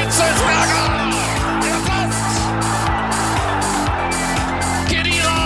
Hitzelsberger! 0.00 0.86
Der 1.62 1.78
passt! 1.88 2.36
Kedira! 4.88 5.40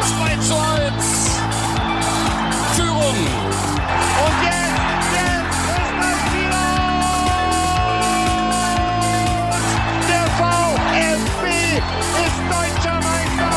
2 0.00 0.36
zu 0.36 0.54
1. 0.54 1.40
Führung. 2.76 3.18
Und 4.22 4.36
jetzt, 4.46 5.10
jetzt 5.18 5.58
ist 5.74 5.94
das 6.00 6.20
wieder! 6.32 6.68
Der 10.08 10.26
VfB 10.38 11.42
ist 12.22 12.40
deutscher 12.54 12.98
Meister! 13.02 13.52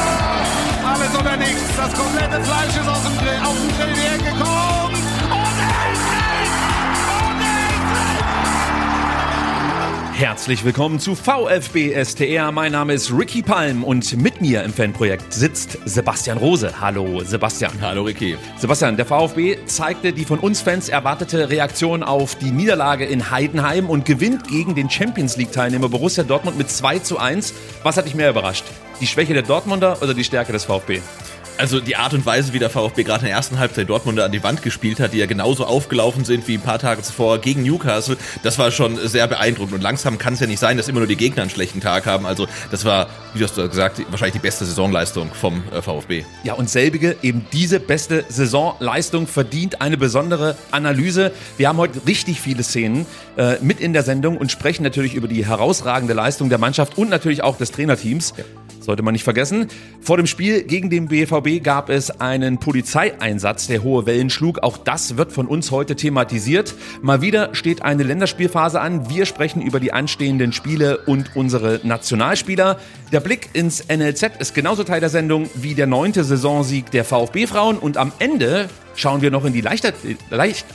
Alles 0.92 1.14
oder 1.20 1.36
nichts. 1.38 1.70
Das 1.78 1.94
komplette 1.94 2.38
Fleisch 2.44 2.76
ist 2.81 2.90
aus 2.90 3.04
dem 3.04 3.16
Grill, 3.20 3.40
auf 3.44 3.58
den 3.59 3.70
Grill 3.78 3.95
hergekommen. 3.95 4.93
Herzlich 10.24 10.64
willkommen 10.64 11.02
zu 11.02 11.16
VfB 11.16 12.02
STR. 12.02 12.54
Mein 12.54 12.72
Name 12.72 12.94
ist 12.94 13.12
Ricky 13.12 13.42
Palm 13.42 13.84
und 13.84 14.16
mit 14.16 14.40
mir 14.40 14.64
im 14.64 14.72
Fanprojekt 14.72 15.34
sitzt 15.34 15.78
Sebastian 15.84 16.38
Rose. 16.38 16.80
Hallo 16.80 17.22
Sebastian. 17.26 17.74
Hallo 17.82 18.04
Ricky. 18.04 18.38
Sebastian, 18.58 18.96
der 18.96 19.06
VfB 19.06 19.58
zeigte 19.66 20.14
die 20.14 20.24
von 20.24 20.40
uns 20.40 20.62
Fans 20.62 20.88
erwartete 20.88 21.50
Reaktion 21.50 22.04
auf 22.04 22.36
die 22.36 22.52
Niederlage 22.52 23.04
in 23.04 23.32
Heidenheim 23.32 23.90
und 23.90 24.06
gewinnt 24.06 24.48
gegen 24.48 24.76
den 24.76 24.90
Champions 24.90 25.36
League 25.36 25.52
Teilnehmer 25.52 25.90
Borussia 25.90 26.24
Dortmund 26.24 26.58
mit 26.58 26.70
2 26.70 27.00
zu 27.00 27.20
1. 27.20 27.54
Was 27.84 27.98
hat 27.98 28.06
dich 28.06 28.16
mehr 28.16 28.30
überrascht? 28.30 28.64
Die 29.02 29.08
Schwäche 29.08 29.34
der 29.34 29.44
Dortmunder 29.44 30.02
oder 30.02 30.14
die 30.14 30.24
Stärke 30.24 30.54
des 30.54 30.64
VfB? 30.64 31.02
Also 31.58 31.80
die 31.80 31.96
Art 31.96 32.14
und 32.14 32.26
Weise, 32.26 32.54
wie 32.54 32.59
der 32.59 32.70
VfB 32.70 33.04
gerade 33.04 33.22
in 33.22 33.28
der 33.28 33.36
ersten 33.36 33.59
Halbzeit 33.59 33.90
Dortmunder 33.90 34.26
an 34.26 34.32
die 34.32 34.44
Wand 34.44 34.64
gespielt 34.64 35.00
hat, 35.00 35.14
die 35.14 35.18
ja 35.18 35.28
genauso 35.28 35.66
aufgelaufen 35.66 36.26
sind 36.26 36.48
wie 36.48 36.56
ein 36.56 36.62
paar 36.62 36.80
Tage 36.80 37.02
zuvor 37.04 37.40
gegen 37.40 37.64
Newcastle, 37.64 38.18
das 38.42 38.58
war 38.58 38.72
schon 38.72 38.98
sehr 39.08 39.28
beeindruckend. 39.28 39.76
Und 39.76 39.82
langsam 39.82 40.18
kann 40.18 40.34
es 40.34 40.40
ja 40.40 40.48
nicht 40.48 40.60
sein, 40.60 40.78
dass 40.78 40.88
immer 40.88 41.00
nur 41.00 41.08
die 41.08 41.16
Gegner 41.16 41.44
einen 41.44 41.52
schlechten 41.52 41.80
Tag 41.80 42.06
haben. 42.06 42.26
Also 42.26 42.48
das 42.72 42.86
war, 42.86 43.08
wie 43.34 43.40
du 43.40 43.45
hast 43.45 43.56
gesagt, 43.56 44.02
wahrscheinlich 44.10 44.34
die 44.34 44.40
beste 44.40 44.66
Saisonleistung 44.66 45.32
vom 45.34 45.64
äh, 45.72 45.82
VfB. 45.82 46.26
Ja, 46.44 46.54
und 46.54 46.70
selbige, 46.70 47.18
eben 47.22 47.45
diese 47.54 47.80
beste 47.80 48.26
Saisonleistung 48.30 49.28
verdient 49.28 49.80
eine 49.82 49.98
besondere 49.98 50.56
Analyse. 50.72 51.32
Wir 51.58 51.70
haben 51.70 51.78
heute 51.78 52.02
richtig 52.08 52.42
viele 52.42 52.64
Szenen 52.64 53.06
äh, 53.38 53.58
mit 53.62 53.80
in 53.80 53.94
der 53.94 54.04
Sendung 54.04 54.38
und 54.38 54.52
sprechen 54.52 54.84
natürlich 54.84 55.14
über 55.14 55.28
die 55.28 55.45
herausragende 55.45 56.14
Leistung 56.14 56.50
der 56.50 56.58
Mannschaft 56.58 56.98
und 56.98 57.10
natürlich 57.10 57.44
auch 57.44 57.58
des 57.58 57.72
Trainerteams. 57.72 58.34
Sollte 58.84 59.02
man 59.02 59.14
nicht 59.14 59.23
vergessen. 59.23 59.67
Vor 60.02 60.17
dem 60.17 60.28
Spiel 60.28 60.64
gegen 60.64 60.89
den 60.89 61.08
BVB 61.08 61.64
gab 61.64 61.89
es 61.89 62.20
einen 62.20 62.58
Polizeieinsatz, 62.58 63.67
der 63.67 63.81
hohe 63.81 64.06
Wellen 64.06 64.30
schlug. 64.30 64.62
Auch 64.62 64.78
das 64.78 65.16
wird 65.16 65.31
von 65.31 65.48
uns 65.48 65.72
heute 65.72 65.95
thematisiert. 65.95 66.76
Mal 67.02 67.22
wieder 67.22 67.56
steht 67.56 67.81
eine 67.81 68.04
Länderspielphase 68.04 68.81
an. 68.81 69.09
Wir 69.09 69.26
sprechen 69.26 69.61
über 69.61 69.80
die 69.80 69.94
anstehenden 69.94 70.52
Spiele 70.52 70.98
und 71.06 71.34
unsere 71.34 71.80
Nationalspieler. 71.84 72.78
Der 73.14 73.22
Blick 73.22 73.52
ins 73.54 73.88
NLZ 73.88 74.38
ist 74.39 74.54
genauso 74.54 74.83
Teil 74.83 75.00
der 75.00 75.10
Sendung 75.10 75.50
wie 75.55 75.76
der 75.76 75.88
neunte 75.88 76.26
Saisonsieg 76.26 76.92
der 76.92 77.05
VfB-Frauen. 77.05 77.77
Und 77.77 77.95
am 77.95 78.11
Ende 78.20 78.67
schauen 78.95 79.21
wir 79.21 79.32
noch 79.32 79.45
in 79.45 79.54
die 79.54 79.61
Leichtat 79.61 79.94
Leicht 80.30 80.65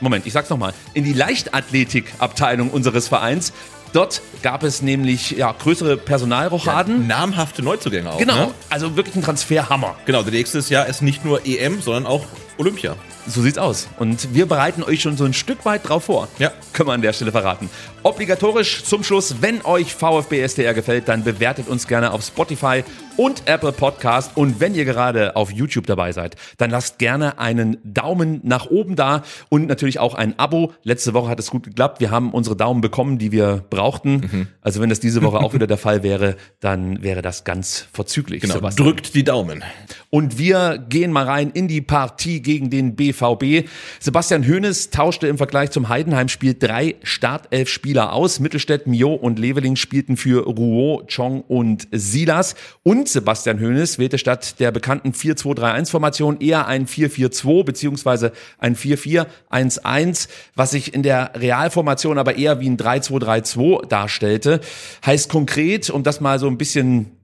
Moment, 0.00 0.26
ich 0.26 0.32
sag's 0.32 0.48
nochmal. 0.48 0.72
In 0.94 1.04
die 1.04 1.12
Leichtathletikabteilung 1.12 2.70
unseres 2.70 3.08
Vereins. 3.08 3.52
Dort 3.92 4.22
gab 4.42 4.62
es 4.62 4.82
nämlich 4.82 5.32
ja, 5.32 5.52
größere 5.52 5.96
Personalrochaden. 5.96 7.06
Namhafte 7.06 7.62
Neuzugänge 7.62 8.10
auch. 8.12 8.18
Genau, 8.18 8.36
Ne? 8.36 8.50
also 8.68 8.96
wirklich 8.96 9.16
ein 9.16 9.22
Transferhammer. 9.22 9.96
Genau, 10.06 10.22
denn 10.22 10.32
nächstes 10.34 10.68
Jahr 10.68 10.86
ist 10.86 11.02
nicht 11.02 11.24
nur 11.24 11.44
EM, 11.46 11.80
sondern 11.82 12.06
auch 12.06 12.24
Olympia. 12.58 12.96
So 13.26 13.42
sieht's 13.42 13.58
aus. 13.58 13.88
Und 13.98 14.34
wir 14.34 14.46
bereiten 14.46 14.82
euch 14.82 15.02
schon 15.02 15.16
so 15.16 15.24
ein 15.24 15.34
Stück 15.34 15.64
weit 15.64 15.88
drauf 15.88 16.04
vor. 16.04 16.28
Ja. 16.38 16.52
Können 16.72 16.88
wir 16.88 16.94
an 16.94 17.02
der 17.02 17.12
Stelle 17.12 17.32
verraten. 17.32 17.68
Obligatorisch 18.02 18.82
zum 18.84 19.04
Schluss, 19.04 19.36
wenn 19.42 19.62
euch 19.64 19.94
VfB 19.94 20.46
STR 20.48 20.72
gefällt, 20.72 21.08
dann 21.08 21.22
bewertet 21.22 21.68
uns 21.68 21.86
gerne 21.86 22.12
auf 22.12 22.24
Spotify 22.24 22.82
und 23.18 23.42
Apple 23.44 23.72
Podcast. 23.72 24.32
Und 24.36 24.60
wenn 24.60 24.74
ihr 24.74 24.86
gerade 24.86 25.36
auf 25.36 25.52
YouTube 25.52 25.86
dabei 25.86 26.12
seid, 26.12 26.36
dann 26.56 26.70
lasst 26.70 26.98
gerne 26.98 27.38
einen 27.38 27.76
Daumen 27.84 28.40
nach 28.42 28.66
oben 28.70 28.96
da 28.96 29.22
und 29.50 29.66
natürlich 29.66 29.98
auch 29.98 30.14
ein 30.14 30.38
Abo. 30.38 30.72
Letzte 30.82 31.12
Woche 31.12 31.28
hat 31.28 31.38
es 31.38 31.50
gut 31.50 31.64
geklappt. 31.64 32.00
Wir 32.00 32.10
haben 32.10 32.32
unsere 32.32 32.56
Daumen 32.56 32.80
bekommen, 32.80 33.18
die 33.18 33.32
wir 33.32 33.62
brauchten. 33.68 34.12
Mhm. 34.12 34.46
Also 34.62 34.80
wenn 34.80 34.88
das 34.88 35.00
diese 35.00 35.22
Woche 35.22 35.38
auch 35.38 35.52
wieder 35.54 35.66
der 35.66 35.76
Fall 35.76 36.02
wäre, 36.02 36.36
dann 36.60 37.02
wäre 37.02 37.20
das 37.20 37.44
ganz 37.44 37.86
vorzüglich. 37.92 38.40
Genau, 38.40 38.54
Sebastian. 38.54 38.86
drückt 38.86 39.14
die 39.14 39.24
Daumen. 39.24 39.62
Und 40.08 40.38
wir 40.38 40.78
gehen 40.88 41.12
mal 41.12 41.26
rein 41.26 41.50
in 41.50 41.68
die 41.68 41.82
Partie 41.82 42.40
gegen 42.40 42.70
den 42.70 42.96
BVB. 43.12 43.68
Sebastian 43.98 44.46
Hoeneß 44.46 44.90
tauschte 44.90 45.26
im 45.26 45.38
Vergleich 45.38 45.70
zum 45.70 45.88
Heidenheim-Spiel 45.88 46.56
drei 46.58 46.96
Startelf-Spieler 47.02 48.12
aus. 48.12 48.40
Mittelstädt, 48.40 48.86
Mio 48.86 49.14
und 49.14 49.38
Leveling 49.38 49.76
spielten 49.76 50.16
für 50.16 50.44
Rouault, 50.46 51.14
Chong 51.14 51.42
und 51.42 51.88
Silas. 51.92 52.54
Und 52.82 53.08
Sebastian 53.08 53.60
Hoeneß 53.60 53.98
wählte 53.98 54.18
statt 54.18 54.60
der 54.60 54.70
bekannten 54.72 55.12
4-2-3-1-Formation 55.12 56.40
eher 56.40 56.66
ein 56.66 56.86
4-4-2 56.86 57.64
beziehungsweise 57.64 58.32
ein 58.58 58.76
4-4-1-1, 58.76 60.28
was 60.54 60.70
sich 60.70 60.94
in 60.94 61.02
der 61.02 61.32
Realformation 61.34 62.18
aber 62.18 62.36
eher 62.36 62.60
wie 62.60 62.68
ein 62.68 62.76
3-2-3-2 62.76 63.86
darstellte. 63.86 64.60
Heißt 65.04 65.28
konkret, 65.28 65.90
um 65.90 66.02
das 66.02 66.20
mal 66.20 66.38
so 66.38 66.46
ein 66.46 66.58
bisschen 66.58 67.19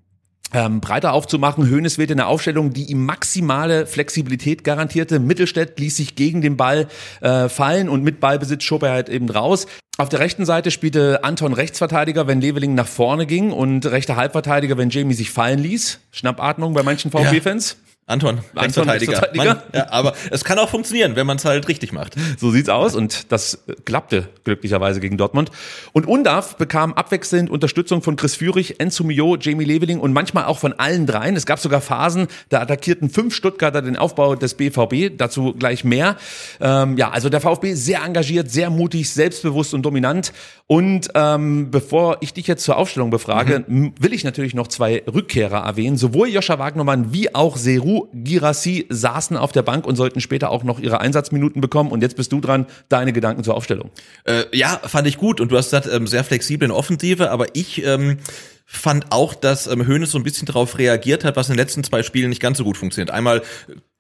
ähm, 0.53 0.81
breiter 0.81 1.13
aufzumachen. 1.13 1.71
Hoeneß 1.71 1.99
wählte 1.99 2.15
eine 2.15 2.27
Aufstellung, 2.27 2.73
die 2.73 2.85
ihm 2.85 3.05
maximale 3.05 3.87
Flexibilität 3.87 4.65
garantierte. 4.65 5.19
Mittelstädt 5.19 5.79
ließ 5.79 5.97
sich 5.97 6.15
gegen 6.15 6.41
den 6.41 6.57
Ball 6.57 6.89
äh, 7.21 7.49
fallen 7.49 7.89
und 7.89 8.03
mit 8.05 8.21
Ballbesitz 8.21 8.63
schob 8.63 8.83
er 8.83 8.93
halt 8.93 9.09
eben 9.09 9.29
raus. 9.29 9.67
Auf 9.99 10.11
der 10.11 10.21
rechten 10.21 10.45
Seite 10.45 10.71
spielte 10.71 11.25
Anton 11.25 11.55
Rechtsverteidiger, 11.55 12.27
wenn 12.27 12.41
Leveling 12.41 12.75
nach 12.75 12.87
vorne 12.87 13.25
ging 13.25 13.51
und 13.51 13.87
rechter 13.87 14.17
Halbverteidiger, 14.17 14.77
wenn 14.77 14.91
Jamie 14.91 15.15
sich 15.15 15.31
fallen 15.31 15.59
ließ. 15.59 16.01
Schnappatmung 16.11 16.75
bei 16.75 16.83
manchen 16.83 17.11
VfB-Fans. 17.11 17.79
Anton, 18.09 18.39
Rechtsverteidiger. 18.55 19.13
Rechtsverteidiger. 19.15 19.45
Mann, 19.57 19.63
ja, 19.75 19.91
aber 19.91 20.15
es 20.31 20.45
kann 20.45 20.61
auch 20.61 20.69
funktionieren, 20.69 21.17
wenn 21.17 21.27
man 21.27 21.39
es 21.39 21.45
halt 21.45 21.67
richtig 21.67 21.93
macht. 21.93 22.15
So 22.39 22.53
sieht's 22.53 22.69
aus 22.69 22.95
und 22.95 23.33
das 23.33 23.65
äh, 23.67 23.75
klappte 23.85 24.29
glücklicherweise 24.45 25.01
gegen 25.01 25.17
Dortmund. 25.17 25.51
Und 25.93 26.07
Undav 26.07 26.57
bekam 26.57 26.93
abwechselnd 26.95 27.51
Unterstützung 27.51 28.03
von 28.03 28.15
Chris 28.15 28.37
Führig, 28.37 28.79
Enzo 28.79 29.03
Mio, 29.03 29.37
Jamie 29.41 29.65
Leveling 29.65 29.99
und 29.99 30.13
manchmal 30.13 30.45
auch 30.45 30.59
von 30.61 30.73
allen 30.75 31.07
dreien. 31.07 31.35
Es 31.35 31.47
gab 31.47 31.59
sogar 31.59 31.81
Phasen, 31.81 32.29
da 32.49 32.61
attackierten 32.61 33.11
fünf 33.11 33.35
Stuttgarter 33.35 33.83
den 33.83 33.97
Aufbau 33.97 34.37
des 34.37 34.55
BVB, 34.55 35.17
dazu 35.19 35.53
gleich 35.59 35.83
mehr. 35.83 36.17
Ähm, 36.61 36.97
ja, 36.97 37.11
also 37.11 37.29
der 37.29 37.41
VfB 37.41 37.75
sehr 37.75 38.05
engagiert, 38.05 38.49
sehr 38.53 38.71
mutig, 38.71 39.11
selbstbewusst 39.11 39.75
und 39.75 39.83
dominant. 39.83 40.33
Und 40.69 41.09
ähm, 41.17 41.73
bevor 41.73 42.19
ich 42.21 42.33
dich 42.33 42.47
jetzt 42.47 42.63
zur 42.63 42.77
Aufstellung 42.77 43.11
befrage, 43.11 43.65
m- 43.69 43.95
will 43.99 44.13
ich 44.13 44.23
natürlich 44.23 44.55
noch 44.55 44.69
zwei 44.69 45.03
Rückkehrer 45.13 45.65
erwähnen. 45.65 45.97
Sowohl 45.97 46.29
Joscha 46.29 46.61
Wagnermann 46.61 47.13
wie 47.13 47.35
auch 47.35 47.57
Seru 47.57 47.96
Girassi 48.13 48.87
saßen 48.89 49.37
auf 49.37 49.53
der 49.53 49.63
Bank 49.63 49.87
und 49.87 49.97
sollten 49.97 50.21
später 50.21 50.51
auch 50.51 50.65
noch 50.65 50.79
ihre 50.79 51.01
Einsatzminuten 51.01 51.61
bekommen. 51.61 51.91
Und 51.91 52.03
jetzt 52.03 52.17
bist 52.17 52.33
du 52.33 52.41
dran, 52.41 52.67
deine 52.89 53.13
Gedanken 53.13 53.45
zur 53.45 53.55
Aufstellung. 53.55 53.91
Äh, 54.25 54.45
ja, 54.53 54.81
fand 54.85 55.07
ich 55.07 55.19
gut. 55.19 55.41
Und 55.41 55.53
du 55.53 55.57
hast 55.57 55.67
gesagt, 55.67 55.89
ähm, 55.93 56.07
sehr 56.07 56.25
flexibel 56.25 56.67
in 56.67 56.73
Offensive, 56.73 57.31
aber 57.31 57.47
ich 57.55 57.85
ähm, 57.85 58.19
fand 58.65 59.07
auch, 59.11 59.35
dass 59.35 59.67
ähm, 59.67 59.87
Hoeneß 59.87 60.11
so 60.11 60.19
ein 60.19 60.25
bisschen 60.25 60.47
darauf 60.47 60.79
reagiert 60.79 61.25
hat, 61.25 61.37
was 61.37 61.49
in 61.49 61.55
den 61.55 61.59
letzten 61.59 61.85
zwei 61.85 62.03
Spielen 62.03 62.31
nicht 62.31 62.43
ganz 62.43 62.59
so 62.59 62.65
gut 62.65 62.77
funktioniert. 62.77 63.11
Einmal 63.11 63.43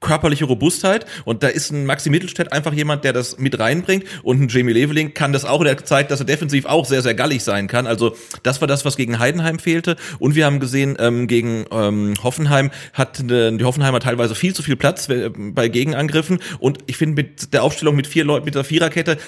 körperliche 0.06 0.44
Robustheit. 0.44 1.06
Und 1.25 1.43
da 1.43 1.49
ist 1.49 1.70
ein 1.70 1.87
Maxi 1.87 2.11
Mittelstädt 2.11 2.53
einfach 2.53 2.73
jemand, 2.73 3.05
der 3.05 3.12
das 3.12 3.38
mit 3.38 3.58
reinbringt. 3.58 4.05
Und 4.23 4.41
ein 4.41 4.49
Jamie 4.49 4.73
Leveling 4.73 5.14
kann 5.14 5.32
das 5.32 5.44
auch, 5.44 5.62
der 5.62 5.76
zeigt, 5.85 6.11
dass 6.11 6.20
er 6.20 6.26
defensiv 6.26 6.67
auch 6.67 6.87
sehr, 6.87 7.03
sehr 7.03 7.14
gallig 7.14 7.43
sein 7.44 7.67
kann. 7.67 7.87
Also 7.87 8.17
das 8.43 8.61
war 8.61 8.69
das, 8.69 8.85
was 8.85 8.97
gegen 8.97 9.19
Heidenheim 9.19 9.58
fehlte. 9.58 9.97
Und 10.19 10.35
wir 10.35 10.47
haben 10.47 10.61
gesehen, 10.61 10.97
ähm, 10.99 11.26
gegen 11.26 11.67
ähm, 11.70 12.14
Hoffenheim 12.23 12.70
hat 12.93 13.20
äh, 13.20 13.56
die 13.56 13.64
Hoffenheimer 13.64 14.00
teilweise 14.00 14.35
viel 14.35 14.55
zu 14.55 14.62
viel 14.62 14.76
Platz 14.76 15.08
äh, 15.08 15.31
bei 15.31 15.69
Gegenangriffen. 15.69 16.38
Und 16.59 16.79
ich 16.87 16.97
finde 16.97 17.23
mit 17.23 17.52
der 17.52 17.62
Aufstellung 17.62 17.97
mit 17.97 18.06
vier 18.06 18.25
Leuten, 18.25 18.44
mit 18.44 18.55
der 18.55 18.64
Viererkette 18.64 19.19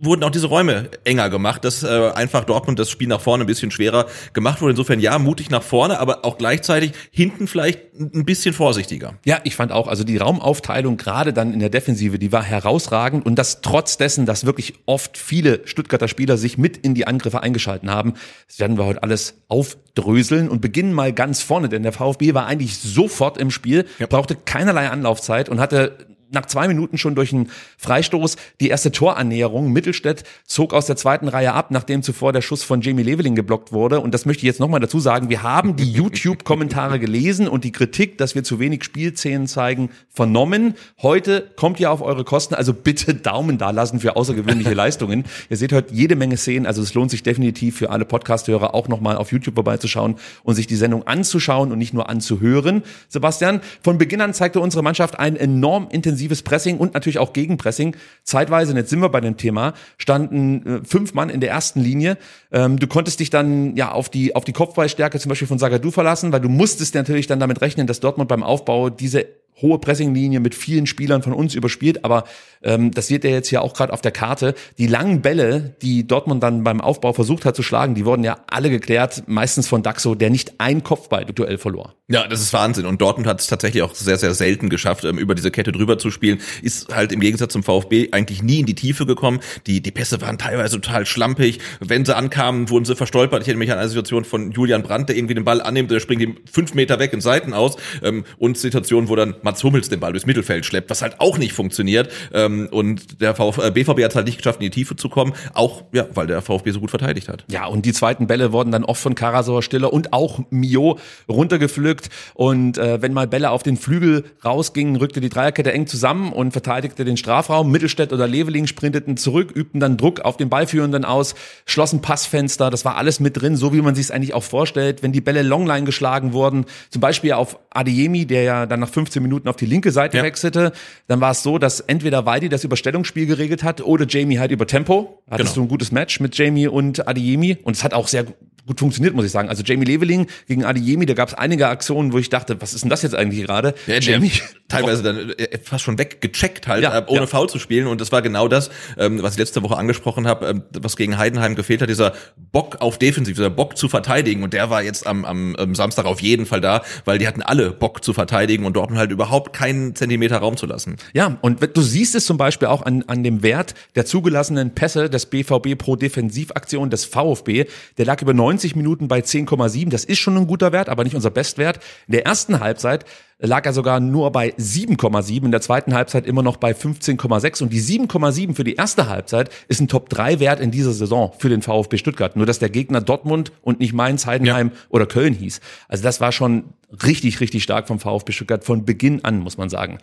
wurden 0.00 0.22
auch 0.24 0.30
diese 0.30 0.46
Räume 0.46 0.90
enger 1.04 1.30
gemacht, 1.30 1.64
dass 1.64 1.82
äh, 1.82 2.10
einfach 2.14 2.44
Dortmund 2.44 2.78
das 2.78 2.90
Spiel 2.90 3.08
nach 3.08 3.20
vorne 3.20 3.44
ein 3.44 3.46
bisschen 3.46 3.70
schwerer 3.70 4.06
gemacht 4.32 4.60
wurde. 4.60 4.72
Insofern 4.72 5.00
ja, 5.00 5.18
mutig 5.18 5.50
nach 5.50 5.62
vorne, 5.62 5.98
aber 5.98 6.24
auch 6.24 6.38
gleichzeitig 6.38 6.92
hinten 7.10 7.46
vielleicht 7.46 7.80
ein 7.98 8.24
bisschen 8.24 8.54
vorsichtiger. 8.54 9.14
Ja, 9.24 9.40
ich 9.44 9.56
fand 9.56 9.72
auch, 9.72 9.88
also 9.88 10.04
die 10.04 10.16
Raumaufteilung 10.16 10.96
gerade 10.96 11.32
dann 11.32 11.52
in 11.52 11.60
der 11.60 11.70
Defensive, 11.70 12.18
die 12.18 12.32
war 12.32 12.42
herausragend 12.42 13.24
und 13.24 13.36
das 13.38 13.60
trotz 13.62 13.96
dessen, 13.96 14.26
dass 14.26 14.44
wirklich 14.46 14.74
oft 14.86 15.16
viele 15.16 15.60
Stuttgarter 15.64 16.08
Spieler 16.08 16.36
sich 16.36 16.58
mit 16.58 16.76
in 16.76 16.94
die 16.94 17.06
Angriffe 17.06 17.42
eingeschalten 17.42 17.90
haben. 17.90 18.14
Das 18.48 18.58
werden 18.58 18.76
wir 18.78 18.84
heute 18.84 19.02
alles 19.02 19.34
aufdröseln 19.48 20.48
und 20.48 20.60
beginnen 20.60 20.92
mal 20.92 21.12
ganz 21.12 21.42
vorne, 21.42 21.68
denn 21.68 21.82
der 21.82 21.92
VfB 21.92 22.34
war 22.34 22.46
eigentlich 22.46 22.78
sofort 22.78 23.38
im 23.38 23.50
Spiel, 23.50 23.86
Ja. 23.98 24.06
brauchte 24.06 24.36
keinerlei 24.36 24.88
Anlaufzeit 24.90 25.48
und 25.48 25.60
hatte 25.60 25.96
nach 26.30 26.46
zwei 26.46 26.68
Minuten 26.68 26.98
schon 26.98 27.14
durch 27.14 27.32
einen 27.32 27.50
Freistoß 27.78 28.36
die 28.60 28.68
erste 28.68 28.90
Torannäherung. 28.90 29.72
Mittelstädt 29.72 30.24
zog 30.44 30.74
aus 30.74 30.86
der 30.86 30.96
zweiten 30.96 31.28
Reihe 31.28 31.52
ab, 31.52 31.70
nachdem 31.70 32.02
zuvor 32.02 32.32
der 32.32 32.42
Schuss 32.42 32.62
von 32.62 32.80
Jamie 32.80 33.02
Leveling 33.02 33.34
geblockt 33.34 33.72
wurde. 33.72 34.00
Und 34.00 34.12
das 34.12 34.26
möchte 34.26 34.40
ich 34.40 34.46
jetzt 34.46 34.60
nochmal 34.60 34.80
dazu 34.80 34.98
sagen. 34.98 35.28
Wir 35.28 35.42
haben 35.42 35.76
die 35.76 35.90
YouTube-Kommentare 35.90 36.98
gelesen 36.98 37.48
und 37.48 37.64
die 37.64 37.72
Kritik, 37.72 38.18
dass 38.18 38.34
wir 38.34 38.44
zu 38.44 38.58
wenig 38.58 38.84
Spielszenen 38.84 39.46
zeigen, 39.46 39.90
vernommen. 40.08 40.74
Heute 41.00 41.50
kommt 41.56 41.80
ihr 41.80 41.90
auf 41.90 42.02
eure 42.02 42.24
Kosten. 42.24 42.54
Also 42.54 42.72
bitte 42.72 43.14
Daumen 43.14 43.58
da 43.58 43.70
lassen 43.70 44.00
für 44.00 44.16
außergewöhnliche 44.16 44.74
Leistungen. 44.74 45.24
Ihr 45.48 45.56
seht 45.56 45.72
heute 45.72 45.94
jede 45.94 46.16
Menge 46.16 46.36
Szenen. 46.36 46.66
Also 46.66 46.82
es 46.82 46.94
lohnt 46.94 47.10
sich 47.10 47.22
definitiv 47.22 47.76
für 47.76 47.90
alle 47.90 48.04
Podcast-Hörer 48.04 48.74
auch 48.74 48.88
nochmal 48.88 49.16
auf 49.16 49.32
YouTube 49.32 49.54
vorbeizuschauen 49.54 50.16
und 50.42 50.54
sich 50.54 50.66
die 50.66 50.76
Sendung 50.76 51.06
anzuschauen 51.06 51.72
und 51.72 51.78
nicht 51.78 51.94
nur 51.94 52.08
anzuhören. 52.08 52.82
Sebastian, 53.08 53.60
von 53.82 53.98
Beginn 53.98 54.20
an 54.20 54.34
zeigte 54.34 54.60
unsere 54.60 54.82
Mannschaft 54.82 55.18
ein 55.18 55.36
enorm 55.36 55.88
intensives 56.16 56.42
Pressing 56.42 56.78
und 56.78 56.94
natürlich 56.94 57.18
auch 57.18 57.32
Gegenpressing. 57.32 57.96
Zeitweise, 58.24 58.72
und 58.72 58.78
jetzt 58.78 58.90
sind 58.90 59.00
wir 59.00 59.08
bei 59.08 59.20
dem 59.20 59.36
Thema, 59.36 59.74
standen 59.98 60.66
äh, 60.66 60.84
fünf 60.84 61.14
Mann 61.14 61.28
in 61.28 61.40
der 61.40 61.50
ersten 61.50 61.80
Linie. 61.80 62.16
Ähm, 62.50 62.78
du 62.78 62.86
konntest 62.86 63.20
dich 63.20 63.30
dann 63.30 63.76
ja 63.76 63.92
auf 63.92 64.08
die, 64.08 64.34
auf 64.34 64.44
die 64.44 64.52
Kopfballstärke 64.52 65.18
zum 65.18 65.28
Beispiel 65.28 65.48
von 65.48 65.58
Sagadu 65.58 65.90
verlassen, 65.90 66.32
weil 66.32 66.40
du 66.40 66.48
musstest 66.48 66.94
natürlich 66.94 67.26
dann 67.26 67.40
damit 67.40 67.60
rechnen, 67.60 67.86
dass 67.86 68.00
Dortmund 68.00 68.28
beim 68.28 68.42
Aufbau 68.42 68.90
diese 68.90 69.26
hohe 69.60 69.78
Pressinglinie 69.78 70.40
mit 70.40 70.54
vielen 70.54 70.86
Spielern 70.86 71.22
von 71.22 71.32
uns 71.32 71.54
überspielt, 71.54 72.04
aber 72.04 72.24
ähm, 72.62 72.90
das 72.90 73.06
seht 73.06 73.24
ihr 73.24 73.30
jetzt 73.30 73.50
ja 73.50 73.60
auch 73.60 73.74
gerade 73.74 73.92
auf 73.92 74.02
der 74.02 74.12
Karte. 74.12 74.54
Die 74.78 74.86
langen 74.86 75.22
Bälle, 75.22 75.76
die 75.82 76.06
Dortmund 76.06 76.42
dann 76.42 76.64
beim 76.64 76.80
Aufbau 76.80 77.12
versucht 77.12 77.44
hat 77.44 77.56
zu 77.56 77.62
schlagen, 77.62 77.94
die 77.94 78.04
wurden 78.04 78.24
ja 78.24 78.38
alle 78.48 78.70
geklärt, 78.70 79.24
meistens 79.26 79.68
von 79.68 79.82
Daxo, 79.82 80.14
der 80.14 80.30
nicht 80.30 80.54
ein 80.58 80.82
Kopfball-Duell 80.82 81.58
verlor. 81.58 81.94
Ja, 82.08 82.28
das 82.28 82.40
ist 82.40 82.52
Wahnsinn. 82.52 82.86
Und 82.86 83.00
Dortmund 83.00 83.26
hat 83.26 83.40
es 83.40 83.48
tatsächlich 83.48 83.82
auch 83.82 83.92
sehr, 83.92 84.16
sehr 84.16 84.32
selten 84.34 84.68
geschafft, 84.68 85.04
ähm, 85.04 85.18
über 85.18 85.34
diese 85.34 85.50
Kette 85.50 85.72
drüber 85.72 85.98
zu 85.98 86.12
spielen. 86.12 86.40
Ist 86.62 86.94
halt 86.94 87.10
im 87.10 87.18
Gegensatz 87.18 87.52
zum 87.52 87.64
VfB 87.64 88.10
eigentlich 88.12 88.42
nie 88.42 88.60
in 88.60 88.66
die 88.66 88.76
Tiefe 88.76 89.06
gekommen. 89.06 89.40
Die, 89.66 89.80
die 89.80 89.90
Pässe 89.90 90.20
waren 90.20 90.38
teilweise 90.38 90.80
total 90.80 91.04
schlampig. 91.04 91.58
Wenn 91.80 92.04
sie 92.04 92.14
ankamen, 92.14 92.70
wurden 92.70 92.84
sie 92.84 92.94
verstolpert. 92.94 93.42
Ich 93.42 93.48
erinnere 93.48 93.64
mich 93.64 93.72
an 93.72 93.78
eine 93.78 93.88
Situation 93.88 94.24
von 94.24 94.52
Julian 94.52 94.84
Brandt, 94.84 95.08
der 95.08 95.16
irgendwie 95.16 95.34
den 95.34 95.44
Ball 95.44 95.60
annimmt, 95.60 95.90
der 95.90 95.98
springt 95.98 96.22
ihm 96.22 96.36
fünf 96.50 96.74
Meter 96.74 97.00
weg 97.00 97.12
in 97.12 97.20
Seiten 97.20 97.52
aus. 97.52 97.76
Ähm, 98.02 98.24
und 98.38 98.56
Situationen, 98.56 99.08
wo 99.08 99.16
dann 99.16 99.34
Mats 99.46 99.64
Hummels 99.64 99.88
den 99.88 100.00
Ball 100.00 100.12
durchs 100.12 100.26
Mittelfeld 100.26 100.66
schleppt, 100.66 100.90
was 100.90 101.00
halt 101.00 101.20
auch 101.20 101.38
nicht 101.38 101.54
funktioniert. 101.54 102.10
Ähm, 102.34 102.68
und 102.70 103.20
der 103.22 103.34
VfB, 103.34 103.62
äh, 103.62 103.70
BVB 103.70 104.02
hat 104.02 104.10
es 104.10 104.16
halt 104.16 104.26
nicht 104.26 104.38
geschafft, 104.38 104.60
in 104.60 104.64
die 104.64 104.70
Tiefe 104.70 104.96
zu 104.96 105.08
kommen. 105.08 105.32
Auch, 105.54 105.84
ja, 105.92 106.06
weil 106.14 106.26
der 106.26 106.42
VfB 106.42 106.72
so 106.72 106.80
gut 106.80 106.90
verteidigt 106.90 107.28
hat. 107.28 107.44
Ja, 107.48 107.66
und 107.66 107.86
die 107.86 107.92
zweiten 107.92 108.26
Bälle 108.26 108.52
wurden 108.52 108.72
dann 108.72 108.84
oft 108.84 109.00
von 109.00 109.14
Karasor 109.14 109.62
Stiller 109.62 109.92
und 109.92 110.12
auch 110.12 110.40
Mio 110.50 110.98
runtergepflückt. 111.28 112.10
Und 112.34 112.76
äh, 112.76 113.00
wenn 113.00 113.12
mal 113.12 113.26
Bälle 113.26 113.50
auf 113.50 113.62
den 113.62 113.76
Flügel 113.76 114.24
rausgingen, 114.44 114.96
rückte 114.96 115.20
die 115.20 115.28
Dreierkette 115.28 115.72
eng 115.72 115.86
zusammen 115.86 116.32
und 116.32 116.52
verteidigte 116.52 117.04
den 117.04 117.16
Strafraum. 117.16 117.70
Mittelstädt 117.70 118.12
oder 118.12 118.26
Leveling 118.26 118.66
sprinteten 118.66 119.16
zurück, 119.16 119.52
übten 119.54 119.78
dann 119.78 119.96
Druck 119.96 120.20
auf 120.20 120.36
den 120.36 120.48
Ballführenden 120.48 121.04
aus, 121.04 121.36
schlossen 121.64 122.02
Passfenster. 122.02 122.70
Das 122.70 122.84
war 122.84 122.96
alles 122.96 123.20
mit 123.20 123.40
drin, 123.40 123.56
so 123.56 123.72
wie 123.72 123.80
man 123.80 123.94
sich 123.94 124.06
es 124.06 124.10
eigentlich 124.10 124.34
auch 124.34 124.42
vorstellt. 124.42 125.02
Wenn 125.04 125.12
die 125.12 125.20
Bälle 125.20 125.42
Longline 125.42 125.84
geschlagen 125.84 126.32
wurden, 126.32 126.66
zum 126.90 127.00
Beispiel 127.00 127.32
auf 127.32 127.58
Adeyemi, 127.70 128.26
der 128.26 128.42
ja 128.42 128.66
dann 128.66 128.80
nach 128.80 128.88
15 128.88 129.22
Minuten 129.22 129.35
auf 129.44 129.56
die 129.56 129.66
linke 129.66 129.90
Seite 129.90 130.16
Ja. 130.18 130.22
wechselte, 130.22 130.72
dann 131.08 131.20
war 131.20 131.32
es 131.32 131.42
so, 131.42 131.58
dass 131.58 131.80
entweder 131.80 132.24
Weidi 132.26 132.48
das 132.48 132.64
Überstellungsspiel 132.64 133.26
geregelt 133.26 133.62
hat 133.62 133.80
oder 133.82 134.06
Jamie 134.08 134.38
halt 134.38 134.50
über 134.50 134.66
Tempo. 134.66 135.22
Hattest 135.30 135.54
Genau. 135.54 135.62
du 135.62 135.66
ein 135.66 135.68
gutes 135.68 135.92
Match 135.92 136.20
mit 136.20 136.36
Jamie 136.38 136.68
und 136.68 137.06
Adeyemi 137.06 137.58
und 137.62 137.76
es 137.76 137.84
hat 137.84 137.92
auch 137.94 138.08
sehr 138.08 138.24
gut 138.66 138.80
funktioniert, 138.80 139.14
muss 139.14 139.24
ich 139.24 139.30
sagen. 139.30 139.48
Also 139.48 139.62
Jamie 139.62 139.84
Leveling 139.84 140.26
gegen 140.48 140.64
Adeyemi, 140.64 141.06
da 141.06 141.14
gab 141.14 141.28
es 141.28 141.34
einige 141.34 141.68
Aktionen, 141.68 142.12
wo 142.12 142.18
ich 142.18 142.28
dachte, 142.28 142.60
was 142.60 142.74
ist 142.74 142.82
denn 142.82 142.90
das 142.90 143.02
jetzt 143.02 143.14
eigentlich 143.14 143.44
gerade? 143.44 143.74
Ja, 143.86 143.98
Jamie, 143.98 144.32
teilweise 144.68 145.02
dann 145.02 145.30
äh, 145.30 145.58
fast 145.62 145.84
schon 145.84 145.98
weggecheckt 145.98 146.66
halt, 146.66 146.82
Ja, 146.82 146.98
äh, 146.98 147.04
ohne 147.06 147.20
ja. 147.20 147.26
Foul 147.26 147.48
zu 147.48 147.58
spielen. 147.58 147.86
Und 147.86 148.00
das 148.00 148.10
war 148.12 148.22
genau 148.22 148.48
das, 148.48 148.70
ähm, 148.98 149.22
was 149.22 149.34
ich 149.34 149.38
letzte 149.38 149.62
Woche 149.62 149.76
angesprochen 149.76 150.26
habe, 150.26 150.46
ähm, 150.46 150.62
was 150.80 150.96
gegen 150.96 151.16
Heidenheim 151.16 151.54
gefehlt 151.54 151.80
hat, 151.80 151.88
dieser 151.88 152.12
Bock 152.52 152.76
auf 152.80 152.98
Defensiv, 152.98 153.36
dieser 153.36 153.50
Bock 153.50 153.76
zu 153.78 153.88
verteidigen. 153.88 154.42
Und 154.42 154.52
der 154.52 154.68
war 154.68 154.82
jetzt 154.82 155.06
am, 155.06 155.24
am, 155.24 155.54
am 155.56 155.74
Samstag 155.74 156.04
auf 156.04 156.20
jeden 156.20 156.46
Fall 156.46 156.60
da, 156.60 156.82
weil 157.04 157.18
die 157.18 157.28
hatten 157.28 157.42
alle 157.42 157.70
Bock 157.70 158.02
zu 158.02 158.12
verteidigen 158.12 158.64
und 158.66 158.74
Dortmund 158.74 158.98
halt 158.98 159.12
überhaupt 159.12 159.52
keinen 159.52 159.94
Zentimeter 159.94 160.38
Raum 160.38 160.56
zu 160.56 160.66
lassen. 160.66 160.96
Ja, 161.14 161.38
und 161.40 161.60
du 161.74 161.82
siehst 161.82 162.14
es 162.16 162.26
zum 162.26 162.36
Beispiel 162.36 162.68
auch 162.68 162.82
an, 162.82 163.04
an 163.06 163.22
dem 163.22 163.42
Wert 163.42 163.74
der 163.94 164.06
zugelassenen 164.06 164.74
Pässe 164.74 165.08
des 165.08 165.26
BVB 165.26 165.78
pro 165.78 165.94
Defensivaktion 165.94 166.90
des 166.90 167.04
VfB. 167.04 167.66
Der 167.98 168.04
lag 168.04 168.20
über 168.20 168.34
90 168.34 168.55
Minuten 168.76 169.08
bei 169.08 169.20
10,7. 169.20 169.90
Das 169.90 170.04
ist 170.04 170.18
schon 170.18 170.36
ein 170.36 170.46
guter 170.46 170.72
Wert, 170.72 170.88
aber 170.88 171.04
nicht 171.04 171.14
unser 171.14 171.30
Bestwert. 171.30 171.80
In 172.06 172.12
der 172.12 172.26
ersten 172.26 172.60
Halbzeit 172.60 173.04
lag 173.38 173.66
er 173.66 173.72
sogar 173.72 174.00
nur 174.00 174.32
bei 174.32 174.54
7,7, 174.54 175.44
in 175.44 175.50
der 175.50 175.60
zweiten 175.60 175.94
Halbzeit 175.94 176.26
immer 176.26 176.42
noch 176.42 176.56
bei 176.56 176.72
15,6 176.72 177.62
und 177.62 177.72
die 177.72 177.82
7,7 177.82 178.54
für 178.54 178.64
die 178.64 178.76
erste 178.76 179.08
Halbzeit 179.08 179.50
ist 179.68 179.80
ein 179.80 179.88
Top-3-Wert 179.88 180.60
in 180.60 180.70
dieser 180.70 180.92
Saison 180.92 181.32
für 181.38 181.50
den 181.50 181.60
VfB 181.60 181.98
Stuttgart. 181.98 182.36
Nur 182.36 182.46
dass 182.46 182.58
der 182.58 182.70
Gegner 182.70 183.00
Dortmund 183.00 183.52
und 183.62 183.80
nicht 183.80 183.92
Mainz, 183.92 184.26
Heidenheim 184.26 184.72
oder 184.88 185.06
Köln 185.06 185.34
hieß. 185.34 185.60
Also 185.88 186.02
das 186.02 186.20
war 186.20 186.32
schon 186.32 186.64
richtig, 187.04 187.40
richtig 187.40 187.62
stark 187.62 187.88
vom 187.88 187.98
VfB 187.98 188.32
Stuttgart 188.32 188.64
von 188.64 188.84
Beginn 188.84 189.24
an, 189.24 189.40
muss 189.40 189.58
man 189.58 189.68
sagen. 189.68 189.98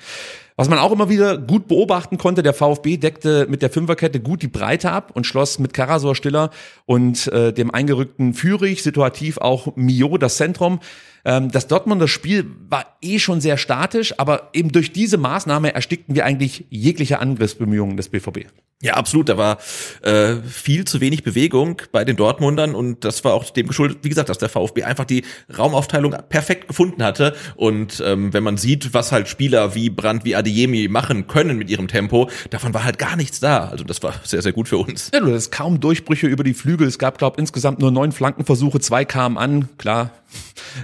Was 0.55 0.69
man 0.69 0.79
auch 0.79 0.91
immer 0.91 1.09
wieder 1.09 1.38
gut 1.38 1.67
beobachten 1.67 2.17
konnte, 2.17 2.44
der 2.44 2.53
VfB 2.53 2.97
deckte 2.97 3.47
mit 3.50 3.61
der 3.61 3.69
Fünferkette 3.69 4.19
gut 4.19 4.41
die 4.44 4.47
Breite 4.47 4.91
ab 4.91 5.11
und 5.13 5.25
schloss 5.25 5.57
mit 5.57 5.73
Karasor 5.73 6.15
Stiller 6.15 6.51
und 6.85 7.27
äh, 7.27 7.51
dem 7.51 7.71
eingerückten 7.71 8.33
Führig, 8.33 8.83
situativ 8.83 9.39
auch 9.39 9.75
Mio 9.75 10.17
das 10.17 10.38
Zentrum. 10.38 10.79
Ähm, 11.25 11.51
das 11.51 11.67
Dortmunder 11.67 12.07
Spiel 12.07 12.45
war 12.69 12.85
eh 13.01 13.19
schon 13.19 13.41
sehr 13.41 13.57
statisch, 13.57 14.19
aber 14.19 14.50
eben 14.53 14.71
durch 14.71 14.91
diese 14.91 15.17
Maßnahme 15.17 15.73
erstickten 15.73 16.15
wir 16.15 16.25
eigentlich 16.25 16.65
jegliche 16.69 17.19
Angriffsbemühungen 17.19 17.97
des 17.97 18.09
BVB. 18.09 18.45
Ja, 18.83 18.95
absolut. 18.95 19.29
Da 19.29 19.38
war 19.38 19.59
äh, 20.01 20.35
viel 20.45 20.83
zu 20.83 21.00
wenig 21.00 21.23
Bewegung 21.23 21.81
bei 21.94 22.03
den 22.03 22.17
Dortmundern 22.17 22.75
und 22.75 23.05
das 23.05 23.23
war 23.23 23.33
auch 23.33 23.50
dem 23.50 23.67
geschuldet, 23.67 24.00
wie 24.01 24.09
gesagt, 24.09 24.27
dass 24.27 24.39
der 24.39 24.50
VfB 24.50 24.83
einfach 24.83 25.05
die 25.05 25.23
Raumaufteilung 25.57 26.13
perfekt 26.27 26.67
gefunden 26.67 27.01
hatte. 27.01 27.33
Und 27.55 28.03
ähm, 28.05 28.33
wenn 28.33 28.44
man 28.44 28.57
sieht, 28.57 28.94
was 28.94 29.13
halt 29.13 29.29
Spieler 29.29 29.73
wie 29.73 29.89
Brandt, 29.89 30.25
wie 30.25 30.35
Adeyemi 30.43 30.87
machen 30.87 31.27
können 31.27 31.57
mit 31.57 31.69
ihrem 31.69 31.87
Tempo, 31.87 32.29
davon 32.49 32.73
war 32.73 32.83
halt 32.83 32.99
gar 32.99 33.15
nichts 33.15 33.39
da. 33.39 33.69
Also 33.69 33.83
das 33.83 34.03
war 34.03 34.13
sehr, 34.23 34.41
sehr 34.41 34.51
gut 34.51 34.67
für 34.67 34.77
uns. 34.77 35.09
Ja, 35.13 35.19
du 35.21 35.27
hattest 35.27 35.51
kaum 35.51 35.79
Durchbrüche 35.79 36.27
über 36.27 36.43
die 36.43 36.53
Flügel. 36.53 36.88
Es 36.88 37.00
gab, 37.00 37.17
glaube 37.17 37.39
insgesamt 37.39 37.79
nur 37.79 37.91
neun 37.91 38.12
Flankenversuche, 38.12 38.79
zwei 38.79 39.05
kamen 39.05 39.38
an. 39.38 39.69
Klar, 39.77 40.12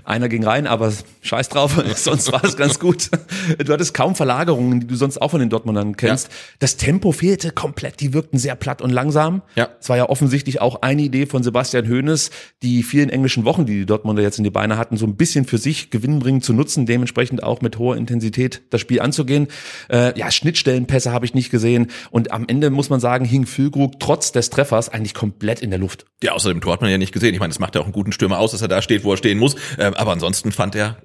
einer 0.03 0.29
ging 0.29 0.43
rein, 0.43 0.67
aber 0.67 0.91
scheiß 1.21 1.49
drauf, 1.49 1.81
sonst 1.95 2.31
war 2.31 2.43
es 2.43 2.57
ganz 2.57 2.79
gut. 2.79 3.09
Du 3.57 3.71
hattest 3.71 3.93
kaum 3.93 4.15
Verlagerungen, 4.15 4.79
die 4.81 4.87
du 4.87 4.95
sonst 4.95 5.21
auch 5.21 5.31
von 5.31 5.39
den 5.39 5.49
Dortmundern 5.49 5.95
kennst. 5.95 6.27
Ja. 6.27 6.33
Das 6.59 6.77
Tempo 6.77 7.11
fehlte 7.11 7.51
komplett, 7.51 7.99
die 7.99 8.13
wirkten 8.13 8.37
sehr 8.37 8.55
platt 8.55 8.81
und 8.81 8.91
langsam. 8.91 9.41
Ja. 9.55 9.69
Es 9.79 9.89
war 9.89 9.97
ja 9.97 10.09
offensichtlich 10.09 10.61
auch 10.61 10.81
eine 10.81 11.01
Idee 11.01 11.25
von 11.25 11.43
Sebastian 11.43 11.87
Hoeneß, 11.87 12.31
die 12.63 12.83
vielen 12.83 13.09
englischen 13.09 13.45
Wochen, 13.45 13.65
die 13.65 13.79
die 13.79 13.85
Dortmunder 13.85 14.21
jetzt 14.21 14.37
in 14.37 14.43
die 14.43 14.49
Beine 14.49 14.77
hatten, 14.77 14.97
so 14.97 15.05
ein 15.05 15.15
bisschen 15.15 15.45
für 15.45 15.57
sich 15.57 15.89
gewinnbringend 15.89 16.43
zu 16.43 16.53
nutzen, 16.53 16.85
dementsprechend 16.85 17.43
auch 17.43 17.61
mit 17.61 17.77
hoher 17.77 17.97
Intensität 17.97 18.61
das 18.69 18.81
Spiel 18.81 19.01
anzugehen. 19.01 19.47
Äh, 19.89 20.17
ja, 20.17 20.31
Schnittstellenpässe 20.31 21.11
habe 21.11 21.25
ich 21.25 21.33
nicht 21.33 21.49
gesehen 21.49 21.87
und 22.11 22.31
am 22.31 22.45
Ende 22.47 22.69
muss 22.69 22.89
man 22.89 22.99
sagen, 22.99 23.25
hing 23.25 23.45
Füllkrug 23.45 23.99
trotz 23.99 24.31
des 24.31 24.49
Treffers 24.49 24.89
eigentlich 24.89 25.13
komplett 25.13 25.61
in 25.61 25.69
der 25.69 25.79
Luft. 25.79 26.05
Ja, 26.23 26.33
außerdem 26.33 26.61
Tor 26.61 26.73
hat 26.73 26.81
man 26.81 26.91
ja 26.91 26.97
nicht 26.97 27.13
gesehen. 27.13 27.33
Ich 27.33 27.39
meine, 27.39 27.51
das 27.51 27.59
macht 27.59 27.75
ja 27.75 27.81
auch 27.81 27.85
einen 27.85 27.93
guten 27.93 28.11
Stürmer 28.11 28.39
aus, 28.39 28.51
dass 28.51 28.61
er 28.61 28.67
da 28.67 28.81
steht, 28.81 29.03
wo 29.03 29.11
er 29.11 29.17
stehen 29.17 29.37
muss. 29.37 29.55
Ähm, 29.79 29.93
aber 29.95 30.11
ansonsten 30.11 30.51
fand 30.51 30.75
er 30.75 30.97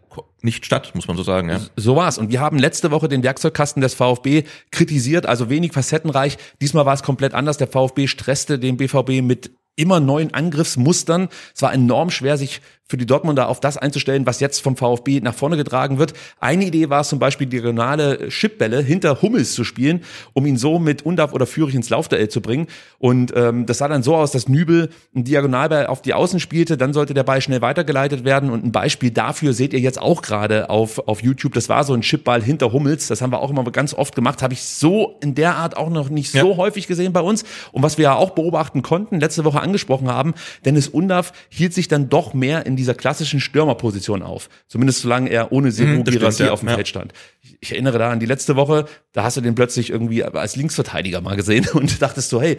nicht 0.43 0.67
statt, 0.67 0.93
muss 0.95 1.09
man 1.09 1.17
so 1.17 1.23
sagen. 1.23 1.49
Ja. 1.49 1.61
So 1.77 1.97
war's. 1.97 2.19
Und 2.19 2.31
wir 2.31 2.41
haben 2.41 2.59
letzte 2.59 2.91
Woche 2.91 3.09
den 3.09 3.23
Werkzeugkasten 3.23 3.81
des 3.81 3.95
VfB 3.95 4.45
kritisiert, 4.71 5.27
also 5.27 5.49
wenig 5.49 5.73
facettenreich. 5.73 6.37
Diesmal 6.61 6.85
war 6.85 6.95
es 6.95 7.03
komplett 7.03 7.35
anders. 7.35 7.57
Der 7.57 7.69
VfB 7.69 8.09
stresste 8.09 8.59
den 8.59 8.77
BVB 8.77 9.23
mit 9.23 9.53
immer 9.77 10.01
neuen 10.01 10.33
Angriffsmustern. 10.35 11.29
Es 11.55 11.63
war 11.63 11.73
enorm 11.73 12.11
schwer, 12.11 12.37
sich 12.37 12.61
für 12.87 12.99
die 12.99 13.07
Dortmunder 13.07 13.49
auf 13.49 13.61
das 13.61 13.79
einzustellen, 13.79 14.27
was 14.27 14.41
jetzt 14.41 14.61
vom 14.61 14.77
VfB 14.77 15.21
nach 15.21 15.35
vorne 15.35 15.57
getragen 15.57 15.99
wird. 15.99 16.13
Eine 16.39 16.67
Idee 16.67 16.91
war 16.91 17.01
es 17.01 17.09
zum 17.09 17.19
Beispiel, 17.19 17.47
diagonale 17.47 18.29
Chipbälle 18.29 18.83
hinter 18.83 19.23
Hummels 19.23 19.55
zu 19.55 19.65
spielen, 19.65 20.03
um 20.35 20.45
ihn 20.45 20.59
so 20.59 20.79
mit 20.79 21.01
Undaf 21.01 21.33
oder 21.33 21.47
Fürich 21.47 21.75
ins 21.75 21.89
Laufduell 21.89 22.29
zu 22.29 22.43
bringen. 22.43 22.67
Und 22.99 23.33
ähm, 23.35 23.65
das 23.65 23.79
sah 23.79 23.89
dann 23.89 24.03
so 24.03 24.15
aus, 24.15 24.33
dass 24.33 24.49
Nübel 24.51 24.91
einen 25.15 25.25
Diagonalball 25.25 25.87
auf 25.87 26.03
die 26.03 26.13
Außen 26.13 26.41
spielte, 26.41 26.77
dann 26.77 26.93
sollte 26.93 27.15
der 27.15 27.23
Ball 27.23 27.41
schnell 27.41 27.63
weitergeleitet 27.63 28.23
werden. 28.25 28.51
Und 28.51 28.67
ein 28.67 28.73
Beispiel 28.73 29.11
dafür 29.11 29.55
seht 29.55 29.73
ihr 29.73 29.81
jetzt 29.81 30.01
auch 30.01 30.21
gerade 30.21 30.69
auf, 30.69 31.09
auf 31.09 31.23
YouTube. 31.23 31.55
Das 31.55 31.71
war 31.71 31.85
so 31.85 31.95
ein 31.95 32.03
Chipball 32.03 32.43
hinter 32.43 32.71
Hummels. 32.73 33.09
Das 33.09 33.23
haben 33.23 33.33
wir 33.33 33.41
auch 33.41 33.51
immer 33.51 33.65
ganz 33.65 33.95
oft 33.95 34.15
gemacht. 34.15 34.43
Habe 34.43 34.53
ich 34.53 34.63
so 34.63 35.17
in 35.23 35.35
der 35.35 35.57
Art 35.57 35.79
auch 35.79 35.89
noch 35.89 36.11
nicht 36.11 36.33
so 36.33 36.51
Ja. 36.51 36.57
häufig 36.59 36.87
gesehen 36.87 37.15
bei 37.15 37.21
uns. 37.23 37.45
Und 37.73 37.83
was 37.83 37.97
wir 37.97 38.03
ja 38.05 38.15
auch 38.15 38.31
beobachten 38.33 38.83
konnten, 38.83 39.21
letzte 39.21 39.47
Woche 39.47 39.63
angesprochen 39.65 40.09
haben, 40.09 40.35
Dennis 40.65 40.87
Undaf 40.89 41.33
hielt 41.49 41.75
sich 41.75 41.89
dann 41.89 42.09
doch 42.09 42.35
mehr 42.35 42.67
in 42.67 42.77
dieser 42.77 42.95
klassischen 42.95 43.41
Stürmerposition 43.41 44.23
auf. 44.23 44.49
Zumindest 44.69 45.01
solange 45.01 45.31
er 45.31 45.51
ohne 45.51 45.73
Seru 45.73 45.89
Mhm, 45.89 46.05
auf 46.51 46.61
dem 46.61 46.69
Ja. 46.69 46.75
Feld 46.77 46.89
stand. 46.89 47.13
Ich, 47.43 47.57
ich 47.61 47.73
erinnere 47.73 47.99
da 47.99 48.11
an 48.11 48.21
die 48.21 48.27
letzte 48.27 48.55
Woche, 48.57 48.87
da 49.13 49.25
hast 49.25 49.37
du 49.37 49.41
den 49.41 49.55
plötzlich 49.55 49.91
irgendwie 49.91 50.23
als 50.23 50.57
Linksverteidiger 50.57 51.21
mal 51.21 51.37
gesehen 51.37 51.67
und 51.75 52.01
dachtest 52.01 52.31
so, 52.31 52.41
hey, 52.41 52.59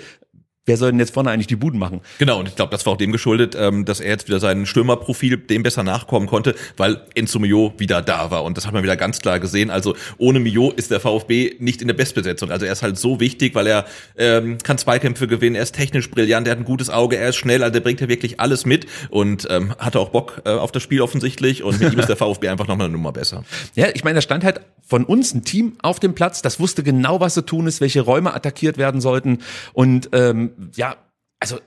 wer 0.65 0.77
soll 0.77 0.91
denn 0.91 0.99
jetzt 0.99 1.13
vorne 1.13 1.31
eigentlich 1.31 1.47
die 1.47 1.55
Buden 1.55 1.79
machen? 1.79 2.01
Genau, 2.17 2.39
und 2.39 2.47
ich 2.47 2.55
glaube, 2.55 2.71
das 2.71 2.85
war 2.85 2.93
auch 2.93 2.97
dem 2.97 3.11
geschuldet, 3.11 3.55
ähm, 3.57 3.85
dass 3.85 3.99
er 3.99 4.09
jetzt 4.09 4.27
wieder 4.27 4.39
sein 4.39 4.65
Stürmerprofil 4.65 5.37
dem 5.37 5.63
besser 5.63 5.83
nachkommen 5.83 6.27
konnte, 6.27 6.55
weil 6.77 7.01
Enzo 7.13 7.39
Mio 7.39 7.73
wieder 7.77 8.01
da 8.01 8.31
war. 8.31 8.43
Und 8.43 8.57
das 8.57 8.65
hat 8.65 8.73
man 8.73 8.83
wieder 8.83 8.97
ganz 8.97 9.19
klar 9.19 9.39
gesehen. 9.39 9.69
Also 9.69 9.95
ohne 10.17 10.39
Mio 10.39 10.71
ist 10.71 10.91
der 10.91 10.99
VfB 10.99 11.55
nicht 11.59 11.81
in 11.81 11.87
der 11.87 11.95
Bestbesetzung. 11.95 12.51
Also 12.51 12.65
er 12.65 12.73
ist 12.73 12.81
halt 12.81 12.97
so 12.97 13.19
wichtig, 13.19 13.53
weil 13.53 13.67
er 13.67 13.85
ähm, 14.17 14.57
kann 14.63 14.77
Zweikämpfe 14.77 15.27
gewinnen, 15.27 15.55
er 15.55 15.63
ist 15.63 15.75
technisch 15.75 16.09
brillant, 16.09 16.47
er 16.47 16.51
hat 16.51 16.59
ein 16.59 16.65
gutes 16.65 16.89
Auge, 16.89 17.17
er 17.17 17.29
ist 17.29 17.35
schnell, 17.35 17.61
also 17.61 17.73
der 17.73 17.81
bringt 17.81 18.01
ja 18.01 18.07
wirklich 18.07 18.39
alles 18.39 18.65
mit 18.65 18.87
und 19.09 19.47
ähm, 19.49 19.75
hatte 19.77 19.99
auch 19.99 20.09
Bock 20.09 20.41
äh, 20.45 20.49
auf 20.49 20.71
das 20.71 20.81
Spiel 20.81 21.01
offensichtlich. 21.01 21.63
Und 21.63 21.79
mit 21.79 21.93
ihm 21.93 21.99
ist 21.99 22.09
der 22.09 22.15
VfB 22.17 22.49
einfach 22.49 22.67
nochmal 22.67 22.87
eine 22.87 22.93
Nummer 22.93 23.11
besser. 23.11 23.43
Ja, 23.75 23.87
ich 23.93 24.03
meine, 24.03 24.15
da 24.15 24.21
stand 24.21 24.43
halt 24.43 24.61
von 24.87 25.03
uns 25.03 25.33
ein 25.33 25.43
Team 25.43 25.73
auf 25.81 25.99
dem 25.99 26.13
Platz, 26.13 26.41
das 26.41 26.59
wusste 26.59 26.83
genau, 26.83 27.19
was 27.19 27.33
zu 27.33 27.41
tun 27.41 27.67
ist, 27.67 27.81
welche 27.81 28.01
Räume 28.01 28.33
attackiert 28.33 28.77
werden 28.77 29.01
sollten. 29.01 29.39
Und 29.73 30.09
ähm, 30.13 30.51
ja, 30.75 30.97
also 31.39 31.59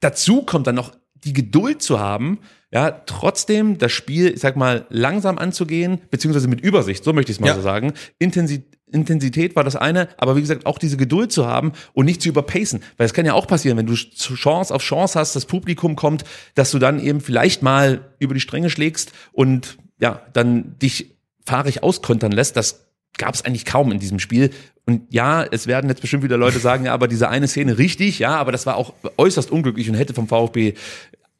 dazu 0.00 0.42
kommt 0.42 0.66
dann 0.66 0.74
noch 0.74 0.92
die 1.14 1.32
Geduld 1.32 1.82
zu 1.82 1.98
haben, 1.98 2.38
ja, 2.70 2.90
trotzdem 2.90 3.78
das 3.78 3.92
Spiel, 3.92 4.28
ich 4.34 4.40
sag 4.40 4.56
mal, 4.56 4.86
langsam 4.90 5.38
anzugehen, 5.38 6.02
beziehungsweise 6.10 6.48
mit 6.48 6.60
Übersicht, 6.60 7.02
so 7.02 7.12
möchte 7.12 7.32
ich 7.32 7.38
es 7.38 7.40
mal 7.40 7.48
Ja. 7.48 7.54
so 7.54 7.62
sagen. 7.62 7.94
Intensi 8.18 8.64
Intensität 8.90 9.54
war 9.54 9.64
das 9.64 9.76
eine, 9.76 10.08
aber 10.16 10.34
wie 10.36 10.40
gesagt, 10.40 10.64
auch 10.64 10.78
diese 10.78 10.96
Geduld 10.96 11.30
zu 11.30 11.46
haben 11.46 11.72
und 11.92 12.06
nicht 12.06 12.22
zu 12.22 12.30
überpacen. 12.30 12.82
Weil 12.96 13.04
es 13.04 13.12
kann 13.12 13.26
ja 13.26 13.34
auch 13.34 13.46
passieren, 13.46 13.76
wenn 13.76 13.84
du 13.84 13.92
Chance 13.92 14.74
auf 14.74 14.82
Chance 14.82 15.18
hast, 15.18 15.36
das 15.36 15.44
Publikum 15.44 15.94
kommt, 15.94 16.24
dass 16.54 16.70
du 16.70 16.78
dann 16.78 16.98
eben 16.98 17.20
vielleicht 17.20 17.62
mal 17.62 18.14
über 18.18 18.32
die 18.32 18.40
Stränge 18.40 18.70
schlägst 18.70 19.12
und 19.32 19.76
ja, 20.00 20.22
dann 20.32 20.78
dich 20.78 21.18
fahrig 21.44 21.82
auskontern 21.82 22.32
lässt. 22.32 22.56
Das 22.56 22.86
gab 23.18 23.34
es 23.34 23.44
eigentlich 23.44 23.66
kaum 23.66 23.92
in 23.92 23.98
diesem 23.98 24.20
Spiel. 24.20 24.50
Und 24.88 25.02
ja, 25.10 25.44
es 25.44 25.66
werden 25.66 25.90
jetzt 25.90 26.00
bestimmt 26.00 26.22
wieder 26.22 26.38
Leute 26.38 26.58
sagen, 26.60 26.86
ja, 26.86 26.94
aber 26.94 27.08
diese 27.08 27.28
eine 27.28 27.46
Szene 27.46 27.76
richtig, 27.76 28.20
ja, 28.20 28.36
aber 28.36 28.52
das 28.52 28.64
war 28.64 28.76
auch 28.76 28.94
äußerst 29.18 29.50
unglücklich 29.50 29.86
und 29.90 29.96
hätte 29.96 30.14
vom 30.14 30.28
VfB 30.28 30.72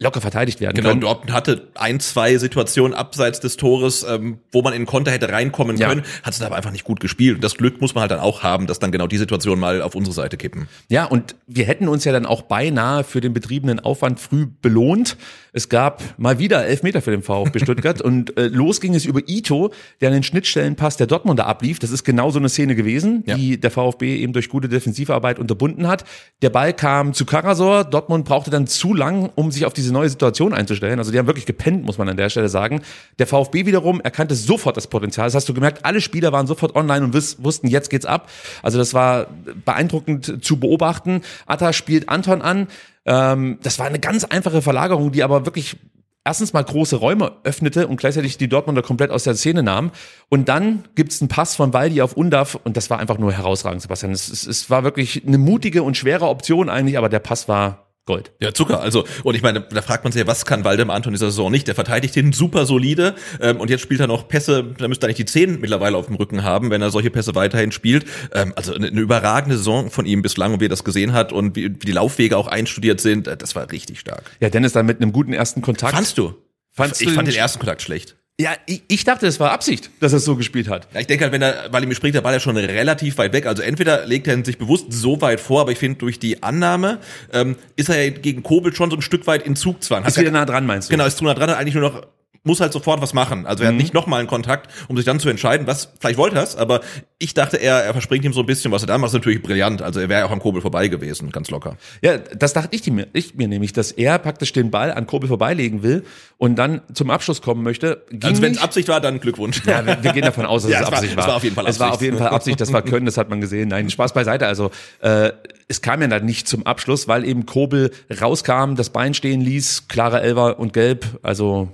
locker 0.00 0.20
verteidigt 0.20 0.60
werden 0.60 0.76
Genau, 0.76 0.90
können. 0.90 1.00
Dortmund 1.00 1.32
hatte 1.32 1.66
ein, 1.74 1.98
zwei 1.98 2.36
Situationen 2.36 2.92
abseits 2.94 3.40
des 3.40 3.56
Tores, 3.56 4.04
ähm, 4.08 4.38
wo 4.52 4.60
man 4.62 4.72
in 4.74 4.84
Konter 4.86 5.10
hätte 5.10 5.30
reinkommen 5.30 5.76
Ja. 5.78 5.88
können, 5.88 6.02
hat 6.22 6.34
es 6.34 6.42
aber 6.42 6.54
einfach 6.56 6.70
nicht 6.70 6.84
gut 6.84 7.00
gespielt. 7.00 7.36
Und 7.36 7.42
das 7.42 7.56
Glück 7.56 7.80
muss 7.80 7.94
man 7.94 8.02
halt 8.02 8.10
dann 8.12 8.20
auch 8.20 8.42
haben, 8.44 8.66
dass 8.68 8.78
dann 8.78 8.92
genau 8.92 9.06
die 9.08 9.16
Situation 9.16 9.58
mal 9.58 9.80
auf 9.82 9.94
unsere 9.96 10.14
Seite 10.14 10.36
kippen. 10.36 10.68
Ja, 10.88 11.06
und 11.06 11.34
wir 11.48 11.64
hätten 11.64 11.88
uns 11.88 12.04
ja 12.04 12.12
dann 12.12 12.26
auch 12.26 12.42
beinahe 12.42 13.02
für 13.02 13.20
den 13.22 13.32
betriebenen 13.32 13.80
Aufwand 13.80 14.20
früh 14.20 14.46
belohnt. 14.46 15.16
Es 15.58 15.68
gab 15.68 16.00
mal 16.18 16.38
wieder 16.38 16.64
Elfmeter 16.66 17.02
für 17.02 17.10
den 17.10 17.22
VfB 17.24 17.58
Stuttgart 17.58 18.00
und 18.08 18.36
äh, 18.38 18.46
los 18.46 18.80
ging 18.80 18.94
es 18.94 19.04
über 19.04 19.20
Ito, 19.26 19.72
der 20.00 20.10
an 20.10 20.14
den 20.14 20.22
Schnittstellenpass 20.22 20.96
der 20.96 21.08
Dortmunder 21.08 21.46
ablief. 21.48 21.80
Das 21.80 21.90
ist 21.90 22.04
genau 22.04 22.30
so 22.30 22.38
eine 22.38 22.48
Szene 22.48 22.76
gewesen, 22.76 23.24
Ja. 23.26 23.34
die 23.34 23.58
der 23.58 23.72
VfB 23.72 24.18
eben 24.18 24.32
durch 24.32 24.48
gute 24.50 24.68
Defensivarbeit 24.68 25.40
unterbunden 25.40 25.88
hat. 25.88 26.04
Der 26.42 26.50
Ball 26.50 26.72
kam 26.72 27.12
zu 27.12 27.26
Karasor. 27.26 27.82
Dortmund 27.82 28.24
brauchte 28.24 28.52
dann 28.52 28.68
zu 28.68 28.94
lang, 28.94 29.30
um 29.34 29.50
sich 29.50 29.66
auf 29.66 29.72
diese 29.72 29.92
neue 29.92 30.08
Situation 30.08 30.54
einzustellen. 30.54 31.00
Also 31.00 31.10
die 31.10 31.18
haben 31.18 31.26
wirklich 31.26 31.46
gepennt, 31.46 31.84
muss 31.84 31.98
man 31.98 32.08
an 32.08 32.16
der 32.16 32.30
Stelle 32.30 32.48
sagen. 32.48 32.82
Der 33.18 33.26
VfB 33.26 33.66
wiederum 33.66 34.00
erkannte 34.00 34.36
sofort 34.36 34.76
das 34.76 34.86
Potenzial. 34.86 35.26
Das 35.26 35.34
hast 35.34 35.48
du 35.48 35.54
gemerkt, 35.54 35.84
alle 35.84 36.00
Spieler 36.00 36.30
waren 36.30 36.46
sofort 36.46 36.76
online 36.76 37.04
und 37.04 37.14
wiss, 37.14 37.42
wussten, 37.42 37.66
jetzt 37.66 37.90
geht's 37.90 38.06
ab. 38.06 38.30
Also 38.62 38.78
das 38.78 38.94
war 38.94 39.26
beeindruckend 39.64 40.44
zu 40.44 40.60
beobachten. 40.60 41.22
Atta 41.46 41.72
spielt 41.72 42.08
Anton 42.08 42.42
an. 42.42 42.68
Ähm, 43.08 43.58
das 43.62 43.78
war 43.78 43.86
eine 43.86 43.98
ganz 43.98 44.24
einfache 44.24 44.60
Verlagerung, 44.60 45.12
die 45.12 45.24
aber 45.24 45.46
wirklich 45.46 45.78
erstens 46.24 46.52
mal 46.52 46.62
große 46.62 46.96
Räume 46.96 47.32
öffnete 47.42 47.88
und 47.88 47.96
gleichzeitig 47.96 48.36
die 48.36 48.50
Dortmunder 48.50 48.82
komplett 48.82 49.10
aus 49.10 49.24
der 49.24 49.34
Szene 49.34 49.62
nahm. 49.62 49.92
Und 50.28 50.50
dann 50.50 50.84
gibt's 50.94 51.22
einen 51.22 51.28
Pass 51.28 51.56
von 51.56 51.72
Waldi 51.72 52.02
auf 52.02 52.12
Undaf 52.12 52.54
und 52.54 52.76
das 52.76 52.90
war 52.90 52.98
einfach 52.98 53.16
nur 53.16 53.32
herausragend, 53.32 53.80
Sebastian. 53.80 54.12
Es, 54.12 54.28
es, 54.28 54.46
es 54.46 54.68
war 54.68 54.84
wirklich 54.84 55.26
eine 55.26 55.38
mutige 55.38 55.82
und 55.82 55.96
schwere 55.96 56.28
Option 56.28 56.68
eigentlich, 56.68 56.98
aber 56.98 57.08
der 57.08 57.20
Pass 57.20 57.48
war 57.48 57.87
Gold. 58.08 58.32
Ja, 58.40 58.52
Zucker. 58.52 58.80
Also, 58.80 59.04
und 59.22 59.36
ich 59.36 59.42
meine, 59.42 59.60
da 59.60 59.82
fragt 59.82 60.02
man 60.02 60.12
sich 60.12 60.18
ja, 60.20 60.26
was 60.26 60.44
kann 60.44 60.64
Waldemar 60.64 60.96
Anton 60.96 61.12
in 61.12 61.14
dieser 61.14 61.26
Saison 61.30 61.52
nicht? 61.52 61.68
Der 61.68 61.76
verteidigt 61.76 62.16
den 62.16 62.32
super 62.32 62.66
solide 62.66 63.14
ähm, 63.40 63.60
und 63.60 63.70
jetzt 63.70 63.82
spielt 63.82 64.00
er 64.00 64.08
noch 64.08 64.26
Pässe, 64.26 64.64
da 64.78 64.88
müsste 64.88 65.04
er 65.06 65.08
eigentlich 65.10 65.18
die 65.18 65.24
Zehn 65.26 65.60
mittlerweile 65.60 65.96
auf 65.96 66.06
dem 66.06 66.16
Rücken 66.16 66.42
haben, 66.42 66.70
wenn 66.70 66.82
er 66.82 66.90
solche 66.90 67.10
Pässe 67.10 67.36
weiterhin 67.36 67.70
spielt. 67.70 68.06
Ähm, 68.32 68.52
also 68.56 68.74
eine, 68.74 68.88
eine 68.88 69.00
überragende 69.00 69.56
Saison 69.56 69.90
von 69.90 70.06
ihm 70.06 70.22
bislang 70.22 70.54
und 70.54 70.60
wie 70.60 70.64
er 70.66 70.70
das 70.70 70.82
gesehen 70.82 71.12
hat 71.12 71.32
und 71.32 71.54
wie, 71.54 71.66
wie 71.66 71.86
die 71.86 71.92
Laufwege 71.92 72.36
auch 72.36 72.48
einstudiert 72.48 73.00
sind, 73.00 73.28
äh, 73.28 73.36
das 73.36 73.54
war 73.54 73.70
richtig 73.70 74.00
stark. 74.00 74.22
Ja, 74.40 74.48
Dennis 74.50 74.72
dann 74.72 74.86
mit 74.86 75.00
einem 75.00 75.12
guten 75.12 75.32
ersten 75.34 75.62
Kontakt. 75.62 75.94
Fandst 75.94 76.18
du? 76.18 76.34
Fandst 76.72 77.00
ich 77.02 77.08
du 77.08 77.14
fand 77.14 77.28
den- 77.28 77.34
den 77.34 77.38
ersten 77.40 77.58
Kontakt 77.58 77.82
schlecht. 77.82 78.16
Ja, 78.40 78.52
ich, 78.66 78.82
ich 78.86 79.02
dachte, 79.02 79.26
es 79.26 79.40
war 79.40 79.50
Absicht, 79.50 79.90
dass 79.98 80.12
er 80.12 80.18
es 80.18 80.24
so 80.24 80.36
gespielt 80.36 80.68
hat. 80.68 80.86
Ja, 80.94 81.00
ich 81.00 81.08
denke 81.08 81.24
halt, 81.24 81.32
wenn 81.32 81.42
er, 81.42 81.72
weil 81.72 81.82
ihm 81.82 81.92
springt 81.92 82.14
der 82.14 82.20
Ball 82.20 82.34
ja 82.34 82.38
schon 82.38 82.56
relativ 82.56 83.18
weit 83.18 83.32
weg. 83.32 83.46
Also 83.46 83.62
entweder 83.62 84.06
legt 84.06 84.28
er 84.28 84.34
ihn 84.34 84.44
sich 84.44 84.58
bewusst 84.58 84.92
so 84.92 85.20
weit 85.20 85.40
vor, 85.40 85.62
aber 85.62 85.72
ich 85.72 85.78
finde, 85.78 85.98
durch 85.98 86.20
die 86.20 86.40
Annahme 86.40 87.00
ähm, 87.32 87.56
ist 87.74 87.88
er 87.88 88.00
ja 88.04 88.10
gegen 88.10 88.44
Kobel 88.44 88.72
schon 88.72 88.90
so 88.90 88.96
ein 88.96 89.02
Stück 89.02 89.26
weit 89.26 89.44
in 89.44 89.56
Zugzwang. 89.56 90.04
Hat 90.04 90.10
Ist 90.10 90.20
wieder 90.20 90.30
nah 90.30 90.44
dran, 90.44 90.66
meinst 90.66 90.88
du? 90.88 90.92
Genau, 90.92 91.04
ist 91.04 91.18
zu 91.18 91.24
nah 91.24 91.34
dran, 91.34 91.50
hat 91.50 91.58
eigentlich 91.58 91.74
nur 91.74 91.82
noch, 91.82 92.06
muss 92.44 92.60
halt 92.60 92.72
sofort 92.72 93.02
was 93.02 93.12
machen. 93.14 93.46
Also 93.46 93.62
Mhm. 93.62 93.66
er 93.66 93.72
hat 93.72 93.78
nicht 93.80 93.94
nochmal 93.94 94.20
einen 94.20 94.28
Kontakt, 94.28 94.70
um 94.88 94.96
sich 94.96 95.04
dann 95.04 95.20
zu 95.20 95.28
entscheiden, 95.28 95.66
was, 95.66 95.92
vielleicht 96.00 96.18
wollte 96.18 96.36
er 96.36 96.42
es, 96.44 96.56
aber 96.56 96.80
ich 97.18 97.34
dachte, 97.34 97.56
er, 97.58 97.84
er 97.84 97.92
verspringt 97.92 98.24
ihm 98.24 98.32
so 98.32 98.40
ein 98.40 98.46
bisschen, 98.46 98.70
was 98.72 98.82
er 98.82 98.86
da 98.86 98.96
macht, 98.96 99.08
ist 99.08 99.14
natürlich 99.14 99.42
brillant. 99.42 99.82
Also 99.82 100.00
er 100.00 100.08
wäre 100.08 100.20
ja 100.20 100.26
auch 100.26 100.30
am 100.30 100.38
Kobel 100.40 100.62
vorbei 100.62 100.88
gewesen, 100.88 101.30
ganz 101.30 101.50
locker. 101.50 101.76
Ja, 102.00 102.16
das 102.18 102.52
dachte 102.52 102.68
ich, 102.76 102.86
mir, 102.90 103.08
ich 103.12 103.34
mir 103.34 103.48
nämlich, 103.48 103.72
dass 103.72 103.90
er 103.92 104.18
praktisch 104.18 104.52
den 104.52 104.70
Ball 104.70 104.92
an 104.92 105.06
Kobel 105.06 105.28
vorbeilegen 105.28 105.82
will 105.82 106.04
und 106.38 106.56
dann 106.56 106.80
zum 106.94 107.10
Abschluss 107.10 107.42
kommen 107.42 107.62
möchte. 107.64 108.04
Ging 108.10 108.22
Also 108.22 108.42
wenn 108.42 108.52
es. 108.52 108.58
Absicht 108.62 108.88
war, 108.88 109.00
dann 109.00 109.20
Glückwunsch. 109.20 109.62
Ja, 109.66 109.84
wir, 109.84 110.02
wir 110.02 110.12
gehen 110.12 110.22
davon 110.22 110.46
aus, 110.46 110.62
dass 110.62 110.70
Ja, 110.72 110.80
es 110.80 110.84
es 110.86 110.90
war- 110.92 110.98
Absicht 110.98 111.12
es 111.12 111.16
war. 111.18 111.26
war 111.28 111.36
auf 111.36 111.44
jeden 111.44 111.54
Fall 111.56 111.66
Es 111.66 111.80
war 111.80 111.86
Absicht. 111.88 111.96
auf 111.98 112.02
jeden 112.02 112.18
Fall 112.18 112.28
Absicht, 112.28 112.60
das 112.60 112.72
war 112.72 112.82
Können, 112.82 113.06
das 113.06 113.16
hat 113.18 113.28
man 113.28 113.40
gesehen. 113.40 113.68
Nein, 113.68 113.90
Spaß 113.90 114.14
beiseite. 114.14 114.46
Also 114.46 114.70
äh, 115.00 115.32
es 115.66 115.82
kam 115.82 116.00
ja 116.00 116.08
dann 116.08 116.24
nicht 116.24 116.46
zum 116.48 116.64
Abschluss, 116.66 117.08
weil 117.08 117.24
eben 117.24 117.44
Kobel 117.46 117.90
rauskam, 118.20 118.74
das 118.76 118.90
Bein 118.90 119.12
stehen 119.14 119.40
ließ, 119.40 119.88
klare 119.88 120.20
Elfer 120.22 120.58
und 120.58 120.72
Gelb. 120.72 121.04
Also 121.22 121.68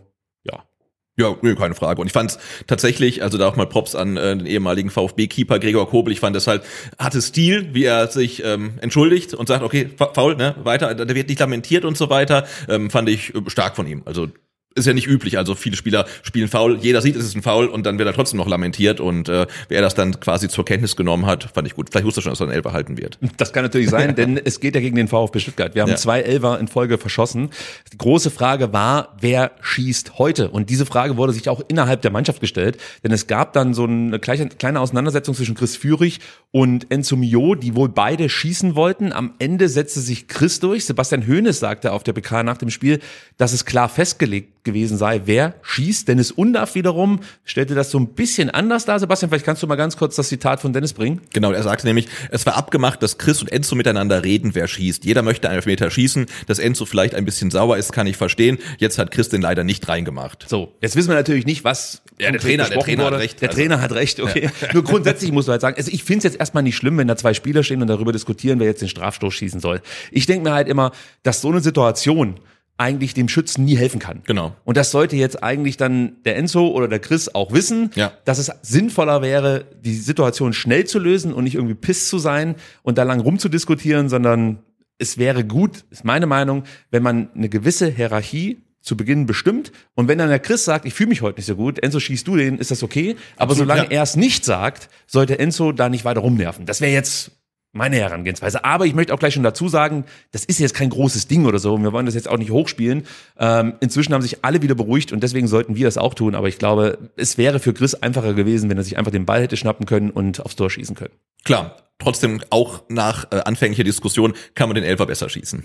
ja, 1.16 1.37
nee, 1.42 1.54
keine 1.54 1.75
Frage. 1.75 2.00
Und 2.00 2.09
ich 2.09 2.12
fand 2.12 2.33
es 2.33 2.38
tatsächlich, 2.66 3.23
also 3.23 3.38
da 3.38 3.49
auch 3.49 3.56
mal 3.56 3.66
Props 3.66 3.94
an 3.94 4.16
äh, 4.16 4.37
den 4.37 4.47
ehemaligen 4.47 4.90
VfB-Keeper 4.90 5.59
Gregor 5.59 5.88
Kobel. 5.88 6.12
Ich 6.12 6.21
fand 6.21 6.35
das 6.35 6.47
halt, 6.47 6.62
hatte 6.99 7.23
Stil, 7.23 7.68
wie 7.73 7.85
er 7.85 8.09
sich 8.09 8.44
ähm, 8.44 8.75
entschuldigt 8.80 9.35
und 9.35 9.47
sagt, 9.49 9.62
okay, 9.62 9.90
fa- 9.97 10.12
faul, 10.12 10.37
ne, 10.37 10.56
weiter, 10.62 10.94
der 10.94 11.14
wird 11.14 11.28
nicht 11.28 11.38
lamentiert 11.40 11.85
und 11.85 11.97
so 11.97 12.11
weiter. 12.11 12.47
Ähm, 12.68 12.90
fand 12.90 13.09
ich 13.09 13.35
äh, 13.35 13.40
stark 13.49 13.76
von 13.76 13.87
ihm. 13.87 14.02
Also 14.06 14.28
ist 14.74 14.86
ja 14.86 14.92
nicht 14.92 15.06
üblich. 15.06 15.38
Also 15.38 15.54
viele 15.54 15.76
Spieler 15.76 16.06
spielen 16.22 16.48
faul, 16.48 16.78
jeder 16.80 17.00
sieht, 17.00 17.16
es 17.16 17.24
ist 17.24 17.36
ein 17.36 17.42
Foul 17.42 17.66
und 17.66 17.86
dann 17.86 17.98
wird 17.98 18.08
er 18.08 18.12
trotzdem 18.14 18.38
noch 18.38 18.48
lamentiert. 18.48 19.00
Und 19.00 19.28
äh, 19.28 19.46
wer 19.68 19.80
das 19.82 19.94
dann 19.94 20.18
quasi 20.20 20.48
zur 20.48 20.64
Kenntnis 20.64 20.96
genommen 20.96 21.26
hat, 21.26 21.48
fand 21.54 21.66
ich 21.66 21.74
gut. 21.74 21.90
Vielleicht 21.90 22.06
wusste 22.06 22.20
er 22.20 22.22
schon, 22.22 22.32
dass 22.32 22.40
er 22.40 22.48
ein 22.48 22.52
Elfer 22.52 22.72
halten 22.72 22.96
wird. 22.98 23.18
das 23.36 23.52
kann 23.52 23.62
natürlich 23.62 23.90
sein, 23.90 24.14
denn 24.16 24.36
es 24.36 24.60
geht 24.60 24.74
ja 24.74 24.80
gegen 24.80 24.96
den 24.96 25.08
VfB 25.08 25.38
Stuttgart. 25.40 25.74
Wir 25.74 25.82
haben 25.82 25.90
Ja. 25.90 25.96
zwei 25.96 26.20
Elfer 26.22 26.58
in 26.58 26.68
Folge 26.68 26.98
verschossen. 26.98 27.50
Die 27.92 27.98
große 27.98 28.30
Frage 28.30 28.72
war, 28.72 29.16
wer 29.20 29.52
schießt 29.62 30.18
heute? 30.18 30.50
Und 30.50 30.70
diese 30.70 30.86
Frage 30.86 31.16
wurde 31.16 31.32
sich 31.32 31.48
auch 31.48 31.62
innerhalb 31.68 32.02
der 32.02 32.10
Mannschaft 32.10 32.40
gestellt, 32.40 32.78
denn 33.04 33.12
es 33.12 33.26
gab 33.26 33.52
dann 33.52 33.74
so 33.74 33.84
eine 33.84 34.18
kleine 34.18 34.80
Auseinandersetzung 34.80 35.34
zwischen 35.34 35.54
Chris 35.54 35.76
Führig 35.76 36.20
und 36.50 36.90
Enzo 36.90 37.16
Mio, 37.16 37.54
die 37.54 37.74
wohl 37.74 37.88
beide 37.88 38.28
schießen 38.28 38.74
wollten. 38.74 39.12
Am 39.12 39.34
Ende 39.38 39.68
setzte 39.68 40.00
sich 40.00 40.28
Chris 40.28 40.60
durch. 40.60 40.84
Sebastian 40.84 41.26
Hoeneß 41.26 41.58
sagte 41.60 41.92
auf 41.92 42.02
der 42.02 42.12
PK 42.12 42.42
nach 42.42 42.56
dem 42.56 42.70
Spiel, 42.70 43.00
dass 43.36 43.52
es 43.52 43.64
klar 43.64 43.88
festgelegt 43.88 44.63
gewesen 44.64 44.97
sei, 44.99 45.23
wer 45.26 45.54
schießt. 45.62 46.09
Dennis 46.09 46.30
Undaff 46.30 46.75
wiederum 46.75 47.21
stellte 47.44 47.75
das 47.75 47.90
so 47.90 47.99
ein 47.99 48.09
bisschen 48.14 48.50
anders 48.50 48.85
dar. 48.85 48.99
Sebastian, 48.99 49.30
vielleicht 49.30 49.44
kannst 49.44 49.62
du 49.62 49.66
mal 49.66 49.76
ganz 49.76 49.97
kurz 49.97 50.16
das 50.16 50.28
Zitat 50.28 50.61
von 50.61 50.73
Dennis 50.73 50.92
bringen. 50.94 51.21
Genau, 51.33 51.52
er 51.52 51.62
sagte 51.62 51.87
nämlich, 51.87 52.09
es 52.30 52.44
war 52.47 52.56
abgemacht, 52.56 53.02
dass 53.02 53.18
Chris 53.18 53.40
und 53.42 53.52
Enzo 53.52 53.75
miteinander 53.76 54.25
reden, 54.25 54.54
wer 54.54 54.66
schießt. 54.66 55.04
Jeder 55.04 55.23
möchte 55.23 55.49
einen 55.49 55.56
Elfmeter 55.56 55.90
schießen. 55.90 56.26
Dass 56.47 56.59
Enzo 56.59 56.87
vielleicht 56.87 57.14
ein 57.14 57.25
bisschen 57.25 57.50
sauer 57.50 57.76
ist, 57.76 57.92
kann 57.92 58.06
ich 58.06 58.16
verstehen. 58.16 58.59
Jetzt 58.78 58.99
hat 58.99 59.11
Chris 59.11 59.28
den 59.28 59.42
leider 59.42 59.64
nicht 59.64 59.87
reingemacht. 59.88 60.47
So, 60.49 60.73
jetzt 60.80 60.97
wissen 60.97 61.09
wir 61.11 61.14
natürlich 61.16 61.47
nicht, 61.47 61.62
was 61.64 62.02
Ja, 62.18 62.30
der 62.30 62.40
Trainer- 62.40 62.68
der 62.68 62.78
Trainer 62.80 63.04
hat 63.04 63.12
wurde. 63.12 63.23
recht, 63.23 63.40
Der 63.42 63.50
also. 63.50 63.61
Trainer 63.61 63.80
hat 63.80 63.92
recht, 63.92 64.21
okay. 64.21 64.50
Nur 64.73 64.83
grundsätzlich 64.85 65.30
muss 65.33 65.47
man 65.47 65.52
halt 65.52 65.61
sagen, 65.61 65.76
also 65.76 65.90
ich 65.92 66.04
finde 66.04 66.18
es 66.18 66.25
jetzt 66.33 66.40
erstmal 66.40 66.62
nicht 66.62 66.76
schlimm, 66.76 66.97
wenn 66.99 67.09
da 67.09 67.16
zwei 67.16 67.35
Spieler 67.35 67.62
stehen 67.62 67.83
und 67.83 67.88
darüber 67.88 68.12
diskutieren, 68.12 68.59
wer 68.61 68.66
jetzt 68.66 68.80
den 68.80 68.88
Strafstoß 68.88 69.35
schießen 69.35 69.61
soll. 69.61 69.83
Ich 70.11 70.26
denke 70.26 70.49
mir 70.49 70.54
halt 70.54 70.68
immer, 70.68 70.92
dass 71.23 71.40
so 71.42 71.50
eine 71.50 71.61
Situation 71.61 72.37
eigentlich 72.76 73.14
dem 73.14 73.28
Schützen 73.28 73.64
nie 73.64 73.76
helfen 73.76 74.00
kann. 74.00 74.22
Genau. 74.26 74.54
Und 74.64 74.76
das 74.76 74.90
sollte 74.90 75.14
jetzt 75.16 75.42
eigentlich 75.42 75.76
dann 75.76 76.16
der 76.24 76.36
Enzo 76.36 76.68
oder 76.68 76.88
der 76.88 76.98
Chris 76.98 77.32
auch 77.34 77.52
wissen, 77.52 77.90
Ja. 77.94 78.12
dass 78.24 78.38
es 78.38 78.50
sinnvoller 78.62 79.22
wäre, 79.22 79.66
die 79.80 79.94
Situation 79.94 80.52
schnell 80.52 80.84
zu 80.84 80.98
lösen 80.98 81.32
und 81.32 81.44
nicht 81.44 81.54
irgendwie 81.54 81.74
piss 81.74 82.08
zu 82.08 82.18
sein 82.18 82.56
und 82.82 82.98
da 82.98 83.04
lang 83.04 83.20
rumzudiskutieren, 83.20 84.08
sondern 84.08 84.58
es 84.98 85.18
wäre 85.18 85.44
gut, 85.44 85.84
ist 85.90 86.04
meine 86.04 86.26
Meinung, 86.26 86.64
wenn 86.90 87.02
man 87.02 87.28
eine 87.34 87.48
gewisse 87.48 87.88
Hierarchie 87.90 88.58
zu 88.80 88.96
Beginn 88.96 89.24
bestimmt 89.26 89.72
und 89.94 90.08
wenn 90.08 90.18
dann 90.18 90.28
der 90.28 90.40
Chris 90.40 90.64
sagt, 90.64 90.84
ich 90.84 90.94
fühle 90.94 91.08
mich 91.08 91.22
heute 91.22 91.38
nicht 91.38 91.46
so 91.46 91.56
gut, 91.56 91.78
Enzo 91.82 92.00
schießt 92.00 92.26
du 92.26 92.36
den, 92.36 92.58
ist 92.58 92.70
das 92.70 92.82
okay, 92.82 93.16
aber 93.36 93.52
Absolut, 93.52 93.58
solange 93.70 93.84
ja. 93.84 93.98
er 93.98 94.02
es 94.02 94.14
nicht 94.16 94.44
sagt, 94.44 94.88
sollte 95.06 95.38
Enzo 95.38 95.72
da 95.72 95.88
nicht 95.88 96.04
weiter 96.04 96.20
rumnerven. 96.20 96.66
Das 96.66 96.80
wäre 96.80 96.92
jetzt 96.92 97.30
meine 97.74 97.96
Herangehensweise. 97.96 98.64
Aber 98.64 98.86
ich 98.86 98.94
möchte 98.94 99.12
auch 99.12 99.18
gleich 99.18 99.34
schon 99.34 99.42
dazu 99.42 99.68
sagen, 99.68 100.04
das 100.32 100.44
ist 100.44 100.60
jetzt 100.60 100.74
kein 100.74 100.90
großes 100.90 101.26
Ding 101.26 101.44
oder 101.44 101.58
so. 101.58 101.76
Wir 101.76 101.92
wollen 101.92 102.06
das 102.06 102.14
jetzt 102.14 102.28
auch 102.28 102.38
nicht 102.38 102.50
hochspielen. 102.50 103.04
Ähm, 103.38 103.74
inzwischen 103.80 104.14
haben 104.14 104.22
sich 104.22 104.44
alle 104.44 104.62
wieder 104.62 104.74
beruhigt 104.74 105.12
und 105.12 105.22
deswegen 105.22 105.48
sollten 105.48 105.76
wir 105.76 105.84
das 105.84 105.98
auch 105.98 106.14
tun. 106.14 106.34
Aber 106.34 106.48
ich 106.48 106.58
glaube, 106.58 107.10
es 107.16 107.36
wäre 107.36 107.58
für 107.58 107.74
Chris 107.74 107.94
einfacher 107.94 108.32
gewesen, 108.34 108.70
wenn 108.70 108.78
er 108.78 108.84
sich 108.84 108.96
einfach 108.96 109.12
den 109.12 109.26
Ball 109.26 109.42
hätte 109.42 109.56
schnappen 109.56 109.86
können 109.86 110.10
und 110.10 110.40
aufs 110.40 110.56
Tor 110.56 110.70
schießen 110.70 110.94
können. 110.94 111.12
Klar, 111.44 111.76
trotzdem 111.98 112.42
auch 112.50 112.84
nach 112.88 113.30
äh, 113.32 113.40
anfänglicher 113.44 113.84
Diskussion 113.84 114.34
kann 114.54 114.68
man 114.68 114.76
den 114.76 114.84
Elfer 114.84 115.06
besser 115.06 115.28
schießen. 115.28 115.64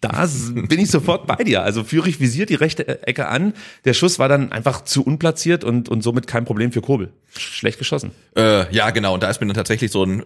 Da 0.00 0.26
bin 0.54 0.80
ich 0.80 0.90
sofort 0.90 1.26
bei 1.26 1.36
dir. 1.44 1.62
Also 1.62 1.84
Führig 1.84 2.20
visiert 2.20 2.48
die 2.48 2.54
rechte 2.54 3.06
Ecke 3.06 3.28
an. 3.28 3.52
Der 3.84 3.92
Schuss 3.92 4.18
war 4.18 4.28
dann 4.28 4.50
einfach 4.50 4.82
zu 4.84 5.04
unplatziert 5.04 5.62
und, 5.62 5.88
und 5.88 6.02
somit 6.02 6.26
kein 6.26 6.46
Problem 6.46 6.72
für 6.72 6.80
Kobel. 6.80 7.12
Schlecht 7.36 7.78
geschossen. 7.78 8.12
Äh, 8.34 8.72
ja, 8.74 8.90
genau. 8.90 9.14
Und 9.14 9.22
da 9.22 9.28
ist 9.28 9.40
mir 9.40 9.46
dann 9.46 9.56
tatsächlich 9.56 9.90
so 9.90 10.04
ein 10.04 10.24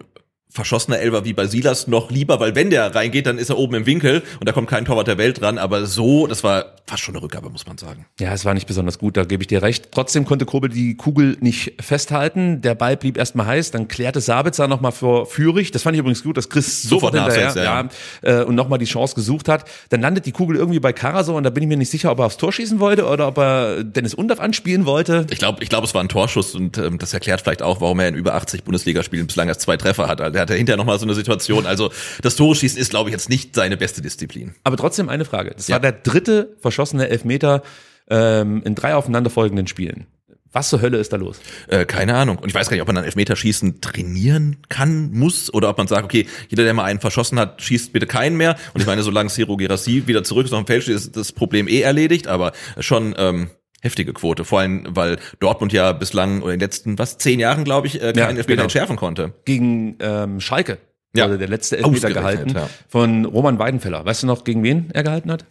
verschossener 0.55 0.99
Elfer 0.99 1.25
wie 1.25 1.33
bei 1.33 1.47
Silas 1.47 1.87
noch 1.87 2.09
lieber, 2.09 2.39
weil 2.39 2.55
wenn 2.55 2.69
der 2.69 2.95
reingeht, 2.95 3.27
dann 3.27 3.37
ist 3.37 3.49
er 3.49 3.57
oben 3.57 3.75
im 3.75 3.85
Winkel 3.85 4.23
und 4.39 4.47
da 4.47 4.53
kommt 4.53 4.69
kein 4.69 4.85
Torwart 4.85 5.07
der 5.07 5.17
Welt 5.17 5.41
dran. 5.41 5.57
Aber 5.57 5.85
so, 5.85 6.27
das 6.27 6.43
war 6.43 6.75
fast 6.87 7.03
schon 7.03 7.15
eine 7.15 7.21
Rückgabe, 7.21 7.49
muss 7.49 7.67
man 7.67 7.77
sagen. 7.77 8.05
Ja, 8.19 8.33
es 8.33 8.45
war 8.45 8.53
nicht 8.53 8.65
besonders 8.65 8.97
gut, 8.97 9.17
da 9.17 9.25
gebe 9.25 9.43
ich 9.43 9.47
dir 9.47 9.61
recht. 9.61 9.89
Trotzdem 9.91 10.23
konnte 10.23 10.45
Kobel 10.45 10.69
die 10.69 10.95
Kugel 10.95 11.35
nicht 11.41 11.73
festhalten. 11.81 12.61
Der 12.61 12.73
Ball 12.73 12.95
blieb 12.95 13.17
erstmal 13.17 13.47
heiß, 13.47 13.71
dann 13.71 13.89
klärte 13.89 14.21
Sabitzer 14.21 14.67
nochmal 14.67 14.93
vor 14.93 15.25
Führig. 15.25 15.71
Das 15.71 15.83
fand 15.83 15.95
ich 15.95 15.99
übrigens 15.99 16.23
gut, 16.23 16.37
dass 16.37 16.49
Chris 16.49 16.83
sofort, 16.83 17.13
Sofort 17.13 17.33
hinterher 17.33 17.45
nachsetzt, 17.47 18.23
ja, 18.23 18.41
äh, 18.41 18.43
und 18.43 18.55
nochmal 18.55 18.79
die 18.79 18.85
Chance 18.85 19.15
gesucht 19.15 19.49
hat. 19.49 19.65
Dann 19.89 19.99
landet 19.99 20.25
die 20.25 20.31
Kugel 20.31 20.55
irgendwie 20.55 20.79
bei 20.79 20.93
Karasor 20.93 21.35
und 21.35 21.43
da 21.43 21.49
bin 21.49 21.63
ich 21.63 21.69
mir 21.69 21.77
nicht 21.77 21.91
sicher, 21.91 22.11
ob 22.11 22.19
er 22.19 22.27
aufs 22.27 22.37
Tor 22.37 22.53
schießen 22.53 22.79
wollte 22.79 23.05
oder 23.07 23.27
ob 23.27 23.37
er 23.39 23.83
Dennis 23.83 24.13
Undaff 24.13 24.39
anspielen 24.39 24.85
wollte. 24.85 25.27
Ich 25.31 25.39
glaube, 25.39 25.61
ich 25.63 25.69
glaube, 25.69 25.85
es 25.85 25.93
war 25.93 26.01
ein 26.01 26.09
Torschuss 26.09 26.55
und 26.55 26.77
ähm, 26.77 26.97
das 26.97 27.13
erklärt 27.13 27.41
vielleicht 27.41 27.61
auch, 27.61 27.81
warum 27.81 27.99
er 27.99 28.07
in 28.07 28.15
über 28.15 28.35
80 28.35 28.63
Bundesligaspielen 28.63 29.27
bislang 29.27 29.49
erst 29.49 29.61
zwei 29.61 29.75
Treffer 29.75 30.07
hat. 30.07 30.21
Also, 30.21 30.44
er 30.45 30.53
hatte 30.53 30.55
hinterher 30.55 30.77
noch 30.77 30.85
mal 30.85 30.97
so 30.99 31.05
eine 31.05 31.13
Situation. 31.15 31.65
Also 31.65 31.91
das 32.21 32.35
Tore 32.35 32.55
schießen 32.55 32.79
ist, 32.79 32.89
glaube 32.91 33.09
ich, 33.09 33.13
jetzt 33.13 33.29
nicht 33.29 33.55
seine 33.55 33.77
beste 33.77 34.01
Disziplin. 34.01 34.55
Aber 34.63 34.77
trotzdem 34.77 35.09
eine 35.09 35.25
Frage. 35.25 35.51
Das 35.55 35.67
Ja. 35.67 35.75
war 35.75 35.79
der 35.79 35.91
dritte 35.93 36.55
verschossene 36.59 37.09
Elfmeter 37.09 37.63
ähm, 38.09 38.61
in 38.63 38.75
drei 38.75 38.95
aufeinanderfolgenden 38.95 39.67
Spielen. 39.67 40.07
Was 40.51 40.69
zur 40.69 40.79
Hölle 40.81 40.99
ist 40.99 41.11
da 41.11 41.17
los? 41.17 41.41
Äh, 41.67 41.83
keine 41.85 42.15
Ahnung. 42.15 42.37
Und 42.37 42.47
ich 42.47 42.55
weiß 42.55 42.69
gar 42.69 42.75
nicht, 42.75 42.81
ob 42.81 42.87
man 42.87 42.95
dann 42.95 43.03
Elfmeterschießen 43.03 43.81
trainieren 43.81 44.57
kann, 44.69 45.11
muss, 45.11 45.53
oder 45.53 45.67
ob 45.69 45.77
man 45.77 45.87
sagt, 45.87 46.05
okay, 46.05 46.27
jeder, 46.47 46.63
der 46.63 46.73
mal 46.73 46.85
einen 46.85 47.01
verschossen 47.01 47.37
hat, 47.37 47.61
schießt 47.61 47.91
bitte 47.91 48.07
keinen 48.07 48.37
mehr. 48.37 48.55
Und 48.73 48.79
ich 48.79 48.87
meine, 48.87 49.03
solange 49.03 49.29
Ciro 49.29 49.57
Gerassi 49.57 50.03
wieder 50.05 50.23
zurück 50.23 50.45
ist 50.45 50.53
auf 50.53 50.63
dem 50.63 50.67
Feld 50.67 50.83
steht, 50.83 50.95
ist 50.95 51.17
das 51.17 51.33
Problem 51.33 51.67
eh 51.67 51.81
erledigt, 51.81 52.27
aber 52.27 52.53
schon 52.79 53.13
ähm, 53.17 53.49
heftige 53.85 54.11
Quote. 54.13 54.43
Vor 54.43 54.59
allem, 54.59 54.85
weil 54.89 55.17
Dortmund 55.39 55.71
ja 55.71 55.93
bislang 55.93 56.41
oder 56.41 56.53
in 56.53 56.59
den 56.59 56.65
letzten, 56.67 56.99
was, 56.99 57.17
zehn 57.17 57.39
Jahren, 57.39 57.63
glaube 57.63 57.87
ich, 57.87 57.95
äh, 57.95 58.11
keinen 58.11 58.17
Ja, 58.17 58.25
Elfmeter 58.27 58.47
genau. 58.47 58.63
entschärfen 58.63 58.95
konnte. 58.97 59.33
Gegen 59.45 59.95
ähm, 60.01 60.41
Schalke 60.41 60.77
Ja. 61.15 61.25
wurde 61.25 61.37
der 61.37 61.47
letzte 61.47 61.77
Elfmeter 61.77 62.11
gehalten 62.11 62.49
ja. 62.49 62.69
von 62.89 63.23
Roman 63.25 63.57
Weidenfeller. 63.59 64.03
Weißt 64.05 64.23
du 64.23 64.27
noch, 64.27 64.43
gegen 64.43 64.63
wen 64.63 64.89
er 64.93 65.03
gehalten 65.03 65.31
hat? 65.31 65.45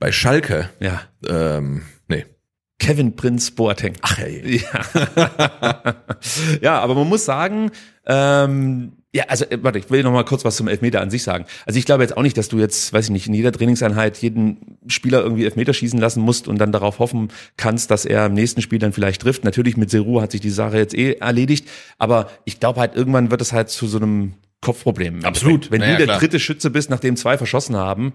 Bei 0.00 0.10
Schalke, 0.10 0.70
Ja. 0.80 1.02
ähm, 1.28 1.82
nee. 2.08 2.24
Kevin 2.78 3.14
Prinz 3.14 3.50
Boateng. 3.50 3.92
Ach 4.00 4.18
ey. 4.18 4.62
Ja. 4.72 5.94
ja, 6.62 6.80
aber 6.80 6.94
man 6.94 7.08
muss 7.08 7.26
sagen, 7.26 7.70
ähm, 8.06 8.92
ja, 9.12 9.24
also 9.28 9.44
äh, 9.46 9.58
warte, 9.62 9.78
ich 9.78 9.90
will 9.90 10.02
noch 10.02 10.12
mal 10.12 10.24
kurz 10.24 10.44
was 10.44 10.56
zum 10.56 10.68
Elfmeter 10.68 11.00
an 11.00 11.10
sich 11.10 11.22
sagen. 11.22 11.44
Also 11.66 11.78
ich 11.78 11.84
glaube 11.84 12.02
jetzt 12.02 12.16
auch 12.16 12.22
nicht, 12.22 12.36
dass 12.36 12.48
du 12.48 12.58
jetzt, 12.58 12.92
weiß 12.92 13.06
ich 13.06 13.10
nicht, 13.10 13.26
in 13.26 13.34
jeder 13.34 13.50
Trainingseinheit 13.50 14.18
jeden 14.18 14.78
Spieler 14.86 15.22
irgendwie 15.22 15.44
Elfmeter 15.44 15.72
schießen 15.72 15.98
lassen 15.98 16.20
musst 16.20 16.46
und 16.46 16.58
dann 16.58 16.70
darauf 16.70 16.98
hoffen 17.00 17.28
kannst, 17.56 17.90
dass 17.90 18.04
er 18.04 18.26
im 18.26 18.34
nächsten 18.34 18.62
Spiel 18.62 18.78
dann 18.78 18.92
vielleicht 18.92 19.22
trifft. 19.22 19.44
Natürlich 19.44 19.76
mit 19.76 19.90
Seru 19.90 20.20
hat 20.20 20.30
sich 20.30 20.40
die 20.40 20.50
Sache 20.50 20.78
jetzt 20.78 20.94
eh 20.94 21.14
erledigt, 21.14 21.68
aber 21.98 22.30
ich 22.44 22.60
glaube 22.60 22.80
halt 22.80 22.94
irgendwann 22.94 23.30
wird 23.30 23.40
es 23.40 23.52
halt 23.52 23.68
zu 23.68 23.86
so 23.88 23.98
einem 23.98 24.34
Kopfproblem. 24.60 25.24
Absolut. 25.24 25.70
Wenn 25.70 25.80
Naja, 25.80 25.92
du 25.92 25.98
der 25.98 26.06
klar. 26.06 26.18
dritte 26.18 26.38
Schütze 26.38 26.70
bist, 26.70 26.90
nachdem 26.90 27.16
zwei 27.16 27.38
verschossen 27.38 27.76
haben, 27.76 28.12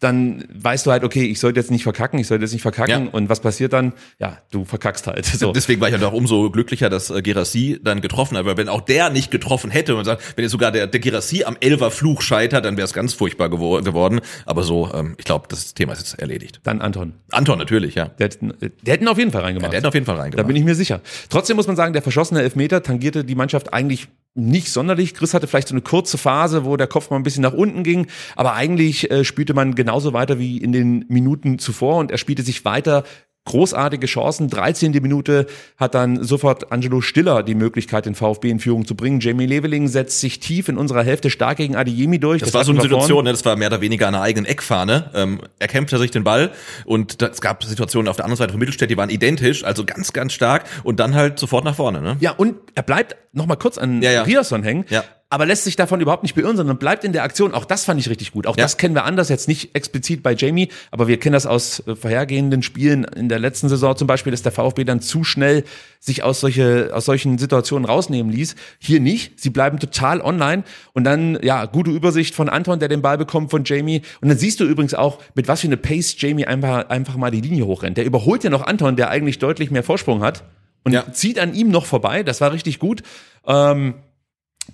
dann 0.00 0.44
weißt 0.52 0.86
du 0.86 0.90
halt, 0.90 1.04
okay, 1.04 1.24
ich 1.24 1.38
sollte 1.40 1.60
jetzt 1.60 1.70
nicht 1.70 1.82
verkacken, 1.82 2.18
ich 2.18 2.26
sollte 2.26 2.44
jetzt 2.44 2.52
nicht 2.52 2.62
verkacken. 2.62 3.06
Ja. 3.06 3.10
Und 3.12 3.28
was 3.28 3.40
passiert 3.40 3.72
dann? 3.72 3.92
Ja, 4.18 4.38
du 4.50 4.64
verkackst 4.64 5.06
halt. 5.06 5.26
So. 5.26 5.52
Deswegen 5.52 5.80
war 5.80 5.88
ich 5.88 5.98
ja 5.98 6.06
auch 6.06 6.12
umso 6.12 6.50
glücklicher, 6.50 6.90
dass 6.90 7.10
äh, 7.10 7.22
Gerassi 7.22 7.78
dann 7.82 8.00
getroffen 8.00 8.36
hat, 8.36 8.46
weil 8.46 8.56
wenn 8.56 8.68
auch 8.68 8.80
der 8.80 9.10
nicht 9.10 9.30
getroffen 9.30 9.70
hätte 9.70 9.96
und 9.96 10.04
sagt, 10.04 10.36
wenn 10.36 10.42
jetzt 10.42 10.52
sogar 10.52 10.72
der, 10.72 10.86
der 10.86 11.00
Gerassi 11.00 11.44
am 11.44 11.56
Elfer 11.60 11.90
Fluch 11.90 12.22
scheitert, 12.22 12.64
dann 12.64 12.76
wäre 12.76 12.84
es 12.84 12.92
ganz 12.92 13.12
furchtbar 13.12 13.48
gewo 13.48 13.80
geworden. 13.80 14.20
Aber 14.46 14.62
so, 14.62 14.90
ähm, 14.92 15.14
ich 15.18 15.24
glaube, 15.24 15.46
das 15.48 15.74
Thema 15.74 15.92
ist 15.92 16.00
jetzt 16.00 16.18
erledigt. 16.18 16.60
Dann 16.62 16.80
Anton. 16.80 17.14
Anton 17.30 17.58
natürlich, 17.58 17.94
ja. 17.94 18.06
Der 18.06 18.26
hätten, 18.26 18.54
der 18.60 18.94
hätten 18.94 19.08
auf 19.08 19.18
jeden 19.18 19.30
Fall 19.30 19.42
ja 19.42 19.46
reingemacht. 19.46 19.72
der 19.72 19.78
hat 19.78 19.86
auf 19.86 19.94
jeden 19.94 20.06
Fall 20.06 20.16
da 20.16 20.22
reingemacht. 20.22 20.46
bin 20.46 20.56
ich 20.56 20.64
mir 20.64 20.74
sicher. 20.74 21.00
Trotzdem 21.28 21.56
muss 21.56 21.66
man 21.66 21.76
sagen, 21.76 21.92
der 21.92 22.02
verschossene 22.02 22.42
Elfmeter 22.42 22.82
tangierte 22.82 23.24
die 23.24 23.34
Mannschaft 23.34 23.72
eigentlich 23.72 24.08
nicht 24.34 24.70
sonderlich. 24.70 25.14
Chris 25.14 25.34
hatte 25.34 25.46
vielleicht 25.46 25.68
so 25.68 25.74
eine 25.74 25.82
kurze 25.82 26.16
Phase, 26.16 26.64
wo 26.64 26.76
der 26.76 26.86
Kopf 26.86 27.10
mal 27.10 27.16
ein 27.16 27.24
bisschen 27.24 27.42
nach 27.42 27.52
unten 27.52 27.82
ging, 27.82 28.06
aber 28.36 28.54
eigentlich 28.54 29.10
äh, 29.10 29.24
spielte 29.24 29.54
man 29.54 29.59
genauso 29.74 30.12
weiter 30.12 30.38
wie 30.38 30.58
in 30.58 30.72
den 30.72 31.04
Minuten 31.08 31.58
zuvor 31.58 31.96
und 31.98 32.10
er 32.10 32.18
spielte 32.18 32.42
sich 32.42 32.64
weiter 32.64 33.04
großartige 33.46 34.06
Chancen. 34.06 34.48
13. 34.48 34.92
Minute 34.92 35.46
hat 35.76 35.94
dann 35.94 36.22
sofort 36.22 36.70
Angelo 36.72 37.00
Stiller 37.00 37.42
die 37.42 37.54
Möglichkeit, 37.54 38.06
den 38.06 38.14
VfB 38.14 38.50
in 38.50 38.60
Führung 38.60 38.86
zu 38.86 38.94
bringen. 38.94 39.20
Jamie 39.20 39.46
Leveling 39.46 39.88
setzt 39.88 40.20
sich 40.20 40.40
tief 40.40 40.68
in 40.68 40.76
unserer 40.76 41.02
Hälfte 41.02 41.30
stark 41.30 41.56
gegen 41.56 41.74
Adeyemi 41.74 42.20
durch. 42.20 42.40
Das, 42.40 42.54
war 42.54 42.64
so 42.64 42.72
eine 42.72 42.82
Situation, 42.82 43.24
ne? 43.24 43.32
das 43.32 43.44
war 43.44 43.56
mehr 43.56 43.68
oder 43.68 43.80
weniger 43.80 44.08
an 44.08 44.14
einer 44.14 44.22
eigenen 44.22 44.46
Eckfahne. 44.46 45.10
Ähm, 45.14 45.40
er 45.58 45.68
kämpfte 45.68 45.98
sich 45.98 46.10
den 46.10 46.22
Ball 46.22 46.50
und 46.84 47.20
es 47.22 47.40
gab 47.40 47.64
Situationen 47.64 48.08
auf 48.08 48.16
der 48.16 48.26
anderen 48.26 48.38
Seite 48.38 48.52
von 48.52 48.60
Mittelstädt, 48.60 48.90
die 48.90 48.96
waren 48.96 49.10
identisch, 49.10 49.64
also 49.64 49.84
ganz, 49.84 50.12
ganz 50.12 50.32
stark 50.32 50.64
und 50.84 51.00
dann 51.00 51.14
halt 51.14 51.38
sofort 51.38 51.64
nach 51.64 51.74
vorne. 51.74 52.02
Ne? 52.02 52.16
Ja, 52.20 52.32
und 52.32 52.56
er 52.74 52.82
bleibt 52.82 53.16
noch 53.32 53.46
mal 53.46 53.56
kurz 53.56 53.78
an 53.78 54.02
Ja, 54.02 54.12
ja. 54.12 54.22
Riasson 54.22 54.62
hängen, 54.62 54.84
Ja. 54.90 55.02
Aber 55.32 55.46
lässt 55.46 55.62
sich 55.62 55.76
davon 55.76 56.00
überhaupt 56.00 56.24
nicht 56.24 56.34
beirren, 56.34 56.56
sondern 56.56 56.76
bleibt 56.76 57.04
in 57.04 57.12
der 57.12 57.22
Aktion. 57.22 57.54
Auch 57.54 57.64
das 57.64 57.84
fand 57.84 58.00
ich 58.00 58.10
richtig 58.10 58.32
gut. 58.32 58.48
Auch 58.48 58.56
Ja. 58.56 58.64
das 58.64 58.76
kennen 58.78 58.96
wir 58.96 59.04
anders, 59.04 59.28
jetzt 59.28 59.46
nicht 59.46 59.76
explizit 59.76 60.24
bei 60.24 60.34
Jamie, 60.34 60.68
aber 60.90 61.06
wir 61.06 61.18
kennen 61.20 61.34
das 61.34 61.46
aus 61.46 61.86
äh, 61.86 61.94
vorhergehenden 61.94 62.64
Spielen. 62.64 63.04
In 63.04 63.28
der 63.28 63.38
letzten 63.38 63.68
Saison 63.68 63.96
zum 63.96 64.08
Beispiel, 64.08 64.32
dass 64.32 64.42
der 64.42 64.50
VfB 64.50 64.82
dann 64.82 65.00
zu 65.00 65.22
schnell 65.22 65.62
sich 66.00 66.24
aus, 66.24 66.40
solche, 66.40 66.90
aus 66.92 67.04
solchen 67.04 67.38
Situationen 67.38 67.84
rausnehmen 67.84 68.32
ließ. 68.32 68.56
Hier 68.80 68.98
nicht. 68.98 69.38
Sie 69.38 69.50
bleiben 69.50 69.78
total 69.78 70.20
online 70.20 70.64
und 70.94 71.04
dann, 71.04 71.38
ja, 71.42 71.64
gute 71.66 71.92
Übersicht 71.92 72.34
von 72.34 72.48
Anton, 72.48 72.80
der 72.80 72.88
den 72.88 73.00
Ball 73.00 73.16
bekommt 73.16 73.52
von 73.52 73.62
Jamie. 73.64 74.02
Und 74.20 74.28
dann 74.30 74.36
siehst 74.38 74.58
du 74.58 74.64
übrigens 74.64 74.94
auch, 74.94 75.20
mit 75.36 75.46
was 75.46 75.60
für 75.60 75.68
eine 75.68 75.76
Pace 75.76 76.16
Jamie 76.18 76.44
einfach, 76.46 76.88
einfach 76.88 77.14
mal 77.16 77.30
die 77.30 77.40
Linie 77.40 77.66
hochrennt. 77.66 77.96
Der 77.98 78.04
überholt 78.04 78.42
ja 78.42 78.50
noch 78.50 78.66
Anton, 78.66 78.96
der 78.96 79.10
eigentlich 79.10 79.38
deutlich 79.38 79.70
mehr 79.70 79.84
Vorsprung 79.84 80.22
hat 80.24 80.42
und 80.82 80.92
Ja. 80.92 81.12
zieht 81.12 81.38
an 81.38 81.54
ihm 81.54 81.70
noch 81.70 81.86
vorbei. 81.86 82.24
Das 82.24 82.40
war 82.40 82.50
richtig 82.52 82.80
gut. 82.80 83.02
Ähm, 83.46 83.94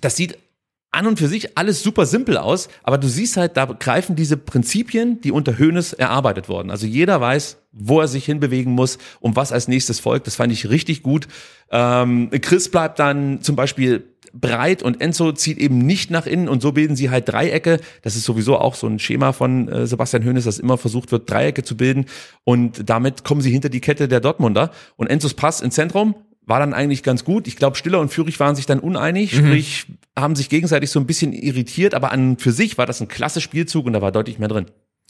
das 0.01 0.15
sieht 0.15 0.37
an 0.97 1.07
und 1.07 1.19
für 1.19 1.27
sich 1.27 1.57
alles 1.57 1.83
super 1.83 2.05
simpel 2.05 2.37
aus, 2.37 2.69
aber 2.83 2.97
du 2.97 3.07
siehst 3.07 3.37
halt, 3.37 3.55
da 3.55 3.65
greifen 3.65 4.15
diese 4.15 4.35
Prinzipien, 4.35 5.21
die 5.21 5.31
unter 5.31 5.57
Hoeneß 5.57 5.93
erarbeitet 5.93 6.49
wurden. 6.49 6.71
Also 6.71 6.87
jeder 6.87 7.21
weiß, 7.21 7.57
wo 7.71 8.01
er 8.01 8.07
sich 8.07 8.25
hinbewegen 8.25 8.73
muss, 8.73 8.97
um 9.19 9.35
was 9.35 9.51
als 9.51 9.67
nächstes 9.67 9.99
folgt. 9.99 10.25
Das 10.25 10.35
fand 10.35 10.51
ich 10.51 10.69
richtig 10.69 11.03
gut. 11.03 11.27
Ähm, 11.71 12.31
Chris 12.41 12.69
bleibt 12.69 12.97
dann 12.97 13.41
zum 13.41 13.55
Beispiel 13.55 14.05
breit 14.33 14.83
und 14.83 14.99
Enzo 14.99 15.31
zieht 15.31 15.57
eben 15.59 15.77
nicht 15.77 16.09
nach 16.09 16.25
innen 16.25 16.49
und 16.49 16.61
so 16.61 16.71
bilden 16.71 16.95
sie 16.95 17.09
halt 17.09 17.29
Dreiecke. 17.29 17.79
Das 18.01 18.15
ist 18.15 18.23
sowieso 18.23 18.57
auch 18.57 18.75
so 18.75 18.87
ein 18.87 18.99
Schema 18.99 19.31
von 19.33 19.67
äh, 19.67 19.85
Sebastian 19.85 20.25
Hoeneß, 20.25 20.45
dass 20.45 20.59
immer 20.59 20.77
versucht 20.77 21.11
wird, 21.11 21.29
Dreiecke 21.29 21.63
zu 21.63 21.77
bilden 21.77 22.05
und 22.43 22.89
damit 22.89 23.23
kommen 23.23 23.41
sie 23.41 23.51
hinter 23.51 23.69
die 23.69 23.81
Kette 23.81 24.07
der 24.07 24.19
Dortmunder 24.19 24.71
und 24.95 25.07
Enzos 25.07 25.35
Pass 25.35 25.61
ins 25.61 25.75
Zentrum 25.75 26.15
war 26.47 26.59
dann 26.59 26.73
eigentlich 26.73 27.03
ganz 27.03 27.25
gut. 27.25 27.47
Ich 27.47 27.57
glaube, 27.57 27.75
Stiller 27.75 27.99
und 27.99 28.09
Führig 28.09 28.39
waren 28.39 28.55
sich 28.55 28.65
dann 28.65 28.79
uneinig, 28.79 29.35
sprich, 29.35 29.85
haben 30.17 30.35
sich 30.35 30.49
gegenseitig 30.49 30.89
so 30.89 30.99
ein 30.99 31.05
bisschen 31.05 31.31
irritiert, 31.33 31.93
aber 31.93 32.11
an 32.11 32.37
für 32.37 32.51
sich 32.51 32.77
war 32.77 32.85
das 32.85 33.01
ein 33.01 33.07
klasse 33.07 33.39
Spielzug 33.39 33.85
und 33.85 33.93
da 33.93 34.01
war 34.01 34.11
deutlich 34.11 34.39
mehr 34.39 34.49
drin. 34.49 34.65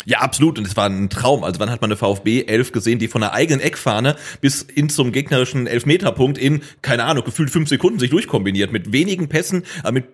Ja, 0.05 0.19
absolut. 0.19 0.57
Und 0.57 0.67
es 0.67 0.77
war 0.77 0.85
ein 0.89 1.09
Traum. 1.09 1.43
Also 1.43 1.59
wann 1.59 1.69
hat 1.69 1.81
man 1.81 1.89
eine 1.89 1.97
VfB 1.97 2.43
11 2.43 2.71
gesehen, 2.71 2.99
die 2.99 3.07
von 3.07 3.21
der 3.21 3.33
eigenen 3.33 3.59
Eckfahne 3.59 4.15
bis 4.39 4.67
hin 4.73 4.89
zum 4.89 5.11
gegnerischen 5.11 5.67
Elfmeterpunkt 5.67 6.37
in, 6.37 6.61
keine 6.81 7.03
Ahnung, 7.03 7.25
gefühlt 7.25 7.49
fünf 7.49 7.67
Sekunden 7.67 7.99
sich 7.99 8.11
durchkombiniert. 8.11 8.71
Mit 8.71 8.93
wenigen 8.93 9.27
Pässen, 9.27 9.63
aber 9.83 9.93
mit 9.93 10.05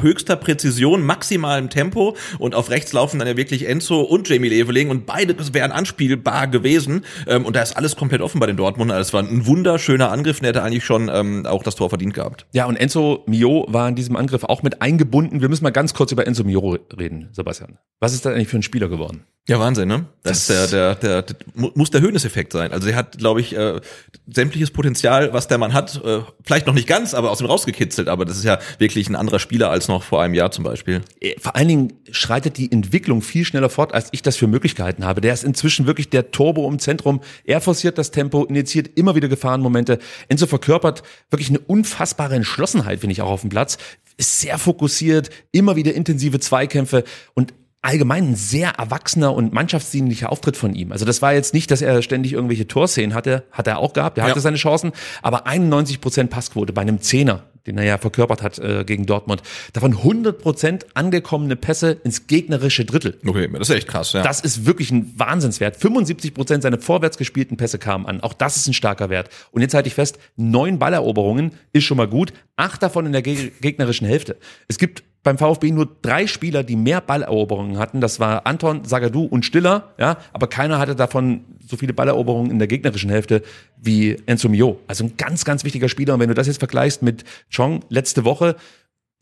höchster 0.00 0.36
Präzision, 0.36 1.02
maximalem 1.04 1.70
Tempo 1.70 2.16
und 2.38 2.54
auf 2.54 2.70
rechts 2.70 2.92
laufen 2.92 3.18
dann 3.18 3.28
ja 3.28 3.36
wirklich 3.36 3.66
Enzo 3.66 4.00
und 4.00 4.28
Jamie 4.28 4.48
Leveling 4.48 4.90
und 4.90 5.06
beide 5.06 5.34
wären 5.54 5.72
anspielbar 5.72 6.46
gewesen 6.48 7.04
ähm, 7.26 7.46
und 7.46 7.56
da 7.56 7.62
ist 7.62 7.76
alles 7.76 7.96
komplett 7.96 8.20
offen 8.20 8.38
bei 8.38 8.46
den 8.46 8.56
Dortmundern. 8.56 9.00
Es 9.00 9.12
war 9.12 9.22
ein 9.22 9.46
wunderschöner 9.46 10.10
Angriff 10.10 10.38
und 10.40 10.44
er 10.44 10.48
hätte 10.48 10.62
eigentlich 10.62 10.84
schon 10.84 11.10
ähm, 11.12 11.46
auch 11.46 11.62
das 11.62 11.74
Tor 11.74 11.88
verdient 11.88 12.14
gehabt. 12.14 12.46
Ja, 12.52 12.66
und 12.66 12.76
Enzo 12.76 13.24
Mio 13.26 13.66
war 13.68 13.88
in 13.88 13.94
diesem 13.94 14.16
Angriff 14.16 14.44
auch 14.44 14.62
mit 14.62 14.82
eingebunden. 14.82 15.40
Wir 15.40 15.48
müssen 15.48 15.64
mal 15.64 15.70
ganz 15.70 15.94
kurz 15.94 16.12
über 16.12 16.26
Enzo 16.26 16.44
Mio 16.44 16.78
reden, 16.98 17.28
Sebastian. 17.32 17.78
Was 18.00 18.12
ist 18.12 18.26
da 18.26 18.30
eigentlich 18.30 18.48
für 18.48 18.58
ein 18.58 18.62
Spieler 18.62 18.88
geworden? 18.88 19.24
Ja, 19.48 19.58
Wahnsinn, 19.58 19.88
ne? 19.88 20.04
Das, 20.22 20.46
das 20.46 20.64
ist 20.64 20.72
der, 20.74 20.94
der, 20.94 21.22
der, 21.22 21.22
der, 21.22 21.36
muss 21.74 21.90
der 21.90 22.02
Höhneseffekt 22.02 22.52
sein. 22.52 22.70
Also 22.70 22.86
er 22.86 22.96
hat, 22.96 23.16
glaube 23.16 23.40
ich, 23.40 23.56
äh, 23.56 23.80
sämtliches 24.26 24.70
Potenzial, 24.70 25.32
was 25.32 25.48
der 25.48 25.56
Mann 25.56 25.72
hat, 25.72 26.04
äh, 26.04 26.20
vielleicht 26.44 26.66
noch 26.66 26.74
nicht 26.74 26.86
ganz, 26.86 27.14
aber 27.14 27.30
aus 27.30 27.40
ihm 27.40 27.46
rausgekitzelt. 27.46 28.08
Aber 28.08 28.26
das 28.26 28.36
ist 28.36 28.44
ja 28.44 28.58
wirklich 28.76 29.08
ein 29.08 29.16
anderer 29.16 29.38
Spieler 29.38 29.70
als 29.70 29.88
noch 29.88 30.02
vor 30.02 30.22
einem 30.22 30.34
Jahr 30.34 30.50
zum 30.50 30.64
Beispiel. 30.64 31.00
Äh, 31.20 31.40
vor 31.40 31.56
allen 31.56 31.68
Dingen 31.68 31.92
schreitet 32.10 32.58
die 32.58 32.70
Entwicklung 32.70 33.22
viel 33.22 33.46
schneller 33.46 33.70
fort, 33.70 33.94
als 33.94 34.08
ich 34.12 34.20
das 34.20 34.36
für 34.36 34.46
Möglichkeiten 34.46 35.06
habe. 35.06 35.22
Der 35.22 35.32
ist 35.32 35.44
inzwischen 35.44 35.86
wirklich 35.86 36.10
der 36.10 36.30
Turbo 36.30 36.68
im 36.68 36.78
Zentrum. 36.78 37.22
Er 37.44 37.62
forciert 37.62 37.96
das 37.96 38.10
Tempo, 38.10 38.44
initiiert 38.44 38.98
immer 38.98 39.14
wieder 39.14 39.28
Gefahrenmomente. 39.28 39.98
Enzo 40.28 40.46
verkörpert 40.46 41.02
wirklich 41.30 41.48
eine 41.48 41.60
unfassbare 41.60 42.34
Entschlossenheit, 42.34 43.00
finde 43.00 43.12
ich, 43.12 43.22
auch 43.22 43.30
auf 43.30 43.40
dem 43.40 43.48
Platz. 43.48 43.78
Ist 44.18 44.40
sehr 44.40 44.58
fokussiert, 44.58 45.30
immer 45.52 45.74
wieder 45.74 45.94
intensive 45.94 46.38
Zweikämpfe 46.38 47.04
und 47.32 47.54
allgemein 47.82 48.30
ein 48.30 48.34
sehr 48.34 48.70
erwachsener 48.70 49.34
und 49.34 49.52
mannschaftsdienlicher 49.52 50.32
Auftritt 50.32 50.56
von 50.56 50.74
ihm. 50.74 50.92
Also 50.92 51.04
das 51.04 51.22
war 51.22 51.32
jetzt 51.32 51.54
nicht, 51.54 51.70
dass 51.70 51.80
er 51.80 52.02
ständig 52.02 52.32
irgendwelche 52.32 52.66
Torszenen 52.66 53.14
hatte, 53.14 53.44
hat 53.52 53.66
er 53.66 53.78
auch 53.78 53.92
gehabt, 53.92 54.18
er 54.18 54.24
hatte 54.24 54.36
ja. 54.36 54.40
seine 54.40 54.56
Chancen, 54.56 54.92
aber 55.22 55.46
91 55.46 56.00
Prozent 56.00 56.30
Passquote 56.30 56.72
bei 56.72 56.82
einem 56.82 57.00
Zehner, 57.00 57.44
den 57.66 57.78
er 57.78 57.84
ja 57.84 57.98
verkörpert 57.98 58.42
hat 58.42 58.58
äh, 58.58 58.84
gegen 58.84 59.06
Dortmund. 59.06 59.42
Davon 59.74 59.92
100 59.92 60.40
Prozent 60.40 60.86
angekommene 60.94 61.54
Pässe 61.54 61.92
ins 62.02 62.26
gegnerische 62.26 62.84
Drittel. 62.84 63.18
Okay, 63.24 63.48
das 63.52 63.68
ist 63.68 63.76
echt 63.76 63.88
krass, 63.88 64.12
ja. 64.12 64.22
Das 64.22 64.40
ist 64.40 64.66
wirklich 64.66 64.90
ein 64.90 65.12
Wahnsinnswert. 65.16 65.76
75 65.76 66.34
Prozent 66.34 66.62
seiner 66.64 66.78
vorwärts 66.78 67.16
gespielten 67.16 67.56
Pässe 67.56 67.78
kamen 67.78 68.06
an. 68.06 68.22
Auch 68.22 68.32
das 68.32 68.56
ist 68.56 68.66
ein 68.66 68.74
starker 68.74 69.08
Wert. 69.08 69.28
Und 69.52 69.62
jetzt 69.62 69.74
halte 69.74 69.86
ich 69.86 69.94
fest, 69.94 70.18
neun 70.36 70.80
Balleroberungen 70.80 71.52
ist 71.72 71.84
schon 71.84 71.96
mal 71.96 72.08
gut, 72.08 72.32
acht 72.56 72.82
davon 72.82 73.06
in 73.06 73.12
der 73.12 73.22
gegnerischen 73.22 74.06
Hälfte. 74.06 74.36
Es 74.66 74.78
gibt 74.78 75.04
beim 75.28 75.36
VfB 75.36 75.72
nur 75.72 75.86
drei 76.00 76.26
Spieler, 76.26 76.64
die 76.64 76.74
mehr 76.74 77.02
Balleroberungen 77.02 77.76
hatten. 77.76 78.00
Das 78.00 78.18
war 78.18 78.46
Anton, 78.46 78.86
Sagadou 78.86 79.24
und 79.24 79.44
Stiller. 79.44 79.92
Ja, 79.98 80.16
aber 80.32 80.46
keiner 80.46 80.78
hatte 80.78 80.96
davon 80.96 81.44
so 81.60 81.76
viele 81.76 81.92
Balleroberungen 81.92 82.50
in 82.50 82.58
der 82.58 82.66
gegnerischen 82.66 83.10
Hälfte 83.10 83.42
wie 83.76 84.16
Enzo 84.24 84.48
Mio. 84.48 84.80
Also 84.86 85.04
ein 85.04 85.18
ganz, 85.18 85.44
ganz 85.44 85.64
wichtiger 85.64 85.90
Spieler. 85.90 86.14
Und 86.14 86.20
wenn 86.20 86.30
du 86.30 86.34
das 86.34 86.46
jetzt 86.46 86.60
vergleichst 86.60 87.02
mit 87.02 87.24
Chong 87.54 87.84
letzte 87.90 88.24
Woche, 88.24 88.56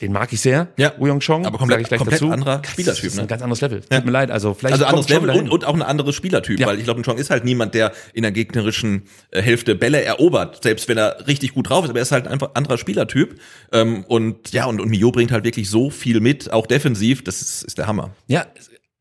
den 0.03 0.13
mag 0.13 0.31
ich 0.31 0.43
sehr, 0.43 0.69
ja. 0.77 0.93
Uyong 0.99 1.21
Chong. 1.21 1.47
Aber 1.47 1.57
komplett, 1.57 1.81
ich 1.81 1.89
gleich 1.89 1.99
komplett 1.99 2.21
dazu. 2.21 2.31
anderer 2.31 2.61
Spielertyp. 2.65 3.03
Das 3.05 3.13
ist 3.13 3.17
ne? 3.17 3.23
ein 3.23 3.29
ganz 3.29 3.41
anderes 3.41 3.63
Level. 3.63 3.81
Ja. 3.91 3.97
Tut 3.97 4.05
mir 4.05 4.13
leid. 4.13 4.31
Also 4.31 4.53
vielleicht 4.53 4.75
also 4.75 4.85
anderes 4.85 5.09
Level 5.09 5.31
und, 5.31 5.49
und 5.49 5.65
auch 5.65 5.75
ein 5.75 5.81
anderes 5.81 6.15
Spielertyp, 6.15 6.61
Ja. 6.61 6.67
weil 6.67 6.79
ich 6.79 6.85
glaube, 6.85 7.01
ein 7.01 7.03
Chong 7.03 7.17
ist 7.17 7.31
halt 7.31 7.45
niemand, 7.45 7.75
der 7.75 7.93
in 8.13 8.23
der 8.23 8.33
gegnerischen 8.33 9.05
äh, 9.31 9.41
Hälfte 9.41 9.75
Bälle 9.75 10.03
erobert, 10.03 10.63
selbst 10.63 10.89
wenn 10.89 10.99
er 10.99 11.27
richtig 11.27 11.55
gut 11.55 11.71
drauf 11.71 11.85
ist, 11.85 11.91
aber 11.91 11.99
er 11.99 12.03
ist 12.03 12.13
halt 12.13 12.29
einfach 12.29 12.49
ein 12.49 12.57
anderer 12.57 12.77
Spielertyp. 12.77 13.41
Ähm, 13.73 14.05
und 14.05 14.53
ja, 14.53 14.67
und, 14.67 14.81
und 14.81 14.91
Mio 14.91 15.11
bringt 15.13 15.33
halt 15.33 15.45
wirklich 15.45 15.71
so 15.71 15.89
viel 15.89 16.21
mit, 16.21 16.53
auch 16.53 16.67
defensiv, 16.67 17.25
das 17.25 17.41
ist, 17.41 17.63
ist 17.63 17.79
der 17.79 17.87
Hammer. 17.87 18.11
Ja, 18.27 18.47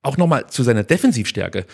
auch 0.01 0.15
nochmal 0.17 0.47
zu 0.47 0.63
seiner 0.63 0.83
Defensivstärke. 0.83 1.65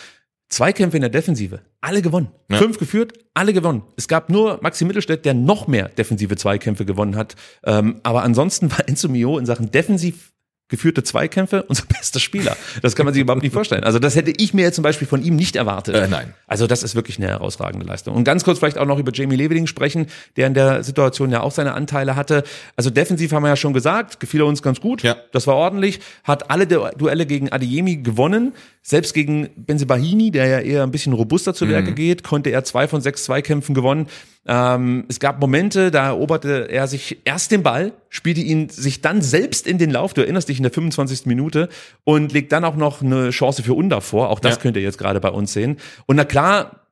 Zweikämpfe 0.52 0.98
in 0.98 1.02
der 1.02 1.10
Defensive, 1.10 1.62
alle 1.80 2.02
gewonnen. 2.02 2.28
Ja. 2.50 2.58
Fünf 2.58 2.78
geführt, 2.78 3.14
alle 3.34 3.54
gewonnen. 3.54 3.84
Es 3.96 4.10
gab 4.10 4.30
nur 4.30 4.60
Maxi 4.62 4.84
Mittelstädt, 4.84 5.24
der 5.24 5.34
noch 5.34 5.68
mehr 5.68 5.88
defensive 5.88 6.36
Zweikämpfe 6.36 6.86
gewonnen 6.86 7.16
hat. 7.16 7.36
Ähm, 7.64 8.02
aber 8.04 8.24
ansonsten 8.24 8.70
war 8.70 8.88
Enzo 8.88 9.08
Mio 9.08 9.38
in 9.38 9.46
Sachen 9.46 9.72
defensiv 9.72 10.31
geführte 10.72 11.04
Zweikämpfe 11.04 11.62
unser 11.68 11.84
bester 11.86 12.20
Spieler. 12.20 12.58
Das 12.82 12.96
kann 12.96 13.06
man 13.06 13.14
sich 13.14 13.22
überhaupt 13.22 13.44
nicht 13.44 13.54
vorstellen. 13.54 13.84
Also 13.84 14.00
das 14.00 14.16
hätte 14.16 14.32
ich 14.36 14.56
mir 14.56 14.64
jetzt 14.64 14.76
zum 14.76 14.84
Beispiel 14.84 15.08
von 15.08 15.22
ihm 15.24 15.36
nicht 15.36 15.56
erwartet. 15.56 15.94
Äh, 15.96 16.08
nein. 16.08 16.34
Also 16.48 16.66
das 16.66 16.82
ist 16.82 16.96
wirklich 16.96 17.18
eine 17.20 17.28
herausragende 17.28 17.86
Leistung. 17.86 18.16
Und 18.16 18.24
ganz 18.24 18.44
kurz 18.44 18.58
vielleicht 18.58 18.80
auch 18.80 18.86
noch 18.88 18.98
über 18.98 19.12
Jamie 19.14 19.36
Leveling 19.36 19.68
sprechen, 19.68 20.08
der 20.38 20.48
in 20.48 20.56
der 20.56 20.84
Situation 20.84 21.30
ja 21.30 21.42
auch 21.42 21.52
seine 21.52 21.74
Anteile 21.74 22.16
hatte. 22.16 22.44
Also 22.76 22.90
defensiv 22.90 23.32
haben 23.34 23.44
wir 23.44 23.50
ja 23.50 23.56
schon 23.56 23.74
gesagt, 23.74 24.20
gefiel 24.20 24.42
er 24.42 24.48
uns 24.48 24.64
ganz 24.64 24.82
gut. 24.82 25.04
Ja. 25.04 25.18
Das 25.32 25.46
war 25.46 25.56
ordentlich. 25.56 26.00
Hat 26.24 26.50
alle 26.50 26.66
Du- 26.66 26.88
Duelle 26.98 27.26
gegen 27.28 27.52
Adeyemi 27.52 27.98
gewonnen. 27.98 28.54
Selbst 28.82 29.14
gegen 29.14 29.50
Benzebahini, 29.58 30.32
der 30.32 30.48
ja 30.48 30.60
eher 30.60 30.84
ein 30.84 30.92
bisschen 30.92 31.14
robuster 31.14 31.54
zu 31.54 31.70
Werke 31.70 31.94
geht, 31.94 32.24
konnte 32.24 32.50
er 32.50 32.64
zwei 32.64 32.88
von 32.88 33.02
sechs 33.02 33.26
Zweikämpfen 33.26 33.76
gewonnen. 33.76 34.08
Ähm, 34.48 35.06
es 35.08 35.20
gab 35.20 35.40
Momente, 35.40 35.92
da 35.92 36.08
eroberte 36.08 36.68
er 36.70 36.88
sich 36.88 37.20
erst 37.26 37.52
den 37.52 37.62
Ball, 37.62 37.94
spielte 38.10 38.42
ihn 38.42 38.70
sich 38.70 39.02
dann 39.02 39.22
selbst 39.22 39.68
in 39.68 39.78
den 39.78 39.92
Lauf, 39.92 40.14
du 40.14 40.22
erinnerst 40.22 40.50
dich 40.50 40.58
in 40.58 40.64
der 40.64 40.72
25. 40.72 41.28
Minute, 41.28 41.70
und 42.06 42.32
legt 42.34 42.52
dann 42.52 42.66
auch 42.66 42.76
noch 42.76 43.02
eine 43.04 43.30
Chance 43.30 43.62
für 43.62 43.74
Under 43.76 44.02
vor. 44.02 44.30
Auch 44.30 44.40
das 44.40 44.56
Ja. 44.56 44.62
könnt 44.62 44.78
ihr 44.78 44.84
jetzt 44.84 44.98
gerade 44.98 45.20
bei 45.20 45.30
uns 45.30 45.54
sehen. 45.54 45.78
Und 46.08 46.16
na 46.16 46.26
klar, 46.26 46.88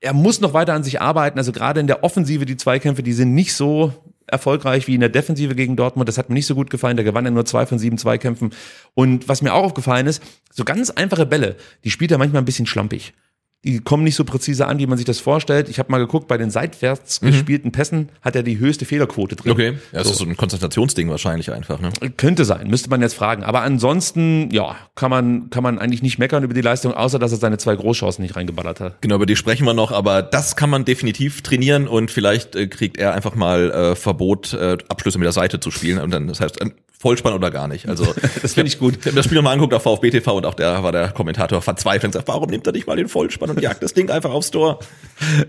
er 0.00 0.14
muss 0.14 0.40
noch 0.40 0.54
weiter 0.54 0.72
an 0.72 0.84
sich 0.84 1.00
arbeiten. 1.00 1.38
Also 1.38 1.52
gerade 1.52 1.80
in 1.80 1.86
der 1.86 2.02
Offensive, 2.02 2.46
die 2.46 2.56
Zweikämpfe, 2.56 3.02
die 3.02 3.12
sind 3.12 3.34
nicht 3.34 3.52
so 3.54 3.92
erfolgreich 4.26 4.86
wie 4.88 4.94
in 4.94 5.00
der 5.00 5.08
Defensive 5.08 5.54
gegen 5.54 5.76
Dortmund. 5.76 6.08
Das 6.08 6.18
hat 6.18 6.28
mir 6.30 6.34
nicht 6.34 6.46
so 6.46 6.54
gut 6.54 6.70
gefallen. 6.70 6.96
Da 6.96 7.02
gewann 7.02 7.24
er 7.26 7.30
nur 7.30 7.44
zwei 7.44 7.66
von 7.66 7.78
sieben 7.78 7.98
Zweikämpfen. 7.98 8.50
Und 8.94 9.28
was 9.28 9.42
mir 9.42 9.52
auch 9.54 9.64
aufgefallen 9.64 10.06
ist, 10.06 10.22
so 10.50 10.64
ganz 10.64 10.90
einfache 10.90 11.26
Bälle, 11.26 11.56
die 11.84 11.90
spielt 11.90 12.10
er 12.10 12.18
manchmal 12.18 12.42
ein 12.42 12.46
bisschen 12.46 12.66
schlampig. 12.66 13.12
Die 13.66 13.80
kommen 13.80 14.04
nicht 14.04 14.14
so 14.14 14.24
präzise 14.24 14.66
an, 14.66 14.78
wie 14.78 14.86
man 14.86 14.96
sich 14.96 15.06
das 15.06 15.18
vorstellt. 15.18 15.68
Ich 15.68 15.78
habe 15.80 15.90
mal 15.90 15.98
geguckt, 15.98 16.28
bei 16.28 16.38
den 16.38 16.50
seitwärts 16.50 17.20
gespielten 17.20 17.72
Pässen 17.72 18.10
hat 18.22 18.36
er 18.36 18.44
die 18.44 18.58
höchste 18.58 18.84
Fehlerquote 18.84 19.34
drin. 19.34 19.52
Okay. 19.52 19.72
Ja, 19.92 19.98
das 19.98 20.10
ist 20.10 20.18
so 20.18 20.24
ein 20.24 20.36
Konzentrationsding 20.36 21.10
wahrscheinlich 21.10 21.52
einfach, 21.52 21.80
ne? 21.80 21.90
Könnte 22.16 22.44
sein, 22.44 22.68
müsste 22.68 22.88
man 22.90 23.02
jetzt 23.02 23.14
fragen. 23.14 23.42
Aber 23.42 23.62
ansonsten, 23.62 24.50
ja, 24.52 24.76
kann 24.94 25.10
man, 25.10 25.50
kann 25.50 25.64
man 25.64 25.78
eigentlich 25.78 26.02
nicht 26.02 26.18
meckern 26.18 26.44
über 26.44 26.54
die 26.54 26.60
Leistung, 26.60 26.94
außer 26.94 27.18
dass 27.18 27.32
er 27.32 27.38
seine 27.38 27.58
zwei 27.58 27.74
Großchancen 27.74 28.22
nicht 28.22 28.36
reingeballert 28.36 28.78
hat. 28.78 29.02
Genau, 29.02 29.16
über 29.16 29.26
die 29.26 29.36
sprechen 29.36 29.66
wir 29.66 29.74
noch, 29.74 29.90
aber 29.90 30.22
das 30.22 30.54
kann 30.54 30.70
man 30.70 30.84
definitiv 30.84 31.42
trainieren 31.42 31.88
und 31.88 32.10
vielleicht 32.12 32.54
äh, 32.54 32.68
kriegt 32.68 32.98
er 32.98 33.14
einfach 33.14 33.34
mal 33.34 33.70
äh, 33.72 33.96
Verbot, 33.96 34.52
äh, 34.52 34.78
Abschlüsse 34.88 35.18
mit 35.18 35.26
der 35.26 35.32
Seite 35.32 35.58
zu 35.58 35.72
spielen 35.72 35.98
und 35.98 36.12
dann, 36.12 36.28
das 36.28 36.40
heißt, 36.40 36.60
Vollspann 37.06 37.34
oder 37.34 37.50
gar 37.52 37.68
nicht. 37.68 37.88
Also 37.88 38.04
Das 38.42 38.54
finde 38.54 38.68
ich 38.68 38.78
gut. 38.80 38.96
Ich 38.98 39.06
habe 39.06 39.14
das 39.16 39.24
Spiel 39.26 39.36
nochmal 39.36 39.52
angeguckt 39.52 39.74
auf 39.74 39.82
VfB 39.84 40.10
TV 40.10 40.36
und 40.36 40.44
auch 40.46 40.54
der 40.54 40.82
war 40.82 40.90
der 40.90 41.08
Kommentator 41.12 41.62
verzweifelt 41.62 42.06
und 42.06 42.12
sagt, 42.14 42.26
warum 42.26 42.50
nimmt 42.50 42.66
er 42.66 42.72
nicht 42.72 42.86
mal 42.88 42.96
den 42.96 43.06
Vollspann 43.08 43.50
und 43.50 43.60
jagt 43.60 43.82
das 43.82 43.94
Ding 43.94 44.10
einfach 44.10 44.30
aufs 44.30 44.50
Tor? 44.50 44.80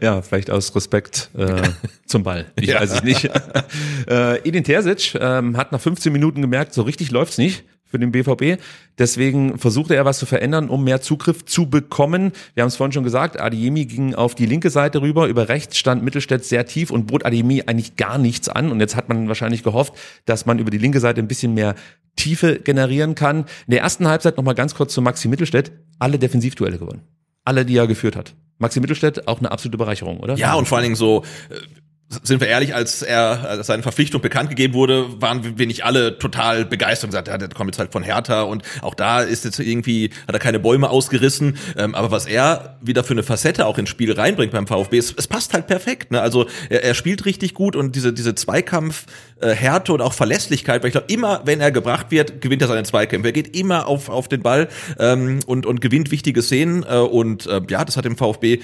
Ja, 0.01 0.21
vielleicht 0.21 0.51
aus 0.51 0.75
Respekt 0.75 1.31
äh, 1.37 1.63
zum 2.05 2.21
Ball. 2.23 2.45
Ich 2.55 2.69
Ja. 2.69 2.79
weiß 2.79 2.91
es 2.91 3.03
nicht. 3.03 3.25
äh, 4.09 4.37
Edin 4.47 4.63
Terzic 4.63 5.15
ähm, 5.19 5.57
hat 5.57 5.71
nach 5.71 5.81
15 5.81 6.13
Minuten 6.13 6.41
gemerkt, 6.41 6.73
so 6.75 6.83
richtig 6.83 7.09
läuft's 7.11 7.37
nicht 7.39 7.63
für 7.87 7.99
den 7.99 8.11
BVB. 8.11 8.61
Deswegen 8.97 9.57
versuchte 9.57 9.95
er 9.95 10.05
was 10.05 10.19
zu 10.19 10.25
verändern, 10.25 10.69
um 10.69 10.83
mehr 10.83 11.01
Zugriff 11.01 11.45
zu 11.45 11.69
bekommen. 11.69 12.31
Wir 12.53 12.63
haben 12.63 12.67
es 12.67 12.75
vorhin 12.75 12.91
schon 12.91 13.03
gesagt, 13.03 13.39
Adiemi 13.39 13.85
ging 13.85 14.13
auf 14.13 14.35
die 14.35 14.45
linke 14.45 14.69
Seite 14.69 15.01
rüber, 15.01 15.27
über 15.27 15.49
rechts 15.49 15.77
stand 15.77 16.03
Mittelstädt 16.03 16.45
sehr 16.45 16.65
tief 16.65 16.91
und 16.91 17.07
bot 17.07 17.25
Adiemi 17.25 17.63
eigentlich 17.65 17.95
gar 17.95 18.17
nichts 18.17 18.49
an. 18.49 18.71
Und 18.71 18.79
jetzt 18.79 18.95
hat 18.95 19.09
man 19.09 19.27
wahrscheinlich 19.27 19.63
gehofft, 19.63 19.93
dass 20.25 20.45
man 20.45 20.59
über 20.59 20.69
die 20.69 20.77
linke 20.77 20.99
Seite 20.99 21.21
ein 21.21 21.27
bisschen 21.27 21.53
mehr 21.53 21.75
Tiefe 22.15 22.59
generieren 22.59 23.15
kann. 23.15 23.45
In 23.67 23.71
der 23.71 23.81
ersten 23.81 24.07
Halbzeit 24.07 24.37
nochmal 24.37 24.55
ganz 24.55 24.75
kurz 24.75 24.93
zu 24.93 25.01
Maxi 25.01 25.27
Mittelstädt. 25.27 25.71
Alle 25.99 26.19
Defensivduelle 26.19 26.77
gewonnen. 26.77 27.01
Alle, 27.45 27.63
die 27.63 27.77
er 27.77 27.87
geführt 27.87 28.15
hat. 28.15 28.33
Maxi 28.57 28.79
Mittelstädt, 28.79 29.27
auch 29.27 29.39
eine 29.39 29.51
absolute 29.51 29.77
Bereicherung, 29.77 30.19
oder? 30.19 30.35
Ja, 30.35 30.55
und 30.55 30.67
vor 30.67 30.77
allen 30.77 30.85
Dingen 30.85 30.95
so, 30.95 31.23
äh, 31.49 31.55
sind 32.09 32.39
wir 32.39 32.47
ehrlich, 32.47 32.73
als 32.73 33.01
er 33.01 33.49
als 33.49 33.67
seine 33.67 33.83
Verpflichtung 33.83 34.21
bekannt 34.21 34.49
gegeben 34.49 34.73
wurde, 34.73 35.21
waren 35.21 35.57
wir 35.57 35.67
nicht 35.67 35.83
alle 35.83 36.17
total 36.17 36.63
begeistert 36.63 37.05
und 37.05 37.09
gesagt, 37.11 37.27
ja, 37.27 37.37
der 37.37 37.49
kommt 37.49 37.71
jetzt 37.71 37.79
halt 37.79 37.91
von 37.91 38.01
Hertha 38.01 38.43
und 38.43 38.63
auch 38.81 38.95
da 38.95 39.21
ist 39.21 39.43
jetzt 39.43 39.59
irgendwie, 39.59 40.11
hat 40.25 40.33
er 40.33 40.39
keine 40.39 40.59
Bäume 40.59 40.89
ausgerissen. 40.89 41.57
Ähm, 41.75 41.95
aber 41.95 42.09
was 42.09 42.25
er 42.25 42.77
wieder 42.81 43.03
für 43.03 43.13
eine 43.13 43.23
Facette 43.23 43.65
auch 43.65 43.77
ins 43.77 43.89
Spiel 43.89 44.13
reinbringt 44.13 44.53
beim 44.53 44.67
VfB, 44.67 44.97
es, 44.97 45.13
es 45.17 45.27
passt 45.27 45.53
halt 45.53 45.67
perfekt. 45.67 46.11
Ne? 46.11 46.21
Also 46.21 46.47
er, 46.69 46.83
er 46.85 46.93
spielt 46.93 47.25
richtig 47.25 47.53
gut 47.53 47.75
und 47.75 47.93
diese, 47.95 48.13
diese 48.13 48.35
Zweikampf, 48.35 49.05
äh, 49.41 49.49
Härte 49.49 49.91
und 49.91 50.01
auch 50.01 50.13
Verlässlichkeit, 50.13 50.83
weil 50.83 50.89
ich 50.89 50.93
glaube, 50.93 51.11
immer 51.11 51.41
wenn 51.43 51.59
er 51.59 51.71
gebracht 51.71 52.09
wird, 52.09 52.39
gewinnt 52.39 52.61
er 52.61 52.69
seine 52.69 52.83
Zweikämpfe. 52.83 53.27
Er 53.27 53.33
geht 53.33 53.55
immer 53.57 53.85
auf, 53.85 54.07
auf 54.07 54.29
den 54.29 54.41
Ball 54.41 54.69
ähm, 54.97 55.41
und, 55.45 55.65
und 55.65 55.81
gewinnt 55.81 56.09
wichtige 56.11 56.41
Szenen. 56.41 56.83
Äh, 56.83 56.99
und 56.99 57.47
äh, 57.47 57.61
ja, 57.69 57.83
das 57.83 57.97
hat 57.97 58.05
dem 58.05 58.15
VfB 58.15 58.59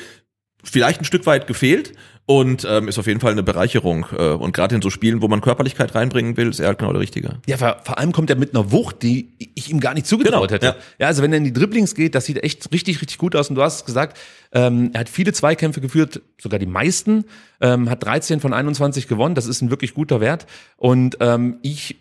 vielleicht 0.64 1.02
ein 1.02 1.06
Stück 1.06 1.26
weit 1.26 1.46
gefehlt 1.46 1.94
und 2.26 2.66
ähm, 2.70 2.88
ist 2.88 2.98
auf 2.98 3.08
jeden 3.08 3.20
Fall 3.20 3.34
eine 3.34 3.44
Bereicherung. 3.44 4.06
Äh, 4.18 4.30
und 4.30 4.54
gerade 4.54 4.76
in 4.76 4.82
so 4.82 4.90
Spielen, 4.90 5.22
wo 5.22 5.28
man 5.28 5.42
Körperlichkeit 5.42 5.94
reinbringen 5.94 6.38
will, 6.38 6.50
ist 6.50 6.60
er 6.62 6.68
halt 6.68 6.80
genau 6.80 6.94
der 6.94 7.02
Richtige. 7.02 7.40
Ja, 7.48 7.58
vor, 7.58 7.78
vor 7.84 7.98
allem 7.98 8.14
kommt 8.14 8.30
er 8.30 8.38
mit 8.38 8.56
einer 8.56 8.72
Wucht, 8.72 9.04
die 9.04 9.30
ich 9.56 9.70
ihm 9.70 9.80
gar 9.82 9.94
nicht 9.94 10.08
zugetraut 10.08 10.48
Genau, 10.50 10.54
hätte. 10.54 10.66
ja. 10.68 10.76
Ja. 11.00 11.08
also 11.08 11.22
wenn 11.22 11.34
er 11.34 11.38
in 11.40 11.44
die 11.44 11.52
Dribblings 11.54 11.96
geht, 11.96 12.16
das 12.16 12.26
sieht 12.26 12.42
echt 12.42 12.72
richtig, 12.72 13.02
richtig 13.02 13.18
gut 13.18 13.36
aus. 13.36 13.50
Und 13.50 13.56
du 13.56 13.62
hast 13.62 13.76
es 13.82 13.86
gesagt, 13.86 14.18
ähm, 14.54 14.92
er 14.94 15.02
hat 15.02 15.10
viele 15.10 15.34
Zweikämpfe 15.34 15.82
geführt, 15.82 16.22
sogar 16.42 16.60
die 16.60 16.66
meisten, 16.66 17.26
ähm, 17.60 17.90
hat 17.90 18.04
13 18.06 18.40
von 18.40 18.54
21 18.54 19.08
gewonnen. 19.10 19.36
Das 19.36 19.46
ist 19.46 19.62
ein 19.62 19.70
wirklich 19.70 19.94
guter 19.94 20.22
Wert. 20.22 20.46
Und 20.78 21.18
ähm, 21.20 21.58
ich 21.62 21.98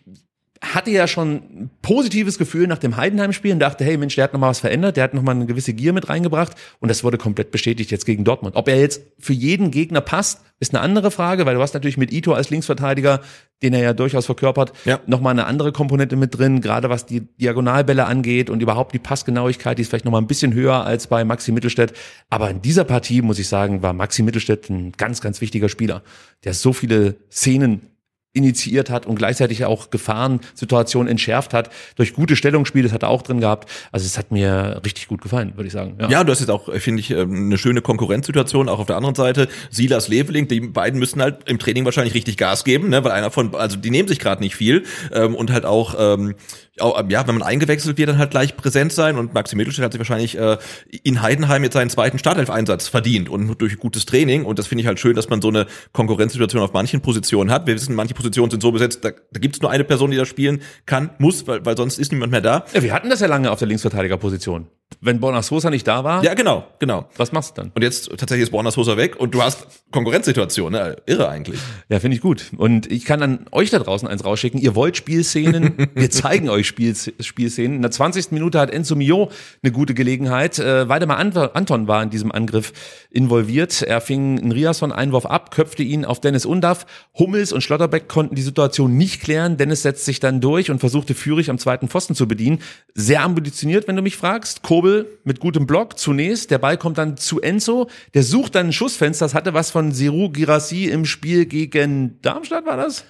hatte 0.62 0.92
ja 0.92 1.08
schon 1.08 1.32
ein 1.34 1.70
positives 1.82 2.38
Gefühl 2.38 2.68
nach 2.68 2.78
dem 2.78 2.96
Heidenheim-Spiel 2.96 3.52
und 3.52 3.58
dachte, 3.58 3.84
hey 3.84 3.96
Mensch, 3.96 4.14
der 4.14 4.24
hat 4.24 4.32
nochmal 4.32 4.50
was 4.50 4.60
verändert, 4.60 4.96
der 4.96 5.04
hat 5.04 5.12
nochmal 5.12 5.34
eine 5.34 5.46
gewisse 5.46 5.72
Gier 5.72 5.92
mit 5.92 6.08
reingebracht 6.08 6.54
und 6.78 6.88
das 6.88 7.02
wurde 7.02 7.18
komplett 7.18 7.50
bestätigt 7.50 7.90
jetzt 7.90 8.06
gegen 8.06 8.22
Dortmund. 8.22 8.54
Ob 8.54 8.68
er 8.68 8.78
jetzt 8.78 9.02
für 9.18 9.32
jeden 9.32 9.72
Gegner 9.72 10.00
passt, 10.00 10.40
ist 10.60 10.72
eine 10.72 10.80
andere 10.80 11.10
Frage, 11.10 11.44
weil 11.46 11.56
du 11.56 11.60
hast 11.60 11.74
natürlich 11.74 11.96
mit 11.96 12.12
Ito 12.12 12.32
als 12.32 12.50
Linksverteidiger, 12.50 13.20
den 13.62 13.74
er 13.74 13.82
ja 13.82 13.92
durchaus 13.92 14.26
verkörpert, 14.26 14.72
Ja. 14.84 15.00
nochmal 15.06 15.32
eine 15.32 15.46
andere 15.46 15.72
Komponente 15.72 16.14
mit 16.14 16.38
drin, 16.38 16.60
gerade 16.60 16.88
was 16.88 17.06
die 17.06 17.22
Diagonalbälle 17.38 18.04
angeht 18.06 18.48
und 18.48 18.62
überhaupt 18.62 18.94
die 18.94 19.00
Passgenauigkeit, 19.00 19.78
die 19.78 19.82
ist 19.82 19.88
vielleicht 19.88 20.04
nochmal 20.04 20.22
ein 20.22 20.28
bisschen 20.28 20.54
höher 20.54 20.84
als 20.84 21.08
bei 21.08 21.24
Maxi 21.24 21.50
Mittelstädt. 21.50 21.92
Aber 22.30 22.48
in 22.50 22.62
dieser 22.62 22.84
Partie, 22.84 23.20
muss 23.22 23.40
ich 23.40 23.48
sagen, 23.48 23.82
war 23.82 23.92
Maxi 23.92 24.22
Mittelstädt 24.22 24.70
ein 24.70 24.92
ganz, 24.92 25.20
ganz 25.20 25.40
wichtiger 25.40 25.68
Spieler, 25.68 26.02
der 26.44 26.54
so 26.54 26.72
viele 26.72 27.16
Szenen 27.30 27.88
initiiert 28.34 28.88
hat 28.88 29.06
und 29.06 29.16
gleichzeitig 29.16 29.64
auch 29.64 29.90
Gefahrensituationen 29.90 31.10
entschärft 31.10 31.52
hat. 31.52 31.70
Durch 31.96 32.14
gute 32.14 32.34
Stellungsspiele, 32.34 32.84
das 32.84 32.92
hat 32.92 33.02
er 33.02 33.10
auch 33.10 33.22
drin 33.22 33.40
gehabt. 33.40 33.68
Also 33.92 34.06
es 34.06 34.16
hat 34.16 34.32
mir 34.32 34.80
richtig 34.84 35.08
gut 35.08 35.20
gefallen, 35.20 35.52
würde 35.56 35.66
ich 35.66 35.72
sagen. 35.72 35.98
Ja, 36.08 36.24
du 36.24 36.32
hast 36.32 36.40
jetzt 36.40 36.48
auch, 36.48 36.72
finde 36.74 37.00
ich, 37.00 37.10
ähm, 37.10 37.46
eine 37.46 37.58
schöne 37.58 37.82
Konkurrenzsituation, 37.82 38.68
auch 38.68 38.78
auf 38.78 38.86
der 38.86 38.96
anderen 38.96 39.14
Seite. 39.14 39.48
Silas 39.70 40.08
Leveling, 40.08 40.48
die 40.48 40.60
beiden 40.60 40.98
müssen 40.98 41.20
halt 41.20 41.48
im 41.48 41.58
Training 41.58 41.84
wahrscheinlich 41.84 42.14
richtig 42.14 42.38
Gas 42.38 42.64
geben, 42.64 42.88
ne, 42.88 43.04
weil 43.04 43.12
einer 43.12 43.30
von, 43.30 43.54
also 43.54 43.76
die 43.76 43.90
nehmen 43.90 44.08
sich 44.08 44.18
gerade 44.18 44.42
nicht 44.42 44.56
viel 44.56 44.84
ähm, 45.12 45.34
und 45.34 45.52
halt 45.52 45.66
auch, 45.66 45.94
ähm, 45.98 46.34
auch, 46.71 46.71
ja, 46.78 47.26
wenn 47.26 47.34
man 47.34 47.42
eingewechselt 47.42 47.98
wird, 47.98 48.08
dann 48.08 48.18
halt 48.18 48.30
gleich 48.30 48.56
präsent 48.56 48.92
sein 48.92 49.18
und 49.18 49.34
Maxi 49.34 49.56
Mittelstädt 49.56 49.84
hat 49.84 49.92
sich 49.92 50.00
wahrscheinlich 50.00 50.38
äh, 50.38 50.56
in 51.02 51.20
Heidenheim 51.20 51.62
jetzt 51.64 51.74
seinen 51.74 51.90
zweiten 51.90 52.18
Startelf-Einsatz 52.18 52.88
verdient 52.88 53.28
und 53.28 53.60
durch 53.60 53.78
gutes 53.78 54.06
Training 54.06 54.44
und 54.44 54.58
das 54.58 54.66
finde 54.66 54.82
ich 54.82 54.86
halt 54.86 54.98
schön, 54.98 55.14
dass 55.14 55.28
man 55.28 55.42
so 55.42 55.48
eine 55.48 55.66
Konkurrenzsituation 55.92 56.62
auf 56.62 56.72
manchen 56.72 57.02
Positionen 57.02 57.50
hat. 57.50 57.66
Wir 57.66 57.74
wissen, 57.74 57.94
manche 57.94 58.14
Positionen 58.14 58.50
sind 58.50 58.62
so 58.62 58.72
besetzt, 58.72 59.04
da, 59.04 59.10
da 59.10 59.40
gibt 59.40 59.56
es 59.56 59.62
nur 59.62 59.70
eine 59.70 59.84
Person, 59.84 60.10
die 60.10 60.16
das 60.16 60.28
spielen 60.28 60.62
kann, 60.86 61.10
muss, 61.18 61.46
weil, 61.46 61.64
weil 61.66 61.76
sonst 61.76 61.98
ist 61.98 62.10
niemand 62.12 62.32
mehr 62.32 62.40
da. 62.40 62.64
Ja, 62.72 62.82
wir 62.82 62.92
hatten 62.94 63.10
das 63.10 63.20
ja 63.20 63.26
lange 63.26 63.50
auf 63.50 63.58
der 63.58 63.68
Linksverteidigerposition. 63.68 64.68
Wenn 65.00 65.20
Borna 65.20 65.42
Sosa 65.42 65.70
nicht 65.70 65.86
da 65.86 66.04
war, 66.04 66.22
Ja, 66.24 66.34
genau, 66.34 66.66
genau. 66.78 67.08
was 67.16 67.32
machst 67.32 67.56
du 67.56 67.62
dann? 67.62 67.72
Und 67.74 67.82
jetzt 67.82 68.08
tatsächlich 68.10 68.42
ist 68.44 68.50
Borna 68.50 68.70
Sosa 68.70 68.96
weg 68.96 69.16
und 69.18 69.34
du 69.34 69.42
hast 69.42 69.66
Konkurrenzsituation, 69.90 70.72
ne? 70.72 70.96
Irre 71.06 71.28
eigentlich. 71.28 71.60
Ja, 71.88 72.00
finde 72.00 72.16
ich 72.16 72.20
gut. 72.22 72.50
Und 72.56 72.90
ich 72.90 73.04
kann 73.04 73.22
an 73.22 73.46
euch 73.52 73.70
da 73.70 73.78
draußen 73.78 74.08
eins 74.08 74.24
rausschicken. 74.24 74.60
Ihr 74.60 74.74
wollt 74.74 74.96
Spielszenen, 74.96 75.88
wir 75.94 76.10
zeigen 76.10 76.48
euch 76.48 76.66
Spiel, 76.66 76.94
Spielszenen. 77.20 77.76
In 77.76 77.82
der 77.82 77.90
20. 77.90 78.32
Minute 78.32 78.58
hat 78.58 78.70
Enzo 78.70 78.94
Mio 78.96 79.30
eine 79.62 79.72
gute 79.72 79.94
Gelegenheit. 79.94 80.58
Äh, 80.58 80.88
Waldemar 80.88 81.18
Ant- 81.18 81.36
Anton 81.54 81.88
war 81.88 82.02
in 82.02 82.10
diesem 82.10 82.32
Angriff 82.32 82.72
involviert. 83.10 83.82
Er 83.82 84.00
fing 84.00 84.38
einen 84.40 84.52
Riasson-Einwurf 84.52 85.26
ab, 85.26 85.50
köpfte 85.54 85.82
ihn 85.82 86.04
auf 86.04 86.20
Dennis 86.20 86.46
Undaff. 86.46 86.86
Hummels 87.18 87.52
und 87.52 87.60
Schlotterbeck 87.62 88.08
konnten 88.08 88.34
die 88.34 88.42
Situation 88.42 88.96
nicht 88.96 89.22
klären. 89.22 89.56
Dennis 89.56 89.82
setzt 89.82 90.04
sich 90.04 90.20
dann 90.20 90.40
durch 90.40 90.70
und 90.70 90.78
versuchte 90.80 91.14
Führig 91.14 91.50
am 91.50 91.58
zweiten 91.58 91.88
Pfosten 91.88 92.14
zu 92.14 92.26
bedienen. 92.26 92.60
Sehr 92.94 93.22
ambitioniert, 93.22 93.86
wenn 93.88 93.96
du 93.96 94.02
mich 94.02 94.16
fragst. 94.16 94.62
Kobel 94.82 95.18
mit 95.22 95.38
gutem 95.38 95.66
Block 95.66 95.96
zunächst. 95.98 96.50
Der 96.50 96.58
Ball 96.58 96.76
kommt 96.76 96.98
dann 96.98 97.16
zu 97.16 97.40
Enzo. 97.40 97.88
Der 98.14 98.24
sucht 98.24 98.56
dann 98.56 98.66
ein 98.68 98.72
Schussfenster. 98.72 99.24
Das 99.24 99.34
hatte 99.34 99.54
was 99.54 99.70
von 99.70 99.92
Serou 99.92 100.28
Girassi 100.30 100.86
im 100.86 101.04
Spiel 101.04 101.46
gegen 101.46 102.20
Darmstadt, 102.20 102.66
war 102.66 102.76
das? 102.76 103.04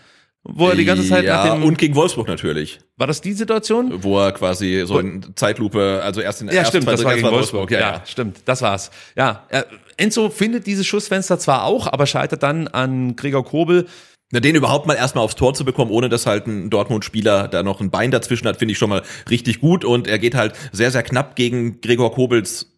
Wo 0.44 0.68
er 0.68 0.74
die 0.76 0.85
ganze 0.85 1.08
Zeit 1.08 1.24
ja, 1.24 1.44
nach 1.46 1.54
dem, 1.54 1.62
und 1.62 1.78
gegen 1.78 1.94
Wolfsburg 1.94 2.26
natürlich, 2.26 2.80
war 2.96 3.06
das 3.06 3.20
die 3.20 3.32
Situation? 3.32 4.02
wo 4.02 4.18
er 4.18 4.32
quasi 4.32 4.82
so 4.87 4.98
in 4.98 5.24
Zeitlupe, 5.37 6.00
also 6.02 6.20
erst 6.20 6.40
in 6.40 6.48
der 6.48 6.56
Ja, 6.56 6.62
ersten, 6.62 6.78
stimmt, 6.82 6.92
das 6.92 7.04
war 7.04 7.14
gegen 7.14 7.30
Wolfsburg. 7.30 7.70
ja, 7.70 7.78
Ja, 7.78 7.92
ja. 7.92 8.02
stimmt, 8.04 8.38
das 8.44 8.61
war's. 8.61 8.90
Ja, 9.16 9.46
äh, 9.50 9.62
Enzo 9.96 10.30
findet 10.30 10.66
dieses 10.66 10.85
Schussfenster 10.85 11.38
zwar 11.38 11.62
auch, 11.64 11.87
aber 11.87 12.06
scheitert 12.06 12.42
dann 12.42 12.66
an 12.66 13.14
Gregor 13.14 13.44
Kobel. 13.44 13.87
Na, 14.32 14.40
Den 14.40 14.56
überhaupt 14.56 14.86
mal 14.86 14.94
erstmal 14.94 15.24
aufs 15.24 15.36
Tor 15.36 15.52
zu 15.52 15.64
bekommen, 15.64 15.90
ohne 15.90 16.08
dass 16.08 16.26
halt 16.26 16.46
ein 16.46 16.70
Dortmund-Spieler 16.70 17.48
da 17.48 17.62
noch 17.62 17.80
ein 17.80 17.90
Bein 17.90 18.10
dazwischen 18.10 18.48
hat, 18.48 18.56
finde 18.56 18.72
ich 18.72 18.78
schon 18.78 18.88
mal 18.88 19.02
richtig 19.28 19.60
gut. 19.60 19.84
Und 19.84 20.08
er 20.08 20.18
geht 20.18 20.34
halt 20.34 20.54
sehr, 20.72 20.90
sehr 20.90 21.02
knapp 21.02 21.36
gegen 21.36 21.82
Gregor 21.82 22.12
Kobels 22.12 22.71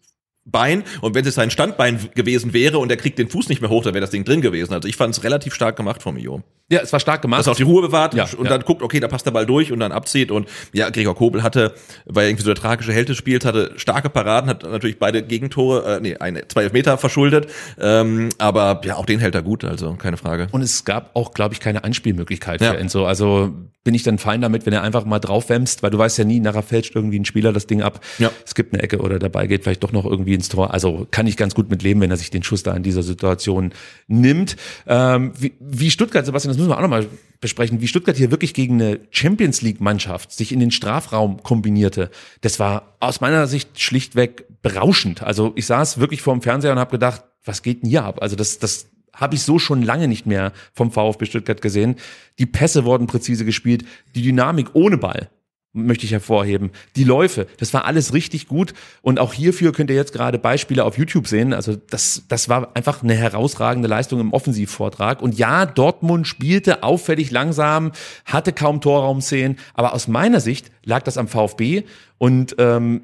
Bein. 0.47 0.85
Und 1.01 1.15
wenn 1.15 1.25
es 1.27 1.35
sein 1.35 1.51
Standbein 1.51 1.99
gewesen 2.15 2.53
wäre 2.53 2.79
und 2.79 2.91
er 2.91 2.97
kriegt 2.99 3.19
den 3.19 3.29
Fuß 3.29 3.49
nicht 3.49 3.61
mehr 3.63 3.71
hoch, 3.71 3.83
dann 3.83 3.95
wäre 3.95 4.03
das 4.03 4.11
Ding 4.11 4.25
drin 4.25 4.41
gewesen. 4.43 4.75
Also 4.75 4.87
ich 4.89 4.97
fand 4.97 5.15
es 5.17 5.25
relativ 5.25 5.55
stark 5.55 5.77
gemacht 5.77 6.03
von 6.03 6.15
Mio. 6.15 6.43
Ja, 6.71 6.81
es 6.81 6.93
war 6.93 7.01
stark 7.01 7.23
gemacht. 7.23 7.41
dass 7.41 7.47
er 7.49 7.51
auf 7.53 7.57
die 7.57 7.63
Ruhe 7.63 7.83
bewahrt 7.83 8.15
Ja, 8.15 8.25
und 8.37 8.45
ja. 8.45 8.51
dann 8.51 8.61
guckt, 8.63 8.83
okay, 8.83 9.01
da 9.01 9.09
passt 9.09 9.25
der 9.27 9.31
Ball 9.31 9.47
durch 9.47 9.73
und 9.73 9.81
dann 9.81 9.93
abzieht. 9.93 10.31
Und 10.31 10.49
ja, 10.73 10.91
Gregor 10.91 11.15
Kobel 11.15 11.43
hatte, 11.43 11.75
weil 12.07 12.25
er 12.25 12.29
irgendwie 12.31 12.45
so 12.45 12.53
der 12.55 12.61
tragische 12.61 12.93
Held 12.93 13.09
des 13.09 13.17
Spiels 13.17 13.45
hatte, 13.45 13.73
starke 13.77 14.11
Paraden, 14.11 14.49
hat 14.51 14.63
natürlich 14.65 14.99
beide 14.99 15.23
Gegentore, 15.23 15.97
äh, 15.97 16.01
nee, 16.01 16.17
eine, 16.17 16.47
zwei 16.49 16.63
Elfmeter 16.65 16.99
verschuldet. 16.99 17.49
Ähm, 17.79 18.29
aber 18.39 18.81
ja, 18.85 18.97
auch 18.97 19.07
den 19.07 19.21
hält 19.21 19.35
er 19.35 19.43
gut, 19.43 19.65
also 19.65 19.95
keine 19.95 20.17
Frage. 20.17 20.49
Und 20.53 20.63
es 20.63 20.85
gab 20.85 21.11
auch, 21.15 21.33
glaube 21.33 21.55
ich, 21.55 21.61
keine 21.61 21.85
Anspielmöglichkeit 21.85 22.61
Ja. 22.61 22.73
für 22.73 22.79
Enzo. 22.79 23.07
Also 23.07 23.53
bin 23.85 23.95
ich 23.95 24.03
dann 24.03 24.19
fein 24.19 24.41
damit, 24.41 24.65
wenn 24.65 24.73
er 24.73 24.83
einfach 24.83 25.05
mal 25.05 25.19
draufwämst, 25.19 25.83
weil 25.83 25.91
du 25.91 25.99
weißt 25.99 26.17
ja 26.19 26.25
nie, 26.25 26.41
nachher 26.41 26.63
fälscht 26.63 26.97
irgendwie 26.97 27.19
ein 27.19 27.27
Spieler 27.27 27.53
das 27.53 27.67
Ding 27.67 27.83
ab. 27.83 28.01
Ja. 28.19 28.33
Es 28.45 28.55
gibt 28.55 28.73
eine 28.73 28.83
Ecke 28.83 28.99
oder 28.99 29.19
der 29.19 29.29
Ball 29.29 29.47
geht 29.47 29.63
vielleicht 29.63 29.85
doch 29.85 29.93
noch 29.93 30.07
irgendwie 30.07 30.35
ins 30.35 30.49
Tor. 30.49 30.73
Also 30.73 31.07
kann 31.11 31.27
ich 31.27 31.37
ganz 31.37 31.55
gut 31.55 31.71
mit 31.71 31.83
leben, 31.83 32.01
wenn 32.01 32.11
er 32.11 32.17
sich 32.17 32.31
den 32.31 32.43
Schuss 32.43 32.63
da 32.63 32.75
in 32.75 32.83
dieser 32.83 33.03
Situation 33.03 33.73
nimmt. 34.09 34.57
Ähm, 34.87 35.33
wie, 35.39 35.53
wie 35.61 35.91
Stuttgart, 35.91 36.25
Sebastian, 36.25 36.51
das 36.51 36.59
müssen 36.59 36.71
wir 36.71 36.79
auch 36.79 36.83
nochmal 36.83 37.07
besprechen, 37.41 37.83
wie 37.83 37.89
Stuttgart 37.89 38.17
hier 38.17 38.31
wirklich 38.31 38.55
gegen 38.55 38.81
eine 38.81 39.01
Champions 39.11 39.61
League 39.61 39.83
Mannschaft 39.83 40.33
sich 40.33 40.51
in 40.51 40.61
den 40.61 40.71
Strafraum 40.71 41.43
kombinierte. 41.43 42.11
Das 42.41 42.59
war 42.59 42.97
aus 43.01 43.21
meiner 43.21 43.47
Sicht 43.47 43.79
schlichtweg 43.79 44.47
berauschend. 44.63 45.23
Also 45.23 45.53
ich 45.57 45.67
saß 45.67 45.99
wirklich 45.99 46.23
vor 46.23 46.33
dem 46.33 46.41
Fernseher 46.41 46.73
und 46.73 46.79
habe 46.79 46.93
gedacht, 46.93 47.23
was 47.45 47.61
geht 47.61 47.83
denn 47.83 47.91
hier 47.91 48.05
ab? 48.05 48.23
Also 48.23 48.35
das, 48.35 48.59
das 48.59 48.87
habe 49.15 49.35
ich 49.35 49.43
so 49.43 49.59
schon 49.59 49.83
lange 49.83 50.09
nicht 50.09 50.27
mehr 50.27 50.53
vom 50.73 50.91
VfB 50.91 51.27
Stuttgart 51.27 51.63
gesehen. 51.63 51.97
Die 52.39 52.47
Pässe 52.47 52.85
wurden 52.85 53.07
präzise 53.07 53.45
gespielt, 53.45 53.85
die 54.15 54.23
Dynamik 54.23 54.71
ohne 54.75 54.99
Ball 54.99 55.31
möchte 55.75 56.07
ich 56.07 56.13
hervorheben. 56.13 56.71
Die 56.97 57.05
Läufe, 57.05 57.47
das 57.59 57.75
war 57.75 57.85
alles 57.85 58.15
richtig 58.15 58.47
gut 58.47 58.73
und 59.03 59.19
auch 59.19 59.35
hierfür 59.35 59.73
könnt 59.73 59.91
ihr 59.91 59.97
jetzt 59.97 60.13
gerade 60.13 60.39
Beispiele 60.39 60.85
auf 60.85 60.97
YouTube 60.97 61.27
sehen. 61.27 61.53
Also 61.53 61.77
das, 61.77 62.23
das 62.29 62.49
war 62.49 62.75
einfach 62.77 63.03
eine 63.03 63.15
herausragende 63.15 63.89
Leistung 63.89 64.21
im 64.21 64.33
Offensivvortrag. 64.33 65.21
Und 65.21 65.37
ja, 65.37 65.67
Dortmund 65.67 66.29
spielte 66.29 66.85
auffällig 66.85 67.31
langsam, 67.33 67.93
hatte 68.25 68.53
kaum 68.53 68.81
Torraumszenen, 68.81 69.59
aber 69.75 69.93
aus 69.93 70.07
meiner 70.07 70.41
Sicht 70.41 70.71
lag 70.85 71.03
das 71.03 71.19
am 71.19 71.29
VfB 71.29 71.83
und 72.19 72.55
ähm, 72.59 73.03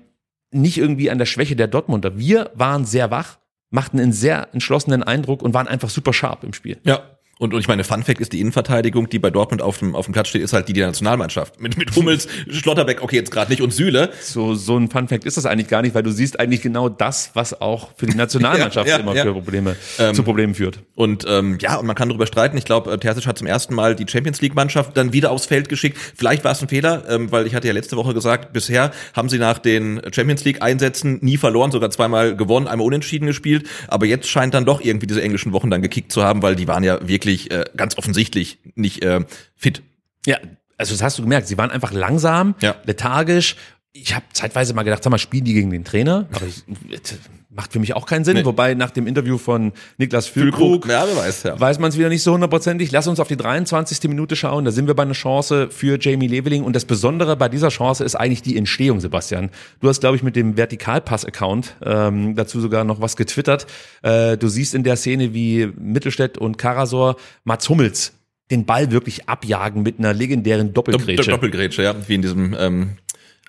nicht 0.53 0.79
irgendwie 0.79 1.11
an 1.11 1.19
der 1.19 1.27
Schwäche 1.27 1.57
der 1.57 1.69
Dortmunder. 1.69 2.19
Wir 2.19 2.51
waren 2.55 2.85
sehr 2.85 3.11
wach, 3.11 3.40
machten 3.71 3.99
einen 4.01 4.13
sehr 4.13 4.49
entschlossenen 4.53 5.03
Eindruck 5.03 5.43
und 5.43 5.55
waren 5.55 5.69
einfach 5.69 5.91
super 5.91 6.13
scharf 6.13 6.43
im 6.43 6.53
Spiel. 6.53 6.79
Ja. 6.85 7.03
Und, 7.41 7.55
und 7.55 7.61
ich 7.61 7.69
meine, 7.69 7.85
Fun 7.85 8.03
Fact 8.03 8.21
ist, 8.21 8.35
die 8.35 8.41
Innenverteidigung, 8.41 9.09
die 9.09 9.19
bei 9.19 9.31
Dortmund 9.31 9.63
auf 9.63 9.79
dem, 9.79 9.95
auf 9.95 10.05
dem 10.05 10.13
Platz 10.13 10.29
steht, 10.29 10.43
ist 10.43 10.53
halt 10.53 10.69
die 10.69 10.75
der 10.75 10.89
Nationalmannschaft. 10.89 11.59
Mit, 11.59 11.79
mit 11.79 11.97
Hummels, 11.97 12.29
Schlotterbeck, 12.51 13.03
okay, 13.03 13.17
jetzt 13.17 13.31
gerade 13.31 13.51
nicht, 13.51 13.63
und 13.63 13.73
Süle. 13.73 14.11
So, 14.21 14.55
so 14.55 14.77
ein 14.77 14.91
Fun 14.91 15.09
Fact 15.09 15.25
ist 15.25 15.39
das 15.39 15.47
eigentlich 15.47 15.69
gar 15.69 15.81
nicht, 15.81 15.95
weil 15.95 16.03
du 16.03 16.11
siehst 16.11 16.39
eigentlich 16.39 16.61
genau 16.61 16.91
das, 16.91 17.31
was 17.33 17.59
auch 17.59 17.93
für 17.97 18.05
die 18.05 18.15
Nationalmannschaft 18.15 18.87
Ja, 18.91 18.97
ja, 18.97 19.03
immer 19.03 19.15
ja. 19.15 19.23
für 19.23 19.33
Probleme, 19.33 19.77
zu 20.13 20.23
Problemen 20.23 20.55
führt. 20.55 20.81
Und 20.95 21.25
ähm, 21.27 21.57
ja, 21.63 21.77
und 21.77 21.87
man 21.87 21.97
kann 21.97 22.11
darüber 22.11 22.27
streiten. 22.27 22.59
Ich 22.59 22.67
glaube, 22.67 22.99
Terzic 23.01 23.27
hat 23.27 23.39
zum 23.39 23.47
ersten 23.47 23.75
Mal 23.75 23.95
die 23.97 24.05
Champions 24.07 24.43
League-Mannschaft 24.43 24.95
dann 24.99 25.15
wieder 25.15 25.31
aufs 25.31 25.47
Feld 25.47 25.71
geschickt. 25.71 25.97
Vielleicht 26.15 26.45
war 26.45 26.53
es 26.53 26.61
ein 26.61 26.69
Fehler, 26.69 27.05
ähm, 27.09 27.33
weil 27.33 27.47
ich 27.47 27.55
hatte 27.55 27.69
ja 27.69 27.73
letzte 27.73 27.97
Woche 27.97 28.13
gesagt, 28.13 28.53
bisher 28.53 28.91
haben 29.15 29.31
sie 29.31 29.39
nach 29.39 29.59
den 29.59 30.03
Champions 30.13 30.45
League-Einsätzen 30.45 31.21
nie 31.23 31.39
verloren, 31.39 31.71
sogar 31.71 31.91
zweimal 31.91 32.37
gewonnen, 32.37 32.69
einmal 32.69 32.87
unentschieden 32.87 33.25
gespielt. 33.27 33.67
Aber 33.89 34.05
jetzt 34.05 34.29
scheint 34.29 34.53
dann 34.53 34.67
doch 34.67 34.83
irgendwie 34.83 35.07
diese 35.07 35.23
englischen 35.23 35.53
Wochen 35.53 35.71
dann 35.71 35.81
gekickt 35.81 36.13
zu 36.13 36.23
haben, 36.23 36.43
weil 36.43 36.55
die 36.55 36.69
waren 36.69 36.85
ja 36.85 36.99
wirklich 37.09 37.30
äh, 37.39 37.65
ganz 37.77 37.97
offensichtlich 37.99 38.59
nicht 38.75 39.03
äh, 39.05 39.21
fit. 39.57 39.83
Ja, 40.27 40.39
also 40.77 40.95
das 40.95 41.03
hast 41.03 41.19
du 41.19 41.23
gemerkt, 41.23 41.47
sie 41.49 41.59
waren 41.59 41.71
einfach 41.71 41.93
langsam, 41.93 42.55
Ja. 42.61 42.77
lethargisch. 42.85 43.57
Ich 43.93 44.15
habe 44.15 44.25
zeitweise 44.33 44.73
mal 44.73 44.85
gedacht, 44.85 45.03
sag 45.03 45.11
mal, 45.11 45.19
spielen 45.19 45.45
die 45.45 45.53
gegen 45.53 45.71
den 45.71 45.85
Trainer? 45.85 46.29
Aber 46.33 46.47
ich, 46.47 46.63
das 47.03 47.19
macht 47.51 47.73
für 47.73 47.81
mich 47.81 47.95
auch 47.97 48.07
keinen 48.07 48.25
Sinn. 48.25 48.37
Nee. 48.37 48.45
Wobei 48.45 48.75
nach 48.75 48.93
dem 48.93 49.09
Interview 49.09 49.37
von 49.37 49.73
Niklas 49.99 50.29
Füllkrug 50.29 50.87
ja, 50.87 51.05
weiß, 51.17 51.43
ja. 51.43 51.59
weiß 51.59 51.81
man 51.81 51.89
es 51.89 51.99
wieder 51.99 52.09
nicht 52.09 52.23
so 52.23 52.33
hundertprozentig. 52.33 52.93
Lass 52.93 53.09
uns 53.09 53.19
auf 53.19 53.27
die 53.27 53.37
23. 53.37 54.09
Minute 54.09 54.37
schauen. 54.37 54.65
Da 54.65 54.71
sind 54.71 54.87
wir 54.87 54.95
bei 54.95 55.03
einer 55.03 55.13
Chance 55.15 55.71
für 55.71 55.99
Jamie 56.01 56.29
Leveling. 56.29 56.63
Und 56.63 56.77
das 56.77 56.85
Besondere 56.85 57.37
bei 57.37 57.49
dieser 57.49 57.71
Chance 57.71 58.05
ist 58.05 58.15
eigentlich 58.15 58.43
die 58.43 58.57
Entstehung, 58.57 59.01
Sebastian. 59.01 59.51
Du 59.81 59.89
hast, 59.89 59.99
glaube 59.99 60.15
ich, 60.17 60.23
mit 60.23 60.37
dem 60.37 60.57
Vertikalpass-Account 60.57 61.77
ähm, 61.85 62.37
dazu 62.37 62.61
sogar 62.61 62.85
noch 62.85 63.01
was 63.01 63.17
getwittert. 63.17 63.67
Äh, 64.03 64.37
du 64.37 64.47
siehst 64.47 64.75
in 64.77 64.85
der 64.85 64.95
Szene, 64.95 65.35
wie 65.35 65.67
Mittelstädt 65.77 66.39
und 66.39 66.59
Karasor 66.59 67.17
Mats 67.43 67.69
Hummels 67.69 68.13
den 68.53 68.67
Ball 68.67 68.91
wirklich 68.93 69.29
abjagen 69.29 69.83
mit 69.83 69.99
einer 69.99 70.13
legendären 70.13 70.73
Dopp- 70.73 70.91
Doppelgrätsche. 70.91 71.31
Doppelgrätsche, 71.31 71.83
ja, 71.83 71.95
wie 72.07 72.15
in 72.15 72.23
diesem 72.23 72.57
ähm, 72.59 72.97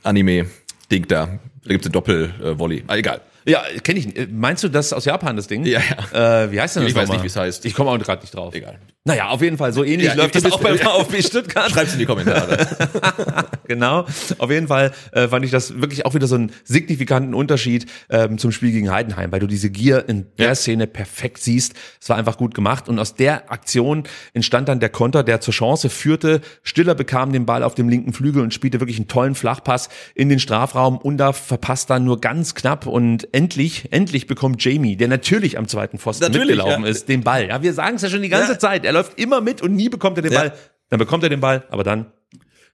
Anime-Ding 0.03 1.07
da. 1.07 1.25
Da 1.63 1.69
gibt's 1.69 1.85
eine 1.87 1.93
Doppel-Volley. 1.93 2.83
Ah, 2.87 2.95
egal. 2.97 3.21
Ja, 3.45 3.63
kenne 3.83 3.99
ich. 3.99 4.05
nicht. 4.13 4.31
Meinst 4.31 4.63
du 4.63 4.69
das 4.69 4.93
aus 4.93 5.05
Japan, 5.05 5.35
das 5.35 5.47
Ding? 5.47 5.65
Ja, 5.65 5.79
Äh, 6.13 6.51
wie 6.51 6.61
heißt 6.61 6.75
denn 6.75 6.83
das 6.83 6.91
Ich 6.91 6.95
weiß 6.95 7.03
nochmal? 7.07 7.17
nicht, 7.17 7.23
wie 7.23 7.27
es 7.27 7.35
heißt. 7.35 7.65
Ich 7.65 7.73
komme 7.73 7.89
auch 7.89 7.97
gerade 7.97 8.21
nicht 8.21 8.35
drauf. 8.35 8.53
Egal. 8.53 8.77
Naja, 9.03 9.29
auf 9.29 9.41
jeden 9.41 9.57
Fall, 9.57 9.73
so 9.73 9.83
ähnlich 9.83 10.09
Ja, 10.09 10.13
läuft 10.13 10.35
das 10.35 10.45
auch 10.51 10.59
beim 10.59 10.77
VfB 10.77 11.21
Stuttgart. 11.23 11.71
Schreibt's 11.71 11.93
in 11.93 11.99
die 11.99 12.05
Kommentare. 12.05 12.67
genau. 13.73 14.05
Auf 14.37 14.51
jeden 14.51 14.67
Fall 14.67 14.91
äh, 15.13 15.27
fand 15.27 15.45
ich 15.45 15.51
das 15.51 15.81
wirklich 15.81 16.05
auch 16.05 16.13
wieder 16.13 16.27
so 16.27 16.35
einen 16.35 16.51
signifikanten 16.63 17.33
Unterschied 17.33 17.85
ähm, 18.09 18.37
zum 18.37 18.51
Spiel 18.51 18.71
gegen 18.71 18.91
Heidenheim, 18.91 19.31
weil 19.31 19.39
du 19.39 19.47
diese 19.47 19.69
Gier 19.69 20.07
in 20.09 20.27
der 20.37 20.47
Ja. 20.49 20.55
Szene 20.55 20.87
perfekt 20.87 21.37
siehst. 21.39 21.73
Es 21.99 22.09
war 22.09 22.17
einfach 22.17 22.37
gut 22.37 22.53
gemacht 22.53 22.89
und 22.89 22.99
aus 22.99 23.15
der 23.15 23.51
Aktion 23.51 24.03
entstand 24.33 24.67
dann 24.67 24.79
der 24.79 24.89
Konter, 24.89 25.23
der 25.23 25.39
zur 25.41 25.53
Chance 25.53 25.89
führte. 25.89 26.41
Stiller 26.63 26.95
bekam 26.95 27.31
den 27.31 27.45
Ball 27.45 27.63
auf 27.63 27.75
dem 27.75 27.87
linken 27.89 28.13
Flügel 28.13 28.41
und 28.41 28.53
spielte 28.53 28.79
wirklich 28.79 28.97
einen 28.97 29.07
tollen 29.07 29.35
Flachpass 29.35 29.89
in 30.15 30.29
den 30.29 30.39
Strafraum. 30.39 30.97
Unda 30.97 31.33
verpasst 31.33 31.89
dann 31.89 32.03
nur 32.03 32.19
ganz 32.19 32.55
knapp 32.55 32.85
und 32.87 33.33
endlich, 33.33 33.91
endlich 33.91 34.27
bekommt 34.27 34.63
Jamie, 34.63 34.97
der 34.97 35.07
natürlich 35.07 35.57
am 35.57 35.67
zweiten 35.67 35.97
Pfosten 35.97 36.25
Natürlich, 36.25 36.55
mitgelaufen 36.57 36.83
ja. 36.83 36.89
ist, 36.89 37.07
den 37.09 37.21
Ball. 37.23 37.47
Ja, 37.47 37.61
wir 37.61 37.73
sagen 37.73 37.95
es 37.95 38.01
ja 38.01 38.09
schon 38.09 38.21
die 38.21 38.29
ganze 38.29 38.53
Ja. 38.53 38.59
Zeit. 38.59 38.85
Er 38.85 38.93
läuft 38.93 39.17
immer 39.19 39.41
mit 39.41 39.61
und 39.61 39.73
nie 39.75 39.89
bekommt 39.89 40.17
er 40.17 40.23
den. 40.23 40.33
Ball. 40.33 40.53
Dann 40.89 40.99
bekommt 40.99 41.23
er 41.23 41.29
den 41.29 41.39
Ball, 41.39 41.63
aber 41.69 41.83
dann 41.83 42.07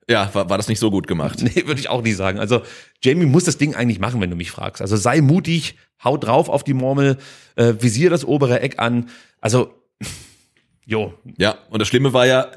Ja, 0.10 0.34
war, 0.34 0.50
war 0.50 0.58
das 0.58 0.68
nicht 0.70 0.80
so 0.80 0.90
gut 0.90 1.08
gemacht. 1.08 1.42
Nee, 1.42 1.68
würde 1.68 1.80
ich 1.80 1.90
auch 1.90 2.02
nicht 2.02 2.16
sagen. 2.16 2.40
Also 2.40 2.62
Jamie 3.04 3.26
muss 3.26 3.44
das 3.44 3.58
Ding 3.58 3.76
eigentlich 3.76 4.00
machen, 4.00 4.22
wenn 4.22 4.30
du 4.30 4.36
mich 4.36 4.52
fragst. 4.52 4.82
Also 4.82 4.96
sei 4.96 5.22
mutig, 5.22 5.76
hau 6.04 6.18
drauf 6.18 6.50
auf 6.50 6.64
die 6.64 6.74
Murmel, 6.74 7.18
äh, 7.56 7.74
visier 7.80 8.10
das 8.10 8.24
obere 8.26 8.62
Eck 8.62 8.80
an. 8.80 9.10
Also, 9.42 9.74
jo, 10.86 11.14
Ja, 11.38 11.58
und 11.70 11.80
das 11.80 11.88
Schlimme 11.88 12.14
war 12.14 12.26
ja, 12.26 12.50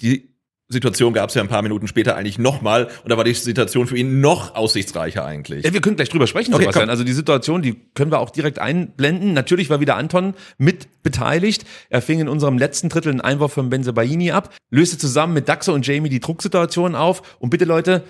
die 0.00 0.31
Situation 0.72 1.12
gab 1.12 1.28
es 1.28 1.34
ja 1.36 1.42
ein 1.42 1.48
paar 1.48 1.62
Minuten 1.62 1.86
später 1.86 2.16
eigentlich 2.16 2.38
nochmal 2.38 2.88
und 3.04 3.10
da 3.10 3.16
war 3.16 3.24
die 3.24 3.34
Situation 3.34 3.86
für 3.86 3.96
ihn 3.96 4.20
noch 4.20 4.54
aussichtsreicher 4.56 5.24
eigentlich. 5.24 5.64
Ja, 5.64 5.72
wir 5.72 5.80
können 5.80 5.96
gleich 5.96 6.08
drüber 6.08 6.26
sprechen, 6.26 6.52
Okay, 6.54 6.62
Sebastian. 6.64 6.86
komm. 6.86 6.90
Also 6.90 7.04
die 7.04 7.12
Situation, 7.12 7.62
die 7.62 7.74
können 7.94 8.10
wir 8.10 8.18
auch 8.18 8.30
direkt 8.30 8.58
einblenden. 8.58 9.32
Natürlich 9.34 9.70
war 9.70 9.80
wieder 9.80 9.96
Anton 9.96 10.34
mit 10.58 11.02
beteiligt. 11.02 11.64
Er 11.90 12.02
fing 12.02 12.18
in 12.20 12.28
unserem 12.28 12.58
letzten 12.58 12.88
Drittel 12.88 13.10
einen 13.10 13.20
Einwurf 13.20 13.52
von 13.52 13.70
Benzebaini 13.70 14.32
ab, 14.32 14.52
löste 14.70 14.98
zusammen 14.98 15.34
mit 15.34 15.48
Daxo 15.48 15.72
und 15.72 15.86
Jamie 15.86 16.08
die 16.08 16.20
Drucksituation 16.20 16.94
auf. 16.94 17.36
Und 17.38 17.50
bitte 17.50 17.64
Leute, 17.64 18.02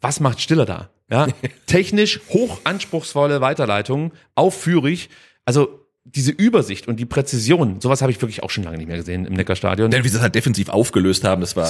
was 0.00 0.20
macht 0.20 0.40
Stiller 0.40 0.66
da? 0.66 0.90
Ja, 1.10 1.26
technisch 1.66 2.20
hoch 2.30 2.60
anspruchsvolle 2.64 3.40
Weiterleitungen 3.40 4.12
auf 4.34 4.60
Führig. 4.60 5.10
Also 5.44 5.83
diese 6.06 6.32
Übersicht 6.32 6.86
und 6.86 6.96
die 7.00 7.06
Präzision, 7.06 7.80
sowas 7.80 8.02
habe 8.02 8.12
ich 8.12 8.20
wirklich 8.20 8.42
auch 8.42 8.50
schon 8.50 8.62
lange 8.62 8.76
nicht 8.76 8.88
mehr 8.88 8.98
gesehen 8.98 9.24
im 9.24 9.32
Neckarstadion. 9.32 9.90
Denn 9.90 10.04
wie 10.04 10.08
sie 10.08 10.16
es 10.18 10.22
halt 10.22 10.34
defensiv 10.34 10.68
aufgelöst 10.68 11.24
haben, 11.24 11.40
das 11.40 11.56
war, 11.56 11.66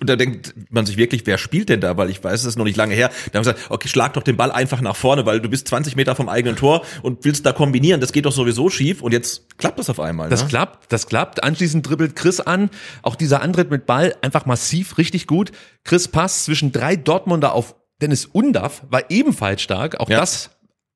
und 0.00 0.08
da 0.08 0.16
denkt 0.16 0.54
man 0.68 0.84
sich 0.84 0.98
wirklich, 0.98 1.26
wer 1.26 1.38
spielt 1.38 1.70
denn 1.70 1.80
da? 1.80 1.96
Weil 1.96 2.10
ich 2.10 2.22
weiß, 2.22 2.40
es 2.40 2.46
ist 2.46 2.56
noch 2.58 2.66
nicht 2.66 2.76
lange 2.76 2.94
her. 2.94 3.10
Da 3.32 3.38
haben 3.38 3.44
sie 3.44 3.52
gesagt, 3.54 3.70
okay, 3.70 3.88
schlag 3.88 4.12
doch 4.12 4.22
den 4.22 4.36
Ball 4.36 4.52
einfach 4.52 4.82
nach 4.82 4.96
vorne, 4.96 5.24
weil 5.24 5.40
du 5.40 5.48
bist 5.48 5.66
20 5.68 5.96
Meter 5.96 6.14
vom 6.14 6.28
eigenen 6.28 6.56
Tor 6.56 6.82
und 7.00 7.24
willst 7.24 7.46
da 7.46 7.52
kombinieren. 7.52 8.02
Das 8.02 8.12
geht 8.12 8.26
doch 8.26 8.32
sowieso 8.32 8.68
schief 8.68 9.00
und 9.00 9.12
jetzt 9.12 9.56
klappt 9.56 9.78
das 9.78 9.88
auf 9.88 9.98
einmal. 9.98 10.28
Das 10.28 10.42
ne? 10.42 10.48
klappt, 10.50 10.92
das 10.92 11.06
klappt. 11.06 11.42
Anschließend 11.42 11.88
dribbelt 11.88 12.16
Chris 12.16 12.40
an. 12.40 12.68
Auch 13.00 13.16
dieser 13.16 13.40
Antritt 13.40 13.70
mit 13.70 13.86
Ball 13.86 14.14
einfach 14.20 14.44
massiv, 14.44 14.98
richtig 14.98 15.26
gut. 15.26 15.52
Chris 15.84 16.06
Pass 16.06 16.44
zwischen 16.44 16.70
drei 16.70 16.96
Dortmunder 16.96 17.54
auf 17.54 17.74
Dennis 18.02 18.26
Undaff 18.26 18.82
war 18.90 19.10
ebenfalls 19.10 19.62
stark. 19.62 20.00
Auch 20.00 20.10
Ja. 20.10 20.20
das 20.20 20.50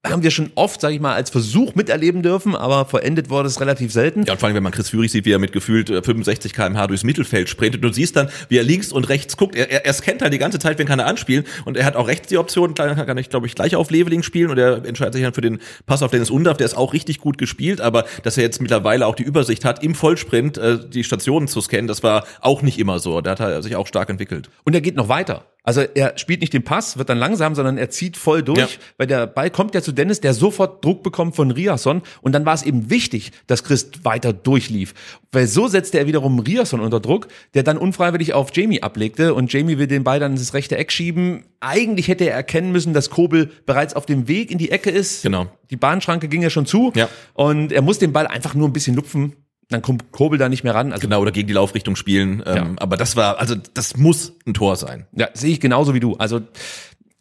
haben 0.04 0.22
wir 0.22 0.30
schon 0.30 0.50
oft, 0.54 0.80
sage 0.80 0.94
ich 0.94 1.00
mal, 1.00 1.14
als 1.14 1.30
Versuch 1.30 1.74
miterleben 1.74 2.22
dürfen, 2.22 2.54
aber 2.54 2.84
vollendet 2.84 3.30
wurde 3.30 3.48
es 3.48 3.60
relativ 3.60 3.92
selten. 3.92 4.24
Ja, 4.24 4.34
und 4.34 4.38
vor 4.38 4.46
allem, 4.46 4.56
wenn 4.56 4.62
man 4.62 4.72
Chris 4.72 4.90
Führig 4.90 5.10
sieht, 5.10 5.24
wie 5.24 5.32
er 5.32 5.38
mit 5.38 5.52
gefühlt 5.52 5.88
äh, 5.90 6.02
65 6.02 6.52
km/h 6.52 6.86
durchs 6.86 7.04
Mittelfeld 7.04 7.48
sprintet, 7.48 7.82
und 7.82 7.90
du 7.90 7.94
siehst 7.94 8.16
dann, 8.16 8.28
wie 8.48 8.58
er 8.58 8.62
links 8.62 8.92
und 8.92 9.08
rechts 9.08 9.36
guckt. 9.36 9.56
Er, 9.56 9.70
er, 9.70 9.86
er 9.86 9.92
scannt 9.92 10.22
halt 10.22 10.32
die 10.32 10.38
ganze 10.38 10.58
Zeit, 10.58 10.78
wen 10.78 10.86
kann 10.86 10.98
er 10.98 11.06
anspielen. 11.06 11.44
Und 11.64 11.76
er 11.76 11.86
hat 11.86 11.96
auch 11.96 12.06
rechts 12.06 12.28
die 12.28 12.38
Option, 12.38 12.74
klar, 12.74 12.94
kann 12.94 13.18
ich, 13.18 13.30
glaube 13.30 13.46
ich, 13.46 13.54
gleich 13.54 13.76
auf 13.76 13.90
Leveling 13.90 14.22
spielen. 14.22 14.50
Und 14.50 14.58
er 14.58 14.84
entscheidet 14.84 15.14
sich 15.14 15.22
dann 15.22 15.34
für 15.34 15.40
den 15.40 15.58
Pass 15.86 16.02
auf 16.02 16.10
Dennis 16.10 16.30
Undaff, 16.30 16.58
der 16.58 16.66
ist 16.66 16.76
auch 16.76 16.92
richtig 16.92 17.18
gut 17.20 17.38
gespielt. 17.38 17.80
Aber 17.80 18.04
dass 18.22 18.36
er 18.36 18.44
jetzt 18.44 18.60
mittlerweile 18.60 19.06
auch 19.06 19.14
die 19.14 19.24
Übersicht 19.24 19.64
hat, 19.64 19.82
im 19.82 19.94
Vollsprint 19.94 20.58
äh, 20.58 20.78
die 20.86 21.04
Stationen 21.04 21.48
zu 21.48 21.60
scannen, 21.60 21.86
das 21.86 22.02
war 22.02 22.26
auch 22.40 22.62
nicht 22.62 22.78
immer 22.78 22.98
so. 22.98 23.20
Da 23.20 23.32
hat 23.32 23.40
er 23.40 23.62
sich 23.62 23.76
auch 23.76 23.86
stark 23.86 24.10
entwickelt. 24.10 24.50
Und 24.64 24.74
er 24.74 24.80
geht 24.80 24.96
noch 24.96 25.08
weiter. 25.08 25.44
Also 25.66 25.80
er 25.80 26.16
spielt 26.18 26.42
nicht 26.42 26.52
den 26.52 26.62
Pass, 26.62 26.98
wird 26.98 27.08
dann 27.08 27.16
langsam, 27.18 27.54
sondern 27.54 27.78
er 27.78 27.88
zieht 27.88 28.18
voll 28.18 28.42
durch, 28.42 28.58
Ja. 28.58 28.66
weil 28.98 29.06
der 29.06 29.26
Ball 29.26 29.48
kommt 29.50 29.74
ja 29.74 29.80
zu 29.80 29.92
Dennis, 29.92 30.20
der 30.20 30.34
sofort 30.34 30.84
Druck 30.84 31.02
bekommt 31.02 31.34
von 31.36 31.50
Riasson. 31.50 32.02
Und 32.20 32.32
dann 32.32 32.44
war 32.44 32.52
es 32.54 32.62
eben 32.62 32.90
wichtig, 32.90 33.32
dass 33.46 33.64
Chris 33.64 33.90
weiter 34.02 34.34
durchlief. 34.34 34.92
Weil 35.32 35.46
so 35.46 35.66
setzte 35.66 35.98
er 35.98 36.06
wiederum 36.06 36.38
Riasson 36.38 36.80
unter 36.80 37.00
Druck, 37.00 37.28
der 37.54 37.62
dann 37.62 37.78
unfreiwillig 37.78 38.34
auf 38.34 38.54
Jamie 38.54 38.82
ablegte 38.82 39.32
und 39.32 39.50
Jamie 39.52 39.78
will 39.78 39.86
den 39.86 40.04
Ball 40.04 40.20
dann 40.20 40.32
ins 40.32 40.52
rechte 40.52 40.76
Eck 40.76 40.92
schieben. 40.92 41.44
Eigentlich 41.60 42.08
hätte 42.08 42.24
er 42.28 42.34
erkennen 42.34 42.70
müssen, 42.70 42.92
dass 42.92 43.08
Kobel 43.08 43.50
bereits 43.64 43.94
auf 43.96 44.04
dem 44.04 44.28
Weg 44.28 44.50
in 44.50 44.58
die 44.58 44.70
Ecke 44.70 44.90
ist. 44.90 45.22
Genau. 45.22 45.46
Die 45.70 45.76
Bahnschranke 45.76 46.28
ging 46.28 46.42
ja 46.42 46.50
schon 46.50 46.66
zu. 46.66 46.92
Ja. 46.94 47.08
Und 47.32 47.72
er 47.72 47.80
muss 47.80 47.98
den 47.98 48.12
Ball 48.12 48.26
einfach 48.26 48.54
nur 48.54 48.68
ein 48.68 48.72
bisschen 48.74 48.94
lupfen. 48.94 49.32
Dann 49.70 49.82
kommt 49.82 50.12
Kobel 50.12 50.38
da 50.38 50.48
nicht 50.48 50.64
mehr 50.64 50.74
ran. 50.74 50.92
Also 50.92 51.00
Genau, 51.02 51.20
oder 51.20 51.32
gegen 51.32 51.48
die 51.48 51.54
Laufrichtung 51.54 51.96
spielen. 51.96 52.42
Ähm, 52.46 52.56
Ja. 52.56 52.70
Aber 52.76 52.96
das 52.96 53.16
war, 53.16 53.38
also 53.38 53.54
das 53.74 53.96
muss 53.96 54.32
ein 54.46 54.54
Tor 54.54 54.76
sein. 54.76 55.06
Ja, 55.12 55.28
sehe 55.34 55.52
ich 55.52 55.60
genauso 55.60 55.94
wie 55.94 56.00
du. 56.00 56.16
Also 56.16 56.40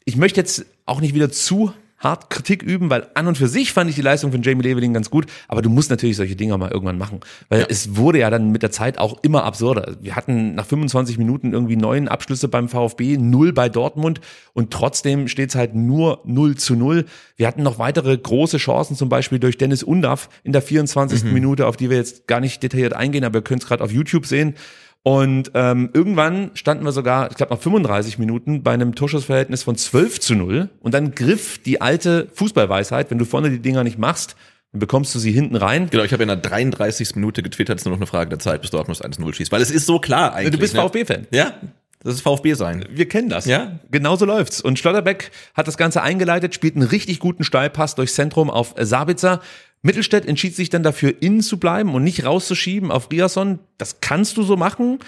ich 0.05 0.17
möchte 0.17 0.39
jetzt 0.39 0.65
auch 0.85 0.99
nicht 1.01 1.13
wieder 1.15 1.31
zu 1.31 1.73
hart 2.03 2.29
Kritik 2.29 2.61
üben, 2.61 2.89
weil 2.89 3.07
an 3.13 3.27
und 3.27 3.37
für 3.37 3.47
sich 3.47 3.71
fand 3.71 3.89
ich 3.89 3.95
die 3.95 4.01
Leistung 4.01 4.31
von 4.31 4.41
Jamie 4.43 4.61
Leveling 4.63 4.93
ganz 4.93 5.09
gut, 5.09 5.25
aber 5.47 5.61
du 5.61 5.69
musst 5.69 5.89
natürlich 5.89 6.17
solche 6.17 6.35
Dinger 6.35 6.57
mal 6.57 6.69
irgendwann 6.71 6.97
machen, 6.97 7.21
weil 7.49 7.61
Ja. 7.61 7.65
es 7.69 7.95
wurde 7.95 8.19
ja 8.19 8.29
dann 8.29 8.51
mit 8.51 8.61
der 8.61 8.71
Zeit 8.71 8.97
auch 8.97 9.17
immer 9.23 9.43
absurder. 9.45 9.95
Wir 10.01 10.15
hatten 10.15 10.55
nach 10.55 10.65
25 10.65 11.17
Minuten 11.17 11.53
irgendwie 11.53 11.77
neun 11.77 12.07
Abschlüsse 12.07 12.47
beim 12.49 12.67
VfB, 12.69 13.17
null 13.17 13.53
bei 13.53 13.69
Dortmund 13.69 14.19
und 14.53 14.71
trotzdem 14.71 15.27
steht 15.27 15.49
es 15.49 15.55
halt 15.55 15.75
nur 15.75 16.19
0 16.25 16.55
zu 16.57 16.75
0. 16.75 17.05
Wir 17.37 17.47
hatten 17.47 17.63
noch 17.63 17.79
weitere 17.79 18.17
große 18.17 18.57
Chancen, 18.57 18.95
zum 18.97 19.09
Beispiel 19.09 19.39
durch 19.39 19.57
Dennis 19.57 19.81
Undaff 19.83 20.29
in 20.43 20.51
der 20.51 20.61
24. 20.61 21.23
Minute, 21.23 21.67
auf 21.67 21.77
die 21.77 21.89
wir 21.89 21.97
jetzt 21.97 22.27
gar 22.27 22.39
nicht 22.41 22.61
detailliert 22.61 22.93
eingehen, 22.93 23.23
aber 23.23 23.39
ihr 23.39 23.43
könnt 23.43 23.63
es 23.63 23.67
gerade 23.69 23.83
auf 23.83 23.91
YouTube 23.91 24.25
sehen. 24.25 24.55
Und 25.03 25.51
ähm, 25.53 25.89
irgendwann 25.93 26.51
standen 26.53 26.85
wir 26.85 26.93
sogar, 26.93 27.29
ich 27.29 27.35
glaube 27.35 27.53
nach 27.53 27.61
35 27.61 28.19
Minuten, 28.19 28.63
bei 28.63 28.71
einem 28.71 28.95
Torschussverhältnis 28.95 29.63
von 29.63 29.75
12 29.75 30.21
zu 30.21 30.35
0. 30.35 30.69
Und 30.79 30.93
dann 30.93 31.13
griff 31.13 31.57
die 31.57 31.81
alte 31.81 32.29
Fußballweisheit, 32.33 33.11
wenn 33.11 33.17
du 33.17 33.25
vorne 33.25 33.49
die 33.49 33.59
Dinger 33.59 33.83
nicht 33.83 33.97
machst, 33.97 34.37
dann 34.71 34.79
bekommst 34.79 35.13
du 35.13 35.19
sie 35.19 35.33
hinten 35.33 35.57
rein. 35.57 35.89
Genau, 35.89 36.03
ich 36.03 36.13
habe 36.13 36.23
in 36.23 36.29
der 36.29 36.37
33. 36.37 37.15
Minute 37.15 37.43
getwittert, 37.43 37.77
es 37.77 37.81
ist 37.81 37.85
nur 37.85 37.95
noch 37.95 37.99
eine 37.99 38.07
Frage 38.07 38.29
der 38.29 38.39
Zeit, 38.39 38.61
bis 38.61 38.71
Dortmund 38.71 38.97
1-0 39.03 39.33
schießt. 39.33 39.51
Weil 39.51 39.61
es 39.61 39.71
ist 39.71 39.85
so 39.85 39.99
klar 39.99 40.33
eigentlich. 40.33 40.53
Du 40.53 40.57
bist 40.57 40.73
ne? 40.73 40.81
VfB-Fan. 40.81 41.27
Ja, 41.31 41.53
das 42.03 42.15
ist 42.15 42.21
VfB 42.21 42.53
sein. 42.53 42.85
Wir 42.89 43.07
kennen 43.07 43.29
das. 43.29 43.45
Ja. 43.45 43.79
Genauso 43.89 44.25
läuft's. 44.25 44.61
Und 44.61 44.77
Schlotterbeck 44.77 45.31
hat 45.53 45.67
das 45.67 45.77
Ganze 45.77 46.01
eingeleitet, 46.01 46.53
spielt 46.53 46.75
einen 46.75 46.87
richtig 46.87 47.19
guten 47.19 47.43
Steilpass 47.43 47.95
durchs 47.95 48.15
Zentrum 48.15 48.49
auf 48.49 48.75
Sabitzer. 48.77 49.41
Mittelstädt 49.83 50.25
entschied 50.25 50.55
sich 50.55 50.69
dann 50.69 50.81
dafür, 50.81 51.13
innen 51.21 51.41
zu 51.41 51.59
bleiben 51.59 51.93
und 51.93 52.03
nicht 52.03 52.25
rauszuschieben 52.25 52.89
auf 52.89 53.11
Riasson. 53.11 53.59
Das 53.77 53.99
kannst 54.01 54.37
du 54.37 54.43
so 54.43 54.57
machen. 54.57 54.99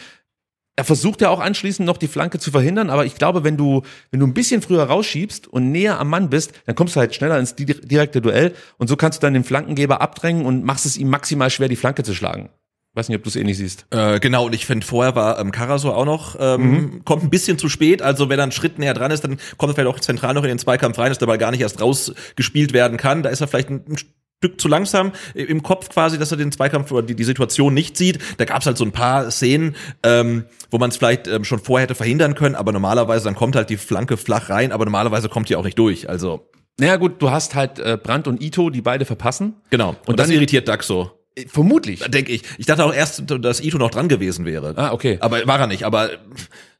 Er 0.75 0.83
versucht 0.83 1.21
ja 1.21 1.29
auch 1.29 1.39
anschließend 1.39 1.85
noch 1.85 1.97
die 1.97 2.09
Flanke 2.09 2.37
zu 2.37 2.51
verhindern, 2.51 2.89
aber 2.89 3.05
ich 3.05 3.15
glaube, 3.15 3.45
wenn 3.45 3.55
du, 3.55 3.83
wenn 4.11 4.19
du 4.19 4.27
ein 4.27 4.33
bisschen 4.33 4.61
früher 4.61 4.83
rausschiebst 4.83 5.47
und 5.47 5.71
näher 5.71 5.99
am 6.01 6.09
Mann 6.09 6.29
bist, 6.29 6.51
dann 6.65 6.75
kommst 6.75 6.97
du 6.97 6.99
halt 6.99 7.15
schneller 7.15 7.39
ins 7.39 7.55
di- 7.55 7.65
direkte 7.65 8.19
Duell 8.19 8.53
und 8.77 8.89
so 8.89 8.97
kannst 8.97 9.23
du 9.23 9.25
dann 9.25 9.33
den 9.33 9.45
Flankengeber 9.45 10.01
abdrängen 10.01 10.45
und 10.45 10.65
machst 10.65 10.85
es 10.85 10.97
ihm 10.97 11.07
maximal 11.09 11.49
schwer, 11.49 11.69
die 11.69 11.77
Flanke 11.77 12.03
zu 12.03 12.13
schlagen. 12.13 12.49
Weiß 12.93 13.07
nicht, 13.07 13.17
ob 13.17 13.23
du 13.23 13.29
es 13.29 13.37
ähnlich 13.37 13.57
siehst. 13.57 13.85
Äh, 13.91 14.19
genau, 14.19 14.45
und 14.45 14.55
ich 14.55 14.65
finde, 14.65 14.85
vorher 14.85 15.15
war 15.15 15.39
ähm, 15.39 15.51
Karasor 15.51 15.95
auch 15.95 16.05
noch, 16.05 16.35
ähm, 16.39 17.01
kommt 17.05 17.23
ein 17.23 17.29
bisschen 17.29 17.57
zu 17.57 17.69
spät. 17.69 18.01
Also 18.01 18.27
wenn 18.29 18.39
er 18.39 18.43
einen 18.43 18.51
Schritt 18.53 18.77
näher 18.79 18.93
dran 18.93 19.11
ist, 19.11 19.23
dann 19.23 19.37
kommt 19.57 19.71
er 19.71 19.75
vielleicht 19.75 19.95
auch 19.95 19.99
zentral 20.01 20.33
noch 20.33 20.43
in 20.43 20.49
den 20.49 20.59
Zweikampf 20.59 20.97
rein, 20.97 21.09
dass 21.09 21.17
der 21.17 21.25
Ball 21.25 21.37
gar 21.37 21.51
nicht 21.51 21.61
erst 21.61 21.81
rausgespielt 21.81 22.73
werden 22.73 22.97
kann. 22.97 23.23
Da 23.23 23.29
ist 23.29 23.39
er 23.41 23.47
vielleicht 23.47 23.69
ein, 23.69 23.83
ein 23.87 23.97
Stück 24.43 24.59
zu 24.59 24.67
langsam 24.67 25.11
im 25.33 25.63
Kopf 25.63 25.89
quasi, 25.89 26.19
dass 26.19 26.31
er 26.31 26.37
den 26.37 26.51
Zweikampf 26.51 26.91
oder 26.91 27.03
die, 27.07 27.15
die 27.15 27.23
Situation 27.23 27.73
nicht 27.73 27.95
sieht. 27.97 28.19
Da 28.37 28.45
gab 28.45 28.59
es 28.61 28.65
halt 28.67 28.77
so 28.77 28.83
ein 28.83 28.91
paar 28.91 29.31
Szenen, 29.31 29.75
ähm, 30.03 30.45
wo 30.71 30.77
man 30.77 30.89
es 30.89 30.97
vielleicht 30.97 31.27
ähm, 31.27 31.43
schon 31.45 31.59
vorher 31.59 31.83
hätte 31.85 31.95
verhindern 31.95 32.35
können, 32.35 32.53
aber 32.55 32.71
normalerweise 32.71 33.25
dann 33.25 33.35
kommt 33.35 33.55
halt 33.55 33.69
die 33.69 33.77
Flanke 33.77 34.17
flach 34.17 34.49
rein, 34.49 34.71
aber 34.71 34.85
normalerweise 34.85 35.29
kommt 35.29 35.49
die 35.49 35.55
auch 35.55 35.63
nicht 35.63 35.79
durch. 35.79 36.09
Also 36.09 36.49
Naja 36.79 36.97
gut, 36.97 37.21
du 37.21 37.31
hast 37.31 37.55
halt 37.55 37.79
äh, 37.79 37.97
Brandt 38.01 38.27
und 38.27 38.41
Ito, 38.43 38.69
die 38.69 38.81
beide 38.81 39.05
verpassen. 39.05 39.53
genau. 39.69 39.89
Und, 39.91 40.09
Und 40.09 40.19
das 40.19 40.27
dann- 40.27 40.35
irritiert 40.35 40.67
Daxo. 40.67 41.11
Äh, 41.35 41.47
Vermutlich. 41.47 42.01
Denke 42.01 42.31
ich. 42.33 42.43
Ich 42.57 42.65
dachte 42.65 42.83
auch 42.85 42.93
erst, 42.93 43.23
dass 43.27 43.61
Ito 43.61 43.77
noch 43.77 43.89
dran 43.91 44.09
gewesen 44.09 44.45
wäre. 44.45 44.73
Ah, 44.77 44.91
okay. 44.91 45.17
Aber 45.21 45.47
war 45.47 45.59
er 45.59 45.67
nicht. 45.67 45.83
Aber 45.83 46.09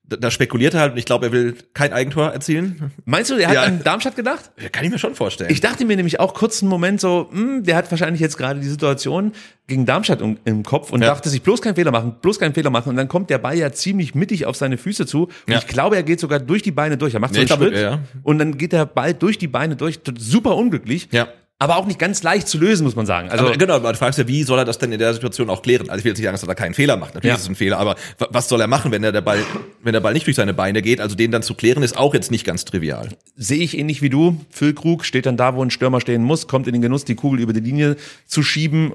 da, 0.08 0.30
spekuliert 0.30 0.74
er 0.76 0.82
halt 0.82 0.92
und 0.94 0.98
ich 0.98 1.06
glaube, 1.06 1.26
er 1.28 1.32
will 1.32 1.56
kein 1.74 1.92
Eigentor 1.94 2.30
erzielen. 2.32 2.92
Meinst 3.06 3.32
du, 3.32 3.36
der 3.38 3.48
hat 3.48 3.56
Ja. 3.56 3.64
an 3.64 3.84
Darmstadt 3.84 4.16
gedacht? 4.16 4.52
Ja, 4.62 4.70
Kann 4.70 4.86
ich 4.86 4.92
mir 4.92 5.00
schon 5.00 5.16
vorstellen. 5.16 5.50
Ich 5.52 5.62
dachte 5.62 5.84
mir 5.86 5.96
nämlich 5.96 6.20
auch 6.20 6.34
kurz 6.34 6.62
einen 6.62 6.70
Moment 6.70 7.02
so, 7.02 7.30
hm, 7.32 7.64
der 7.64 7.76
hat 7.76 7.90
wahrscheinlich 7.90 8.22
jetzt 8.22 8.38
gerade 8.38 8.60
die 8.60 8.68
Situation 8.68 9.32
gegen 9.68 9.86
Darmstadt 9.86 10.22
im, 10.22 10.38
im 10.46 10.62
Kopf 10.64 10.92
und 10.92 11.02
Ja. 11.02 11.08
dachte 11.08 11.30
sich, 11.30 11.42
bloß 11.42 11.62
keinen 11.62 11.76
Fehler 11.76 11.92
machen, 11.92 12.16
bloß 12.22 12.38
keinen 12.40 12.54
Fehler 12.54 12.70
machen. 12.70 12.90
Und 12.90 12.98
dann 12.98 13.08
kommt 13.08 13.30
der 13.32 13.40
Ball 13.40 13.58
ja 13.58 13.72
ziemlich 13.72 14.14
mittig 14.14 14.46
auf 14.46 14.56
seine 14.56 14.78
Füße 14.78 15.06
zu. 15.08 15.24
Und 15.24 15.32
Ja. 15.48 15.58
ich 15.58 15.66
glaube, 15.68 15.96
er 15.96 16.04
geht 16.04 16.20
sogar 16.20 16.40
durch 16.40 16.62
die 16.62 16.72
Beine 16.72 16.98
durch. 16.98 17.14
Er 17.16 17.20
macht 17.20 17.34
so 17.34 17.40
Ja, 17.40 17.42
einen 17.42 17.48
glaube, 17.48 17.66
Schritt 17.70 17.82
ja. 17.82 18.00
und 18.22 18.38
dann 18.38 18.58
geht 18.58 18.74
der 18.74 18.86
Ball 18.86 19.14
durch 19.14 19.38
die 19.40 19.48
Beine 19.48 19.76
durch. 19.76 20.00
Super 20.20 20.56
unglücklich. 20.56 21.10
ja. 21.12 21.28
Aber 21.58 21.78
auch 21.78 21.86
nicht 21.86 22.00
ganz 22.00 22.22
leicht 22.22 22.50
zu 22.50 22.58
lösen, 22.58 22.84
muss 22.84 22.98
man 22.98 23.06
sagen. 23.06 23.30
Also, 23.30 23.46
aber 23.48 23.56
genau, 23.58 23.80
du 23.80 23.94
fragst 23.96 24.20
ja, 24.20 24.28
wie 24.28 24.44
soll 24.44 24.60
er 24.60 24.66
das 24.66 24.78
denn 24.78 24.92
in 24.92 25.00
der 25.00 25.14
Situation 25.14 25.50
auch 25.50 25.62
klären? 25.62 25.90
Also 25.90 26.00
ich 26.00 26.04
will 26.04 26.10
jetzt 26.12 26.18
nicht 26.18 26.26
sagen, 26.26 26.34
dass 26.34 26.44
er 26.44 26.48
da 26.48 26.54
keinen 26.54 26.74
Fehler 26.74 26.98
macht. 26.98 27.14
Natürlich 27.16 27.30
Ja. 27.32 27.36
ist 27.36 27.44
es 27.44 27.48
ein 27.50 27.56
Fehler, 27.56 27.78
aber 27.80 27.96
wa- 28.18 28.28
was 28.30 28.50
soll 28.50 28.60
er 28.60 28.68
machen, 28.68 28.92
wenn 28.92 29.02
der, 29.02 29.14
der 29.14 29.22
Ball, 29.22 29.40
wenn 29.82 29.94
der 29.94 30.02
Ball 30.02 30.12
nicht 30.14 30.28
durch 30.28 30.36
seine 30.36 30.54
Beine 30.54 30.82
geht? 30.82 31.00
Also 31.00 31.16
den 31.16 31.32
dann 31.32 31.44
zu 31.44 31.54
klären, 31.54 31.82
ist 31.82 31.96
auch 31.98 32.14
jetzt 32.14 32.30
nicht 32.30 32.44
ganz 32.46 32.66
trivial. 32.66 33.08
sehe 33.38 33.60
ich 33.64 33.78
ähnlich 33.78 34.02
wie 34.02 34.10
du. 34.10 34.38
Füllkrug 34.50 35.06
steht 35.06 35.26
dann 35.28 35.38
da, 35.38 35.56
wo 35.56 35.64
ein 35.64 35.70
Stürmer 35.72 36.02
stehen 36.02 36.24
muss, 36.24 36.48
kommt 36.48 36.68
in 36.68 36.74
den 36.74 36.82
Genuss, 36.82 37.06
die 37.06 37.16
Kugel 37.16 37.40
über 37.40 37.54
die 37.54 37.62
Linie 37.62 37.96
zu 38.28 38.44
schieben. 38.44 38.92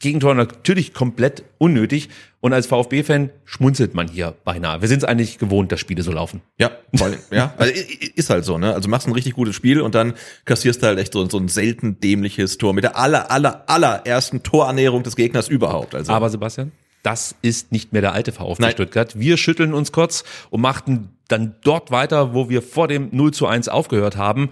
Gegentor 0.00 0.34
natürlich 0.34 0.94
komplett 0.94 1.44
unnötig. 1.58 2.08
Und 2.40 2.54
als 2.54 2.66
VfB-Fan 2.66 3.28
schmunzelt 3.44 3.94
man 3.94 4.08
hier 4.08 4.34
beinahe. 4.44 4.80
Wir 4.80 4.88
sind 4.88 4.98
es 4.98 5.04
eigentlich 5.04 5.38
gewohnt, 5.38 5.70
dass 5.72 5.80
Spiele 5.80 6.02
so 6.02 6.10
laufen. 6.10 6.40
Ja, 6.58 6.70
voll, 6.94 7.18
ja. 7.30 7.54
Also, 7.58 7.74
ist 8.14 8.30
halt 8.30 8.46
so, 8.46 8.56
ne? 8.56 8.74
Also 8.74 8.88
machst 8.88 9.06
ein 9.06 9.12
richtig 9.12 9.34
gutes 9.34 9.54
Spiel 9.54 9.82
und 9.82 9.94
dann 9.94 10.14
kassierst 10.46 10.82
du 10.82 10.86
halt 10.86 10.98
echt 10.98 11.12
so, 11.12 11.28
so 11.28 11.38
ein 11.38 11.48
selten 11.48 12.00
dämliches 12.00 12.56
Tor 12.56 12.72
mit 12.72 12.84
der 12.84 12.96
aller, 12.96 13.30
aller, 13.30 13.64
allerersten 13.68 14.42
Torannäherung 14.42 15.02
des 15.02 15.16
Gegners 15.16 15.48
überhaupt. 15.48 15.94
Also 15.94 16.12
Aber 16.12 16.30
Sebastian, 16.30 16.72
das 17.02 17.34
ist 17.42 17.70
nicht 17.70 17.92
mehr 17.92 18.00
der 18.00 18.14
alte 18.14 18.32
VfB 18.32 18.62
Nein. 18.62 18.72
Stuttgart. 18.72 19.18
Wir 19.18 19.36
schütteln 19.36 19.74
uns 19.74 19.92
kurz 19.92 20.24
und 20.48 20.62
machten 20.62 21.10
dann 21.28 21.56
dort 21.62 21.90
weiter, 21.90 22.32
wo 22.32 22.48
wir 22.48 22.62
vor 22.62 22.88
dem 22.88 23.10
0 23.12 23.32
zu 23.32 23.46
1 23.46 23.68
aufgehört 23.68 24.16
haben. 24.16 24.48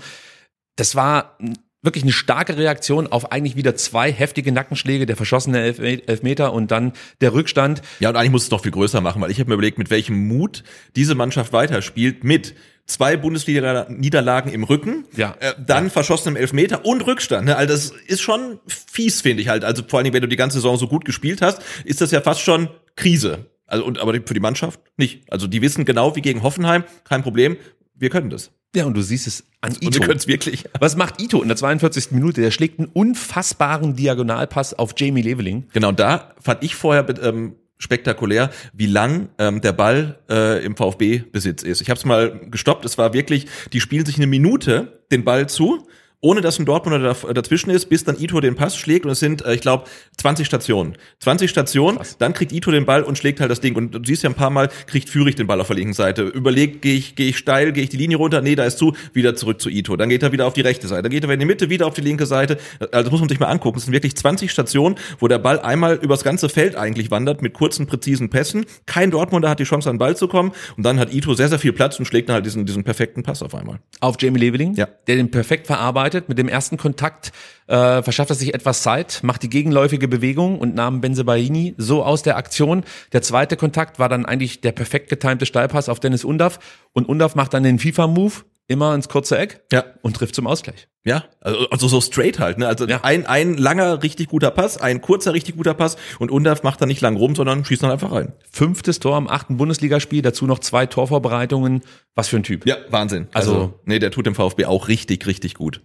Das 0.76 0.94
war 0.94 1.38
wirklich 1.82 2.02
eine 2.04 2.12
starke 2.12 2.56
Reaktion 2.56 3.06
auf 3.06 3.30
eigentlich 3.32 3.56
wieder 3.56 3.74
zwei 3.76 4.10
heftige 4.12 4.50
Nackenschläge, 4.52 5.06
der 5.06 5.16
verschossene 5.16 5.60
Elf 5.60 5.78
Elfmeter 5.78 6.52
und 6.52 6.70
dann 6.70 6.92
der 7.20 7.32
Rückstand. 7.34 7.82
Ja, 8.00 8.08
und 8.10 8.16
eigentlich 8.16 8.32
muss 8.32 8.44
es 8.44 8.50
noch 8.50 8.62
viel 8.62 8.72
größer 8.72 9.00
machen, 9.00 9.22
weil 9.22 9.30
ich 9.30 9.38
habe 9.38 9.48
mir 9.50 9.54
überlegt, 9.54 9.78
mit 9.78 9.90
welchem 9.90 10.26
Mut 10.28 10.64
diese 10.96 11.14
Mannschaft 11.14 11.52
weiterspielt 11.52 12.24
mit 12.24 12.54
zwei 12.86 13.16
Bundesliga-Niederlagen 13.16 14.50
im 14.50 14.64
Rücken, 14.64 15.04
Ja. 15.14 15.36
äh, 15.40 15.52
dann 15.64 15.90
verschossenem 15.90 16.36
Elfmeter 16.36 16.84
und 16.84 17.06
Rückstand. 17.06 17.46
Ne? 17.46 17.56
Also 17.56 17.72
das 17.74 17.92
ist 18.06 18.22
schon 18.22 18.58
fies, 18.66 19.20
finde 19.20 19.42
ich 19.42 19.48
halt. 19.48 19.64
Also 19.64 19.82
vor 19.86 19.98
allen 19.98 20.04
Dingen, 20.04 20.14
wenn 20.14 20.22
du 20.22 20.28
die 20.28 20.36
ganze 20.36 20.56
Saison 20.58 20.76
so 20.76 20.88
gut 20.88 21.04
gespielt 21.04 21.42
hast, 21.42 21.60
ist 21.84 22.00
das 22.00 22.10
ja 22.10 22.20
fast 22.20 22.40
schon 22.40 22.68
Krise. 22.96 23.46
Also 23.66 23.84
und 23.84 23.98
aber 23.98 24.14
für 24.14 24.32
die 24.34 24.40
Mannschaft 24.40 24.80
nicht. 24.96 25.30
Also 25.30 25.46
die 25.46 25.60
wissen 25.60 25.84
genau 25.84 26.16
wie 26.16 26.22
gegen 26.22 26.42
Hoffenheim, 26.42 26.84
kein 27.04 27.22
Problem, 27.22 27.58
wir 27.98 28.10
können 28.10 28.30
das. 28.30 28.50
Ja, 28.74 28.84
und 28.84 28.94
du 28.94 29.02
siehst 29.02 29.26
es 29.26 29.44
an 29.60 29.72
Und 29.72 29.80
wir 29.80 29.88
Ito. 29.88 30.04
können 30.04 30.18
es 30.18 30.26
wirklich. 30.26 30.64
Was 30.80 30.96
macht 30.96 31.20
Ito 31.20 31.42
in 31.42 31.48
der 31.48 31.56
42. 31.56 32.12
Minute? 32.12 32.40
Der 32.40 32.50
schlägt 32.50 32.78
einen 32.78 32.88
unfassbaren 32.88 33.96
Diagonalpass 33.96 34.74
auf 34.74 34.94
Jamie 34.96 35.22
Leveling. 35.22 35.66
Genau, 35.72 35.92
da 35.92 36.34
fand 36.40 36.62
ich 36.62 36.74
vorher 36.74 37.06
ähm, 37.22 37.54
spektakulär, 37.78 38.50
wie 38.72 38.86
lang 38.86 39.28
ähm, 39.38 39.60
der 39.60 39.72
Ball 39.72 40.18
äh, 40.28 40.64
im 40.64 40.76
VfB-Besitz 40.76 41.62
ist. 41.62 41.80
Ich 41.80 41.90
habe 41.90 41.98
es 41.98 42.04
mal 42.04 42.40
gestoppt. 42.50 42.84
Es 42.84 42.98
war 42.98 43.14
wirklich, 43.14 43.46
die 43.72 43.80
spielen 43.80 44.04
sich 44.04 44.16
eine 44.16 44.26
Minute 44.26 45.00
den 45.10 45.24
Ball 45.24 45.48
zu, 45.48 45.86
ohne 46.20 46.40
dass 46.40 46.58
ein 46.58 46.64
Dortmunder 46.66 47.14
da, 47.14 47.32
dazwischen 47.32 47.70
ist, 47.70 47.86
bis 47.88 48.02
dann 48.04 48.18
Ito 48.18 48.40
den 48.40 48.54
Pass 48.56 48.76
schlägt. 48.76 49.04
Und 49.06 49.12
es 49.12 49.20
sind, 49.20 49.44
äh, 49.44 49.54
ich 49.54 49.60
glaube, 49.60 49.84
20 50.16 50.46
Stationen. 50.46 50.96
20 51.20 51.48
Stationen, 51.48 51.98
dann 52.18 52.32
kriegt 52.32 52.52
Ito 52.52 52.70
den 52.72 52.86
Ball 52.86 53.02
und 53.04 53.16
schlägt 53.16 53.40
halt 53.40 53.50
das 53.50 53.60
Ding. 53.60 53.76
Und 53.76 53.92
du 53.92 54.00
siehst 54.04 54.24
ja 54.24 54.30
ein 54.30 54.34
paar 54.34 54.50
Mal, 54.50 54.68
kriegt 54.86 55.08
Führig 55.08 55.36
den 55.36 55.46
Ball 55.46 55.60
auf 55.60 55.68
der 55.68 55.76
linken 55.76 55.92
Seite. 55.94 56.22
Überlegt, 56.22 56.82
gehe 56.82 56.94
ich, 56.96 57.14
gehe 57.14 57.28
ich 57.28 57.38
steil, 57.38 57.72
gehe 57.72 57.84
ich 57.84 57.88
die 57.90 57.96
Linie 57.96 58.16
runter? 58.16 58.40
Nee, 58.40 58.56
da 58.56 58.64
ist 58.64 58.78
zu, 58.78 58.94
wieder 59.12 59.36
zurück 59.36 59.60
zu 59.60 59.68
Ito. 59.70 59.96
Dann 59.96 60.08
geht 60.08 60.22
er 60.24 60.32
wieder 60.32 60.46
auf 60.46 60.54
die 60.54 60.60
rechte 60.62 60.88
Seite. 60.88 61.02
Dann 61.02 61.12
geht 61.12 61.22
er 61.24 61.30
in 61.30 61.38
die 61.38 61.46
Mitte, 61.46 61.70
wieder 61.70 61.86
auf 61.86 61.94
die 61.94 62.00
linke 62.00 62.26
Seite. 62.26 62.58
Also 62.80 63.04
das 63.04 63.10
muss 63.12 63.20
man 63.20 63.28
sich 63.28 63.38
mal 63.38 63.46
angucken. 63.46 63.78
Es 63.78 63.84
sind 63.84 63.92
wirklich 63.92 64.16
20 64.16 64.50
Stationen, 64.50 64.96
wo 65.20 65.28
der 65.28 65.38
Ball 65.38 65.60
einmal 65.60 65.94
übers 65.96 66.24
ganze 66.24 66.48
Feld 66.48 66.74
eigentlich 66.74 67.10
wandert, 67.12 67.42
mit 67.42 67.54
kurzen, 67.54 67.86
präzisen 67.86 68.28
Pässen. 68.28 68.66
Kein 68.86 69.12
Dortmunder 69.12 69.48
hat 69.48 69.60
die 69.60 69.64
Chance, 69.64 69.88
an 69.88 69.94
den 69.94 69.98
Ball 70.00 70.16
zu 70.16 70.26
kommen. 70.26 70.50
Und 70.76 70.82
dann 70.82 70.98
hat 70.98 71.14
Ito 71.14 71.34
sehr, 71.34 71.48
sehr 71.48 71.60
viel 71.60 71.72
Platz 71.72 71.98
und 72.00 72.06
schlägt 72.06 72.28
dann 72.28 72.34
halt 72.34 72.46
diesen, 72.46 72.66
diesen 72.66 72.82
perfekten 72.82 73.22
Pass 73.22 73.42
auf 73.42 73.54
einmal. 73.54 73.78
auf 74.00 74.16
Jamie 74.20 74.40
Leveling, 74.40 74.74
Ja. 74.74 74.88
der 75.06 75.14
den 75.16 75.30
perfekt 75.30 75.66
verarbeitet. 75.68 76.07
Mit 76.28 76.38
dem 76.38 76.48
ersten 76.48 76.76
Kontakt 76.76 77.32
äh, 77.66 78.02
verschafft 78.02 78.30
er 78.30 78.36
sich 78.36 78.54
etwas 78.54 78.82
Zeit, 78.82 79.20
macht 79.22 79.42
die 79.42 79.50
gegenläufige 79.50 80.08
Bewegung 80.08 80.58
und 80.58 80.74
nahm 80.74 81.00
Benzebaini 81.00 81.74
so 81.78 82.02
aus 82.04 82.22
der 82.22 82.36
Aktion. 82.36 82.84
Der 83.12 83.22
zweite 83.22 83.56
Kontakt 83.56 83.98
war 83.98 84.08
dann 84.08 84.26
eigentlich 84.26 84.60
der 84.60 84.72
perfekt 84.72 85.08
getimte 85.10 85.46
Steilpass 85.46 85.88
auf 85.88 86.00
Dennis 86.00 86.24
Undaff 86.24 86.58
und 86.92 87.08
Undaff 87.08 87.34
macht 87.34 87.54
dann 87.54 87.62
den 87.62 87.78
FIFA-Move 87.78 88.32
immer 88.70 88.94
ins 88.94 89.08
kurze 89.08 89.38
Eck 89.38 89.62
Ja. 89.72 89.82
und 90.02 90.14
trifft 90.16 90.34
zum 90.34 90.46
Ausgleich. 90.46 90.88
Ja, 91.02 91.24
also, 91.40 91.70
also 91.70 91.88
so 91.88 92.02
straight 92.02 92.38
halt, 92.38 92.58
ne? 92.58 92.68
Also 92.68 92.86
Ja. 92.86 93.00
ein, 93.02 93.24
ein 93.24 93.56
langer, 93.56 94.02
richtig 94.02 94.28
guter 94.28 94.50
Pass, 94.50 94.76
ein 94.78 95.00
kurzer, 95.00 95.32
richtig 95.32 95.56
guter 95.56 95.72
Pass 95.72 95.96
und 96.18 96.30
Undaf 96.30 96.62
macht 96.64 96.82
dann 96.82 96.88
nicht 96.88 97.00
lang 97.00 97.16
rum, 97.16 97.34
sondern 97.34 97.64
schießt 97.64 97.82
dann 97.82 97.90
einfach 97.90 98.12
rein. 98.12 98.34
Fünftes 98.52 99.00
Tor 99.00 99.16
am 99.16 99.26
achten 99.26 99.56
Bundesligaspiel, 99.56 100.20
dazu 100.20 100.46
noch 100.46 100.58
zwei 100.58 100.84
Torvorbereitungen. 100.84 101.80
Was 102.14 102.28
für 102.28 102.36
ein 102.36 102.42
Typ. 102.42 102.66
Ja, 102.66 102.76
Wahnsinn. 102.90 103.28
Also, 103.32 103.52
Also- 103.54 103.80
nee, 103.86 103.98
der 104.00 104.10
tut 104.10 104.26
dem 104.26 104.34
VfB 104.34 104.66
auch 104.66 104.88
richtig, 104.88 105.26
richtig 105.26 105.54
gut. 105.54 105.80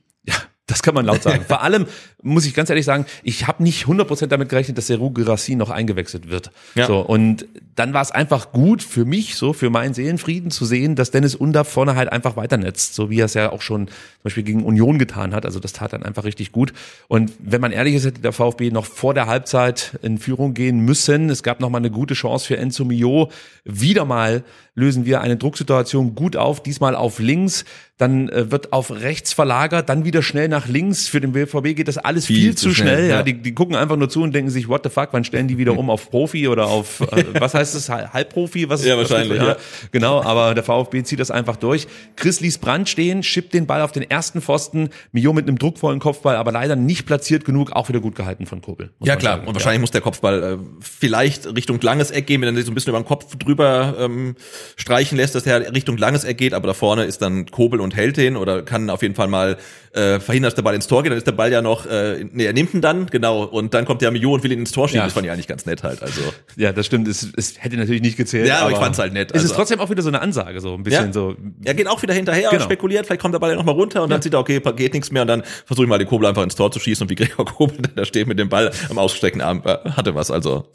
Das 0.67 0.81
kann 0.81 0.95
man 0.95 1.05
laut 1.05 1.21
sagen. 1.21 1.43
Vor 1.47 1.61
allem 1.61 1.87
muss 2.21 2.45
ich 2.45 2.53
ganz 2.53 2.69
ehrlich 2.69 2.85
sagen, 2.85 3.05
ich 3.21 3.47
habe 3.47 3.61
nicht 3.63 3.85
100% 3.85 4.27
damit 4.27 4.47
gerechnet, 4.47 4.77
dass 4.77 4.87
Seru 4.87 5.11
Girassi 5.11 5.55
noch 5.55 5.69
eingewechselt 5.69 6.29
wird. 6.29 6.51
Ja. 6.75 6.87
So 6.87 6.99
und 7.01 7.45
dann 7.75 7.93
war 7.93 8.01
es 8.01 8.11
einfach 8.11 8.51
gut 8.51 8.81
für 8.81 9.03
mich, 9.03 9.35
so 9.35 9.51
für 9.51 9.69
meinen 9.69 9.93
Seelenfrieden 9.93 10.51
zu 10.51 10.63
sehen, 10.63 10.95
dass 10.95 11.11
Dennis 11.11 11.35
Undaff 11.35 11.67
vorne 11.67 11.95
halt 11.95 12.11
einfach 12.11 12.37
weiternetzt, 12.37 12.95
so 12.95 13.09
wie 13.09 13.19
er 13.19 13.25
es 13.25 13.33
ja 13.33 13.51
auch 13.51 13.61
schon 13.61 13.87
zum 13.87 13.95
Beispiel 14.23 14.43
gegen 14.43 14.63
Union 14.63 14.99
getan 14.99 15.33
hat. 15.35 15.45
Also 15.45 15.59
das 15.59 15.73
tat 15.73 15.91
dann 15.91 16.03
einfach 16.03 16.23
richtig 16.23 16.53
gut. 16.53 16.71
Und 17.09 17.33
wenn 17.39 17.59
man 17.59 17.71
ehrlich 17.71 17.95
ist, 17.95 18.05
hätte 18.05 18.21
der 18.21 18.31
VfB 18.31 18.71
noch 18.71 18.85
vor 18.85 19.13
der 19.13 19.27
Halbzeit 19.27 19.99
in 20.01 20.17
Führung 20.17 20.53
gehen 20.53 20.79
müssen. 20.79 21.29
Es 21.29 21.43
gab 21.43 21.59
noch 21.59 21.69
mal 21.69 21.79
eine 21.79 21.91
gute 21.91 22.13
Chance 22.13 22.47
für 22.47 22.57
Enzo 22.57 22.85
Mio. 22.85 23.29
Wieder 23.65 24.05
mal 24.05 24.43
lösen 24.75 25.05
wir 25.05 25.21
eine 25.21 25.37
Drucksituation 25.37 26.15
gut 26.15 26.35
auf, 26.35 26.63
diesmal 26.63 26.95
auf 26.95 27.19
links. 27.19 27.65
Dann 27.97 28.27
äh, 28.29 28.49
wird 28.51 28.73
auf 28.73 28.89
rechts 28.89 29.33
verlagert, 29.33 29.87
dann 29.87 30.03
wieder 30.03 30.23
schnell 30.23 30.47
nach 30.47 30.67
links. 30.67 31.07
Für 31.07 31.21
den 31.21 31.33
BVB 31.33 31.75
geht 31.75 31.87
das 31.87 31.99
alles 31.99 32.25
viel, 32.25 32.37
Viel 32.37 32.55
zu 32.55 32.73
schnell. 32.73 32.95
schnell, 32.97 33.09
ja. 33.09 33.15
ja. 33.17 33.23
Die, 33.23 33.33
die 33.39 33.53
gucken 33.53 33.75
einfach 33.75 33.97
nur 33.97 34.09
zu 34.09 34.23
und 34.23 34.33
denken 34.33 34.49
sich, 34.49 34.67
what 34.67 34.81
the 34.83 34.89
fuck, 34.89 35.09
wann 35.11 35.23
stellen 35.23 35.47
die 35.47 35.59
wieder 35.59 35.77
um 35.77 35.91
auf 35.91 36.09
Profi 36.09 36.47
oder 36.47 36.65
auf, 36.65 37.01
äh, 37.01 37.23
was 37.39 37.53
heißt 37.53 37.75
es, 37.75 37.89
Halb- 37.89 38.11
Halbprofi? 38.11 38.67
Was, 38.67 38.83
Ja, 38.83 38.97
was 38.97 39.11
wahrscheinlich, 39.11 39.37
ja. 39.37 39.49
ja. 39.49 39.57
Genau, 39.91 40.23
aber 40.23 40.55
der 40.55 40.63
VfB 40.63 41.03
zieht 41.03 41.19
das 41.19 41.29
einfach 41.29 41.55
durch. 41.55 41.85
Chris 42.15 42.39
ließ 42.41 42.57
Brand 42.57 42.89
stehen, 42.89 43.21
schippt 43.21 43.53
den 43.53 43.67
Ball 43.67 43.81
auf 43.81 43.91
den 43.91 44.09
ersten 44.09 44.41
Pfosten. 44.41 44.89
Mio 45.11 45.31
mit 45.31 45.47
einem 45.47 45.59
druckvollen 45.59 45.99
Kopfball, 45.99 46.35
aber 46.35 46.51
leider 46.51 46.75
nicht 46.75 47.05
platziert 47.05 47.45
genug, 47.45 47.73
auch 47.73 47.89
wieder 47.89 47.99
gut 47.99 48.15
gehalten 48.15 48.47
von 48.47 48.61
Kobel. 48.61 48.89
Ja 49.03 49.15
klar, 49.17 49.35
sagen. 49.35 49.47
und 49.47 49.53
wahrscheinlich 49.53 49.81
muss 49.81 49.91
der 49.91 50.01
Kopfball 50.01 50.43
äh, 50.43 50.57
vielleicht 50.81 51.45
Richtung 51.55 51.79
langes 51.79 52.09
Eck 52.09 52.25
gehen, 52.25 52.41
wenn 52.41 52.49
er 52.49 52.55
sich 52.55 52.65
so 52.65 52.71
ein 52.71 52.75
bisschen 52.75 52.89
über 52.89 52.99
den 52.99 53.05
Kopf 53.05 53.35
drüber 53.35 53.95
ähm, 53.99 54.35
streichen 54.77 55.15
lässt, 55.15 55.35
dass 55.35 55.45
er 55.45 55.73
Richtung 55.75 55.97
langes 55.97 56.23
Eck 56.23 56.39
geht, 56.39 56.55
aber 56.55 56.65
da 56.65 56.73
vorne 56.73 57.03
ist 57.03 57.21
dann 57.21 57.45
Kobel 57.45 57.82
und 57.83 57.95
hält 57.95 58.17
den 58.17 58.35
oder 58.37 58.61
kann 58.63 58.89
auf 58.89 59.01
jeden 59.01 59.15
Fall 59.15 59.27
mal 59.27 59.57
äh, 59.93 60.19
verhindern, 60.19 60.47
dass 60.47 60.55
der 60.55 60.63
Ball 60.63 60.73
ins 60.73 60.87
Tor 60.87 61.03
geht, 61.03 61.11
dann 61.11 61.17
ist 61.19 61.27
der 61.27 61.33
Ball 61.33 61.51
ja 61.51 61.61
noch, 61.61 61.85
äh, 61.85 62.25
nee, 62.31 62.45
er 62.45 62.53
nimmt 62.53 62.73
ihn 62.73 62.81
dann, 62.81 63.05
genau, 63.07 63.43
und 63.43 63.75
dann 63.75 63.85
kommt 63.85 64.01
der 64.01 64.09
Mio 64.09 64.33
und 64.33 64.43
will 64.43 64.51
ihn 64.51 64.59
ins 64.59 64.71
Tor 64.71 64.87
schieben, 64.87 65.01
Ja. 65.01 65.03
das 65.05 65.13
fand 65.13 65.25
ich 65.27 65.31
eigentlich 65.31 65.47
ganz 65.47 65.67
nett 65.67 65.83
halt, 65.83 66.01
also. 66.01 66.21
Ja, 66.55 66.71
das 66.73 66.87
stimmt. 66.87 67.07
Es, 67.07 67.27
es 67.37 67.61
hätte 67.61 67.77
natürlich 67.77 68.01
nicht 68.01 68.17
gezählt. 68.17 68.47
Ja, 68.47 68.59
aber 68.61 68.71
ich 68.71 68.77
fand's 68.77 68.97
halt 68.97 69.13
nett, 69.13 69.29
Es 69.31 69.43
ist 69.43 69.51
also- 69.51 69.55
trotzdem 69.55 69.79
auch 69.79 69.91
wieder 69.91 70.01
so 70.01 70.07
eine 70.09 70.19
Ansage, 70.21 70.61
so 70.61 70.73
ein 70.73 70.81
bisschen 70.81 71.07
Ja. 71.07 71.13
so. 71.13 71.35
Er 71.63 71.75
geht 71.75 71.87
auch 71.87 72.01
wieder 72.01 72.15
hinterher, 72.15 72.49
Genau. 72.49 72.63
spekuliert, 72.63 73.05
vielleicht 73.05 73.21
kommt 73.21 73.35
der 73.35 73.39
Ball 73.39 73.51
ja 73.51 73.55
nochmal 73.55 73.75
runter 73.75 74.01
und 74.01 74.09
dann 74.09 74.21
sieht 74.23 74.33
er, 74.33 74.39
okay, 74.39 74.59
geht 74.75 74.93
nichts 74.95 75.11
mehr 75.11 75.21
und 75.21 75.27
dann 75.27 75.43
versuche 75.65 75.85
ich 75.85 75.89
mal 75.89 75.99
den 75.99 76.07
Kobel 76.07 76.27
einfach 76.27 76.41
ins 76.43 76.55
Tor 76.55 76.71
zu 76.71 76.79
schießen 76.79 77.03
und 77.05 77.09
wie 77.11 77.15
Gregor 77.15 77.45
Kobel 77.53 77.77
der 77.77 77.91
da 77.95 78.05
steht 78.05 78.25
mit 78.27 78.39
dem 78.39 78.49
Ball 78.49 78.71
am 78.89 78.97
ausgestreckten 78.97 79.41
Arm, 79.43 79.61
äh, 79.63 79.77
hatte 79.91 80.15
was, 80.15 80.31
also. 80.31 80.65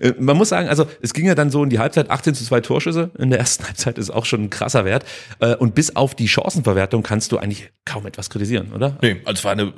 Äh, 0.00 0.12
Man 0.18 0.38
muss 0.38 0.48
sagen, 0.48 0.68
also 0.68 0.86
es 1.02 1.12
ging 1.12 1.26
ja 1.26 1.34
dann 1.34 1.50
so 1.50 1.62
in 1.62 1.68
die 1.68 1.78
Halbzeit, 1.78 2.10
18 2.10 2.34
zu 2.34 2.44
2 2.44 2.60
Torschüsse 2.62 3.10
in 3.18 3.28
der 3.28 3.38
ersten 3.38 3.64
Halbzeit 3.66 3.98
ist 3.98 4.08
auch 4.10 4.24
schon 4.24 4.44
ein 4.44 4.50
krasser 4.50 4.86
Wert. 4.86 5.04
Äh, 5.40 5.56
Und 5.56 5.74
bis 5.74 5.94
auf 5.94 6.14
die 6.14 6.28
Chancenverwertung 6.52 7.02
kannst 7.02 7.32
du 7.32 7.38
eigentlich 7.38 7.70
kaum 7.84 8.06
etwas 8.06 8.30
kritisieren, 8.30 8.72
oder? 8.72 8.96
Nee, 9.02 9.20
also 9.24 9.38
es 9.38 9.44
war 9.44 9.52
eine 9.52 9.72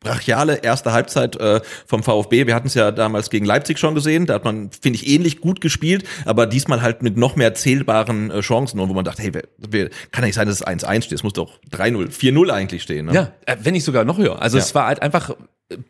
brachiale 0.00 0.56
erste 0.62 0.92
Halbzeit 0.92 1.34
äh, 1.36 1.60
vom 1.86 2.02
VfB. 2.04 2.46
Wir 2.46 2.54
hatten 2.54 2.68
es 2.68 2.74
ja 2.74 2.92
damals 2.92 3.30
gegen 3.30 3.44
Leipzig 3.44 3.78
schon 3.80 3.94
gesehen. 3.96 4.26
Da 4.26 4.34
hat 4.34 4.44
man, 4.44 4.70
finde 4.70 4.96
ich, 4.96 5.08
ähnlich 5.08 5.40
gut 5.40 5.60
gespielt, 5.60 6.04
aber 6.24 6.46
diesmal 6.46 6.82
halt 6.82 7.02
mit 7.02 7.16
noch 7.16 7.34
mehr 7.34 7.54
zählbaren 7.54 8.30
äh, 8.30 8.40
Chancen 8.40 8.78
und 8.78 8.88
wo 8.88 8.94
man 8.94 9.04
dachte, 9.04 9.22
hey, 9.22 9.34
wer, 9.34 9.42
wer, 9.58 9.88
kann 10.12 10.22
ja 10.22 10.26
nicht 10.26 10.34
sein, 10.36 10.46
dass 10.46 10.60
es 10.60 10.66
1-1 10.66 11.02
steht. 11.02 11.14
Es 11.14 11.22
muss 11.24 11.32
doch 11.32 11.58
3-0, 11.72 12.10
4-0 12.12 12.50
eigentlich 12.50 12.82
stehen. 12.84 13.06
Ne? 13.06 13.12
Ja, 13.14 13.32
äh, 13.46 13.56
wenn 13.60 13.72
nicht 13.72 13.84
sogar 13.84 14.04
noch 14.04 14.18
höher. 14.18 14.40
Also 14.40 14.56
Ja. 14.58 14.62
es 14.62 14.74
war 14.74 14.86
halt 14.86 15.02
einfach 15.02 15.34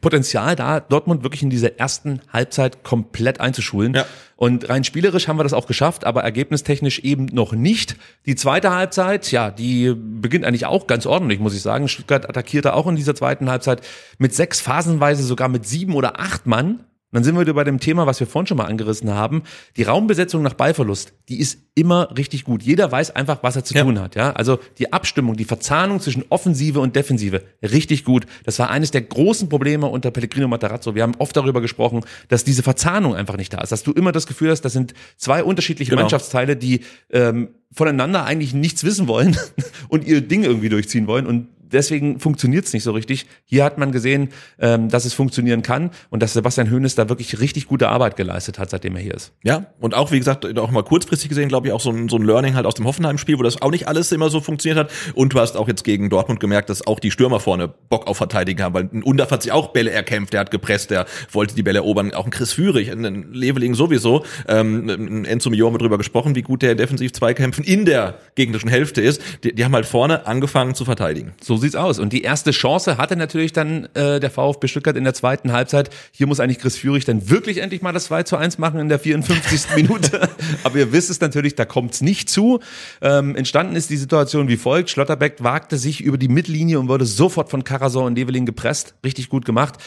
Potenzial 0.00 0.56
da, 0.56 0.80
Dortmund 0.80 1.22
wirklich 1.22 1.42
in 1.42 1.50
dieser 1.50 1.78
ersten 1.78 2.20
Halbzeit 2.32 2.82
komplett 2.82 3.40
einzuschulen. 3.40 3.94
Ja. 3.94 4.06
Und 4.34 4.68
rein 4.68 4.82
spielerisch 4.82 5.28
haben 5.28 5.38
wir 5.38 5.44
das 5.44 5.52
auch 5.52 5.68
geschafft, 5.68 6.04
aber 6.04 6.22
ergebnistechnisch 6.22 6.98
eben 7.00 7.26
noch 7.26 7.52
nicht. 7.52 7.96
Die 8.26 8.34
zweite 8.34 8.72
Halbzeit, 8.72 9.30
ja, 9.30 9.52
die 9.52 9.94
beginnt 9.94 10.44
eigentlich 10.44 10.66
auch 10.66 10.88
ganz 10.88 11.06
ordentlich, 11.06 11.38
muss 11.38 11.54
ich 11.54 11.62
sagen. 11.62 11.86
Stuttgart 11.86 12.28
attackierte 12.28 12.74
auch 12.74 12.88
in 12.88 12.96
dieser 12.96 13.14
zweiten 13.14 13.48
Halbzeit 13.48 13.82
mit 14.18 14.34
sechs, 14.34 14.60
phasenweise 14.60 15.22
sogar 15.22 15.48
mit 15.48 15.64
sieben 15.64 15.94
oder 15.94 16.18
acht 16.18 16.46
Mann. 16.46 16.84
Und 17.10 17.16
dann 17.16 17.24
sind 17.24 17.34
wir 17.36 17.40
wieder 17.40 17.54
bei 17.54 17.64
dem 17.64 17.80
Thema, 17.80 18.06
was 18.06 18.20
wir 18.20 18.26
vorhin 18.26 18.46
schon 18.46 18.58
mal 18.58 18.66
angerissen 18.66 19.10
haben. 19.14 19.42
Die 19.78 19.82
Raumbesetzung 19.84 20.42
nach 20.42 20.52
Ballverlust, 20.52 21.14
die 21.30 21.40
ist 21.40 21.58
immer 21.74 22.14
richtig 22.18 22.44
gut. 22.44 22.62
Jeder 22.62 22.92
weiß 22.92 23.16
einfach, 23.16 23.42
was 23.42 23.56
er 23.56 23.64
zu 23.64 23.72
Ja. 23.72 23.82
tun 23.82 23.98
hat. 23.98 24.14
Ja, 24.14 24.32
also 24.32 24.58
die 24.76 24.92
Abstimmung, 24.92 25.34
die 25.36 25.46
Verzahnung 25.46 26.00
zwischen 26.00 26.24
Offensive 26.28 26.80
und 26.80 26.94
Defensive, 26.96 27.42
richtig 27.62 28.04
gut. 28.04 28.26
Das 28.44 28.58
war 28.58 28.68
eines 28.68 28.90
der 28.90 29.00
großen 29.00 29.48
Probleme 29.48 29.86
unter 29.86 30.10
Pellegrino 30.10 30.48
Matarazzo. 30.48 30.94
Wir 30.94 31.02
haben 31.02 31.14
oft 31.18 31.34
darüber 31.34 31.62
gesprochen, 31.62 32.04
dass 32.28 32.44
diese 32.44 32.62
Verzahnung 32.62 33.14
einfach 33.14 33.38
nicht 33.38 33.54
da 33.54 33.62
ist. 33.62 33.72
Dass 33.72 33.82
du 33.84 33.92
immer 33.92 34.12
das 34.12 34.26
Gefühl 34.26 34.50
hast, 34.50 34.60
das 34.62 34.74
sind 34.74 34.92
zwei 35.16 35.42
unterschiedliche 35.42 35.90
Genau. 35.90 36.02
Mannschaftsteile, 36.02 36.56
die 36.56 36.80
ähm, 37.10 37.48
voneinander 37.72 38.24
eigentlich 38.24 38.52
nichts 38.52 38.84
wissen 38.84 39.08
wollen 39.08 39.34
und 39.88 40.04
ihr 40.06 40.20
Ding 40.20 40.44
irgendwie 40.44 40.68
durchziehen 40.68 41.06
wollen. 41.06 41.26
Und 41.26 41.48
deswegen 41.72 42.20
funktioniert 42.20 42.64
es 42.64 42.72
nicht 42.72 42.82
so 42.82 42.92
richtig. 42.92 43.26
Hier 43.44 43.64
hat 43.64 43.78
man 43.78 43.92
gesehen, 43.92 44.30
ähm, 44.58 44.88
dass 44.88 45.04
es 45.04 45.14
funktionieren 45.14 45.62
kann 45.62 45.90
und 46.10 46.22
dass 46.22 46.32
Sebastian 46.32 46.70
Hoeneß 46.70 46.94
da 46.94 47.08
wirklich 47.08 47.40
richtig 47.40 47.66
gute 47.66 47.88
Arbeit 47.88 48.16
geleistet 48.16 48.58
hat, 48.58 48.70
seitdem 48.70 48.96
er 48.96 49.02
hier 49.02 49.14
ist. 49.14 49.32
Ja, 49.42 49.66
und 49.80 49.94
auch, 49.94 50.10
wie 50.12 50.18
gesagt, 50.18 50.58
auch 50.58 50.70
mal 50.70 50.82
kurzfristig 50.82 51.28
gesehen, 51.28 51.48
glaube 51.48 51.68
ich, 51.68 51.72
auch 51.72 51.80
so 51.80 51.90
ein, 51.90 52.08
so 52.08 52.16
ein 52.16 52.22
Learning 52.22 52.54
halt 52.54 52.66
aus 52.66 52.74
dem 52.74 52.86
Hoffenheim-Spiel, 52.86 53.38
wo 53.38 53.42
das 53.42 53.60
auch 53.60 53.70
nicht 53.70 53.88
alles 53.88 54.12
immer 54.12 54.30
so 54.30 54.40
funktioniert 54.40 54.78
hat. 54.78 54.90
Und 55.14 55.34
du 55.34 55.40
hast 55.40 55.56
auch 55.56 55.68
jetzt 55.68 55.84
gegen 55.84 56.10
Dortmund 56.10 56.40
gemerkt, 56.40 56.70
dass 56.70 56.86
auch 56.86 57.00
die 57.00 57.10
Stürmer 57.10 57.40
vorne 57.40 57.68
Bock 57.68 58.06
auf 58.06 58.16
Verteidigen 58.16 58.62
haben, 58.62 58.74
weil 58.74 58.88
ein 58.92 59.02
Undaf 59.02 59.30
hat 59.30 59.42
sich 59.42 59.52
auch 59.52 59.68
Bälle 59.68 59.90
erkämpft, 59.90 60.32
der 60.32 60.40
hat 60.40 60.50
gepresst, 60.50 60.90
der 60.90 61.06
wollte 61.32 61.54
die 61.54 61.62
Bälle 61.62 61.78
erobern. 61.78 62.12
Auch 62.14 62.24
ein 62.24 62.30
Chris 62.30 62.52
Führig, 62.52 62.90
ein 62.90 63.32
Leveling 63.32 63.74
sowieso. 63.74 64.24
Ähm, 64.46 65.24
Enzo 65.24 65.50
Mio 65.50 65.66
haben 65.66 65.74
wir 65.74 65.78
drüber 65.78 65.98
gesprochen, 65.98 66.34
wie 66.34 66.42
gut 66.42 66.62
der 66.62 66.74
defensiv 66.74 67.12
Zweikämpfen 67.12 67.64
in 67.64 67.84
der 67.84 68.18
gegnerischen 68.34 68.70
Hälfte 68.70 69.00
ist. 69.00 69.22
Die, 69.44 69.54
die 69.54 69.64
haben 69.64 69.74
halt 69.74 69.86
vorne 69.86 70.26
angefangen 70.26 70.74
zu 70.74 70.84
verteidigen. 70.84 71.32
So 71.42 71.57
sieht's 71.58 71.76
aus. 71.76 71.98
Und 71.98 72.12
die 72.12 72.22
erste 72.22 72.50
Chance 72.50 72.98
hatte 72.98 73.16
natürlich 73.16 73.52
dann 73.52 73.88
äh, 73.94 74.20
der 74.20 74.30
VfB 74.30 74.68
Stuttgart 74.68 74.96
in 74.96 75.04
der 75.04 75.14
zweiten 75.14 75.52
Halbzeit. 75.52 75.90
Hier 76.12 76.26
muss 76.26 76.40
eigentlich 76.40 76.58
Chris 76.58 76.76
Führig 76.76 77.04
dann 77.04 77.28
wirklich 77.30 77.58
endlich 77.58 77.82
mal 77.82 77.92
das 77.92 78.04
2 78.04 78.22
zu 78.24 78.36
1 78.36 78.58
machen 78.58 78.80
in 78.80 78.88
der 78.88 78.98
54. 78.98 79.66
Minute. 79.76 80.28
Aber 80.64 80.76
ihr 80.78 80.92
wisst 80.92 81.10
es 81.10 81.20
natürlich, 81.20 81.54
da 81.54 81.64
kommt's 81.64 82.00
nicht 82.00 82.30
zu. 82.30 82.60
Ähm, 83.02 83.36
entstanden 83.36 83.76
ist 83.76 83.90
die 83.90 83.96
Situation 83.96 84.48
wie 84.48 84.56
folgt. 84.56 84.90
Schlotterbeck 84.90 85.42
wagte 85.42 85.76
sich 85.76 86.00
über 86.00 86.18
die 86.18 86.28
Mittellinie 86.28 86.78
und 86.80 86.88
wurde 86.88 87.06
sofort 87.06 87.50
von 87.50 87.64
Karasor 87.64 88.04
und 88.04 88.16
Leveling 88.16 88.46
gepresst. 88.46 88.94
Richtig 89.04 89.28
gut 89.28 89.44
gemacht 89.44 89.78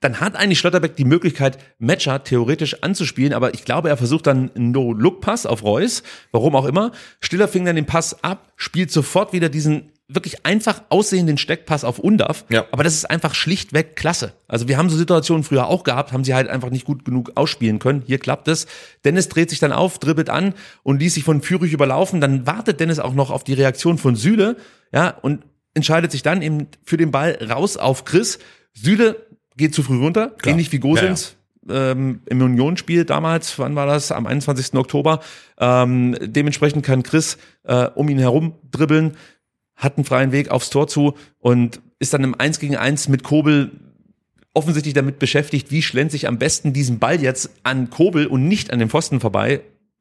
dann 0.00 0.20
hat 0.20 0.34
eigentlich 0.34 0.58
Schlotterbeck 0.58 0.96
die 0.96 1.04
Möglichkeit, 1.04 1.58
Matcher 1.78 2.24
theoretisch 2.24 2.82
anzuspielen, 2.82 3.34
aber 3.34 3.54
ich 3.54 3.64
glaube, 3.64 3.90
er 3.90 3.98
versucht 3.98 4.26
dann 4.26 4.50
einen 4.54 4.72
No-Look-Pass 4.72 5.44
auf 5.44 5.62
Reus, 5.62 6.02
warum 6.32 6.56
auch 6.56 6.64
immer. 6.64 6.92
Stiller 7.20 7.48
fing 7.48 7.66
dann 7.66 7.76
den 7.76 7.86
Pass 7.86 8.24
ab, 8.24 8.52
spielt 8.56 8.90
sofort 8.90 9.34
wieder 9.34 9.50
diesen 9.50 9.92
wirklich 10.14 10.44
einfach 10.44 10.82
aussehenden 10.88 11.38
Steckpass 11.38 11.84
auf 11.84 11.98
Undaf. 11.98 12.44
Ja. 12.48 12.66
Aber 12.72 12.84
das 12.84 12.94
ist 12.94 13.08
einfach 13.08 13.34
schlichtweg 13.34 13.96
klasse. 13.96 14.32
Also 14.48 14.68
wir 14.68 14.76
haben 14.76 14.90
so 14.90 14.96
Situationen 14.96 15.44
früher 15.44 15.68
auch 15.68 15.84
gehabt, 15.84 16.12
haben 16.12 16.24
sie 16.24 16.34
halt 16.34 16.48
einfach 16.48 16.70
nicht 16.70 16.84
gut 16.84 17.04
genug 17.04 17.32
ausspielen 17.36 17.78
können. 17.78 18.02
Hier 18.06 18.18
klappt 18.18 18.48
es. 18.48 18.66
Dennis 19.04 19.28
dreht 19.28 19.50
sich 19.50 19.60
dann 19.60 19.72
auf, 19.72 19.98
dribbelt 19.98 20.30
an 20.30 20.54
und 20.82 21.00
ließ 21.00 21.14
sich 21.14 21.24
von 21.24 21.42
Führig 21.42 21.72
überlaufen. 21.72 22.20
Dann 22.20 22.46
wartet 22.46 22.80
Dennis 22.80 22.98
auch 22.98 23.14
noch 23.14 23.30
auf 23.30 23.44
die 23.44 23.54
Reaktion 23.54 23.98
von 23.98 24.16
Süle, 24.16 24.56
ja, 24.92 25.10
und 25.22 25.44
entscheidet 25.74 26.10
sich 26.10 26.22
dann 26.22 26.42
eben 26.42 26.68
für 26.84 26.96
den 26.96 27.10
Ball 27.10 27.38
raus 27.48 27.76
auf 27.76 28.04
Chris. 28.04 28.38
Süle 28.72 29.26
geht 29.56 29.74
zu 29.74 29.82
früh 29.82 29.98
runter, 29.98 30.30
Klar. 30.38 30.52
ähnlich 30.52 30.72
wie 30.72 30.78
Gosens. 30.78 31.36
Ähm, 31.68 32.22
im 32.26 32.42
Unionsspiel 32.42 33.04
damals, 33.04 33.58
wann 33.58 33.76
war 33.76 33.86
das? 33.86 34.10
Am 34.10 34.26
21. 34.26 34.74
Oktober. 34.74 35.20
Ähm, 35.58 36.16
dementsprechend 36.20 36.84
kann 36.84 37.02
Chris 37.02 37.36
äh, 37.64 37.86
um 37.94 38.08
ihn 38.08 38.18
herum 38.18 38.54
dribbeln, 38.70 39.16
hat 39.80 39.96
einen 39.96 40.04
freien 40.04 40.32
Weg 40.32 40.50
aufs 40.50 40.70
Tor 40.70 40.86
zu 40.86 41.14
und 41.40 41.80
ist 41.98 42.14
dann 42.14 42.22
im 42.22 42.38
1 42.38 42.60
gegen 42.60 42.76
1 42.76 43.08
mit 43.08 43.24
Kobel 43.24 43.72
offensichtlich 44.54 44.94
damit 44.94 45.18
beschäftigt, 45.18 45.70
wie 45.70 45.82
schlänzt 45.82 46.12
sich 46.12 46.28
am 46.28 46.38
besten 46.38 46.72
diesen 46.72 46.98
Ball 46.98 47.20
jetzt 47.20 47.50
an 47.62 47.90
Kobel 47.90 48.26
und 48.26 48.46
nicht 48.46 48.72
an 48.72 48.78
den 48.78 48.88
Pfosten 48.88 49.20
vorbei. 49.20 49.60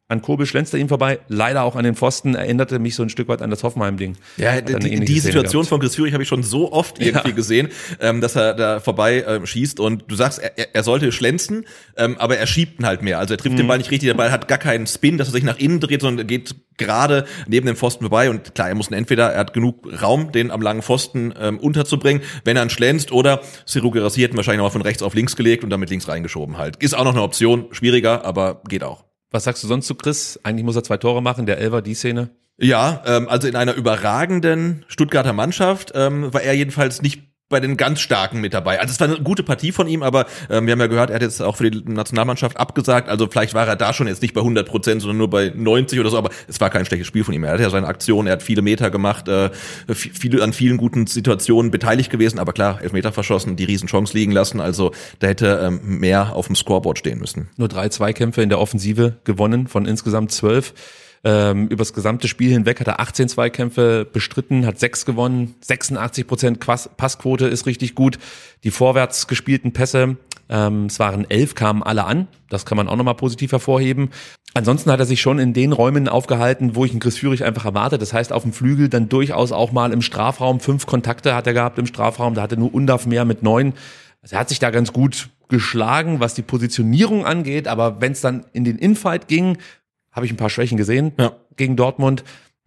An 0.10 0.24
Kobel 0.24 0.48
schlänzt 0.48 0.74
er 0.74 0.80
ihm 0.80 0.90
vorbei, 0.90 1.20
leider 1.28 1.62
auch 1.64 1.76
an 1.76 1.84
den 1.84 1.94
Pfosten, 1.94 2.34
erinnerte 2.34 2.80
mich 2.80 2.96
so 2.96 3.04
ein 3.04 3.10
Stück 3.10 3.28
weit 3.28 3.44
an 3.44 3.52
das 3.52 3.64
Hoffenheim-Ding. 3.64 4.18
Ja, 4.38 4.60
die, 4.60 5.00
die 5.02 5.20
Situation 5.20 5.66
von 5.66 5.80
Chris 5.80 5.94
Führig 5.96 6.14
habe 6.14 6.24
ich 6.24 6.30
schon 6.30 6.42
so 6.42 6.72
oft 6.72 7.00
irgendwie 7.00 7.30
Ja. 7.30 7.36
gesehen, 7.36 7.70
ähm, 8.00 8.20
dass 8.20 8.36
er 8.36 8.56
da 8.56 8.80
vorbei 8.80 9.24
ähm, 9.28 9.46
schießt 9.46 9.80
und 9.80 10.06
du 10.08 10.16
sagst, 10.16 10.40
er, 10.40 10.74
er- 10.74 10.84
sollte 10.84 11.12
schlänzen, 11.12 11.66
ähm, 11.96 12.16
aber 12.18 12.38
er 12.38 12.48
schiebt 12.48 12.80
ihn 12.80 12.88
halt 12.88 13.04
mehr. 13.04 13.20
Also 13.20 13.36
er 13.36 13.38
trifft 13.38 13.58
den 13.60 13.66
Mhm. 13.66 13.70
Ball 13.70 13.78
nicht 13.78 13.92
richtig, 13.92 14.08
der 14.10 14.16
Ball 14.16 14.32
hat 14.32 14.48
gar 14.48 14.58
keinen 14.58 14.88
Spin, 14.88 15.20
dass 15.20 15.28
er 15.28 15.34
sich 15.34 15.44
nach 15.44 15.60
innen 15.60 15.80
dreht, 15.80 16.02
sondern 16.02 16.26
er 16.26 16.28
geht 16.28 16.56
gerade 16.78 17.26
neben 17.48 17.68
dem 17.68 17.76
Pfosten 17.76 18.04
vorbei 18.06 18.32
und 18.32 18.56
klar, 18.56 18.70
er 18.70 18.76
muss 18.76 18.90
ihn 18.90 18.96
entweder, 18.96 19.32
er 19.34 19.40
hat 19.42 19.54
genug 19.54 19.88
Raum, 20.02 20.32
den 20.32 20.50
am 20.50 20.62
langen 20.64 20.82
Pfosten 20.82 21.36
ähm, 21.40 21.60
unterzubringen, 21.60 22.24
wenn 22.46 22.58
er 22.58 22.64
ihn 22.64 22.72
schlänzt 22.72 23.12
oder 23.12 23.42
Siru 23.66 23.92
Gerassi 23.92 24.22
hätten 24.22 24.38
wahrscheinlich 24.38 24.58
noch 24.60 24.66
mal 24.66 24.72
von 24.72 24.82
rechts 24.82 25.04
auf 25.04 25.14
links 25.14 25.36
gelegt 25.36 25.64
und 25.64 25.70
damit 25.70 25.92
links 25.92 26.08
reingeschoben 26.08 26.58
halt. 26.58 26.78
Ist 26.82 26.96
auch 26.98 27.04
noch 27.04 27.12
eine 27.14 27.22
Option, 27.22 27.68
schwieriger, 27.72 28.26
aber 28.26 28.64
geht 28.68 28.84
auch. 28.84 29.04
Was 29.32 29.44
sagst 29.44 29.64
du 29.64 29.68
sonst 29.68 29.88
zu 29.88 29.96
Chris? 29.96 30.40
Eigentlich 30.44 30.66
muss 30.66 30.76
er 30.76 30.84
zwei 30.84 30.98
Tore 30.98 31.22
machen, 31.22 31.46
der 31.46 31.60
Elver, 31.60 31.82
die 31.82 31.94
Szene. 31.94 32.32
Ja, 32.58 33.04
ähm, 33.06 33.30
also 33.30 33.48
in 33.48 33.56
einer 33.56 33.74
überragenden 33.74 34.84
Stuttgarter 34.88 35.34
Mannschaft 35.34 35.94
ähm, 35.96 36.34
war 36.34 36.42
er 36.42 36.54
jedenfalls 36.54 37.02
nicht 37.02 37.29
bei 37.50 37.60
den 37.60 37.78
ganz 37.78 38.00
Starken 38.00 38.40
mit 38.42 38.54
dabei. 38.54 38.80
Also 38.80 38.92
es 38.92 39.00
war 39.00 39.08
eine 39.08 39.20
gute 39.22 39.42
Partie 39.42 39.72
von 39.72 39.88
ihm, 39.88 40.04
aber 40.04 40.28
ähm, 40.52 40.68
wir 40.68 40.74
haben 40.74 40.80
ja 40.80 40.86
gehört, 40.88 41.10
er 41.10 41.16
hat 41.16 41.24
jetzt 41.24 41.42
auch 41.42 41.56
für 41.58 41.70
die 41.72 41.82
Nationalmannschaft 41.92 42.58
abgesagt. 42.58 43.10
Also 43.10 43.28
vielleicht 43.28 43.56
war 43.56 43.68
er 43.68 43.76
da 43.76 43.92
schon 43.92 44.08
jetzt 44.08 44.22
nicht 44.22 44.36
bei 44.36 44.42
100 44.42 44.68
Prozent, 44.68 45.02
sondern 45.02 45.18
nur 45.18 45.30
bei 45.32 45.52
90 45.56 46.00
oder 46.00 46.12
so. 46.12 46.18
Aber 46.20 46.30
es 46.48 46.62
war 46.62 46.70
kein 46.70 46.86
schlechtes 46.86 47.08
Spiel 47.08 47.24
von 47.24 47.34
ihm. 47.34 47.44
Er 47.44 47.54
hat 47.54 47.60
ja 47.60 47.70
seine 47.72 47.88
Aktion, 47.88 48.28
er 48.28 48.34
hat 48.34 48.44
viele 48.44 48.62
Meter 48.62 48.92
gemacht, 48.92 49.28
äh, 49.28 49.50
vi- 49.88 50.12
viele 50.14 50.44
an 50.44 50.54
vielen 50.54 50.78
guten 50.78 51.08
Situationen 51.08 51.72
beteiligt 51.72 52.12
gewesen. 52.12 52.38
Aber 52.38 52.54
klar, 52.54 52.82
Elfmeter 52.84 53.12
verschossen, 53.12 53.56
die 53.56 53.64
Riesenchance 53.64 54.16
liegen 54.16 54.32
lassen. 54.32 54.62
Also 54.62 54.92
da 55.18 55.28
hätte 55.28 55.60
ähm, 55.64 55.80
mehr 56.00 56.36
auf 56.36 56.46
dem 56.46 56.56
Scoreboard 56.56 57.00
stehen 57.00 57.18
müssen. 57.18 57.50
Nur 57.58 57.68
drei 57.68 57.90
Zweikämpfe 57.90 58.44
in 58.44 58.50
der 58.50 58.60
Offensive 58.60 59.16
gewonnen 59.24 59.68
von 59.68 59.86
insgesamt 59.88 60.32
zwölf. 60.32 60.74
Ähm, 61.24 61.68
übers 61.68 61.94
gesamte 61.94 62.28
Spiel 62.28 62.52
hinweg 62.52 62.80
hat 62.80 62.88
er 62.88 63.00
18 63.00 63.28
Zweikämpfe 63.28 64.08
bestritten, 64.12 64.66
hat 64.66 64.80
sechs 64.80 65.06
gewonnen, 65.06 65.56
86 65.62 66.26
Prozent 66.26 66.60
Passquote 66.60 67.48
ist 67.48 67.66
richtig 67.66 67.96
gut. 67.96 68.20
Die 68.64 68.72
vorwärts 68.72 69.28
gespielten 69.28 69.74
Pässe, 69.74 70.18
ähm, 70.50 70.86
es 70.86 71.00
waren 71.00 71.30
elf, 71.30 71.56
kamen 71.56 71.84
alle 71.84 72.06
an. 72.06 72.28
Das 72.50 72.66
kann 72.66 72.78
man 72.78 72.88
auch 72.88 72.96
nochmal 72.96 73.16
positiv 73.16 73.52
hervorheben. 73.52 74.10
Ansonsten 74.56 74.92
hat 74.92 75.00
er 75.00 75.06
sich 75.06 75.22
schon 75.22 75.38
in 75.38 75.54
den 75.54 75.74
Räumen 75.74 76.08
aufgehalten, 76.08 76.76
wo 76.76 76.84
ich 76.84 76.92
einen 76.92 77.00
Chris 77.00 77.18
Führig 77.18 77.44
einfach 77.44 77.66
erwarte. 77.66 78.00
Das 78.00 78.14
heißt, 78.14 78.34
auf 78.34 78.44
dem 78.44 78.54
Flügel 78.54 78.90
dann 78.90 79.08
durchaus 79.08 79.52
auch 79.52 79.72
mal 79.72 79.94
im 79.94 80.02
Strafraum. 80.02 80.60
Fünf 80.60 80.88
Kontakte 80.88 81.36
hat 81.36 81.46
er 81.46 81.54
gehabt 81.54 81.78
im 81.78 81.86
Strafraum. 81.86 82.34
Da 82.34 82.42
hatte 82.42 82.58
nur 82.58 82.74
Undaf 82.74 83.06
mehr 83.06 83.26
mit 83.26 83.44
neun. 83.44 83.74
Also 84.22 84.36
er 84.36 84.40
hat 84.40 84.50
sich 84.50 84.60
da 84.60 84.72
ganz 84.72 84.92
gut 84.92 85.30
geschlagen, 85.50 86.20
was 86.20 86.34
die 86.34 86.42
Positionierung 86.42 87.26
angeht. 87.26 87.68
Aber 87.68 88.02
wenn 88.02 88.14
es 88.14 88.22
dann 88.22 88.46
in 88.52 88.64
den 88.64 88.80
Infight 88.80 89.28
ging, 89.28 89.58
habe 90.12 90.26
ich 90.26 90.32
ein 90.32 90.38
paar 90.38 90.50
Schwächen 90.50 90.78
gesehen 90.78 91.14
Ja. 91.20 91.34
gegen 91.56 91.76
Dortmund. 91.76 92.24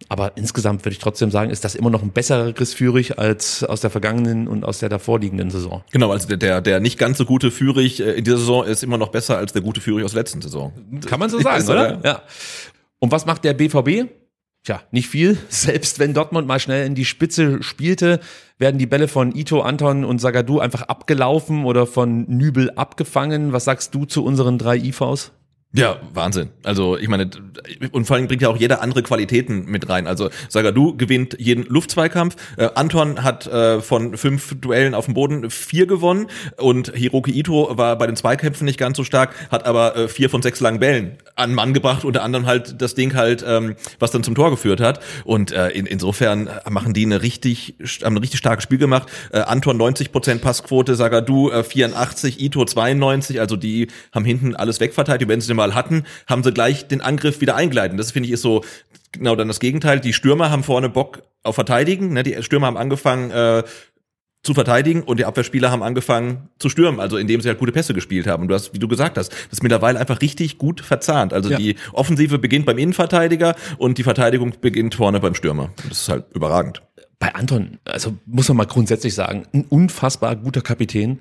Aber 0.09 0.33
insgesamt 0.35 0.83
würde 0.83 0.93
ich 0.93 0.99
trotzdem 0.99 1.31
sagen, 1.31 1.49
ist 1.49 1.63
das 1.63 1.75
immer 1.75 1.89
noch 1.89 2.01
ein 2.01 2.09
besserer 2.09 2.51
Chris 2.51 2.73
Führig 2.73 3.19
als 3.19 3.63
aus 3.63 3.79
der 3.79 3.89
vergangenen 3.89 4.47
und 4.49 4.65
aus 4.65 4.79
der 4.79 4.89
davorliegenden 4.89 5.49
Saison. 5.49 5.81
Genau, 5.91 6.11
also 6.11 6.27
der, 6.27 6.35
der, 6.37 6.61
der 6.61 6.79
nicht 6.81 6.97
ganz 6.97 7.17
so 7.17 7.25
gute 7.25 7.51
Führig 7.51 8.01
äh, 8.01 8.11
in 8.13 8.23
dieser 8.25 8.37
Saison 8.37 8.65
ist 8.65 8.83
immer 8.83 8.97
noch 8.97 9.09
besser 9.09 9.37
als 9.37 9.53
der 9.53 9.61
gute 9.61 9.79
Führig 9.79 10.03
aus 10.03 10.11
der 10.11 10.21
letzten 10.21 10.41
Saison. 10.41 10.73
Kann 11.05 11.19
man 11.19 11.29
so 11.29 11.39
sagen, 11.39 11.57
Ist, 11.59 11.69
oder? 11.69 12.01
Ja. 12.03 12.21
Und 12.99 13.11
was 13.11 13.25
macht 13.25 13.45
der 13.45 13.53
BVB? 13.53 14.09
Tja, 14.65 14.81
nicht 14.91 15.07
viel. 15.07 15.37
Selbst 15.49 15.99
wenn 15.99 16.13
Dortmund 16.13 16.47
mal 16.47 16.59
schnell 16.59 16.85
in 16.85 16.95
die 16.95 17.05
Spitze 17.05 17.63
spielte, 17.63 18.19
werden 18.57 18.77
die 18.79 18.87
Bälle 18.87 19.07
von 19.07 19.33
Ito, 19.33 19.61
Anton 19.61 20.03
und 20.03 20.19
Sagadu 20.19 20.59
einfach 20.59 20.81
abgelaufen 20.83 21.63
oder 21.65 21.85
von 21.87 22.25
Nübel 22.27 22.71
abgefangen. 22.71 23.53
Was 23.53 23.65
sagst 23.65 23.95
du 23.95 24.03
zu 24.05 24.25
unseren 24.25 24.57
drei 24.57 24.75
IVs? 24.77 25.31
Ja, 25.75 25.99
Wahnsinn. 26.13 26.49
Also 26.61 26.99
ich 26.99 27.07
meine, 27.07 27.31
und 27.91 28.05
vor 28.05 28.15
allem 28.15 28.27
bringt 28.27 28.43
ja 28.43 28.49
auch 28.49 28.57
jeder 28.57 28.83
andere 28.83 29.01
Qualitäten 29.01 29.65
mit 29.65 29.89
rein. 29.89 30.05
Also 30.05 30.29
Sagadu 30.47 30.95
gewinnt 30.95 31.35
jeden 31.39 31.65
Luftzweikampf. 31.65 32.35
Äh, 32.57 32.69
Anton 32.75 33.23
hat 33.23 33.47
äh, 33.47 33.81
von 33.81 34.15
fünf 34.15 34.53
Duellen 34.61 34.93
auf 34.93 35.05
dem 35.05 35.15
Boden 35.15 35.49
vier 35.49 35.87
gewonnen 35.87 36.27
und 36.57 36.93
Hiroki 36.93 37.31
Ito 37.31 37.75
war 37.75 37.97
bei 37.97 38.05
den 38.05 38.15
Zweikämpfen 38.15 38.65
nicht 38.65 38.77
ganz 38.77 38.97
so 38.97 39.03
stark, 39.03 39.33
hat 39.49 39.65
aber 39.65 39.95
äh, 39.95 40.07
vier 40.07 40.29
von 40.29 40.43
sechs 40.43 40.59
langen 40.59 40.79
Bällen 40.79 41.17
an 41.35 41.55
Mann 41.55 41.73
gebracht, 41.73 42.05
unter 42.05 42.21
anderem 42.21 42.45
halt 42.45 42.79
das 42.79 42.93
Ding 42.93 43.15
halt, 43.15 43.43
ähm, 43.47 43.75
was 43.97 44.11
dann 44.11 44.23
zum 44.23 44.35
Tor 44.35 44.51
geführt 44.51 44.79
hat. 44.79 44.99
Und 45.23 45.51
äh, 45.51 45.69
in, 45.69 45.87
insofern 45.87 46.51
machen 46.69 46.93
die 46.93 47.03
eine 47.03 47.23
richtig, 47.23 47.75
haben 48.03 48.15
ein 48.15 48.19
richtig 48.19 48.37
starkes 48.37 48.63
Spiel 48.63 48.77
gemacht. 48.77 49.09
Äh, 49.31 49.39
Anton 49.39 49.77
90 49.77 50.11
Prozent 50.11 50.41
Passquote, 50.41 50.93
Sagadu 50.93 51.49
äh, 51.49 51.63
84, 51.63 52.39
Ito 52.39 52.63
92. 52.63 53.39
Also 53.39 53.55
die 53.55 53.87
haben 54.11 54.25
hinten 54.25 54.55
alles 54.55 54.79
wegverteilt. 54.79 55.27
Wenn 55.27 55.41
sie 55.41 55.47
mal 55.67 55.75
hatten, 55.75 56.03
haben 56.27 56.43
sie 56.43 56.51
gleich 56.51 56.87
den 56.87 57.01
Angriff 57.01 57.41
wieder 57.41 57.55
eingeleitet. 57.55 57.97
Das 57.99 58.11
finde 58.11 58.27
ich 58.27 58.33
ist 58.33 58.41
so 58.41 58.63
genau 59.11 59.35
dann 59.35 59.47
das 59.47 59.59
Gegenteil. 59.59 59.99
Die 59.99 60.13
Stürmer 60.13 60.49
haben 60.51 60.63
vorne 60.63 60.89
Bock 60.89 61.23
auf 61.43 61.55
Verteidigen. 61.55 62.13
Ne? 62.13 62.23
Die 62.23 62.41
Stürmer 62.43 62.67
haben 62.67 62.77
angefangen 62.77 63.31
äh, 63.31 63.63
zu 64.43 64.53
verteidigen 64.53 65.03
und 65.03 65.19
die 65.19 65.25
Abwehrspieler 65.25 65.71
haben 65.71 65.83
angefangen 65.83 66.49
zu 66.59 66.67
stürmen, 66.67 66.99
also 66.99 67.15
indem 67.17 67.39
sie 67.39 67.47
halt 67.47 67.59
gute 67.59 67.71
Pässe 67.71 67.93
gespielt 67.93 68.27
haben. 68.27 68.43
Und 68.43 68.49
du 68.49 68.55
hast, 68.55 68.73
wie 68.73 68.79
du 68.79 68.89
gesagt 68.89 69.17
hast, 69.17 69.31
das 69.31 69.39
ist 69.53 69.63
mittlerweile 69.63 69.97
einfach 69.99 70.19
richtig 70.21 70.57
gut 70.57 70.81
verzahnt. 70.81 71.31
Also 71.33 71.49
Ja. 71.49 71.57
die 71.57 71.75
Offensive 71.93 72.39
beginnt 72.39 72.65
beim 72.65 72.77
Innenverteidiger 72.77 73.55
und 73.77 73.97
die 73.97 74.03
Verteidigung 74.03 74.53
beginnt 74.59 74.95
vorne 74.95 75.21
beim 75.21 75.33
Stürmer. 75.33 75.69
Das 75.87 76.01
ist 76.01 76.09
halt 76.09 76.25
überragend. 76.33 76.81
Bei 77.19 77.33
Anton, 77.35 77.77
also 77.85 78.17
muss 78.25 78.49
man 78.49 78.57
mal 78.57 78.65
grundsätzlich 78.65 79.15
sagen, 79.15 79.45
ein 79.53 79.63
unfassbar 79.69 80.35
guter 80.35 80.61
Kapitän. 80.61 81.19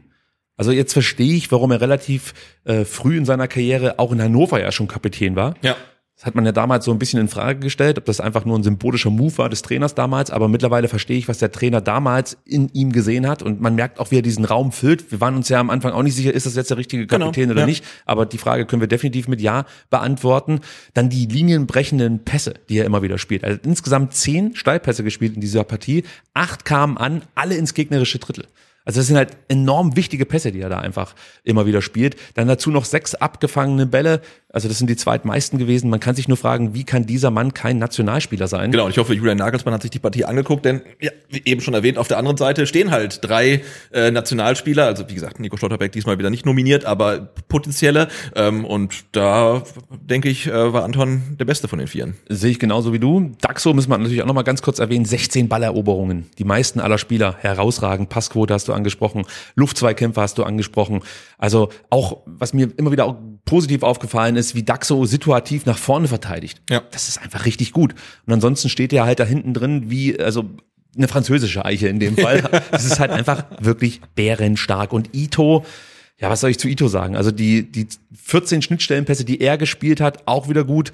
Also 0.56 0.70
jetzt 0.70 0.92
verstehe 0.92 1.34
ich, 1.34 1.50
warum 1.50 1.70
er 1.70 1.80
relativ 1.80 2.34
äh, 2.64 2.84
früh 2.84 3.16
in 3.16 3.24
seiner 3.24 3.48
Karriere 3.48 3.98
auch 3.98 4.12
in 4.12 4.22
Hannover 4.22 4.60
ja 4.60 4.70
schon 4.70 4.88
Kapitän 4.88 5.34
war. 5.36 5.54
Ja. 5.62 5.76
Das 6.22 6.26
hat 6.26 6.34
man 6.36 6.46
ja 6.46 6.52
damals 6.52 6.84
so 6.84 6.92
ein 6.92 7.00
bisschen 7.00 7.18
in 7.18 7.26
Frage 7.26 7.58
gestellt, 7.58 7.98
ob 7.98 8.04
das 8.04 8.20
einfach 8.20 8.44
nur 8.44 8.56
ein 8.56 8.62
symbolischer 8.62 9.10
Move 9.10 9.38
war 9.38 9.48
des 9.48 9.62
Trainers 9.62 9.96
damals, 9.96 10.30
aber 10.30 10.46
mittlerweile 10.46 10.86
verstehe 10.86 11.18
ich, 11.18 11.26
was 11.26 11.38
der 11.38 11.50
Trainer 11.50 11.80
damals 11.80 12.36
in 12.44 12.68
ihm 12.68 12.92
gesehen 12.92 13.26
hat 13.26 13.42
und 13.42 13.60
man 13.60 13.74
merkt 13.74 13.98
auch, 13.98 14.12
wie 14.12 14.18
er 14.18 14.22
diesen 14.22 14.44
Raum 14.44 14.70
füllt. 14.70 15.10
Wir 15.10 15.20
waren 15.20 15.34
uns 15.34 15.48
ja 15.48 15.58
am 15.58 15.68
Anfang 15.68 15.90
auch 15.92 16.02
nicht 16.04 16.14
sicher, 16.14 16.32
ist 16.32 16.46
das 16.46 16.54
jetzt 16.54 16.70
der 16.70 16.76
richtige 16.76 17.08
Kapitän 17.08 17.48
Genau, 17.48 17.52
oder 17.52 17.62
ja. 17.62 17.66
nicht, 17.66 17.84
aber 18.06 18.24
die 18.24 18.38
Frage 18.38 18.66
können 18.66 18.80
wir 18.80 18.86
definitiv 18.86 19.26
mit 19.26 19.40
Ja 19.40 19.64
beantworten. 19.90 20.60
Dann 20.94 21.08
die 21.10 21.26
linienbrechenden 21.26 22.24
Pässe, 22.24 22.54
die 22.68 22.78
er 22.78 22.84
immer 22.84 23.02
wieder 23.02 23.18
spielt. 23.18 23.42
Also 23.42 23.58
insgesamt 23.64 24.14
zehn 24.14 24.54
Steilpässe 24.54 25.02
gespielt 25.02 25.34
in 25.34 25.40
dieser 25.40 25.64
Partie, 25.64 26.04
acht 26.34 26.64
kamen 26.64 26.98
an, 26.98 27.22
alle 27.34 27.56
ins 27.56 27.74
gegnerische 27.74 28.20
Drittel. 28.20 28.44
Also 28.84 29.00
das 29.00 29.06
sind 29.06 29.16
halt 29.16 29.36
enorm 29.48 29.96
wichtige 29.96 30.26
Pässe, 30.26 30.52
die 30.52 30.60
er 30.60 30.68
da 30.68 30.78
einfach 30.78 31.14
immer 31.44 31.66
wieder 31.66 31.82
spielt. 31.82 32.16
Dann 32.34 32.48
dazu 32.48 32.70
noch 32.70 32.84
sechs 32.84 33.14
abgefangene 33.14 33.86
Bälle. 33.86 34.20
Also 34.52 34.68
das 34.68 34.78
sind 34.78 34.90
die 34.90 34.96
zweitmeisten 34.96 35.58
gewesen. 35.58 35.88
Man 35.88 36.00
kann 36.00 36.14
sich 36.14 36.28
nur 36.28 36.36
fragen, 36.36 36.74
wie 36.74 36.84
kann 36.84 37.06
dieser 37.06 37.30
Mann 37.30 37.54
kein 37.54 37.78
Nationalspieler 37.78 38.48
sein? 38.48 38.70
Genau, 38.70 38.84
und 38.84 38.90
ich 38.90 38.98
hoffe, 38.98 39.14
Julian 39.14 39.38
Nagelsmann 39.38 39.72
hat 39.72 39.82
sich 39.82 39.90
die 39.90 39.98
Partie 39.98 40.24
angeguckt, 40.24 40.64
denn 40.64 40.82
ja, 41.00 41.10
wie 41.30 41.42
eben 41.44 41.60
schon 41.60 41.74
erwähnt, 41.74 41.96
auf 41.96 42.08
der 42.08 42.18
anderen 42.18 42.36
Seite 42.36 42.66
stehen 42.66 42.90
halt 42.90 43.20
drei 43.22 43.62
äh, 43.92 44.10
Nationalspieler, 44.10 44.86
also 44.86 45.08
wie 45.08 45.14
gesagt, 45.14 45.40
Nico 45.40 45.56
Schlotterbeck 45.56 45.92
diesmal 45.92 46.18
wieder 46.18 46.28
nicht 46.28 46.44
nominiert, 46.44 46.84
aber 46.84 47.32
potenzielle. 47.48 48.08
Ähm, 48.34 48.64
und 48.64 49.04
da 49.12 49.62
denke 49.90 50.28
ich, 50.28 50.48
äh, 50.48 50.72
war 50.72 50.84
Anton 50.84 51.22
der 51.38 51.44
Beste 51.46 51.68
von 51.68 51.78
den 51.78 51.88
Vieren. 51.88 52.14
Sehe 52.28 52.50
ich 52.50 52.58
genauso 52.58 52.92
wie 52.92 52.98
du. 52.98 53.32
Daxo 53.40 53.72
müssen 53.72 53.90
wir 53.90 53.98
natürlich 53.98 54.22
auch 54.22 54.26
noch 54.26 54.34
mal 54.34 54.42
ganz 54.42 54.60
kurz 54.60 54.78
erwähnen. 54.78 55.04
16 55.04 55.48
Balleroberungen. 55.48 56.26
Die 56.38 56.44
meisten 56.44 56.80
aller 56.80 56.98
Spieler 56.98 57.36
herausragend. 57.38 58.08
Passquote 58.08 58.52
hast 58.52 58.68
du 58.68 58.71
angesprochen. 58.72 59.24
Luftzweikämpfe 59.54 60.20
hast 60.20 60.38
du 60.38 60.44
angesprochen. 60.44 61.00
Also 61.38 61.70
auch, 61.90 62.22
was 62.26 62.52
mir 62.52 62.68
immer 62.76 62.92
wieder 62.92 63.18
positiv 63.44 63.82
aufgefallen 63.82 64.36
ist, 64.36 64.54
wie 64.54 64.62
Daxo 64.62 65.04
situativ 65.06 65.66
nach 65.66 65.78
vorne 65.78 66.08
verteidigt. 66.08 66.62
Ja. 66.70 66.82
Das 66.90 67.08
ist 67.08 67.20
einfach 67.22 67.46
richtig 67.46 67.72
gut. 67.72 67.94
Und 68.26 68.32
ansonsten 68.32 68.68
steht 68.68 68.92
er 68.92 69.04
halt 69.04 69.20
da 69.20 69.24
hinten 69.24 69.54
drin 69.54 69.90
wie, 69.90 70.18
also 70.18 70.44
eine 70.96 71.08
französische 71.08 71.64
Eiche 71.64 71.88
in 71.88 72.00
dem 72.00 72.16
Fall. 72.16 72.42
Es 72.70 72.84
ist 72.84 73.00
halt 73.00 73.10
einfach 73.10 73.44
wirklich 73.60 74.00
bärenstark. 74.14 74.92
Und 74.92 75.14
Ito, 75.14 75.64
ja, 76.18 76.30
was 76.30 76.40
soll 76.40 76.50
ich 76.50 76.58
zu 76.58 76.68
Ito 76.68 76.88
sagen? 76.88 77.16
Also 77.16 77.30
die, 77.30 77.70
die 77.70 77.88
14 78.14 78.62
Schnittstellenpässe, 78.62 79.24
die 79.24 79.40
er 79.40 79.58
gespielt 79.58 80.00
hat, 80.00 80.26
auch 80.26 80.48
wieder 80.48 80.64
gut. 80.64 80.92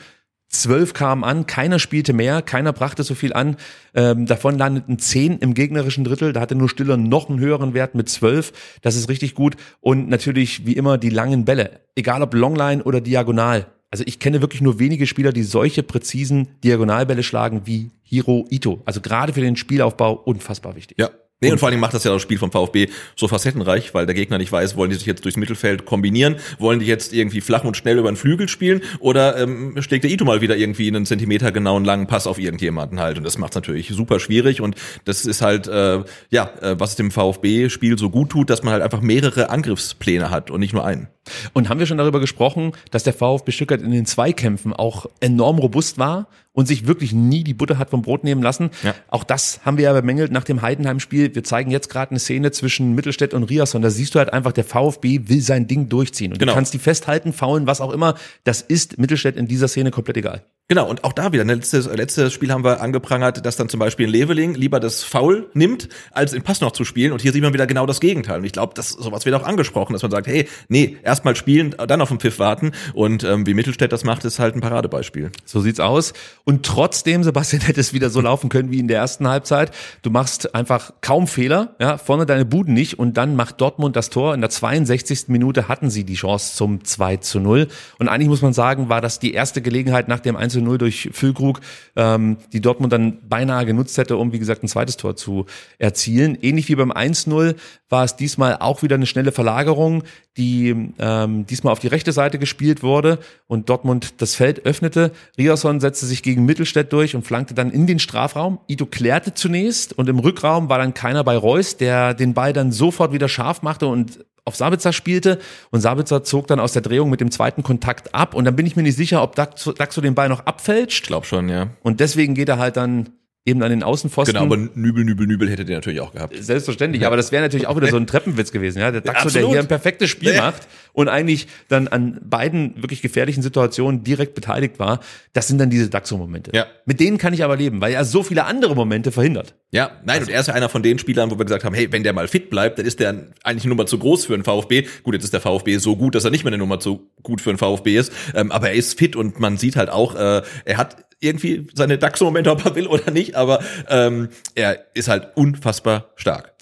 12 0.51 0.95
kamen 0.95 1.25
an, 1.25 1.47
keiner 1.47 1.79
spielte 1.79 2.13
mehr, 2.13 2.41
keiner 2.41 2.73
brachte 2.73 3.03
so 3.03 3.15
viel 3.15 3.33
an. 3.35 3.57
Ähm, 3.95 4.27
davon 4.27 4.57
landeten 4.57 4.99
10 4.99 5.39
im 5.39 5.55
gegnerischen 5.55 6.05
Drittel. 6.05 6.33
Da 6.33 6.41
hatte 6.41 6.55
nur 6.55 6.69
Stiller 6.69 6.97
noch 6.97 7.29
einen 7.29 7.39
höheren 7.39 7.75
Wert 7.75 7.95
mit 7.95 8.09
12. 8.09 8.53
Das 8.81 8.97
ist 8.97 9.09
richtig 9.09 9.35
gut. 9.35 9.57
Und 9.81 10.09
natürlich, 10.09 10.65
wie 10.65 10.73
immer, 10.73 10.97
die 10.97 11.11
langen 11.11 11.45
Bälle. 11.45 11.81
Egal 11.95 12.23
ob 12.23 12.33
Longline 12.33 12.83
oder 12.83 13.01
Diagonal. 13.01 13.67
Also 13.91 14.05
ich 14.07 14.19
kenne 14.19 14.41
wirklich 14.41 14.61
nur 14.61 14.79
wenige 14.79 15.07
Spieler, 15.07 15.33
die 15.33 15.43
solche 15.43 15.83
präzisen 15.83 16.49
Diagonalbälle 16.63 17.23
schlagen 17.23 17.63
wie 17.65 17.91
Hiro 18.03 18.47
Ito. 18.51 18.83
Also 18.85 19.01
gerade 19.01 19.33
für 19.33 19.41
den 19.41 19.57
Spielaufbau 19.57 20.13
unfassbar 20.13 20.77
wichtig. 20.77 20.99
Ja. 20.99 21.11
Nee, 21.41 21.53
und 21.53 21.59
vor 21.59 21.69
allen 21.69 21.75
Dingen 21.75 21.81
macht 21.81 21.95
das 21.95 22.03
ja 22.03 22.13
das 22.13 22.21
Spiel 22.21 22.39
vom 22.39 22.51
VfB 22.51 22.89
so 23.15 23.29
facettenreich, 23.29 23.95
weil 23.95 24.07
der 24.07 24.15
Gegner 24.17 24.39
nicht 24.39 24.51
weiß, 24.51 24.77
wollen 24.77 24.91
die 24.91 24.97
sich 24.97 25.07
jetzt 25.07 25.25
durchs 25.25 25.37
Mittelfeld 25.37 25.85
kombinieren, 25.85 26.37
wollen 26.59 26.81
die 26.81 26.87
jetzt 26.87 27.13
irgendwie 27.13 27.41
flach 27.41 27.63
und 27.63 27.77
schnell 27.77 27.97
über 27.97 28.11
den 28.11 28.17
Flügel 28.17 28.49
spielen 28.49 28.83
oder 28.99 29.39
ähm, 29.39 29.81
schlägt 29.81 30.03
der 30.03 30.11
Ito 30.11 30.25
mal 30.25 30.41
wieder 30.41 30.57
irgendwie 30.57 30.89
einen 30.89 31.07
Zentimeter 31.07 31.53
genauen 31.53 31.85
langen 31.85 32.09
Pass 32.09 32.27
auf 32.27 32.41
irgendjemanden 32.41 32.99
halt 32.99 33.19
und 33.19 33.25
das 33.25 33.39
macht 33.39 33.53
es 33.53 33.55
natürlich 33.55 33.89
super 33.89 34.19
schwierig 34.19 34.61
und 34.61 34.75
das 35.05 35.25
ist 35.27 35.41
halt, 35.41 35.69
äh, 35.69 36.03
ja, 36.31 36.51
äh, 36.61 36.81
was 36.81 36.97
dem 36.97 37.13
VfB-Spiel 37.13 37.99
so 37.99 38.11
gut 38.11 38.31
tut, 38.31 38.51
dass 38.51 38.65
man 38.65 38.73
halt 38.73 38.83
einfach 38.83 39.01
mehrere 39.01 39.51
Angriffspläne 39.51 40.31
hat 40.31 40.51
und 40.51 40.59
nicht 40.59 40.73
nur 40.73 40.85
einen. 40.85 41.07
Und 41.53 41.69
haben 41.69 41.79
wir 41.79 41.87
schon 41.87 41.99
darüber 41.99 42.21
gesprochen, 42.21 42.73
dass 42.91 43.05
der 43.05 43.13
VfB 43.13 43.53
Stuttgart 43.53 43.83
in 43.83 43.93
den 43.93 44.07
Zweikämpfen 44.07 44.73
auch 44.73 45.07
enorm 45.21 45.59
robust 45.59 45.99
war 45.99 46.27
und 46.59 46.67
sich 46.67 46.89
wirklich 46.89 47.13
nie 47.13 47.45
die 47.45 47.55
Butter 47.55 47.79
hat 47.79 47.91
vom 47.91 48.03
Brot 48.03 48.25
nehmen 48.25 48.43
lassen. 48.43 48.71
Ja. 48.83 48.93
Auch 49.07 49.23
das 49.23 49.61
haben 49.65 49.77
wir 49.77 49.85
ja 49.85 49.93
bemängelt 49.93 50.33
nach 50.33 50.43
dem 50.43 50.61
Heidenheim-Spiel. 50.61 51.33
Wir 51.33 51.45
zeigen 51.45 51.71
jetzt 51.71 51.89
gerade 51.89 52.11
eine 52.11 52.19
Szene 52.19 52.51
zwischen 52.51 52.97
Mittelstädt 52.97 53.33
und 53.33 53.45
Riasson. 53.45 53.81
Da 53.81 53.91
siehst 53.91 54.17
du 54.17 54.19
halt 54.19 54.33
einfach, 54.33 54.51
der 54.51 54.65
VfB 54.65 55.21
will 55.29 55.41
sein 55.41 55.69
Ding 55.69 55.89
durchziehen. 55.89 56.33
Und 56.33 56.41
Genau. 56.41 56.51
du 56.51 56.57
kannst 56.57 56.75
die 56.75 56.81
festhalten, 56.81 57.33
faulen, 57.33 57.69
was 57.69 57.81
auch 57.81 57.93
immer. 57.93 58.17
Das 58.43 58.61
ist 58.61 58.99
Mittelstädt 58.99 59.37
in 59.37 59.47
dieser 59.47 59.69
Szene 59.69 59.93
komplett 59.93 60.17
egal. 60.17 60.43
Genau, 60.71 60.87
und 60.87 61.03
auch 61.03 61.15
da 61.15 61.33
wieder, 61.33 61.47
ne, 61.47 61.55
letztes, 61.55 61.87
letztes 61.87 62.31
Spiel 62.31 62.53
haben 62.53 62.63
wir 62.63 62.83
angeprangert, 62.83 63.47
dass 63.47 63.57
dann 63.57 63.71
zum 63.71 63.81
Beispiel 63.81 64.07
ein 64.07 64.13
Leveling 64.13 64.55
lieber 64.55 64.81
das 64.81 65.03
Foul 65.03 65.49
nimmt, 65.55 65.89
als 66.13 66.33
den 66.33 66.43
Pass 66.43 66.61
noch 66.61 66.73
zu 66.73 66.85
spielen. 66.85 67.13
Und 67.13 67.23
hier 67.23 67.33
sieht 67.33 67.43
man 67.43 67.55
wieder 67.55 67.67
genau 67.67 67.87
das 67.87 68.01
Gegenteil. 68.01 68.41
Und 68.41 68.45
ich 68.45 68.53
glaube, 68.53 68.75
das 68.75 68.91
sowas 68.91 69.25
wird 69.25 69.35
auch 69.35 69.45
angesprochen, 69.45 69.95
dass 69.95 70.03
man 70.03 70.11
sagt, 70.11 70.27
hey, 70.27 70.47
nee, 70.69 70.99
erstmal 71.03 71.37
spielen, 71.37 71.75
dann 71.87 72.03
auf 72.03 72.11
den 72.11 72.21
Pfiff 72.21 72.39
warten. 72.39 72.73
Und 72.93 73.25
ähm, 73.25 73.47
wie 73.47 73.55
Mittelstädt 73.55 73.93
das 73.93 74.05
macht, 74.05 74.27
ist 74.27 74.41
halt 74.41 74.57
ein 74.57 74.61
Paradebeispiel. 74.61 75.31
So 75.47 75.61
sieht's 75.61 75.81
aus. 75.81 76.13
Und 76.45 76.67
trotzdem, 76.67 77.25
Sebastian, 77.25 77.63
hätte 77.67 77.81
es 77.81 77.95
wieder 77.95 78.11
so 78.11 78.21
laufen 78.21 78.51
können 78.51 78.71
wie 78.71 78.79
in 78.79 78.89
der 78.89 78.99
ersten 78.99 79.27
Halbzeit. 79.27 79.71
Du 80.03 80.11
machst 80.11 80.55
einfach 80.55 80.93
kaum 81.01 81.29
Fehler, 81.29 81.77
ja, 81.81 81.97
vorne 81.97 82.27
deine 82.27 82.45
Buden 82.45 82.75
nicht 82.75 82.99
und 82.99 83.17
dann 83.17 83.37
macht 83.37 83.59
Dortmund 83.63 83.97
das 83.97 84.11
Tor. 84.11 84.35
In 84.35 84.43
der 84.43 84.51
62. 84.51 85.29
Minute 85.29 85.67
hatten 85.69 85.89
sie 85.89 86.05
die 86.05 86.17
Chance 86.17 86.57
zum 86.57 86.85
2 86.85 87.17
zu 87.17 87.41
0. 87.41 87.69
Und 87.99 88.09
eigentlich 88.09 88.29
muss 88.29 88.43
man 88.43 88.53
sagen, 88.53 88.91
war 88.91 89.01
das 89.01 89.19
die 89.19 89.33
erste 89.33 89.63
Gelegenheit 89.63 90.09
nach 90.09 90.21
dem 90.21 90.37
1 90.37 90.58
zu 90.59 90.65
0 90.65 90.79
durch 90.79 91.11
Füllkrug, 91.13 91.61
ähm, 91.97 92.39
die 92.53 92.61
Dortmund 92.61 92.93
dann 92.93 93.19
beinahe 93.29 93.65
genutzt 93.65 93.97
hätte, 93.99 94.17
um, 94.17 94.33
wie 94.33 94.39
gesagt, 94.39 94.63
ein 94.63 94.69
zweites 94.69 94.97
Tor 94.97 95.17
zu 95.17 95.47
erzielen. 95.79 96.37
Ähnlich 96.41 96.69
wie 96.69 96.75
beim 96.75 96.93
1-0 96.93 97.55
war 97.89 98.05
es 98.05 98.17
diesmal 98.17 98.57
auch 98.61 98.83
wieder 98.83 98.97
eine 98.97 99.07
schnelle 99.07 99.33
Verlagerung, 99.33 100.03
die 100.37 100.93
ähm, 100.99 101.47
diesmal 101.47 101.73
auf 101.73 101.79
die 101.79 101.89
rechte 101.89 102.13
Seite 102.13 102.39
gespielt 102.39 102.83
wurde 102.83 103.19
und 103.47 103.69
Dortmund 103.69 104.21
das 104.21 104.35
Feld 104.35 104.67
öffnete. 104.67 105.13
Riasson 105.37 105.81
setzte 105.81 106.07
sich 106.07 106.23
gegen 106.23 106.45
Mittelstädt 106.45 106.93
durch 106.93 107.17
und 107.17 107.27
flankte 107.27 107.55
dann 107.55 107.71
in 107.71 107.87
den 107.87 107.99
Strafraum. 107.99 108.61
Ito 108.69 108.87
klärte 108.87 109.35
zunächst 109.35 109.97
und 109.97 110.09
im 110.09 110.19
Rückraum 110.19 110.69
war 110.69 110.79
dann 110.79 110.95
keiner 110.95 111.25
bei 111.25 111.37
Reus, 111.37 111.77
der 111.77 112.15
den 112.15 112.35
Ball 112.35 112.53
dann 112.53 112.73
sofort 112.73 113.13
wieder 113.13 113.29
scharf 113.29 113.63
machte 113.63 113.87
und 113.87 114.25
auf 114.49 114.57
Sabitzer 114.57 114.93
spielte 114.93 115.39
und 115.71 115.81
Sabitzer 115.81 116.25
zog 116.25 116.47
dann 116.49 116.59
aus 116.59 116.73
der 116.73 116.83
Drehung 116.83 117.11
mit 117.11 117.21
dem 117.21 117.31
zweiten 117.31 117.63
Kontakt 117.63 118.15
ab 118.15 118.35
und 118.35 118.45
dann 118.45 118.57
bin 118.57 118.67
ich 118.67 118.75
mir 118.75 118.83
nicht 118.83 118.97
sicher, 118.97 119.23
ob 119.23 119.37
Daxo, 119.37 119.73
Daxo 119.73 120.01
den 120.01 120.15
Ball 120.15 120.29
noch 120.29 120.47
abfälscht 120.47 121.05
Ich 121.05 121.09
glaube 121.09 121.27
schon, 121.27 121.49
ja. 121.49 121.69
und 121.83 122.01
deswegen 122.01 122.35
geht 122.35 122.49
er 122.49 122.59
halt 122.59 122.77
dann 122.77 123.11
eben 123.49 123.63
an 123.63 123.71
den 123.71 123.83
Außenpfosten. 123.83 124.35
Genau, 124.35 124.47
aber 124.47 124.57
Nübel, 124.75 125.05
Nübel, 125.05 125.27
Nübel 125.27 125.49
hätte 125.51 125.65
der 125.65 125.77
natürlich 125.79 126.01
auch 126.01 126.13
gehabt. 126.13 126.37
Selbstverständlich, 126.39 127.07
aber 127.07 127.17
das 127.17 127.33
wäre 127.33 127.43
natürlich 127.43 127.67
auch 127.67 127.77
wieder 127.77 127.89
so 127.89 127.97
ein 127.97 128.07
Treppenwitz 128.07 128.53
gewesen, 128.53 128.79
ja. 128.81 128.91
Der 128.91 129.01
Daxo, 129.01 129.31
der 129.31 129.49
hier 129.49 129.59
ein 129.59 129.69
perfektes 129.69 130.11
Spiel 130.11 130.35
Ja. 130.35 130.43
macht 130.43 130.69
und 130.93 131.09
eigentlich 131.09 131.47
dann 131.69 131.89
an 131.89 132.21
beiden 132.25 132.75
wirklich 132.77 133.03
gefährlichen 133.03 133.43
Situationen 133.43 134.05
direkt 134.05 134.35
beteiligt 134.35 134.79
war. 134.79 135.01
Das 135.33 135.49
sind 135.49 135.59
dann 135.59 135.71
diese 135.71 135.89
Daxo-Momente. 135.89 136.51
Ja. 136.55 136.67
Mit 136.85 137.01
denen 137.01 137.19
kann 137.19 137.33
ich 137.33 137.43
aber 137.45 137.57
leben, 137.57 137.81
weil 137.81 137.93
er 137.95 138.05
so 138.05 138.23
viele 138.23 138.45
andere 138.45 138.75
Momente 138.75 139.13
verhindert. 139.13 139.55
Ja, 139.71 139.91
nein, 140.05 140.23
und 140.23 140.31
er 140.31 140.41
ist 140.41 140.47
ja 140.47 140.55
einer 140.55 140.69
von 140.69 140.83
den 140.83 140.99
Spielern, 140.99 141.31
wo 141.31 141.39
wir 141.39 141.45
gesagt 141.45 141.65
haben, 141.65 141.75
hey, 141.75 141.93
wenn 141.93 142.03
der 142.03 142.13
mal 142.13 142.29
fit 142.29 142.51
bleibt, 142.51 142.79
dann 142.79 142.87
ist 142.87 143.01
der 143.01 143.11
eigentlich 143.45 143.65
eine 143.65 143.69
Nummer 143.71 143.87
zu 143.87 143.99
groß 143.99 144.27
für 144.27 144.35
einen 144.35 144.45
VfB. 144.45 144.87
Gut, 145.03 145.15
jetzt 145.15 145.25
ist 145.25 145.33
der 145.33 145.41
VfB 145.41 145.77
so 145.79 145.97
gut, 145.97 146.15
dass 146.15 146.25
er 146.25 146.31
nicht 146.31 146.45
mehr 146.45 146.53
eine 146.53 146.59
Nummer 146.59 146.81
zu 146.81 147.11
gut 147.23 147.41
für 147.41 147.51
einen 147.51 147.59
VfB 147.59 147.97
ist, 147.97 148.13
ähm, 148.35 148.51
aber 148.53 148.71
er 148.71 148.75
ist 148.75 148.99
fit 148.99 149.15
und 149.17 149.41
man 149.41 149.57
sieht 149.57 149.77
halt 149.77 149.91
auch, 149.91 150.15
äh, 150.15 150.43
er 150.65 150.77
hat 150.77 150.97
irgendwie 151.21 151.67
seine 151.75 151.99
Daxo-Momente, 151.99 152.51
ob 152.51 152.65
er 152.65 152.75
will 152.75 152.87
oder 152.87 153.11
nicht, 153.11 153.35
aber 153.35 153.61
ähm, 153.89 154.29
er 154.55 154.87
ist 154.95 155.09
halt 155.09 155.37
unfassbar 155.37 156.11
stark. 156.17 156.55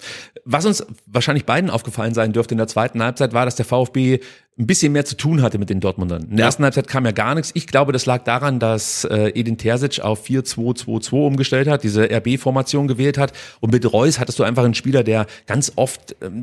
Was 0.45 0.65
uns 0.65 0.85
wahrscheinlich 1.05 1.45
beiden 1.45 1.69
aufgefallen 1.69 2.13
sein 2.13 2.33
dürfte 2.33 2.53
in 2.53 2.57
der 2.57 2.67
zweiten 2.67 3.03
Halbzeit, 3.03 3.33
war, 3.33 3.45
dass 3.45 3.55
der 3.55 3.65
VfB 3.65 4.19
ein 4.59 4.65
bisschen 4.65 4.91
mehr 4.91 5.05
zu 5.05 5.15
tun 5.15 5.43
hatte 5.43 5.59
mit 5.59 5.69
den 5.69 5.79
Dortmundern. 5.79 6.23
In 6.23 6.29
der 6.31 6.39
Ja. 6.39 6.45
ersten 6.45 6.63
Halbzeit 6.63 6.87
kam 6.87 7.05
ja 7.05 7.11
gar 7.11 7.35
nichts. 7.35 7.51
Ich 7.53 7.67
glaube, 7.67 7.91
das 7.91 8.07
lag 8.07 8.23
daran, 8.23 8.59
dass 8.59 9.03
äh, 9.05 9.29
Edin 9.35 9.57
Terzic 9.59 9.99
auf 9.99 10.25
4-2-2-2 10.25 11.27
umgestellt 11.27 11.67
hat, 11.67 11.83
diese 11.83 12.09
RB-Formation 12.09 12.87
gewählt 12.87 13.19
hat. 13.19 13.33
Und 13.59 13.71
mit 13.71 13.91
Reus 13.93 14.19
hattest 14.19 14.39
du 14.39 14.43
einfach 14.43 14.63
einen 14.63 14.73
Spieler, 14.73 15.03
der 15.03 15.27
ganz 15.45 15.73
oft 15.75 16.15
ähm, 16.23 16.41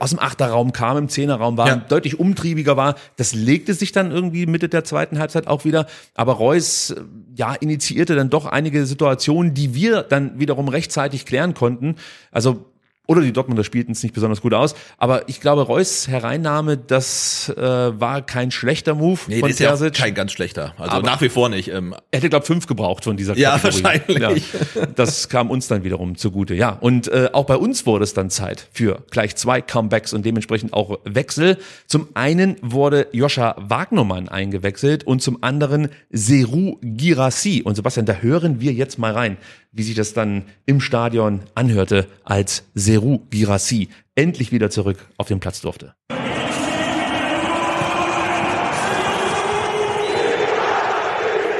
aus 0.00 0.10
dem 0.10 0.18
Achterraum 0.18 0.72
kam, 0.72 0.96
im 0.96 1.08
Zehnerraum 1.08 1.56
war, 1.56 1.68
Ja. 1.68 1.76
deutlich 1.76 2.18
umtriebiger 2.18 2.76
war. 2.76 2.96
Das 3.16 3.32
legte 3.32 3.74
sich 3.74 3.92
dann 3.92 4.10
irgendwie 4.10 4.46
Mitte 4.46 4.68
der 4.68 4.82
zweiten 4.82 5.20
Halbzeit 5.20 5.46
auch 5.46 5.64
wieder. 5.64 5.86
Aber 6.14 6.32
Reus, 6.32 6.90
äh, 6.90 7.00
ja, 7.36 7.54
initiierte 7.54 8.16
dann 8.16 8.28
doch 8.28 8.46
einige 8.46 8.86
Situationen, 8.86 9.54
die 9.54 9.72
wir 9.74 10.02
dann 10.02 10.40
wiederum 10.40 10.66
rechtzeitig 10.68 11.26
klären 11.26 11.54
konnten. 11.54 11.94
Also 12.32 12.64
oder 13.06 13.20
die 13.22 13.32
Dortmunder 13.32 13.64
spielten 13.64 13.92
es 13.92 14.02
nicht 14.02 14.14
besonders 14.14 14.40
gut 14.40 14.52
aus. 14.54 14.74
Aber 14.98 15.28
ich 15.28 15.40
glaube, 15.40 15.62
Reus 15.62 16.08
Hereinnahme, 16.08 16.76
das 16.76 17.48
äh, 17.56 17.60
war 17.62 18.22
kein 18.22 18.50
schlechter 18.50 18.94
Move 18.94 19.20
Nee, 19.28 19.40
von 19.40 19.48
der 19.48 19.50
ist 19.50 19.58
ja 19.60 19.68
Terzic. 19.76 19.94
kein 19.94 20.14
ganz 20.14 20.32
schlechter. 20.32 20.74
Also 20.78 20.96
Aber- 20.96 21.06
nach 21.06 21.20
wie 21.20 21.28
vor 21.28 21.48
nicht. 21.48 21.68
Ähm, 21.68 21.94
Er 22.10 22.18
hätte, 22.18 22.28
glaube 22.30 22.42
ich, 22.42 22.46
fünf 22.46 22.66
gebraucht 22.66 23.04
von 23.04 23.16
dieser 23.16 23.36
Ja, 23.36 23.58
Kategorie. 23.58 23.82
wahrscheinlich. 24.08 24.44
Ja, 24.74 24.86
das 24.94 25.28
kam 25.28 25.50
uns 25.50 25.68
dann 25.68 25.84
wiederum 25.84 26.16
zugute. 26.16 26.54
Ja, 26.54 26.70
und 26.70 27.08
äh, 27.08 27.30
auch 27.32 27.44
bei 27.46 27.56
uns 27.56 27.86
wurde 27.86 28.04
es 28.04 28.14
dann 28.14 28.30
Zeit 28.30 28.68
für 28.72 29.02
gleich 29.10 29.36
zwei 29.36 29.60
Comebacks 29.60 30.12
und 30.12 30.24
dementsprechend 30.26 30.72
auch 30.72 30.98
Wechsel. 31.04 31.58
Zum 31.86 32.08
einen 32.14 32.56
wurde 32.62 33.06
Joscha 33.12 33.54
Wagnermann 33.58 34.28
eingewechselt 34.28 35.04
und 35.04 35.22
zum 35.22 35.42
anderen 35.42 35.88
Seru 36.10 36.78
Girassi. 36.82 37.62
Und 37.64 37.76
Sebastian, 37.76 38.06
da 38.06 38.14
hören 38.14 38.60
wir 38.60 38.72
jetzt 38.72 38.98
mal 38.98 39.12
rein, 39.12 39.36
wie 39.76 39.82
sich 39.82 39.94
das 39.94 40.14
dann 40.14 40.44
im 40.64 40.80
Stadion 40.80 41.40
anhörte, 41.54 42.06
als 42.24 42.64
Seru 42.74 43.20
Girassi 43.30 43.90
endlich 44.14 44.50
wieder 44.50 44.70
zurück 44.70 44.98
auf 45.18 45.28
den 45.28 45.38
Platz 45.38 45.60
durfte. 45.60 45.94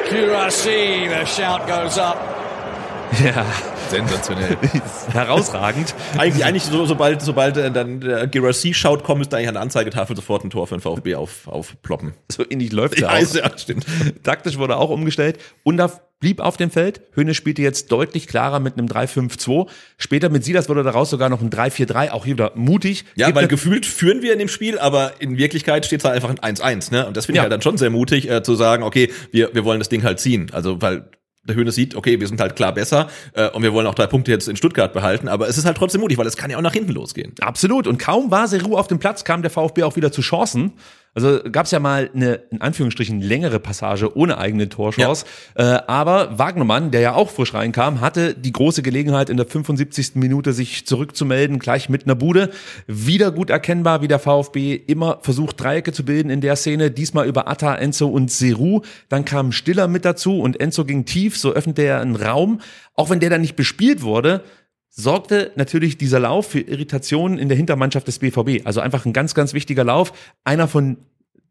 Girassi, 0.08 1.08
the 1.10 1.26
shout 1.26 1.66
goes 1.66 1.98
up. 1.98 2.16
Ja, 3.22 3.44
Sensationell. 3.90 4.56
herausragend. 5.12 5.94
eigentlich, 6.18 6.44
eigentlich 6.44 6.64
so, 6.64 6.86
sobald, 6.86 7.22
sobald 7.22 7.56
äh, 7.56 7.70
dann 7.70 8.00
der 8.00 8.26
Girassi 8.26 8.74
schaut, 8.74 9.04
kommt, 9.04 9.18
müsste 9.18 9.36
eigentlich 9.36 9.48
an 9.48 9.54
der 9.54 9.62
Anzeigetafel 9.62 10.16
sofort 10.16 10.44
ein 10.44 10.50
Tor 10.50 10.66
für 10.66 10.76
den 10.76 10.80
VfB 10.80 11.14
auf, 11.14 11.46
aufploppen. 11.48 12.14
So 12.30 12.44
ähnlich 12.48 12.72
läuft 12.72 12.98
Ja, 13.00 13.08
auch. 13.10 13.34
ja, 13.34 13.58
stimmt. 13.58 13.86
Taktisch 14.22 14.58
wurde 14.58 14.76
auch 14.76 14.90
umgestellt. 14.90 15.38
Undaf 15.62 16.00
blieb 16.18 16.40
auf 16.40 16.56
dem 16.56 16.70
Feld. 16.70 17.02
Höhne 17.12 17.34
spielte 17.34 17.60
jetzt 17.62 17.92
deutlich 17.92 18.26
klarer 18.26 18.58
mit 18.58 18.78
einem 18.78 18.86
3-5-2. 18.86 19.68
Später 19.98 20.28
mit 20.30 20.44
Silas 20.44 20.68
wurde 20.68 20.82
daraus 20.82 21.10
sogar 21.10 21.28
noch 21.28 21.42
ein 21.42 21.50
3-4-3. 21.50 22.10
Auch 22.10 22.24
hier 22.24 22.34
wieder 22.34 22.52
mutig. 22.54 23.04
Ja, 23.16 23.26
Gibt 23.26 23.36
weil 23.36 23.48
gefühlt 23.48 23.84
führen 23.84 24.22
wir 24.22 24.32
in 24.32 24.38
dem 24.38 24.48
Spiel, 24.48 24.78
aber 24.78 25.12
in 25.20 25.36
Wirklichkeit 25.36 25.84
steht 25.84 26.00
es 26.00 26.04
halt 26.04 26.14
einfach 26.16 26.30
ein 26.30 26.56
1-1, 26.56 26.90
ne? 26.90 27.06
Und 27.06 27.16
das 27.16 27.26
finde 27.26 27.36
ich 27.36 27.38
Ja. 27.38 27.42
halt 27.42 27.52
dann 27.52 27.62
schon 27.62 27.76
sehr 27.76 27.90
mutig, 27.90 28.30
äh, 28.30 28.42
zu 28.42 28.54
sagen, 28.54 28.82
okay, 28.82 29.10
wir, 29.30 29.54
wir 29.54 29.64
wollen 29.64 29.78
das 29.78 29.90
Ding 29.90 30.02
halt 30.04 30.18
ziehen. 30.18 30.48
Also, 30.52 30.80
weil 30.80 31.04
der 31.46 31.56
Höhne 31.56 31.72
sieht, 31.72 31.94
okay, 31.94 32.20
wir 32.20 32.28
sind 32.28 32.40
halt 32.40 32.56
klar 32.56 32.72
besser 32.72 33.08
äh, 33.32 33.48
und 33.50 33.62
wir 33.62 33.72
wollen 33.72 33.86
auch 33.86 33.94
drei 33.94 34.06
Punkte 34.06 34.30
jetzt 34.30 34.48
in 34.48 34.56
Stuttgart 34.56 34.92
behalten, 34.92 35.28
aber 35.28 35.48
es 35.48 35.58
ist 35.58 35.64
halt 35.64 35.76
trotzdem 35.76 36.00
mutig, 36.00 36.18
weil 36.18 36.26
es 36.26 36.36
kann 36.36 36.50
ja 36.50 36.58
auch 36.58 36.62
nach 36.62 36.72
hinten 36.72 36.92
losgehen. 36.92 37.34
Absolut. 37.40 37.86
Und 37.86 37.98
kaum 37.98 38.30
war 38.30 38.48
Seru 38.48 38.76
auf 38.76 38.88
dem 38.88 38.98
Platz, 38.98 39.24
kam 39.24 39.42
der 39.42 39.50
VfB 39.50 39.82
auch 39.82 39.96
wieder 39.96 40.12
zu 40.12 40.20
Chancen. 40.20 40.72
Also 41.16 41.40
gab 41.50 41.64
es 41.64 41.70
ja 41.70 41.80
mal 41.80 42.10
eine, 42.14 42.34
in 42.50 42.60
Anführungsstrichen, 42.60 43.22
längere 43.22 43.58
Passage 43.58 44.14
ohne 44.18 44.36
eigene 44.36 44.68
Torchance. 44.68 45.24
Äh, 45.54 45.62
aber 45.62 46.38
Wagnermann, 46.38 46.90
der 46.90 47.00
ja 47.00 47.14
auch 47.14 47.30
frisch 47.30 47.54
reinkam, 47.54 48.02
hatte 48.02 48.34
die 48.34 48.52
große 48.52 48.82
Gelegenheit, 48.82 49.30
in 49.30 49.38
der 49.38 49.46
75. 49.46 50.16
Minute 50.16 50.52
sich 50.52 50.86
zurückzumelden, 50.86 51.58
gleich 51.58 51.88
mit 51.88 52.04
einer 52.04 52.16
Bude. 52.16 52.50
Wieder 52.86 53.32
gut 53.32 53.48
erkennbar, 53.48 54.02
wie 54.02 54.08
der 54.08 54.18
VfB 54.18 54.74
immer 54.74 55.18
versucht, 55.22 55.58
Dreiecke 55.58 55.92
zu 55.92 56.04
bilden 56.04 56.28
in 56.28 56.42
der 56.42 56.54
Szene. 56.54 56.90
Diesmal 56.90 57.26
über 57.26 57.48
Atta, 57.48 57.74
Enzo 57.74 58.08
und 58.08 58.30
Seru. 58.30 58.82
Dann 59.08 59.24
kam 59.24 59.52
Stiller 59.52 59.88
mit 59.88 60.04
dazu 60.04 60.40
und 60.40 60.60
Enzo 60.60 60.84
ging 60.84 61.06
tief, 61.06 61.38
so 61.38 61.52
öffnete 61.52 61.80
er 61.80 62.02
einen 62.02 62.16
Raum. 62.16 62.60
Auch 62.94 63.08
wenn 63.08 63.20
der 63.20 63.30
dann 63.30 63.40
nicht 63.40 63.56
bespielt 63.56 64.02
wurde, 64.02 64.42
sorgte 64.96 65.52
natürlich 65.56 65.98
dieser 65.98 66.18
Lauf 66.18 66.48
für 66.48 66.60
Irritationen 66.60 67.38
in 67.38 67.48
der 67.48 67.56
Hintermannschaft 67.56 68.08
des 68.08 68.18
BVB. 68.18 68.64
Also 68.64 68.80
einfach 68.80 69.04
ein 69.04 69.12
ganz, 69.12 69.34
ganz 69.34 69.52
wichtiger 69.52 69.84
Lauf. 69.84 70.12
Einer 70.42 70.66
von 70.66 70.96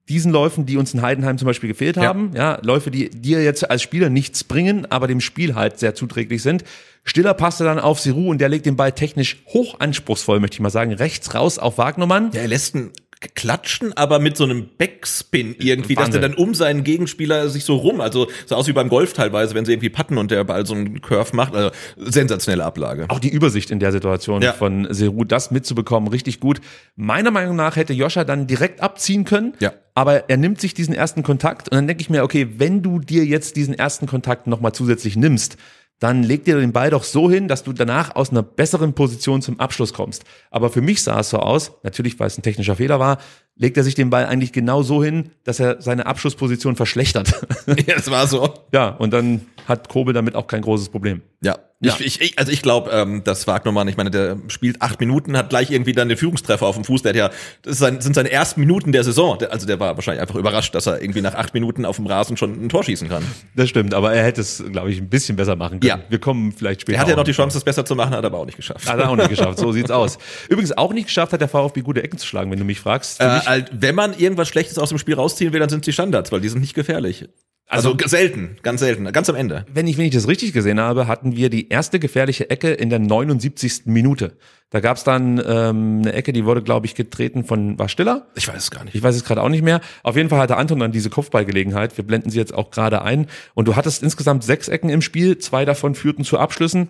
diesen 0.10 0.32
Läufen, 0.32 0.66
die 0.66 0.78
uns 0.78 0.94
in 0.94 1.02
Heidenheim 1.02 1.38
zum 1.38 1.48
Beispiel 1.48 1.70
gefehlt 1.70 1.98
haben. 1.98 2.32
Ja, 2.36 2.60
Läufe, 2.62 2.92
die 2.92 3.10
dir 3.10 3.44
jetzt 3.44 3.70
als 3.70 3.82
Spieler 3.82 4.10
nichts 4.10 4.44
bringen, 4.44 4.86
aber 4.92 5.08
dem 5.08 5.22
Spiel 5.22 5.56
halt 5.56 5.80
sehr 5.80 5.96
zuträglich 5.96 6.42
sind. 6.44 6.64
Stiller 7.04 7.34
passte 7.34 7.64
dann 7.64 7.80
auf 7.80 8.00
Siru 8.00 8.30
und 8.30 8.40
der 8.40 8.50
legt 8.50 8.66
den 8.66 8.76
Ball 8.76 8.92
technisch 8.92 9.44
hoch 9.48 9.80
anspruchsvoll, 9.80 10.40
möchte 10.40 10.56
ich 10.56 10.60
mal 10.60 10.70
sagen, 10.70 10.92
rechts 10.94 11.34
raus 11.34 11.60
auf 11.60 11.78
Wagnermann. 11.78 12.32
Ja, 12.34 12.42
er 12.42 12.48
lässt 12.48 12.76
ihn 12.76 12.92
klatschen, 13.34 13.94
aber 13.98 14.20
mit 14.20 14.38
so 14.38 14.44
einem 14.44 14.68
Backspin 14.78 15.56
irgendwie, 15.60 15.96
dass 15.96 16.06
Wahnsinn. 16.06 16.22
der 16.22 16.30
dann 16.30 16.38
um 16.38 16.54
seinen 16.54 16.84
Gegenspieler 16.84 17.50
sich 17.50 17.64
so 17.66 17.76
rum, 17.76 18.02
also 18.02 18.28
so 18.46 18.56
aus 18.56 18.68
wie 18.68 18.74
beim 18.74 18.90
Golf 18.90 19.14
teilweise, 19.14 19.56
wenn 19.56 19.66
sie 19.66 19.72
irgendwie 19.74 19.90
patten 19.90 20.18
und 20.18 20.32
der 20.32 20.44
Ball 20.44 20.66
so 20.66 20.74
einen 20.76 21.02
Curve 21.02 21.36
macht, 21.36 21.56
also 21.56 21.72
sensationelle 21.98 22.64
Ablage. 22.64 23.06
Auch 23.10 23.20
die 23.20 23.30
Übersicht 23.30 23.72
in 23.72 23.80
der 23.80 23.92
Situation 23.92 24.42
Ja. 24.42 24.54
von 24.54 24.88
Seru, 24.94 25.24
das 25.24 25.52
mitzubekommen, 25.52 26.10
richtig 26.10 26.40
gut. 26.40 26.62
Meiner 26.96 27.32
Meinung 27.32 27.56
nach 27.56 27.76
hätte 27.76 27.94
Joscha 27.94 28.24
dann 28.24 28.48
direkt 28.48 28.82
abziehen 28.82 29.26
können. 29.26 29.54
Ja. 29.60 29.74
Aber 29.96 30.30
er 30.30 30.38
nimmt 30.38 30.60
sich 30.60 30.74
diesen 30.74 30.94
ersten 30.94 31.24
Kontakt 31.24 31.70
und 31.70 31.76
dann 31.76 31.88
denke 31.88 32.02
ich 32.02 32.10
mir, 32.10 32.24
okay, 32.24 32.48
wenn 32.58 32.82
du 32.82 33.00
dir 33.00 33.26
jetzt 33.26 33.56
diesen 33.56 33.74
ersten 33.74 34.08
Kontakt 34.08 34.46
nochmal 34.46 34.74
zusätzlich 34.74 35.16
nimmst, 35.16 35.56
dann 36.00 36.24
leg 36.24 36.44
dir 36.44 36.60
den 36.60 36.74
Ball 36.74 36.90
doch 36.90 37.04
so 37.04 37.32
hin, 37.32 37.48
dass 37.48 37.64
du 37.64 37.72
danach 37.72 38.16
aus 38.16 38.32
einer 38.32 38.44
besseren 38.44 38.94
Position 38.94 39.42
zum 39.42 39.60
Abschluss 39.60 39.94
kommst. 39.94 40.26
Aber 40.52 40.70
für 40.70 40.82
mich 40.82 41.02
sah 41.02 41.20
es 41.20 41.30
so 41.30 41.38
aus, 41.38 41.72
natürlich 41.84 42.20
weil 42.20 42.28
es 42.28 42.38
ein 42.38 42.42
technischer 42.42 42.76
Fehler 42.76 43.00
war, 43.00 43.18
legt 43.56 43.78
er 43.78 43.84
sich 43.84 43.96
den 43.96 44.10
Ball 44.10 44.26
eigentlich 44.26 44.52
genau 44.52 44.84
so 44.84 45.04
hin, 45.04 45.32
dass 45.46 45.60
er 45.60 45.82
seine 45.82 46.06
Abschlussposition 46.06 46.76
verschlechtert. 46.76 47.34
Ja, 47.88 47.96
das 47.96 48.10
war 48.12 48.28
so. 48.28 48.54
ja, 48.74 48.90
und 48.90 49.12
dann 49.12 49.42
hat 49.68 49.90
Kobel 49.90 50.14
damit 50.14 50.36
auch 50.36 50.48
kein 50.48 50.62
großes 50.62 50.90
Problem. 50.90 51.22
Ja. 51.42 51.58
Ja. 51.86 51.96
Ich, 52.00 52.22
ich, 52.22 52.40
also 52.40 52.52
ich 52.52 52.62
glaube, 52.62 52.92
ähm, 52.92 53.24
dass 53.24 53.48
Wagnermann, 53.48 53.88
ich 53.88 53.98
meine, 53.98 54.12
der 54.12 54.38
spielt 54.48 54.82
acht 54.82 55.00
Minuten, 55.00 55.38
hat 55.38 55.50
gleich 55.50 55.72
irgendwie 55.72 55.94
dann 55.94 56.10
den 56.10 56.18
Führungstreffer 56.18 56.66
auf 56.66 56.76
dem 56.76 56.84
Fuß. 56.84 57.04
Der 57.04 57.10
hat 57.10 57.16
ja, 57.18 57.30
das 57.62 57.78
sein, 57.78 58.02
sind 58.02 58.14
seine 58.14 58.32
ersten 58.32 58.60
Minuten 58.60 58.92
der 58.92 59.04
Saison. 59.04 59.38
Der, 59.38 59.52
also 59.52 59.66
der 59.66 59.80
war 59.80 59.96
wahrscheinlich 59.96 60.22
einfach 60.22 60.36
überrascht, 60.36 60.74
dass 60.76 60.88
er 60.88 61.02
irgendwie 61.02 61.22
nach 61.22 61.36
acht 61.36 61.54
Minuten 61.54 61.86
auf 61.86 61.98
dem 61.98 62.08
Rasen 62.08 62.38
schon 62.38 62.66
ein 62.66 62.70
Tor 62.70 62.84
schießen 62.84 63.10
kann. 63.10 63.24
Das 63.56 63.70
stimmt, 63.70 63.94
aber 63.94 64.14
er 64.14 64.24
hätte 64.24 64.42
es, 64.42 64.64
glaube 64.72 64.92
ich, 64.92 65.00
ein 65.00 65.10
bisschen 65.10 65.36
besser 65.36 65.56
machen 65.56 65.80
können. 65.80 66.00
Ja. 66.02 66.06
Wir 66.10 66.20
kommen 66.20 66.52
vielleicht 66.52 66.82
später. 66.82 66.98
Er 66.98 67.02
hat 67.02 67.10
ja 67.10 67.16
noch 67.16 67.24
die 67.24 67.32
Chance, 67.32 67.56
das 67.56 67.64
besser 67.64 67.86
zu 67.86 67.96
machen, 67.96 68.12
hat 68.12 68.24
er 68.24 68.28
aber 68.28 68.40
auch 68.40 68.46
nicht 68.46 68.58
geschafft. 68.58 68.88
Hat 68.88 69.00
er 69.00 69.10
auch 69.10 69.16
nicht 69.16 69.30
geschafft, 69.36 69.60
so 69.60 69.72
sieht's 69.72 69.92
aus. 69.92 70.18
Übrigens 70.50 70.78
auch 70.78 70.94
nicht 70.94 71.06
geschafft 71.06 71.34
hat 71.34 71.42
der 71.42 71.50
VfB 71.50 71.82
gute 71.82 72.04
Ecken 72.04 72.18
zu 72.18 72.28
schlagen, 72.28 72.52
wenn 72.52 72.60
du 72.60 72.66
mich 72.66 72.80
fragst. 72.80 73.22
Äh, 73.22 73.26
halt, 73.26 73.70
wenn 73.72 73.96
man 73.96 74.18
irgendwas 74.18 74.48
Schlechtes 74.48 74.78
aus 74.78 74.90
dem 74.90 74.98
Spiel 74.98 75.16
rausziehen 75.16 75.54
will, 75.54 75.60
dann 75.60 75.70
sind 75.70 75.80
es 75.80 75.86
die 75.86 75.94
Standards, 75.94 76.32
weil 76.32 76.42
die 76.42 76.50
sind 76.50 76.62
nicht 76.62 76.74
gefährlich. 76.74 77.26
Also, 77.68 77.94
Also- 77.94 78.08
selten, 78.08 78.58
ganz 78.62 78.80
selten, 78.80 79.12
ganz 79.12 79.30
am 79.30 79.36
Ende. 79.36 79.66
wenn 79.74 79.88
ich, 79.88 79.98
wenn 79.98 80.06
ich 80.06 80.14
das 80.14 80.28
richtig 80.28 80.54
gesehen 80.54 80.80
habe, 80.80 81.08
hatten 81.08 81.36
wir 81.36 81.50
die 81.50 81.70
erste 81.70 82.00
gefährliche 82.00 82.50
Ecke 82.50 82.72
in 82.72 82.90
der 82.90 83.00
79. 83.00 83.84
Minute. 83.86 84.38
Da 84.70 84.80
gab's 84.82 85.04
dann 85.04 85.42
ähm, 85.46 86.00
eine 86.02 86.14
Ecke, 86.14 86.32
die 86.34 86.46
wurde, 86.46 86.62
glaube 86.62 86.86
ich, 86.86 86.96
getreten 86.96 87.44
von, 87.44 87.80
war 87.80 87.90
Stiller? 87.90 88.28
Ich 88.36 88.48
weiß 88.48 88.58
es 88.64 88.72
gar 88.72 88.84
nicht. 88.84 88.94
Ich 88.96 89.02
weiß 89.02 89.16
es 89.16 89.24
gerade 89.24 89.42
auch 89.42 89.50
nicht 89.50 89.64
mehr. 89.64 89.82
Auf 90.04 90.16
jeden 90.16 90.30
Fall 90.30 90.40
hatte 90.40 90.58
Anton 90.58 90.80
dann 90.80 90.92
diese 90.92 91.10
Kopfballgelegenheit. 91.10 91.96
Wir 91.98 92.06
blenden 92.06 92.30
sie 92.30 92.38
jetzt 92.38 92.54
auch 92.54 92.72
gerade 92.72 93.02
ein. 93.02 93.28
Und 93.54 93.68
du 93.68 93.76
hattest 93.76 94.04
insgesamt 94.04 94.44
sechs 94.44 94.68
Ecken 94.68 94.90
im 94.90 95.02
Spiel. 95.02 95.38
Zwei 95.38 95.66
davon 95.66 95.96
führten 95.96 96.24
zu 96.24 96.38
Abschlüssen. 96.38 96.90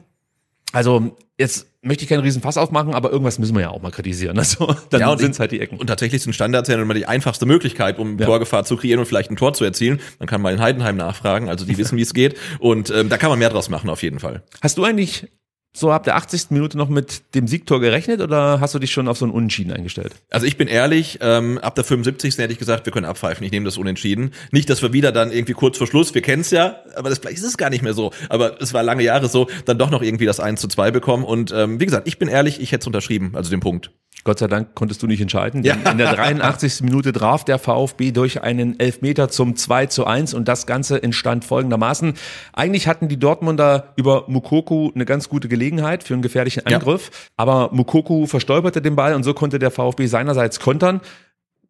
Also 0.71 1.15
jetzt 1.37 1.67
möchte 1.81 2.03
ich 2.03 2.09
keinen 2.09 2.21
riesen 2.21 2.41
Fass 2.41 2.57
aufmachen, 2.57 2.93
aber 2.93 3.11
irgendwas 3.11 3.39
müssen 3.39 3.53
wir 3.55 3.61
ja 3.61 3.69
auch 3.69 3.81
mal 3.81 3.91
kritisieren. 3.91 4.37
Also 4.39 4.75
dann 4.89 5.01
Ja, 5.01 5.11
und 5.11 5.19
sind's 5.19 5.37
ich- 5.37 5.39
halt 5.39 5.51
die 5.51 5.59
Ecken. 5.61 5.77
Und 5.77 5.87
tatsächlich 5.87 6.21
sind 6.23 6.33
Standards 6.33 6.67
ja 6.69 6.81
immer 6.81 6.93
die 6.93 7.05
einfachste 7.05 7.45
Möglichkeit, 7.45 7.97
um 7.99 8.17
Ja. 8.19 8.25
Torgefahr 8.25 8.65
zu 8.65 8.75
kreieren 8.77 8.99
und 8.99 9.05
vielleicht 9.05 9.31
ein 9.31 9.35
Tor 9.37 9.53
zu 9.53 9.63
erzielen. 9.63 9.99
Man 10.19 10.27
kann 10.27 10.41
mal 10.41 10.53
in 10.53 10.59
Heidenheim 10.59 10.97
nachfragen, 10.97 11.47
also 11.49 11.65
die 11.65 11.77
wissen, 11.77 11.97
wie 11.97 12.01
es 12.01 12.13
geht. 12.13 12.35
Und 12.59 12.89
ähm, 12.89 13.09
da 13.09 13.17
kann 13.17 13.29
man 13.29 13.39
mehr 13.39 13.49
draus 13.49 13.69
machen, 13.69 13.89
auf 13.89 14.01
jeden 14.03 14.19
Fall. 14.19 14.43
Hast 14.61 14.77
du 14.77 14.83
eigentlich 14.83 15.27
so 15.75 15.91
ab 15.91 16.03
der 16.03 16.15
80. 16.15 16.51
Minute 16.51 16.77
noch 16.77 16.89
mit 16.89 17.35
dem 17.35 17.47
Siegtor 17.47 17.81
gerechnet 17.81 18.21
oder 18.21 18.59
hast 18.61 18.73
du 18.73 18.79
dich 18.79 18.91
schon 18.91 19.07
auf 19.07 19.17
so 19.17 19.25
einen 19.25 19.33
Unentschieden 19.33 19.73
eingestellt? 19.73 20.13
Also 20.29 20.47
ich 20.47 20.57
bin 20.57 20.67
ehrlich, 20.67 21.19
ähm, 21.21 21.57
ab 21.57 21.75
der 21.75 21.83
75. 21.83 22.37
hätte 22.37 22.53
ich 22.53 22.59
gesagt, 22.59 22.85
wir 22.85 22.93
können 22.93 23.05
abpfeifen. 23.05 23.45
Ich 23.45 23.51
nehme 23.51 23.65
das 23.65 23.77
unentschieden. 23.77 24.31
Nicht, 24.51 24.69
dass 24.69 24.81
wir 24.81 24.93
wieder 24.93 25.11
dann 25.11 25.31
irgendwie 25.31 25.53
kurz 25.53 25.77
vor 25.77 25.87
Schluss, 25.87 26.15
wir 26.15 26.21
kennen's 26.21 26.51
ja, 26.51 26.77
aber 26.95 27.09
das, 27.09 27.19
vielleicht 27.19 27.37
ist 27.37 27.43
es 27.43 27.57
gar 27.57 27.69
nicht 27.69 27.83
mehr 27.83 27.93
so. 27.93 28.11
Aber 28.29 28.61
es 28.61 28.73
war 28.73 28.83
lange 28.83 29.03
Jahre 29.03 29.27
so, 29.27 29.47
dann 29.65 29.77
doch 29.77 29.89
noch 29.89 30.01
irgendwie 30.01 30.25
das 30.25 30.39
1 30.39 30.61
zu 30.61 30.67
2 30.67 30.91
bekommen. 30.91 31.25
Und 31.25 31.51
ähm, 31.51 31.79
wie 31.79 31.85
gesagt, 31.85 32.07
ich 32.07 32.17
bin 32.17 32.29
ehrlich, 32.29 32.61
ich 32.61 32.71
hätte 32.71 32.83
es 32.83 32.87
unterschrieben, 32.87 33.31
also 33.35 33.49
den 33.49 33.59
Punkt. 33.59 33.91
Gott 34.25 34.39
sei 34.39 34.47
Dank 34.47 34.73
konntest 34.73 35.03
du 35.03 35.07
nicht 35.07 35.21
entscheiden. 35.21 35.63
Ja. 35.63 35.75
In 35.89 35.99
der 35.99 36.13
83. 36.13 36.81
Minute 36.81 37.13
traf 37.13 37.45
der 37.45 37.59
VfB 37.59 38.11
durch 38.11 38.41
einen 38.41 38.79
Elfmeter 38.79 39.29
zum 39.29 39.55
2 39.55 39.85
zu 39.85 40.05
1 40.05 40.33
und 40.33 40.47
das 40.47 40.65
Ganze 40.65 41.01
entstand 41.01 41.45
folgendermaßen. 41.45 42.15
Eigentlich 42.51 42.87
hatten 42.87 43.07
die 43.07 43.17
Dortmunder 43.19 43.93
über 43.95 44.25
Mukoku 44.27 44.91
eine 44.95 45.05
ganz 45.05 45.29
gute 45.29 45.47
Gelegenheit 45.47 46.03
für 46.03 46.15
einen 46.15 46.23
gefährlichen 46.23 46.63
Ja. 46.67 46.77
Angriff, 46.77 47.29
aber 47.37 47.69
Mukoku 47.71 48.25
verstolperte 48.25 48.81
den 48.81 48.95
Ball 48.95 49.13
und 49.13 49.21
so 49.21 49.35
konnte 49.35 49.59
der 49.59 49.69
VfB 49.69 50.07
seinerseits 50.07 50.59
kontern. 50.59 51.01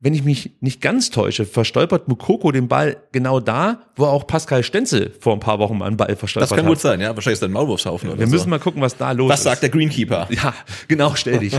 Wenn 0.06 0.14
ich 0.14 0.24
mich 0.24 0.52
nicht 0.62 0.82
ganz 0.82 1.10
täusche, 1.10 1.46
verstolpert 1.48 2.08
Mukoko 2.08 2.52
den 2.52 2.68
Ball 2.68 2.98
genau 3.12 3.40
da, 3.40 3.80
wo 3.96 4.06
auch 4.06 4.28
Pascal 4.28 4.62
Stenzel 4.62 5.12
vor 5.20 5.34
ein 5.34 5.40
paar 5.40 5.58
Wochen 5.58 5.80
mal 5.80 5.88
einen 5.88 5.98
Ball 5.98 6.16
verstolpert 6.16 6.52
Das 6.52 6.56
kann 6.56 6.64
hat. 6.68 6.72
gut 6.72 6.80
sein, 6.80 7.02
ja. 7.02 7.16
Wahrscheinlich 7.16 7.38
ist 7.38 7.42
das 7.42 7.50
ein 7.50 7.54
Maulwurfshaufen 7.54 8.10
oder 8.10 8.20
Wir 8.20 8.28
so. 8.28 8.34
müssen 8.34 8.52
mal 8.52 8.60
gucken, 8.60 8.84
was 8.84 8.96
da 8.96 9.14
los 9.14 9.30
Was 9.32 9.40
ist. 9.40 9.46
sagt 9.46 9.64
der 9.64 9.70
Greenkeeper? 9.72 10.28
Ja, 10.36 10.54
genau, 10.88 11.16
stell 11.16 11.40
dich. 11.40 11.58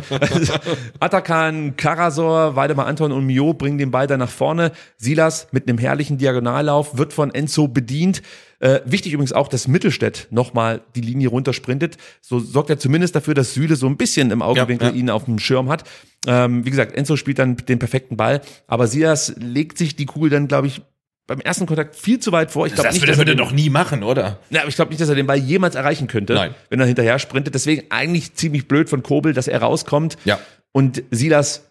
Atakan, 1.01 1.77
Karasor, 1.77 2.55
Waldemar 2.55 2.87
Anton 2.87 3.11
und 3.11 3.27
Mio 3.27 3.53
bringen 3.53 3.79
den 3.79 3.91
Ball 3.91 4.07
dann 4.07 4.21
nach 4.21 4.31
vorne. 4.31 4.71
Silas 4.97 5.49
mit 5.51 5.69
einem 5.69 5.79
herrlichen 5.79 6.17
Diagonallauf 6.19 6.97
wird 6.99 7.13
von 7.13 7.35
Enzo 7.35 7.67
bedient. 7.67 8.23
Äh, 8.67 8.81
wichtig 8.85 9.13
übrigens 9.13 9.33
auch, 9.33 9.49
dass 9.49 9.69
Mittelstädt 9.69 10.27
nochmal 10.31 10.81
die 10.97 11.01
Linie 11.01 11.29
runtersprintet. 11.29 11.97
So 12.21 12.41
sorgt 12.41 12.71
er 12.71 12.79
zumindest 12.79 13.15
dafür, 13.15 13.35
dass 13.35 13.55
Süle 13.55 13.77
so 13.77 13.87
ein 13.87 13.97
bisschen 13.97 14.31
im 14.31 14.43
Augenwinkel 14.43 14.89
Ja, 14.89 14.93
ja. 14.95 14.99
ihn 14.99 15.11
auf 15.11 15.27
dem 15.27 15.39
Schirm 15.39 15.69
hat. 15.69 15.85
Ähm, 16.27 16.65
wie 16.65 16.71
gesagt, 16.71 16.97
Enzo 16.97 17.17
spielt 17.17 17.39
dann 17.39 17.57
den 17.57 17.79
perfekten 17.79 18.17
Ball, 18.17 18.41
aber 18.67 18.87
Silas 18.89 19.35
legt 19.39 19.79
sich 19.79 19.95
die 19.95 20.07
Kugel 20.07 20.31
dann, 20.31 20.49
glaube 20.49 20.67
ich, 20.67 20.83
beim 21.29 21.41
ersten 21.41 21.67
Kontakt 21.67 21.97
viel 21.97 22.19
zu 22.19 22.33
weit 22.33 22.51
vor. 22.51 22.67
Ich 22.67 22.75
glaube 22.75 22.87
Das 22.89 22.95
nicht, 22.95 23.03
würde 23.03 23.13
dass 23.13 23.19
er 23.21 23.25
den- 23.25 23.37
doch 23.39 23.53
nie 23.53 23.69
machen, 23.71 24.03
oder? 24.03 24.39
ja, 24.51 24.61
aber 24.61 24.69
ich 24.69 24.77
glaube 24.77 24.91
nicht, 24.91 25.01
dass 25.01 25.09
er 25.09 25.15
den 25.17 25.27
Ball 25.27 25.39
jemals 25.39 25.75
erreichen 25.75 26.07
könnte, 26.09 26.35
Nein. 26.35 26.55
wenn 26.71 26.81
er 26.81 26.87
hinterher 26.87 27.19
sprintet. 27.19 27.55
Deswegen 27.55 27.85
eigentlich 27.91 28.35
ziemlich 28.35 28.67
blöd 28.69 28.89
von 28.89 29.03
Kobel, 29.03 29.33
dass 29.33 29.49
er 29.49 29.61
rauskommt 29.61 30.17
Ja. 30.25 30.39
und 30.73 31.03
Silas 31.11 31.69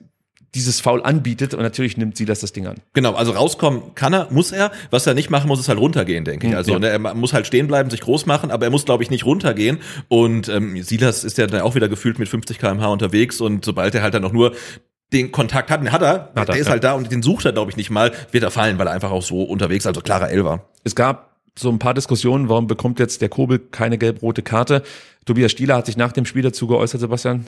dieses 0.55 0.79
Foul 0.79 1.03
anbietet 1.03 1.53
und 1.53 1.61
natürlich 1.61 1.97
nimmt 1.97 2.17
Silas 2.17 2.39
das 2.39 2.53
Ding 2.53 2.65
an. 2.65 2.75
Genau, 2.93 3.13
also 3.13 3.33
rauskommen 3.33 3.93
kann 3.93 4.13
er, 4.13 4.27
muss 4.31 4.51
er. 4.51 4.71
Was 4.89 5.05
er 5.05 5.13
nicht 5.13 5.29
machen 5.29 5.47
muss, 5.47 5.59
ist 5.59 5.67
halt 5.67 5.79
runtergehen, 5.79 6.25
denke 6.25 6.47
ich. 6.47 6.55
Also 6.55 6.73
ja. 6.73 6.79
ne, 6.79 6.87
er 6.87 6.99
muss 6.99 7.33
halt 7.33 7.45
stehen 7.45 7.67
bleiben, 7.67 7.89
sich 7.89 8.01
groß 8.01 8.25
machen, 8.25 8.51
aber 8.51 8.65
er 8.65 8.71
muss, 8.71 8.85
glaube 8.85 9.03
ich, 9.03 9.11
nicht 9.11 9.25
runtergehen. 9.25 9.79
Und 10.07 10.49
ähm, 10.49 10.81
Silas 10.81 11.23
ist 11.23 11.37
ja 11.37 11.45
dann 11.47 11.61
auch 11.61 11.75
wieder 11.75 11.89
gefühlt 11.89 12.17
mit 12.17 12.29
50 12.29 12.57
km/h 12.57 12.87
unterwegs 12.87 13.41
und 13.41 13.65
sobald 13.65 13.93
er 13.93 14.01
halt 14.01 14.13
dann 14.13 14.23
auch 14.23 14.31
nur 14.31 14.53
den 15.13 15.31
Kontakt 15.31 15.69
hat, 15.69 15.81
den 15.81 15.91
hat 15.91 16.01
er, 16.01 16.31
Hat 16.35 16.35
er, 16.35 16.45
der 16.45 16.55
ist 16.55 16.65
ja. 16.65 16.71
halt 16.71 16.83
da 16.83 16.93
und 16.93 17.11
den 17.11 17.21
sucht 17.21 17.45
er, 17.45 17.51
glaube 17.51 17.71
ich, 17.71 17.77
nicht 17.77 17.89
mal, 17.89 18.11
wird 18.31 18.43
er 18.43 18.51
fallen, 18.51 18.79
weil 18.79 18.87
er 18.87 18.93
einfach 18.93 19.11
auch 19.11 19.21
so 19.21 19.43
unterwegs, 19.43 19.85
also 19.85 20.01
klarer 20.01 20.29
Elfer. 20.29 20.65
Es 20.83 20.95
gab 20.95 21.35
so 21.57 21.69
ein 21.69 21.79
paar 21.79 21.93
Diskussionen, 21.93 22.49
warum 22.49 22.67
bekommt 22.67 22.99
jetzt 22.99 23.21
der 23.21 23.29
Kobel 23.29 23.59
keine 23.59 23.97
gelb-rote 23.97 24.41
Karte? 24.41 24.83
Tobias 25.25 25.51
Stieler 25.51 25.75
hat 25.75 25.85
sich 25.85 25.97
nach 25.97 26.11
dem 26.11 26.25
Spiel 26.25 26.41
dazu 26.41 26.67
geäußert, 26.67 27.01
Sebastian. 27.01 27.45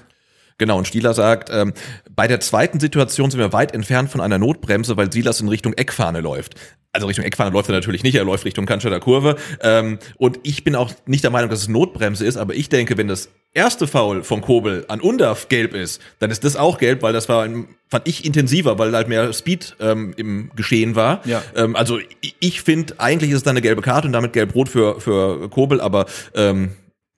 Genau, 0.58 0.78
und 0.78 0.88
Stieler 0.88 1.14
sagt, 1.14 1.50
ähm, 1.52 1.74
bei 2.10 2.28
der 2.28 2.40
zweiten 2.40 2.80
Situation 2.80 3.30
sind 3.30 3.40
wir 3.40 3.54
weit 3.54 3.74
entfernt 3.74 4.10
von 4.10 4.22
einer 4.22 4.40
Notbremse, 4.40 4.98
weil 4.98 5.12
Silas 5.12 5.40
in 5.40 5.50
Richtung 5.50 5.74
Eckfahne 5.74 6.20
läuft. 6.20 6.56
Also 6.94 7.06
Richtung 7.06 7.26
Eckfahne 7.26 7.52
läuft 7.52 7.70
er 7.70 7.76
natürlich 7.76 8.02
nicht, 8.02 8.16
er 8.16 8.24
läuft 8.24 8.44
Richtung 8.44 8.66
Cannstatter 8.66 9.00
Kurve. 9.00 9.36
Ähm, 9.62 10.00
und 10.18 10.40
ich 10.42 10.64
bin 10.64 10.76
auch 10.76 10.92
nicht 11.06 11.24
der 11.24 11.30
Meinung, 11.30 11.52
dass 11.52 11.62
es 11.62 11.68
Notbremse 11.68 12.26
ist, 12.26 12.38
aber 12.38 12.56
ich 12.56 12.70
denke, 12.70 12.98
wenn 12.98 13.08
das 13.08 13.30
erste 13.54 13.86
Foul 13.86 14.24
von 14.24 14.42
Kobel 14.42 14.86
an 14.88 15.00
Undaf 15.00 15.48
gelb 15.48 15.76
ist, 15.76 16.02
dann 16.18 16.32
ist 16.32 16.44
das 16.44 16.56
auch 16.56 16.80
gelb, 16.80 17.04
weil 17.04 17.14
das 17.14 17.30
war, 17.30 17.48
fand 17.88 18.08
ich 18.08 18.26
intensiver, 18.26 18.80
weil 18.80 18.96
halt 18.96 19.10
mehr 19.10 19.32
Speed 19.32 19.76
ähm, 19.80 20.16
im 20.18 20.50
Geschehen 20.56 20.96
war. 20.96 21.22
Ja. 21.26 21.44
Ähm, 21.56 21.76
also 21.76 22.00
ich, 22.22 22.36
ich 22.40 22.62
finde, 22.62 22.96
eigentlich 22.98 23.30
ist 23.30 23.38
es 23.38 23.44
dann 23.44 23.54
eine 23.54 23.62
gelbe 23.62 23.84
Karte 23.84 24.08
und 24.08 24.14
damit 24.14 24.34
gelb-rot 24.34 24.70
für, 24.70 25.00
für 25.00 25.50
Kobel, 25.50 25.80
aber 25.80 26.08
ähm, 26.34 26.72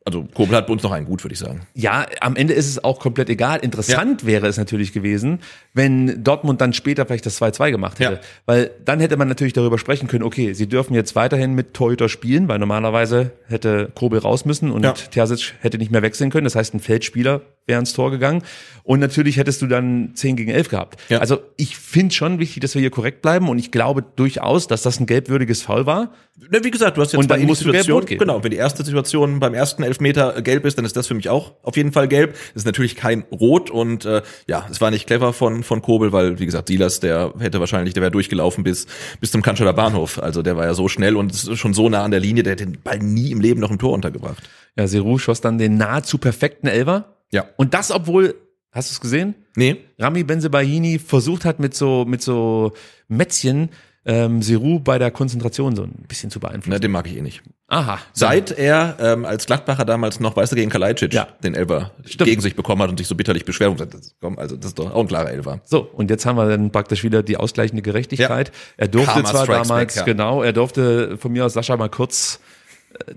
also 0.05 0.23
Kobel 0.33 0.55
hat 0.55 0.67
bei 0.67 0.73
uns 0.73 0.81
noch 0.81 0.91
einen 0.91 1.05
gut, 1.05 1.23
würde 1.23 1.33
ich 1.33 1.39
sagen. 1.39 1.61
Ja, 1.73 2.05
am 2.21 2.35
Ende 2.35 2.53
ist 2.53 2.67
es 2.67 2.83
auch 2.83 2.99
komplett 2.99 3.29
egal. 3.29 3.59
Interessant 3.59 4.25
wäre 4.25 4.47
es 4.47 4.57
natürlich 4.57 4.93
gewesen, 4.93 5.39
wenn 5.73 6.23
Dortmund 6.23 6.61
dann 6.61 6.73
später 6.73 7.05
vielleicht 7.05 7.25
das 7.25 7.39
2-2 7.39 7.71
gemacht 7.71 7.99
hätte. 7.99 8.13
Ja. 8.13 8.19
Weil 8.45 8.71
dann 8.83 8.99
hätte 9.01 9.17
man 9.17 9.27
natürlich 9.27 9.53
darüber 9.53 9.77
sprechen 9.77 10.07
können, 10.07 10.23
okay, 10.23 10.53
sie 10.53 10.67
dürfen 10.67 10.95
jetzt 10.95 11.15
weiterhin 11.15 11.53
mit 11.53 11.73
Torhüter 11.73 12.09
spielen, 12.09 12.47
weil 12.47 12.59
normalerweise 12.59 13.31
hätte 13.47 13.91
Kobel 13.93 14.19
raus 14.19 14.45
müssen 14.45 14.71
und 14.71 14.83
Ja. 14.83 14.93
Terzic 14.93 15.53
hätte 15.59 15.77
nicht 15.77 15.91
mehr 15.91 16.01
wechseln 16.01 16.31
können. 16.31 16.45
Das 16.45 16.55
heißt, 16.55 16.73
ein 16.73 16.79
Feldspieler 16.79 17.41
wäre 17.69 17.79
ins 17.79 17.93
Tor 17.93 18.11
gegangen. 18.11 18.43
Und 18.83 18.99
natürlich 18.99 19.37
hättest 19.37 19.61
du 19.61 19.67
dann 19.67 20.11
10 20.15 20.35
gegen 20.35 20.49
11 20.51 20.69
gehabt. 20.69 20.99
Ja. 21.09 21.19
Also 21.19 21.39
ich 21.57 21.77
finde 21.77 22.13
schon 22.13 22.39
wichtig, 22.39 22.61
dass 22.61 22.73
wir 22.73 22.81
hier 22.81 22.89
korrekt 22.89 23.21
bleiben 23.21 23.47
und 23.47 23.59
ich 23.59 23.71
glaube 23.71 24.03
durchaus, 24.15 24.67
dass 24.67 24.81
das 24.81 24.99
ein 24.99 25.05
gelbwürdiges 25.05 25.61
Foul 25.61 25.85
war. 25.85 26.11
Ne, 26.49 26.63
wie 26.63 26.71
gesagt, 26.71 26.97
du 26.97 27.01
hast 27.01 27.11
jetzt 27.13 27.19
Und 27.19 27.29
dann 27.29 27.41
musst 27.43 27.61
du 27.61 27.65
Situationen. 27.65 27.85
gelb-rot 27.85 28.07
geben. 28.07 28.19
Genau, 28.19 28.43
wenn 28.43 28.49
die 28.51 28.57
erste 28.57 28.83
Situation 28.83 29.39
beim 29.39 29.53
ersten 29.53 29.83
Elfmeter 29.83 30.41
gelb 30.41 30.65
ist, 30.65 30.77
dann 30.77 30.85
ist 30.85 30.95
das 30.95 31.05
für 31.05 31.13
mich 31.13 31.29
auch 31.29 31.53
auf 31.61 31.77
jeden 31.77 31.91
Fall 31.91 32.07
gelb. 32.07 32.31
Das 32.53 32.63
ist 32.63 32.65
natürlich 32.65 32.95
kein 32.95 33.23
Rot 33.31 33.69
und 33.69 34.05
äh, 34.05 34.23
ja, 34.47 34.65
es 34.71 34.81
war 34.81 34.89
nicht 34.89 35.05
clever 35.05 35.33
von 35.33 35.63
von 35.63 35.81
Kobel, 35.83 36.11
weil 36.11 36.39
wie 36.39 36.45
gesagt, 36.47 36.69
Silas, 36.69 36.99
der 36.99 37.33
hätte 37.37 37.59
wahrscheinlich, 37.59 37.93
der 37.93 38.01
wäre 38.01 38.11
durchgelaufen 38.11 38.63
bis 38.63 38.87
bis 39.19 39.29
zum 39.31 39.43
Cannstatter 39.43 39.73
Bahnhof. 39.73 40.17
Also 40.17 40.41
der 40.41 40.57
war 40.57 40.65
ja 40.65 40.73
so 40.73 40.87
schnell 40.87 41.15
und 41.15 41.35
schon 41.35 41.75
so 41.75 41.89
nah 41.89 42.03
an 42.03 42.09
der 42.11 42.19
Linie, 42.21 42.41
der 42.41 42.53
hätte 42.53 42.65
den 42.65 42.81
Ball 42.81 42.97
nie 42.97 43.29
im 43.31 43.39
Leben 43.39 43.59
noch 43.59 43.69
im 43.69 43.77
Tor 43.77 43.91
untergebracht. 43.93 44.41
Ja, 44.77 44.87
Seru 44.87 45.19
schoss 45.19 45.41
dann 45.41 45.59
den 45.59 45.77
nahezu 45.77 46.17
perfekten 46.17 46.67
Elfer. 46.67 47.15
Ja. 47.31 47.45
Und 47.57 47.73
das, 47.73 47.91
obwohl, 47.91 48.35
hast 48.71 48.89
du 48.89 48.93
es 48.93 49.01
gesehen? 49.01 49.35
Nee, 49.55 49.77
Rami 49.97 50.23
Benzebahini 50.23 50.99
versucht 50.99 51.45
hat 51.45 51.59
mit 51.59 51.75
so, 51.75 52.05
mit 52.07 52.21
so 52.21 52.73
Mätzchen 53.07 53.69
ähm, 54.05 54.41
Seru 54.41 54.79
bei 54.79 54.97
der 54.97 55.11
Konzentration 55.11 55.75
so 55.75 55.83
ein 55.83 56.05
bisschen 56.07 56.31
zu 56.31 56.39
beeinflussen. 56.39 56.69
ne, 56.71 56.79
den 56.79 56.89
mag 56.91 57.05
ich 57.05 57.17
eh 57.17 57.21
nicht. 57.21 57.41
Aha. 57.67 57.99
Seit 58.13 58.49
er 58.57 58.95
ähm, 58.99 59.25
als 59.25 59.45
Gladbacher 59.45 59.85
damals 59.85 60.19
noch, 60.19 60.35
weißt 60.35 60.53
du, 60.53 60.55
gegen 60.55 60.71
Kalajdzic 60.71 61.13
Ja. 61.13 61.27
den 61.43 61.53
Elfer 61.53 61.91
Stimmt. 62.05 62.27
gegen 62.27 62.41
sich 62.41 62.55
bekommen 62.55 62.81
hat 62.81 62.89
und 62.89 62.97
sich 62.97 63.07
so 63.07 63.13
bitterlich 63.13 63.45
beschwert 63.45 63.69
und 63.69 63.75
gesagt, 63.75 63.93
das, 63.93 64.15
komm, 64.19 64.39
also 64.39 64.55
das 64.55 64.67
ist 64.67 64.79
doch 64.79 64.91
auch 64.91 65.01
ein 65.01 65.07
klarer 65.07 65.29
Elfer. 65.31 65.61
So, 65.65 65.81
und 65.81 66.09
jetzt 66.09 66.25
haben 66.25 66.37
wir 66.37 66.47
dann 66.47 66.71
praktisch 66.71 67.03
wieder 67.03 67.21
die 67.21 67.37
ausgleichende 67.37 67.83
Gerechtigkeit. 67.83 68.47
Ja. 68.47 68.53
Er 68.77 68.87
durfte 68.87 69.21
Karma 69.21 69.29
zwar 69.29 69.45
damals, 69.45 69.67
back, 69.69 69.95
ja. 69.97 70.03
genau, 70.03 70.41
er 70.41 70.53
durfte 70.53 71.17
von 71.17 71.31
mir 71.31 71.45
aus 71.45 71.53
Sascha 71.53 71.77
mal 71.77 71.89
kurz 71.89 72.39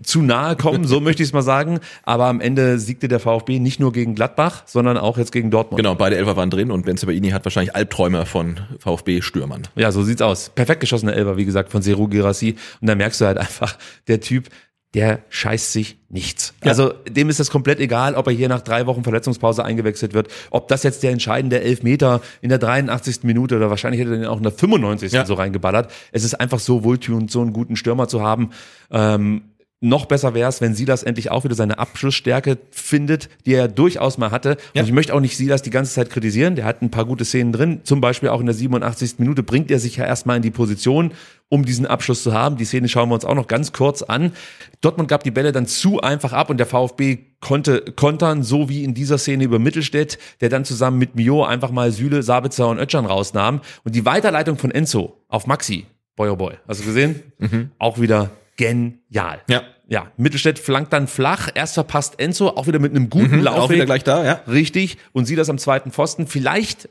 zu 0.03 0.23
nahe 0.23 0.57
kommen, 0.57 0.87
so 0.87 1.01
möchte 1.01 1.23
ich 1.23 1.31
es 1.31 1.33
mal 1.33 1.43
sagen. 1.43 1.81
Aber 2.05 2.27
am 2.27 2.41
Ende 2.41 2.79
siegte 2.79 3.09
der 3.09 3.21
VfB 3.21 3.59
nicht 3.59 3.81
nur 3.81 3.93
gegen 3.93 4.15
Gladbach, 4.15 4.63
sondern 4.67 4.97
auch 4.97 5.19
jetzt 5.19 5.33
gegen 5.33 5.51
Dortmund. 5.51 5.79
Genau, 5.79 5.95
beide 5.95 6.17
Elfer 6.17 6.37
waren 6.37 6.51
drin 6.51 6.71
und 6.71 6.85
Benzebaini 6.85 7.31
hat 7.31 7.45
wahrscheinlich 7.45 7.75
Albträume 7.75 8.27
von 8.27 8.61
VfB-Stürmern. 8.79 9.69
Ja, 9.77 9.93
so 9.93 10.03
sieht's 10.03 10.23
aus. 10.23 10.51
Perfekt 10.51 10.81
geschossene 10.81 11.15
Elber, 11.15 11.37
wie 11.37 11.45
gesagt, 11.45 11.71
von 11.71 11.83
Seru 11.83 12.09
Girassi. 12.09 12.57
Und 12.81 12.89
da 12.89 12.95
merkst 12.95 13.21
du 13.21 13.27
halt 13.27 13.39
einfach, 13.39 13.77
der 14.09 14.21
Typ, 14.21 14.49
der 14.95 15.21
scheißt 15.31 15.73
sich 15.73 15.97
nichts. 16.11 16.53
Also 16.61 16.93
dem 17.09 17.31
ist 17.31 17.41
das 17.41 17.51
komplett 17.51 17.81
egal, 17.81 18.15
ob 18.15 18.27
er 18.27 18.33
hier 18.35 18.49
nach 18.51 18.61
drei 18.61 18.87
Wochen 18.87 19.05
Verletzungspause 19.05 19.65
eingewechselt 19.65 20.13
wird, 20.13 20.29
ob 20.51 20.69
das 20.69 20.83
jetzt 20.83 21.03
der 21.03 21.13
entscheidende 21.13 21.63
Elfmeter 21.63 22.21
in 22.43 22.51
der 22.51 22.59
83. 22.59 23.23
Minute 23.23 23.57
oder 23.57 23.71
wahrscheinlich 23.71 24.03
hätte 24.03 24.11
er 24.13 24.19
den 24.19 24.27
auch 24.27 24.37
in 24.37 24.43
der 24.43 24.53
95. 24.53 25.13
Ja. 25.13 25.25
so 25.25 25.35
reingeballert. 25.35 25.91
Es 26.13 26.25
ist 26.25 26.39
einfach 26.39 26.59
so 26.59 26.85
wohltuend, 26.85 27.31
so 27.31 27.41
einen 27.41 27.55
guten 27.55 27.77
Stürmer 27.77 28.07
zu 28.07 28.21
haben. 28.21 28.51
Ähm, 28.91 29.43
noch 29.83 30.07
besser 30.07 30.33
wäre 30.33 30.49
es, 30.49 30.61
wenn 30.61 30.77
Silas 30.77 31.03
endlich 31.03 31.33
auch 31.33 31.43
wieder 31.43 31.57
seine 31.57 31.79
Abschlussstärke 31.79 32.59
findet, 32.71 33.29
die 33.47 33.55
er 33.55 33.67
durchaus 33.67 34.17
mal 34.17 34.31
hatte. 34.31 34.57
Ja. 34.75 34.83
Und 34.83 34.87
ich 34.87 34.95
möchte 34.95 35.13
auch 35.13 35.21
nicht 35.21 35.37
Silas 35.37 35.61
die 35.61 35.71
ganze 35.71 35.93
Zeit 35.93 36.09
kritisieren. 36.09 36.55
Der 36.55 36.65
hat 36.65 36.83
ein 36.83 36.91
paar 36.93 37.05
gute 37.05 37.25
Szenen 37.25 37.53
drin. 37.53 37.81
Zum 37.83 38.01
Beispiel 38.01 38.29
auch 38.29 38.39
in 38.39 38.47
der 38.47 38.55
87. 38.55 39.19
Minute 39.19 39.43
bringt 39.43 39.73
er 39.73 39.81
sich 39.81 39.97
ja 39.97 40.07
erstmal 40.07 40.37
in 40.37 40.43
die 40.43 40.53
Position, 40.53 41.11
um 41.49 41.65
diesen 41.65 41.85
Abschluss 41.85 42.23
zu 42.23 42.33
haben. 42.33 42.57
Die 42.57 42.65
Szene 42.65 42.89
schauen 42.89 43.09
wir 43.09 43.17
uns 43.17 43.25
auch 43.25 43.35
noch 43.35 43.49
ganz 43.49 43.73
kurz 43.73 44.03
an. 44.03 44.31
Dortmund 44.83 45.09
gab 45.09 45.25
die 45.25 45.33
Bälle 45.33 45.51
dann 45.51 45.67
zu 45.67 46.01
einfach 46.01 46.33
ab 46.33 46.49
und 46.49 46.59
der 46.59 46.67
VfB 46.67 47.19
konnte 47.41 47.83
kontern, 47.97 48.45
so 48.45 48.69
wie 48.69 48.85
in 48.85 48.95
dieser 48.95 49.19
Szene 49.19 49.43
über 49.43 49.59
Mittelstädt, 49.59 50.17
der 50.41 50.49
dann 50.49 50.65
zusammen 50.65 50.99
mit 50.99 51.17
Mio 51.17 51.45
einfach 51.45 51.73
mal 51.73 51.91
Süle, 51.91 52.23
Sabitzer 52.23 52.69
und 52.69 52.79
Ötschern 52.79 53.05
rausnahm. 53.05 53.61
Und 53.83 53.97
die 53.97 54.05
Weiterleitung 54.05 54.59
von 54.59 54.71
Enzo 54.71 55.19
auf 55.27 55.49
Maxi, 55.49 55.87
boy 56.15 56.31
oh 56.31 56.37
boy, 56.37 56.55
hast 56.69 56.83
du 56.83 56.85
gesehen? 56.85 57.21
Auch 57.79 58.01
wieder 58.01 58.31
genial. 58.63 59.41
Ja. 59.49 59.63
Ja, 59.89 60.11
Mittelstädt 60.17 60.59
flankt 60.59 60.93
dann 60.95 61.07
flach. 61.07 61.51
Erst 61.55 61.75
verpasst 61.75 62.19
Enzo, 62.19 62.49
auch 62.49 62.67
wieder 62.67 62.79
mit 62.79 62.93
einem 62.95 63.11
guten 63.11 63.37
Mhm, 63.39 63.43
Laufweg. 63.43 63.63
auch 63.63 63.71
wieder 63.71 63.85
gleich 63.85 64.05
da, 64.05 64.25
ja. 64.25 64.41
Richtig. 64.49 64.97
Und 65.13 65.27
sie 65.27 65.37
das 65.37 65.51
am 65.51 65.59
zweiten 65.59 65.91
Pfosten. 65.93 66.27
Vielleicht 66.27 66.89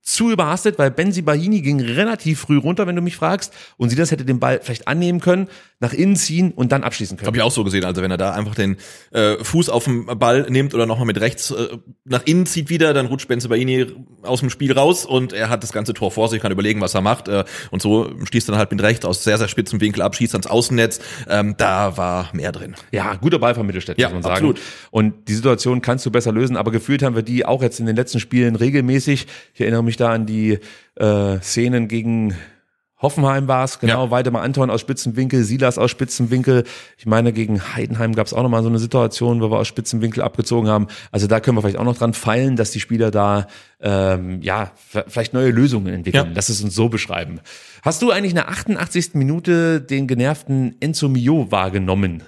zu 0.00 0.32
überhastet, 0.32 0.76
weil 0.78 0.90
Benzi 0.90 1.22
Bahini 1.22 1.60
ging 1.60 1.80
relativ 1.80 2.40
früh 2.40 2.56
runter, 2.58 2.88
wenn 2.88 2.96
du 2.96 3.02
mich 3.02 3.14
fragst. 3.14 3.52
Und 3.76 3.90
sie 3.90 3.96
das 3.96 4.10
hätte 4.10 4.24
den 4.24 4.40
Ball 4.40 4.58
vielleicht 4.60 4.88
annehmen 4.88 5.20
können, 5.20 5.46
nach 5.82 5.92
innen 5.92 6.14
ziehen 6.14 6.52
und 6.52 6.70
dann 6.70 6.84
abschließen 6.84 7.16
können. 7.16 7.26
Habe 7.26 7.36
ich 7.36 7.42
auch 7.42 7.50
so 7.50 7.64
gesehen. 7.64 7.84
Also 7.84 8.02
wenn 8.02 8.10
er 8.12 8.16
da 8.16 8.32
einfach 8.32 8.54
den 8.54 8.76
äh, 9.10 9.42
Fuß 9.42 9.68
auf 9.68 9.84
den 9.84 10.06
Ball 10.06 10.46
nimmt 10.48 10.74
oder 10.74 10.86
nochmal 10.86 11.06
mit 11.06 11.20
rechts 11.20 11.50
äh, 11.50 11.76
nach 12.04 12.22
innen 12.24 12.46
zieht 12.46 12.70
wieder, 12.70 12.94
dann 12.94 13.06
rutscht 13.06 13.26
Benzebaini 13.26 13.86
aus 14.22 14.40
dem 14.40 14.48
Spiel 14.48 14.72
raus 14.72 15.04
und 15.04 15.32
er 15.32 15.50
hat 15.50 15.64
das 15.64 15.72
ganze 15.72 15.92
Tor 15.92 16.12
vor 16.12 16.28
sich, 16.28 16.40
kann 16.40 16.52
überlegen, 16.52 16.80
was 16.80 16.94
er 16.94 17.00
macht. 17.00 17.26
Äh, 17.26 17.42
und 17.72 17.82
so 17.82 18.12
stieß 18.24 18.46
dann 18.46 18.56
halt 18.56 18.70
mit 18.70 18.80
rechts 18.80 19.04
aus 19.04 19.24
sehr, 19.24 19.38
sehr 19.38 19.48
spitzem 19.48 19.80
Winkel 19.80 20.02
ab, 20.02 20.14
schießt 20.14 20.34
ans 20.34 20.46
Außennetz. 20.46 21.00
Ähm, 21.28 21.56
da 21.58 21.96
war 21.96 22.30
mehr 22.32 22.52
drin. 22.52 22.76
Ja, 22.92 23.16
guter 23.16 23.40
Ball 23.40 23.56
von 23.56 23.66
Mittelstädt, 23.66 23.98
Ja, 23.98 24.06
muss 24.08 24.14
man 24.14 24.22
sagen. 24.22 24.34
absolut. 24.34 24.60
Und 24.92 25.28
die 25.28 25.34
Situation 25.34 25.82
kannst 25.82 26.06
du 26.06 26.12
besser 26.12 26.30
lösen, 26.30 26.56
aber 26.56 26.70
gefühlt 26.70 27.02
haben 27.02 27.16
wir 27.16 27.22
die 27.22 27.44
auch 27.44 27.60
jetzt 27.60 27.80
in 27.80 27.86
den 27.86 27.96
letzten 27.96 28.20
Spielen 28.20 28.54
regelmäßig. 28.54 29.26
Ich 29.52 29.60
erinnere 29.60 29.82
mich 29.82 29.96
da 29.96 30.12
an 30.12 30.26
die 30.26 30.60
äh, 30.94 31.40
Szenen 31.40 31.88
gegen 31.88 32.34
Hoffenheim 33.02 33.48
war 33.48 33.64
es, 33.64 33.80
genau, 33.80 34.04
Ja. 34.04 34.10
Weidemar 34.10 34.42
Anton 34.42 34.70
aus 34.70 34.80
Spitzenwinkel, 34.80 35.42
Silas 35.44 35.76
aus 35.76 35.90
Spitzenwinkel. 35.90 36.64
Ich 36.96 37.06
meine, 37.06 37.32
gegen 37.32 37.74
Heidenheim 37.74 38.14
gab 38.14 38.26
es 38.26 38.32
auch 38.32 38.42
nochmal 38.42 38.62
so 38.62 38.68
eine 38.68 38.78
Situation, 38.78 39.40
wo 39.42 39.50
wir 39.50 39.58
aus 39.58 39.68
Spitzenwinkel 39.68 40.22
abgezogen 40.22 40.68
haben. 40.68 40.86
Also 41.10 41.26
da 41.26 41.40
können 41.40 41.56
wir 41.56 41.62
vielleicht 41.62 41.78
auch 41.78 41.84
noch 41.84 41.98
dran 41.98 42.14
feilen, 42.14 42.56
dass 42.56 42.70
die 42.70 42.80
Spieler 42.80 43.10
da 43.10 43.48
ähm, 43.80 44.40
ja 44.42 44.70
vielleicht 45.08 45.34
neue 45.34 45.50
Lösungen 45.50 45.92
entwickeln. 45.92 46.26
Ja. 46.26 46.32
Lass 46.34 46.48
es 46.48 46.62
uns 46.62 46.74
so 46.74 46.88
beschreiben. 46.88 47.40
Hast 47.82 48.00
du 48.02 48.10
eigentlich 48.10 48.30
in 48.30 48.36
der 48.36 48.48
88. 48.48 49.14
Minute 49.14 49.80
den 49.80 50.06
genervten 50.06 50.76
Enzo 50.80 51.08
Mio 51.08 51.50
wahrgenommen? 51.50 52.22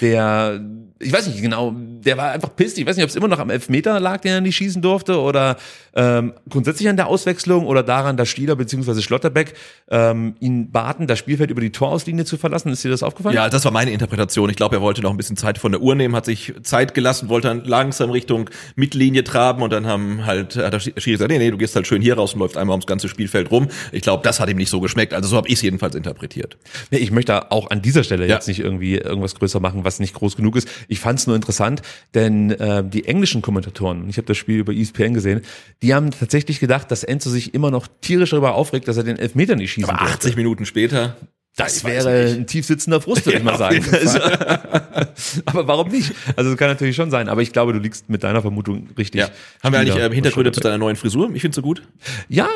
Der, 0.00 0.60
ich 0.98 1.12
weiß 1.12 1.26
nicht 1.28 1.42
genau, 1.42 1.74
der 1.76 2.16
war 2.16 2.30
einfach 2.32 2.54
pisst. 2.56 2.78
Ich 2.78 2.86
weiß 2.86 2.96
nicht, 2.96 3.04
ob 3.04 3.10
es 3.10 3.16
immer 3.16 3.28
noch 3.28 3.38
am 3.38 3.50
Elfmeter 3.50 4.00
lag, 4.00 4.20
den 4.22 4.32
er 4.32 4.40
nicht 4.40 4.56
schießen 4.56 4.80
durfte, 4.80 5.18
oder 5.20 5.56
ähm, 5.94 6.32
grundsätzlich 6.48 6.88
an 6.88 6.96
der 6.96 7.08
Auswechslung 7.08 7.66
oder 7.66 7.82
daran, 7.82 8.16
dass 8.16 8.28
Stieler 8.28 8.56
bzw. 8.56 9.00
Schlotterbeck 9.02 9.54
ähm, 9.90 10.34
ihn 10.40 10.70
baten, 10.70 11.06
das 11.06 11.18
Spielfeld 11.18 11.50
über 11.50 11.60
die 11.60 11.70
Torauslinie 11.72 12.24
zu 12.24 12.36
verlassen. 12.38 12.70
Ist 12.72 12.84
dir 12.84 12.90
das 12.90 13.02
aufgefallen? 13.02 13.34
Ja, 13.34 13.48
das 13.48 13.64
war 13.64 13.72
meine 13.72 13.90
Interpretation. 13.90 14.48
Ich 14.50 14.56
glaube, 14.56 14.76
er 14.76 14.82
wollte 14.82 15.02
noch 15.02 15.10
ein 15.10 15.16
bisschen 15.16 15.36
Zeit 15.36 15.58
von 15.58 15.72
der 15.72 15.80
Uhr 15.82 15.94
nehmen, 15.94 16.14
hat 16.16 16.24
sich 16.26 16.54
Zeit 16.62 16.94
gelassen, 16.94 17.28
wollte 17.28 17.48
dann 17.48 17.64
langsam 17.64 18.10
Richtung 18.10 18.48
Mittellinie 18.76 19.24
traben 19.24 19.62
und 19.62 19.72
dann 19.72 19.86
haben 19.86 20.24
halt, 20.26 20.56
hat 20.56 20.72
der 20.72 20.80
Schiri 20.80 21.12
gesagt, 21.12 21.30
nee, 21.30 21.38
nee, 21.38 21.50
du 21.50 21.58
gehst 21.58 21.74
halt 21.76 21.86
schön 21.86 22.00
hier 22.02 22.14
raus 22.16 22.34
und 22.34 22.40
läufst 22.40 22.56
einmal 22.56 22.74
ums 22.74 22.86
ganze 22.86 23.08
Spielfeld 23.08 23.50
rum. 23.50 23.68
Ich 23.92 24.02
glaube, 24.02 24.22
das 24.22 24.38
hat 24.40 24.48
ihm 24.48 24.56
nicht 24.56 24.70
so 24.70 24.80
geschmeckt. 24.80 25.12
Also 25.12 25.28
so 25.28 25.36
habe 25.36 25.48
ich 25.48 25.54
es 25.54 25.62
jedenfalls 25.62 25.94
interpretiert. 25.94 26.56
Nee, 26.90 26.98
Ich 26.98 27.10
möchte 27.10 27.50
auch 27.50 27.70
an 27.70 27.82
dieser 27.82 28.04
Stelle 28.04 28.26
Ja. 28.26 28.36
jetzt 28.36 28.46
nicht 28.48 28.60
irgendwie 28.60 28.96
irgendwas 28.96 29.34
größer 29.34 29.58
machen, 29.60 29.84
was 29.84 29.89
nicht 29.98 30.14
groß 30.14 30.36
genug 30.36 30.56
ist. 30.56 30.68
Ich 30.88 31.00
fand 31.00 31.18
es 31.18 31.26
nur 31.26 31.36
interessant, 31.36 31.82
denn 32.14 32.50
äh, 32.50 32.84
die 32.84 33.06
englischen 33.06 33.42
Kommentatoren, 33.42 34.08
ich 34.08 34.16
habe 34.16 34.26
das 34.26 34.36
Spiel 34.36 34.58
über 34.58 34.72
ESPN 34.72 35.14
gesehen, 35.14 35.42
die 35.82 35.94
haben 35.94 36.10
tatsächlich 36.10 36.60
gedacht, 36.60 36.90
dass 36.90 37.02
Enzo 37.02 37.30
sich 37.30 37.54
immer 37.54 37.70
noch 37.70 37.88
tierisch 38.00 38.30
darüber 38.30 38.54
aufregt, 38.54 38.86
dass 38.88 38.96
er 38.96 39.04
den 39.04 39.18
Elfmeter 39.18 39.56
nicht 39.56 39.72
schießen 39.72 39.90
Aber 39.90 39.98
durfte. 39.98 40.28
80 40.28 40.36
Minuten 40.36 40.66
später. 40.66 41.16
Das 41.56 41.78
Ich 41.78 41.84
wäre 41.84 42.30
ein 42.30 42.46
tiefsitzender 42.46 43.00
Frust, 43.00 43.26
würde 43.26 43.38
ich 43.38 43.44
Ja, 43.44 43.50
mal 43.50 43.52
auf 43.52 43.58
sagen. 43.58 43.84
Also, 43.92 44.18
aber 45.46 45.66
warum 45.66 45.88
nicht? 45.88 46.14
Also 46.36 46.50
das 46.50 46.58
kann 46.58 46.68
natürlich 46.68 46.96
schon 46.96 47.10
sein. 47.10 47.28
Aber 47.28 47.42
ich 47.42 47.52
glaube, 47.52 47.72
du 47.72 47.78
liegst 47.80 48.08
mit 48.08 48.22
deiner 48.22 48.40
Vermutung 48.40 48.88
richtig. 48.96 49.20
Ja. 49.20 49.30
Haben 49.62 49.72
wir 49.72 49.80
eigentlich 49.80 49.96
äh, 49.96 50.14
Hintergründe 50.14 50.52
zu 50.52 50.60
deiner 50.60 50.78
neuen 50.78 50.96
Frisur? 50.96 51.30
Ich 51.34 51.42
finde 51.42 51.56
sie 51.56 51.62
gut. 51.62 51.82
Ja, 52.28 52.48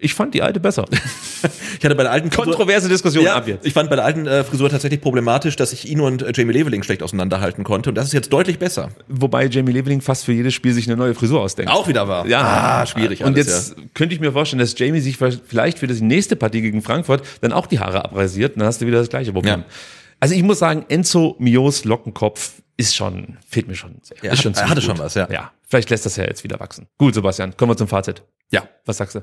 ich 0.00 0.14
fand 0.14 0.34
die 0.34 0.42
alte 0.42 0.60
besser. 0.60 0.84
Ich 1.78 1.84
hatte 1.84 1.94
bei 1.94 2.02
der 2.02 2.10
alten 2.12 2.30
Frisur- 2.30 2.44
Kontroverse 2.54 2.88
Diskussion 2.88 3.24
ja, 3.24 3.36
ab 3.36 3.46
jetzt. 3.46 3.64
Ich 3.64 3.72
fand 3.72 3.88
bei 3.90 3.96
der 3.96 4.04
alten 4.04 4.26
äh, 4.26 4.42
Frisur 4.42 4.68
tatsächlich 4.68 5.00
problematisch, 5.00 5.54
dass 5.56 5.72
ich 5.72 5.88
ihn 5.88 6.00
und 6.00 6.22
äh, 6.22 6.32
Jamie 6.34 6.52
Leveling 6.52 6.82
schlecht 6.82 7.02
auseinanderhalten 7.02 7.62
konnte. 7.64 7.90
Und 7.90 7.94
das 7.94 8.06
ist 8.06 8.12
jetzt 8.12 8.32
deutlich 8.32 8.58
besser. 8.58 8.88
Wobei 9.08 9.46
Jamie 9.46 9.72
Leveling 9.72 10.00
fast 10.00 10.24
für 10.24 10.32
jedes 10.32 10.54
Spiel 10.54 10.72
sich 10.72 10.86
eine 10.88 10.96
neue 10.96 11.14
Frisur 11.14 11.40
ausdenkt. 11.40 11.70
Auch 11.70 11.86
wieder 11.86 12.08
wahr. 12.08 12.26
Ja, 12.26 12.40
ah, 12.80 12.86
schwierig. 12.86 13.22
Und 13.22 13.34
alles, 13.34 13.46
jetzt 13.46 13.94
könnte 13.94 14.14
ich 14.14 14.20
mir 14.20 14.32
vorstellen, 14.32 14.60
dass 14.60 14.76
Jamie 14.78 15.00
sich 15.00 15.16
vielleicht 15.16 15.78
für 15.78 15.86
die 15.86 16.00
nächste 16.02 16.34
Partie 16.36 16.60
gegen 16.60 16.82
Frankfurt 16.82 17.22
dann 17.40 17.52
auch 17.52 17.66
die 17.66 17.78
Haare 17.78 18.04
abrasiert 18.04 18.54
und 18.54 18.60
dann 18.60 18.66
hast 18.68 18.80
du 18.80 18.86
wieder 18.86 18.98
das 18.98 19.08
gleiche 19.08 19.32
Problem. 19.32 19.60
Ja. 19.60 19.66
Also 20.20 20.34
ich 20.34 20.42
muss 20.42 20.58
sagen, 20.58 20.84
Enzo 20.88 21.36
Mios 21.38 21.84
Lockenkopf 21.84 22.54
ist 22.76 22.96
schon, 22.96 23.38
fehlt 23.46 23.68
mir 23.68 23.74
schon 23.74 23.96
sehr. 24.02 24.16
Ja, 24.22 24.32
ist 24.32 24.42
schon 24.42 24.52
er 24.52 24.56
ziemlich 24.56 24.70
hatte 24.70 24.80
gut. 24.80 24.90
schon 24.90 24.98
was, 24.98 25.14
ja. 25.14 25.28
Ja, 25.30 25.52
vielleicht 25.68 25.90
lässt 25.90 26.06
das 26.06 26.16
ja 26.16 26.24
jetzt 26.24 26.42
wieder 26.44 26.58
wachsen. 26.60 26.86
Gut, 26.98 27.14
Sebastian, 27.14 27.56
kommen 27.56 27.70
wir 27.72 27.76
zum 27.76 27.88
Fazit. 27.88 28.22
Ja, 28.50 28.62
Was 28.86 28.96
sagst 28.96 29.14
du? 29.16 29.20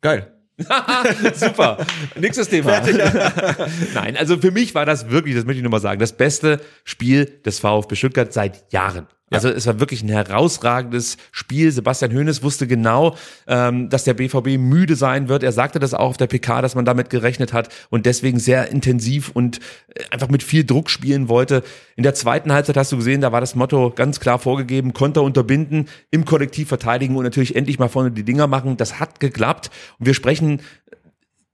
Geil. 0.00 0.32
Super. 1.34 1.78
Nächstes 2.16 2.48
Thema. 2.48 2.80
Nein, 3.94 4.16
also 4.16 4.36
für 4.38 4.50
mich 4.50 4.74
war 4.74 4.84
das 4.84 5.10
wirklich, 5.10 5.34
das 5.34 5.44
möchte 5.44 5.58
ich 5.58 5.62
nur 5.62 5.70
mal 5.70 5.80
sagen, 5.80 6.00
das 6.00 6.12
beste 6.12 6.60
Spiel 6.84 7.24
des 7.24 7.60
VfB 7.60 7.94
Stuttgart 7.96 8.32
seit 8.32 8.72
Jahren. 8.72 9.06
Also 9.30 9.48
es 9.48 9.66
war 9.66 9.78
wirklich 9.78 10.02
ein 10.02 10.08
herausragendes 10.08 11.16
Spiel. 11.30 11.70
Sebastian 11.70 12.12
Hoeneß 12.12 12.42
wusste 12.42 12.66
genau, 12.66 13.16
ähm, 13.46 13.88
dass 13.88 14.04
der 14.04 14.14
BVB 14.14 14.58
müde 14.58 14.96
sein 14.96 15.28
wird. 15.28 15.42
Er 15.42 15.52
sagte 15.52 15.78
das 15.78 15.94
auch 15.94 16.10
auf 16.10 16.16
der 16.16 16.26
PK, 16.26 16.62
dass 16.62 16.74
man 16.74 16.84
damit 16.84 17.10
gerechnet 17.10 17.52
hat 17.52 17.68
und 17.90 18.06
deswegen 18.06 18.40
sehr 18.40 18.70
intensiv 18.70 19.30
und 19.30 19.58
äh, 19.94 20.02
einfach 20.10 20.28
mit 20.28 20.42
viel 20.42 20.64
Druck 20.64 20.90
spielen 20.90 21.28
wollte. 21.28 21.62
In 21.94 22.02
der 22.02 22.14
zweiten 22.14 22.52
Halbzeit 22.52 22.76
hast 22.76 22.90
du 22.90 22.96
gesehen, 22.96 23.20
da 23.20 23.30
war 23.30 23.40
das 23.40 23.54
Motto 23.54 23.92
ganz 23.94 24.18
klar 24.18 24.38
vorgegeben, 24.38 24.94
Konter 24.94 25.22
unterbinden, 25.22 25.88
im 26.10 26.24
Kollektiv 26.24 26.68
verteidigen 26.68 27.16
und 27.16 27.22
natürlich 27.22 27.54
endlich 27.54 27.78
mal 27.78 27.88
vorne 27.88 28.10
die 28.10 28.24
Dinger 28.24 28.48
machen. 28.48 28.76
Das 28.76 28.98
hat 28.98 29.20
geklappt. 29.20 29.70
Und 29.98 30.06
wir 30.06 30.14
sprechen 30.14 30.60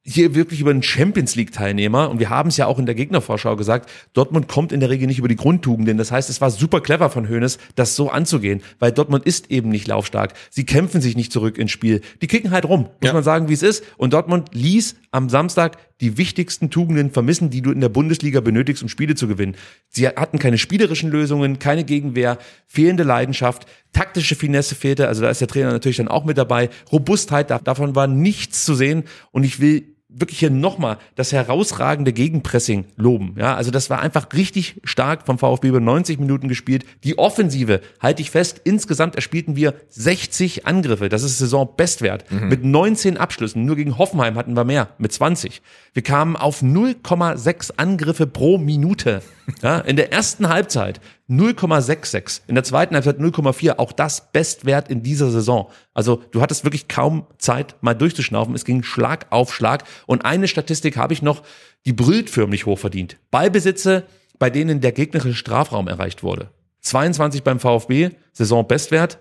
hier 0.09 0.37
wirklich 0.37 0.61
über 0.61 0.71
einen 0.71 0.85
Champions 0.85 1.35
League 1.35 1.51
Teilnehmer 1.51 2.09
und 2.11 2.21
wir 2.21 2.31
haben 2.31 2.49
es 2.49 2.57
ja 2.57 2.67
auch 2.67 2.79
in 2.79 2.87
der 2.87 2.95
Gegnervorschau 2.95 3.57
gesagt, 3.57 3.91
Dortmund 4.13 4.47
kommt 4.47 4.71
in 4.71 4.79
der 4.79 4.89
Regel 4.89 5.09
nicht 5.09 5.19
über 5.19 5.27
die 5.27 5.35
Grundtugenden. 5.35 5.99
Das 5.99 6.13
heißt, 6.13 6.31
es 6.31 6.41
war 6.41 6.51
super 6.53 6.81
clever 6.81 7.11
von 7.11 7.29
Hoeneß, 7.29 7.59
das 7.75 7.97
so 7.97 8.09
anzugehen, 8.09 8.63
weil 8.79 8.93
Dortmund 8.93 9.25
ist 9.27 9.51
eben 9.51 9.69
nicht 9.69 9.89
laufstark. 9.89 10.35
Sie 10.51 10.65
kämpfen 10.65 11.01
sich 11.01 11.17
nicht 11.17 11.33
zurück 11.33 11.59
ins 11.59 11.73
Spiel. 11.73 12.03
Die 12.23 12.29
kicken 12.29 12.53
halt 12.53 12.65
rum, 12.67 12.83
muss 12.83 12.91
Ja. 13.03 13.13
man 13.15 13.25
sagen, 13.25 13.49
wie 13.49 13.55
es 13.55 13.63
ist. 13.65 13.83
Und 13.97 14.13
Dortmund 14.13 14.51
ließ 14.53 14.95
am 15.11 15.29
Samstag 15.29 15.77
die 16.01 16.19
wichtigsten 16.19 16.71
Tugenden 16.71 17.11
vermissen, 17.11 17.51
die 17.51 17.63
du 17.63 17.73
in 17.73 17.81
der 17.81 17.89
Bundesliga 17.89 18.41
benötigst, 18.41 18.83
um 18.85 18.89
Spiele 18.89 19.15
zu 19.17 19.27
gewinnen. 19.27 19.57
Sie 19.89 20.07
hatten 20.07 20.39
keine 20.39 20.59
spielerischen 20.59 21.11
Lösungen, 21.11 21.59
keine 21.59 21.85
Gegenwehr, 21.85 22.39
fehlende 22.67 23.03
Leidenschaft, 23.03 23.67
taktische 23.93 24.37
Finesse 24.37 24.75
fehlte, 24.75 25.09
also 25.09 25.23
da 25.23 25.31
ist 25.31 25.41
der 25.41 25.49
Trainer 25.49 25.73
natürlich 25.73 25.97
dann 25.97 26.09
auch 26.09 26.25
mit 26.27 26.37
dabei. 26.39 26.69
Robustheit, 26.93 27.51
da- 27.51 27.59
davon 27.59 27.97
war 27.97 28.07
nichts 28.07 28.65
zu 28.65 28.75
sehen. 28.75 29.05
Und 29.33 29.43
ich 29.45 29.59
will 29.59 29.96
wirklich 30.19 30.39
hier 30.39 30.51
nochmal 30.51 30.99
das 31.15 31.33
herausragende 31.33 32.13
Gegenpressing 32.13 32.87
loben. 32.97 33.35
Ja, 33.39 33.55
also 33.55 33.71
das 33.71 33.91
war 33.91 34.01
einfach 34.01 34.27
richtig 34.33 34.81
stark 34.85 35.27
vom 35.27 35.39
VfB 35.39 35.69
über 35.69 35.81
90 35.81 36.19
Minuten 36.19 36.49
gespielt. 36.49 36.85
Die 37.05 37.19
Offensive, 37.19 37.81
halte 38.01 38.23
ich 38.23 38.31
fest, 38.31 38.61
insgesamt 38.65 39.15
erspielten 39.15 39.57
wir 39.57 39.75
60 39.91 40.67
Angriffe. 40.67 41.09
Das 41.09 41.23
ist 41.23 41.39
Saisonbestwert. 41.39 42.25
Mit 42.31 42.65
19 42.65 43.17
Abschlüssen. 43.17 43.65
Nur 43.65 43.77
gegen 43.77 43.99
Hoffenheim 43.99 44.37
hatten 44.37 44.57
wir 44.57 44.65
mehr, 44.65 44.89
mit 44.99 45.13
20. 45.13 45.63
Wir 45.93 46.03
kamen 46.03 46.37
auf 46.37 46.63
0,6 46.63 47.73
Angriffe 47.77 48.27
pro 48.27 48.59
Minute. 48.59 49.23
Ja, 49.63 49.79
in 49.79 49.97
der 49.97 50.13
ersten 50.13 50.49
Halbzeit 50.49 51.01
0,66, 51.29 52.43
in 52.47 52.55
der 52.55 52.65
zweiten 52.65 52.95
Halbzeit 52.95 53.19
0,4. 53.19 53.79
Auch 53.79 53.93
das 53.93 54.31
Bestwert 54.33 54.89
in 54.89 55.03
dieser 55.03 55.31
Saison. 55.31 55.71
Also 55.93 56.23
du 56.31 56.41
hattest 56.41 56.65
wirklich 56.65 56.87
kaum 56.89 57.27
Zeit, 57.39 57.75
mal 57.81 57.95
durchzuschnaufen. 57.95 58.55
Es 58.55 58.65
ging 58.65 58.83
Schlag 58.83 59.27
auf 59.31 59.53
Schlag. 59.55 59.85
Und 60.07 60.25
eine 60.25 60.47
Statistik 60.49 60.97
habe 60.97 61.13
ich 61.13 61.23
noch, 61.23 61.43
die 61.85 61.93
brüllt 61.93 62.31
förmlich 62.31 62.67
hochverdient. 62.67 63.17
Ballbesitze, 63.31 64.05
bei 64.39 64.51
denen 64.51 64.81
der 64.81 64.93
gegnerische 64.93 65.35
Strafraum 65.35 65.89
erreicht 65.89 66.23
wurde. 66.23 66.51
22 66.81 67.43
beim 67.43 67.59
VfB, 67.59 68.11
Saisonbestwert. 68.33 69.19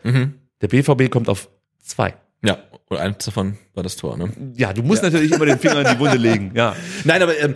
Der 0.62 0.68
BVB 0.68 1.10
kommt 1.10 1.30
auf 1.30 1.50
zwei. 1.84 2.14
Ja, 2.44 2.60
und 2.90 2.98
eins 2.98 3.26
davon 3.26 3.58
war 3.74 3.82
das 3.82 3.96
Tor, 3.96 4.18
ne? 4.18 4.30
Ja, 4.56 4.72
du 4.74 4.84
musst 4.84 5.02
natürlich 5.02 5.32
immer 5.32 5.46
den 5.46 5.58
Finger 5.58 5.82
in 5.82 5.96
die 5.96 6.00
Wunde 6.00 6.18
legen. 6.18 6.52
Ja, 6.54 6.76
Nein, 7.04 7.24
aber 7.24 7.38
ähm, 7.40 7.56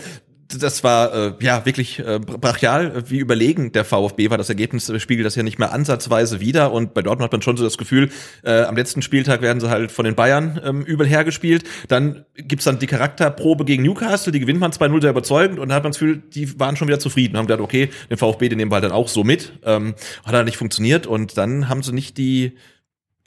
das 0.58 0.84
war 0.84 1.14
äh, 1.14 1.34
ja 1.42 1.66
wirklich 1.66 2.00
äh, 2.00 2.20
brachial, 2.20 3.04
wie 3.08 3.20
überlegen 3.20 3.72
der 3.72 3.86
VfB 3.86 4.32
war. 4.32 4.38
Das 4.38 4.50
Ergebnis 4.50 4.92
spiegelt 4.98 5.26
das 5.26 5.36
ja 5.36 5.44
nicht 5.44 5.60
mehr 5.60 5.72
ansatzweise 5.72 6.40
wieder. 6.40 6.72
Und 6.72 6.96
bei 6.96 7.04
Dortmund 7.04 7.26
hat 7.26 7.32
man 7.32 7.44
schon 7.44 7.56
so 7.56 7.64
das 7.64 7.78
Gefühl, 7.78 8.10
äh, 8.44 8.64
am 8.64 8.76
letzten 8.76 9.04
Spieltag 9.04 9.44
werden 9.44 9.60
sie 9.60 9.70
halt 9.70 9.92
von 9.92 10.06
den 10.06 10.16
Bayern 10.16 10.60
ähm, 10.64 10.82
übel 10.82 11.06
hergespielt. 11.06 11.66
Dann 11.88 12.26
gibt's 12.36 12.66
dann 12.66 12.80
die 12.80 12.88
Charakterprobe 12.88 13.64
gegen 13.64 13.84
Newcastle, 13.84 14.32
die 14.32 14.40
gewinnt 14.40 14.60
man 14.60 14.72
2-0 14.72 15.02
sehr 15.02 15.12
überzeugend 15.12 15.60
und 15.60 15.70
da 15.70 15.76
hat 15.76 15.84
man 15.84 15.92
das 15.92 16.00
Gefühl, 16.00 16.24
die 16.34 16.60
waren 16.60 16.76
schon 16.76 16.88
wieder 16.88 17.00
zufrieden, 17.00 17.38
haben 17.38 17.46
gedacht, 17.46 17.62
okay, 17.62 17.90
den 18.10 18.18
VfB, 18.18 18.50
den 18.50 18.58
nehmen 18.58 18.72
wir 18.72 18.76
halt 18.76 18.86
dann 18.86 18.92
auch 18.92 19.08
so 19.08 19.24
mit. 19.24 19.54
Ähm, 19.64 19.94
hat 20.26 20.34
halt 20.34 20.46
nicht 20.46 20.58
funktioniert 20.58 21.06
und 21.06 21.38
dann 21.38 21.70
haben 21.70 21.84
sie 21.84 21.94
nicht 21.94 22.18
die, 22.18 22.58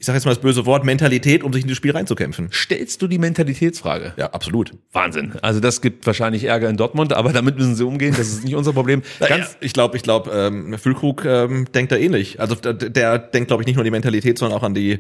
ich 0.03 0.07
sage 0.07 0.17
jetzt 0.17 0.25
mal 0.25 0.33
das 0.33 0.41
böse 0.41 0.67
Wort, 0.67 0.85
Mentalität, 0.85 1.45
um 1.45 1.53
sich 1.53 1.63
in 1.63 1.69
das 1.69 1.77
Spiel 1.77 1.93
reinzukämpfen. 1.93 2.49
stellst 2.53 3.01
du 3.03 3.07
die 3.07 3.19
Mentalitätsfrage? 3.19 4.15
Ja, 4.17 4.31
absolut. 4.31 4.73
Wahnsinn. 4.91 5.35
Also 5.43 5.61
das 5.61 5.81
gibt 5.81 6.05
wahrscheinlich 6.07 6.43
Ärger 6.43 6.69
in 6.69 6.77
Dortmund, 6.77 7.13
aber 7.13 7.33
damit 7.33 7.57
müssen 7.57 7.77
sie 7.77 7.87
umgehen. 7.87 8.13
Das 8.17 8.27
ist 8.27 8.43
nicht 8.43 8.57
unser 8.57 8.73
Problem. 8.73 9.03
Ganz, 9.21 9.31
Ganz, 9.31 9.57
ich 9.61 9.73
glaube, 9.73 9.97
ich 9.97 10.03
glaube, 10.03 10.33
ähm, 10.33 10.77
Füllkrug 10.77 11.25
ähm, 11.25 11.67
denkt 11.73 11.93
da 11.93 11.97
ähnlich. 11.97 12.41
Also 12.41 12.57
der, 12.57 12.73
der 12.73 13.17
denkt, 13.17 13.47
glaube 13.47 13.63
ich, 13.63 13.69
nicht 13.69 13.77
nur 13.77 13.83
an 13.83 13.85
die 13.85 13.93
Mentalität, 13.93 14.39
sondern 14.39 14.59
auch 14.59 14.65
an 14.65 14.75
die 14.75 14.99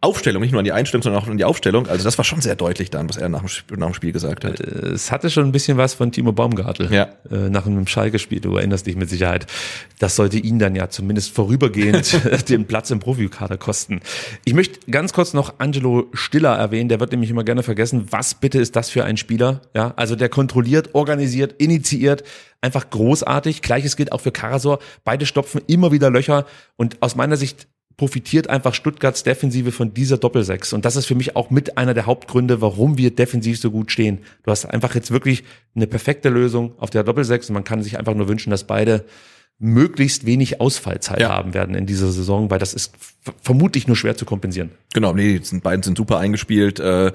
Aufstellung, 0.00 0.40
nicht 0.42 0.52
nur 0.52 0.60
an 0.60 0.64
die 0.64 0.70
Einstellung, 0.72 1.02
sondern 1.02 1.20
auch 1.20 1.26
an 1.26 1.36
die 1.38 1.44
Aufstellung. 1.44 1.88
Also 1.88 2.04
das 2.04 2.16
war 2.18 2.24
schon 2.24 2.40
sehr 2.40 2.54
deutlich 2.54 2.88
dann, 2.90 3.08
was 3.08 3.16
er 3.16 3.28
nach 3.28 3.40
dem, 3.40 3.46
Sp- 3.50 3.74
nach 3.76 3.88
dem 3.88 3.94
Spiel 3.94 4.12
gesagt 4.12 4.44
hat. 4.44 4.60
es 4.60 5.10
hatte 5.10 5.28
schon 5.28 5.44
ein 5.46 5.50
bisschen 5.50 5.76
was 5.76 5.94
von 5.94 6.12
Timo 6.12 6.30
Baumgartel 6.30 6.92
Ja. 6.92 7.08
äh, 7.32 7.50
nach 7.50 7.66
einem 7.66 7.84
Schalke-Spiel. 7.88 8.38
Du 8.40 8.56
erinnerst 8.56 8.86
dich 8.86 8.94
mit 8.94 9.10
Sicherheit. 9.10 9.46
Das 9.98 10.14
sollte 10.14 10.38
ihn 10.38 10.60
dann 10.60 10.76
ja 10.76 10.88
zumindest 10.88 11.34
vorübergehend 11.34 12.16
den 12.48 12.66
Platz 12.66 12.92
im 12.92 13.00
Profikader 13.00 13.56
kosten. 13.56 14.00
Ich 14.44 14.54
möchte 14.54 14.78
ganz 14.88 15.12
kurz 15.12 15.34
noch 15.34 15.54
Angelo 15.58 16.06
Stiller 16.12 16.54
erwähnen. 16.54 16.88
Der 16.88 17.00
wird 17.00 17.10
nämlich 17.10 17.30
immer 17.30 17.42
gerne 17.42 17.64
vergessen. 17.64 18.06
Was 18.10 18.34
bitte 18.36 18.60
ist 18.60 18.76
das 18.76 18.90
für 18.90 19.04
ein 19.04 19.16
Spieler? 19.16 19.62
Ja, 19.74 19.94
also 19.96 20.14
der 20.14 20.28
kontrolliert, 20.28 20.90
organisiert, 20.94 21.54
initiiert. 21.58 22.22
Einfach 22.60 22.88
großartig. 22.90 23.62
Gleiches 23.62 23.96
gilt 23.96 24.12
auch 24.12 24.20
für 24.20 24.30
Karasor. 24.32 24.78
Beide 25.02 25.26
stopfen 25.26 25.60
immer 25.66 25.90
wieder 25.90 26.08
Löcher. 26.10 26.46
Und 26.76 27.02
aus 27.02 27.16
meiner 27.16 27.36
Sicht 27.36 27.66
profitiert 27.98 28.48
einfach 28.48 28.72
Stuttgarts 28.72 29.24
Defensive 29.24 29.72
von 29.72 29.92
dieser 29.92 30.16
Doppelsechs. 30.16 30.72
Und 30.72 30.86
das 30.86 30.96
ist 30.96 31.04
für 31.04 31.16
mich 31.16 31.36
auch 31.36 31.50
mit 31.50 31.76
einer 31.76 31.92
der 31.92 32.06
Hauptgründe, 32.06 32.62
warum 32.62 32.96
wir 32.96 33.14
defensiv 33.14 33.60
so 33.60 33.70
gut 33.70 33.90
stehen. 33.90 34.20
Du 34.44 34.50
hast 34.50 34.64
einfach 34.64 34.94
jetzt 34.94 35.10
wirklich 35.10 35.44
eine 35.74 35.86
perfekte 35.86 36.30
Lösung 36.30 36.72
auf 36.78 36.88
der 36.88 37.04
Doppelsechs 37.04 37.50
und 37.50 37.54
man 37.54 37.64
kann 37.64 37.82
sich 37.82 37.98
einfach 37.98 38.14
nur 38.14 38.28
wünschen, 38.28 38.50
dass 38.50 38.64
beide 38.64 39.04
möglichst 39.58 40.24
wenig 40.24 40.60
Ausfallzeit 40.60 41.18
Ja. 41.20 41.30
haben 41.30 41.52
werden 41.52 41.74
in 41.74 41.84
dieser 41.84 42.12
Saison, 42.12 42.48
weil 42.48 42.60
das 42.60 42.72
ist 42.72 42.94
vermutlich 43.42 43.88
nur 43.88 43.96
schwer 43.96 44.16
zu 44.16 44.24
kompensieren. 44.24 44.70
Genau, 44.94 45.12
nee, 45.12 45.36
die 45.38 45.44
sind, 45.44 45.64
beiden 45.64 45.82
sind 45.82 45.98
super 45.98 46.18
eingespielt, 46.18 46.78
äh, 46.78 47.08
äh, 47.08 47.12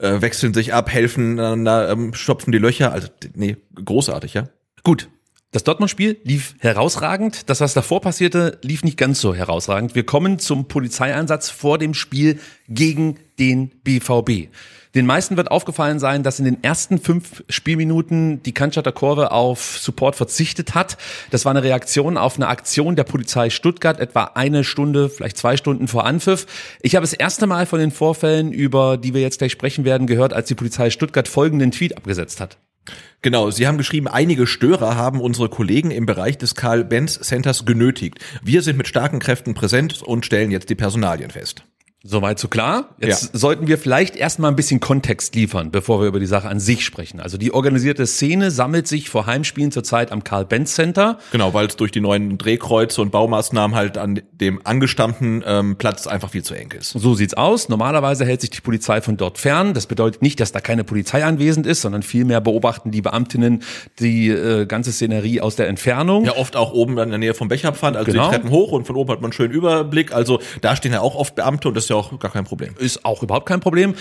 wechseln 0.00 0.52
sich 0.52 0.74
ab, 0.74 0.90
helfen, 0.92 1.38
einander, 1.38 1.90
ähm, 1.90 2.12
stopfen 2.12 2.50
die 2.50 2.58
Löcher. 2.58 2.90
Also 2.92 3.06
nee, 3.36 3.56
großartig, 3.76 4.34
ja. 4.34 4.48
Gut. 4.82 5.08
Das 5.54 5.62
Dortmund-Spiel 5.62 6.18
lief 6.24 6.56
herausragend. 6.58 7.48
Das, 7.48 7.60
was 7.60 7.74
davor 7.74 8.00
passierte, 8.00 8.58
lief 8.62 8.82
nicht 8.82 8.98
ganz 8.98 9.20
so 9.20 9.36
herausragend. 9.36 9.94
Wir 9.94 10.04
kommen 10.04 10.40
zum 10.40 10.66
Polizeieinsatz 10.66 11.48
vor 11.48 11.78
dem 11.78 11.94
Spiel 11.94 12.40
gegen 12.68 13.20
den 13.38 13.68
BVB. 13.84 14.48
Den 14.96 15.06
meisten 15.06 15.36
wird 15.36 15.52
aufgefallen 15.52 16.00
sein, 16.00 16.24
dass 16.24 16.40
in 16.40 16.44
den 16.44 16.64
ersten 16.64 16.98
fünf 16.98 17.44
Spielminuten 17.48 18.42
die 18.42 18.52
Cannstatter 18.52 18.90
Kurve 18.90 19.30
auf 19.30 19.78
Support 19.78 20.16
verzichtet 20.16 20.74
hat. 20.74 20.96
Das 21.30 21.44
war 21.44 21.50
eine 21.50 21.62
Reaktion 21.62 22.16
auf 22.16 22.34
eine 22.34 22.48
Aktion 22.48 22.96
der 22.96 23.04
Polizei 23.04 23.48
Stuttgart, 23.48 24.00
etwa 24.00 24.32
eine 24.34 24.64
Stunde, 24.64 25.08
vielleicht 25.08 25.36
zwei 25.36 25.56
Stunden 25.56 25.86
vor 25.86 26.04
Anpfiff. 26.04 26.46
Ich 26.82 26.96
habe 26.96 27.04
das 27.04 27.12
erste 27.12 27.46
Mal 27.46 27.66
von 27.66 27.78
den 27.78 27.92
Vorfällen, 27.92 28.50
über 28.50 28.96
die 28.96 29.14
wir 29.14 29.20
jetzt 29.20 29.38
gleich 29.38 29.52
sprechen 29.52 29.84
werden, 29.84 30.08
gehört, 30.08 30.32
als 30.32 30.48
die 30.48 30.56
Polizei 30.56 30.90
Stuttgart 30.90 31.28
folgenden 31.28 31.70
Tweet 31.70 31.96
abgesetzt 31.96 32.40
hat. 32.40 32.58
Genau, 33.22 33.50
Sie 33.50 33.66
haben 33.66 33.78
geschrieben, 33.78 34.08
einige 34.08 34.46
Störer 34.46 34.96
haben 34.96 35.20
unsere 35.20 35.48
Kollegen 35.48 35.90
im 35.90 36.06
Bereich 36.06 36.36
des 36.36 36.54
Karl-Benz 36.54 37.18
Centers 37.20 37.64
genötigt. 37.64 38.18
Wir 38.42 38.62
sind 38.62 38.76
mit 38.76 38.88
starken 38.88 39.18
Kräften 39.18 39.54
präsent 39.54 40.02
und 40.02 40.26
stellen 40.26 40.50
jetzt 40.50 40.68
die 40.68 40.74
Personalien 40.74 41.30
fest. 41.30 41.64
Soweit 42.06 42.38
so 42.38 42.48
klar. 42.48 42.90
Jetzt 43.00 43.32
Ja. 43.32 43.38
sollten 43.38 43.66
wir 43.66 43.78
vielleicht 43.78 44.14
erstmal 44.14 44.50
ein 44.50 44.56
bisschen 44.56 44.78
Kontext 44.78 45.34
liefern, 45.34 45.70
bevor 45.70 46.00
wir 46.02 46.06
über 46.08 46.20
die 46.20 46.26
Sache 46.26 46.48
an 46.48 46.60
sich 46.60 46.84
sprechen. 46.84 47.18
Also 47.18 47.38
die 47.38 47.52
organisierte 47.54 48.06
Szene 48.06 48.50
sammelt 48.50 48.86
sich 48.86 49.08
vor 49.08 49.24
Heimspielen 49.24 49.72
zurzeit 49.72 50.12
am 50.12 50.22
Karl-Benz-Center. 50.22 51.18
Genau, 51.32 51.54
weil 51.54 51.66
es 51.66 51.76
durch 51.76 51.92
die 51.92 52.02
neuen 52.02 52.36
Drehkreuze 52.36 53.00
und 53.00 53.10
Baumaßnahmen 53.10 53.74
halt 53.74 53.96
an 53.96 54.20
dem 54.32 54.60
angestammten 54.64 55.42
ähm, 55.46 55.76
Platz 55.76 56.06
einfach 56.06 56.28
viel 56.28 56.42
zu 56.42 56.52
eng 56.54 56.72
ist. 56.78 56.90
So 56.90 57.14
sieht's 57.14 57.32
aus. 57.32 57.70
Normalerweise 57.70 58.26
hält 58.26 58.42
sich 58.42 58.50
die 58.50 58.60
Polizei 58.60 59.00
von 59.00 59.16
dort 59.16 59.38
fern. 59.38 59.72
Das 59.72 59.86
bedeutet 59.86 60.20
nicht, 60.20 60.40
dass 60.40 60.52
da 60.52 60.60
keine 60.60 60.84
Polizei 60.84 61.24
anwesend 61.24 61.66
ist, 61.66 61.80
sondern 61.80 62.02
vielmehr 62.02 62.42
beobachten 62.42 62.90
die 62.90 63.00
Beamtinnen 63.00 63.62
die 63.98 64.28
äh, 64.28 64.66
ganze 64.66 64.92
Szenerie 64.92 65.40
aus 65.40 65.56
der 65.56 65.68
Entfernung. 65.68 66.26
Ja, 66.26 66.36
oft 66.36 66.54
auch 66.54 66.72
oben 66.74 66.98
in 66.98 67.08
der 67.08 67.18
Nähe 67.18 67.32
vom 67.32 67.48
Becherpfand, 67.48 67.96
also 67.96 68.12
Genau. 68.12 68.24
die 68.28 68.34
Treppen 68.36 68.50
hoch 68.50 68.72
und 68.72 68.86
von 68.86 68.94
oben 68.96 69.10
hat 69.10 69.22
man 69.22 69.28
einen 69.30 69.32
schönen 69.32 69.54
Überblick. 69.54 70.12
Also 70.12 70.38
da 70.60 70.76
stehen 70.76 70.92
ja 70.92 71.00
auch 71.00 71.14
oft 71.14 71.34
Beamte 71.34 71.68
und 71.68 71.74
das 71.74 71.84
ist 71.84 71.90
ja 71.90 71.93
auch 71.94 72.18
gar 72.18 72.30
kein 72.30 72.44
Problem. 72.44 72.74
Ist 72.78 73.04
auch 73.04 73.22
überhaupt 73.22 73.46
kein 73.46 73.60
Problem. 73.60 73.94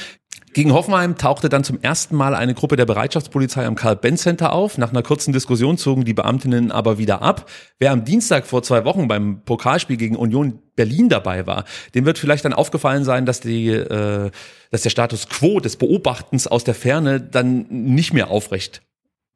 Gegen 0.53 0.71
Hoffenheim 0.71 1.17
tauchte 1.17 1.49
dann 1.49 1.63
zum 1.63 1.81
ersten 1.81 2.15
Mal 2.15 2.35
eine 2.35 2.53
Gruppe 2.53 2.75
der 2.75 2.85
Bereitschaftspolizei 2.85 3.65
am 3.65 3.73
Karl-Benz-Center 3.73 4.53
auf. 4.53 4.77
Nach 4.77 4.91
einer 4.91 5.01
kurzen 5.01 5.33
Diskussion 5.33 5.79
zogen 5.79 6.05
die 6.05 6.13
Beamtinnen 6.13 6.71
aber 6.71 6.99
wieder 6.99 7.23
ab. 7.23 7.49
Wer 7.79 7.91
am 7.91 8.05
Dienstag 8.05 8.45
vor 8.45 8.61
zwei 8.61 8.85
Wochen 8.85 9.07
beim 9.07 9.41
Pokalspiel 9.45 9.97
gegen 9.97 10.15
Union 10.15 10.59
Berlin 10.75 11.09
dabei 11.09 11.47
war, 11.47 11.65
dem 11.95 12.05
wird 12.05 12.19
vielleicht 12.19 12.45
dann 12.45 12.53
aufgefallen 12.53 13.03
sein, 13.03 13.25
dass 13.25 13.39
die, 13.39 13.69
äh, 13.69 14.29
dass 14.69 14.81
der 14.83 14.91
Status 14.91 15.27
quo 15.27 15.59
des 15.59 15.75
Beobachtens 15.75 16.45
aus 16.45 16.63
der 16.63 16.75
Ferne 16.75 17.19
dann 17.19 17.65
nicht 17.69 18.13
mehr 18.13 18.29
aufrecht 18.29 18.83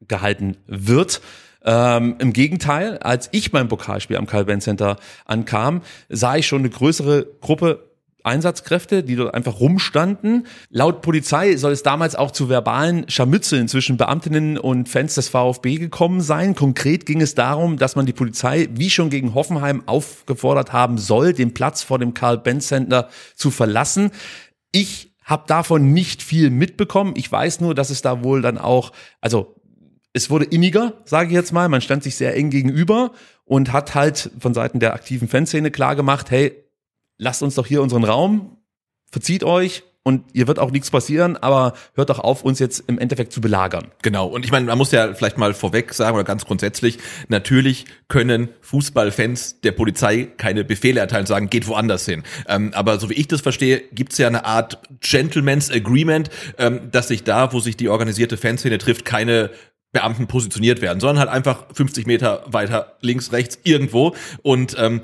gehalten 0.06 0.56
wird. 0.66 1.20
Ähm, 1.64 2.14
Im 2.20 2.32
Gegenteil, 2.32 2.98
als 2.98 3.28
ich 3.32 3.50
beim 3.50 3.68
Pokalspiel 3.68 4.16
am 4.16 4.26
Karl-Benz 4.26 4.64
Center 4.64 4.96
ankam, 5.24 5.82
sah 6.08 6.36
ich 6.36 6.46
schon 6.46 6.60
eine 6.60 6.70
größere 6.70 7.26
Gruppe 7.40 7.87
Einsatzkräfte, 8.24 9.02
die 9.02 9.16
dort 9.16 9.34
einfach 9.34 9.60
rumstanden. 9.60 10.46
Laut 10.70 11.02
Polizei 11.02 11.56
soll 11.56 11.72
es 11.72 11.82
damals 11.82 12.16
auch 12.16 12.30
zu 12.30 12.48
verbalen 12.48 13.08
Scharmützeln 13.08 13.68
zwischen 13.68 13.96
Beamtinnen 13.96 14.58
und 14.58 14.88
Fans 14.88 15.14
des 15.14 15.28
VfB 15.28 15.76
gekommen 15.76 16.20
sein. 16.20 16.54
Konkret 16.54 17.06
ging 17.06 17.20
es 17.20 17.34
darum, 17.34 17.76
dass 17.76 17.96
man 17.96 18.06
die 18.06 18.12
Polizei, 18.12 18.68
wie 18.72 18.90
schon 18.90 19.10
gegen 19.10 19.34
Hoffenheim, 19.34 19.82
aufgefordert 19.86 20.72
haben 20.72 20.98
soll, 20.98 21.32
den 21.32 21.54
Platz 21.54 21.82
vor 21.82 21.98
dem 21.98 22.14
Karl-Benz-Center 22.14 23.08
zu 23.34 23.50
verlassen. 23.50 24.10
Ich 24.72 25.12
habe 25.24 25.44
davon 25.46 25.92
nicht 25.92 26.22
viel 26.22 26.50
mitbekommen. 26.50 27.14
Ich 27.16 27.30
weiß 27.30 27.60
nur, 27.60 27.74
dass 27.74 27.90
es 27.90 28.02
da 28.02 28.24
wohl 28.24 28.42
dann 28.42 28.58
auch, 28.58 28.92
also 29.20 29.54
es 30.12 30.30
wurde 30.30 30.46
inniger, 30.46 30.94
sage 31.04 31.28
ich 31.28 31.34
jetzt 31.34 31.52
mal. 31.52 31.68
Man 31.68 31.82
stand 31.82 32.02
sich 32.02 32.16
sehr 32.16 32.34
eng 32.34 32.50
gegenüber 32.50 33.12
und 33.44 33.72
hat 33.72 33.94
halt 33.94 34.30
von 34.38 34.54
Seiten 34.54 34.80
der 34.80 34.94
aktiven 34.94 35.28
Fanszene 35.28 35.70
klar 35.70 35.96
gemacht, 35.96 36.30
hey, 36.30 36.64
lasst 37.18 37.42
uns 37.42 37.56
doch 37.56 37.66
hier 37.66 37.82
unseren 37.82 38.04
Raum, 38.04 38.56
verzieht 39.10 39.44
euch, 39.44 39.82
und 40.08 40.24
ihr 40.32 40.46
wird 40.46 40.58
auch 40.58 40.70
nichts 40.70 40.90
passieren, 40.90 41.36
aber 41.36 41.74
hört 41.94 42.08
doch 42.08 42.18
auf, 42.18 42.42
uns 42.42 42.58
jetzt 42.60 42.82
im 42.86 42.98
Endeffekt 42.98 43.30
zu 43.30 43.42
belagern. 43.42 43.88
Genau. 44.00 44.26
Und 44.26 44.42
ich 44.42 44.50
meine, 44.50 44.64
man 44.64 44.78
muss 44.78 44.90
ja 44.90 45.12
vielleicht 45.12 45.36
mal 45.36 45.52
vorweg 45.52 45.92
sagen 45.92 46.14
oder 46.14 46.24
ganz 46.24 46.46
grundsätzlich, 46.46 46.98
natürlich 47.28 47.84
können 48.08 48.48
Fußballfans 48.62 49.60
der 49.60 49.72
Polizei 49.72 50.28
keine 50.38 50.64
Befehle 50.64 51.00
erteilen, 51.00 51.26
sagen, 51.26 51.50
geht 51.50 51.68
woanders 51.68 52.06
hin. 52.06 52.22
Ähm, 52.48 52.72
aber 52.72 52.98
so 52.98 53.10
wie 53.10 53.14
ich 53.14 53.28
das 53.28 53.42
verstehe, 53.42 53.82
gibt 53.92 54.12
es 54.12 54.18
ja 54.18 54.28
eine 54.28 54.46
Art 54.46 54.80
Gentleman's 55.00 55.70
Agreement, 55.70 56.30
ähm, 56.56 56.90
dass 56.90 57.08
sich 57.08 57.24
da, 57.24 57.52
wo 57.52 57.60
sich 57.60 57.76
die 57.76 57.90
organisierte 57.90 58.38
Fanszene 58.38 58.78
trifft, 58.78 59.04
keine 59.04 59.50
Beamten 59.92 60.26
positioniert 60.26 60.80
werden, 60.80 61.00
sondern 61.00 61.18
halt 61.18 61.28
einfach 61.28 61.66
50 61.74 62.06
Meter 62.06 62.44
weiter 62.46 62.96
links, 63.02 63.32
rechts, 63.32 63.58
irgendwo. 63.62 64.14
Und 64.42 64.74
ähm, 64.78 65.02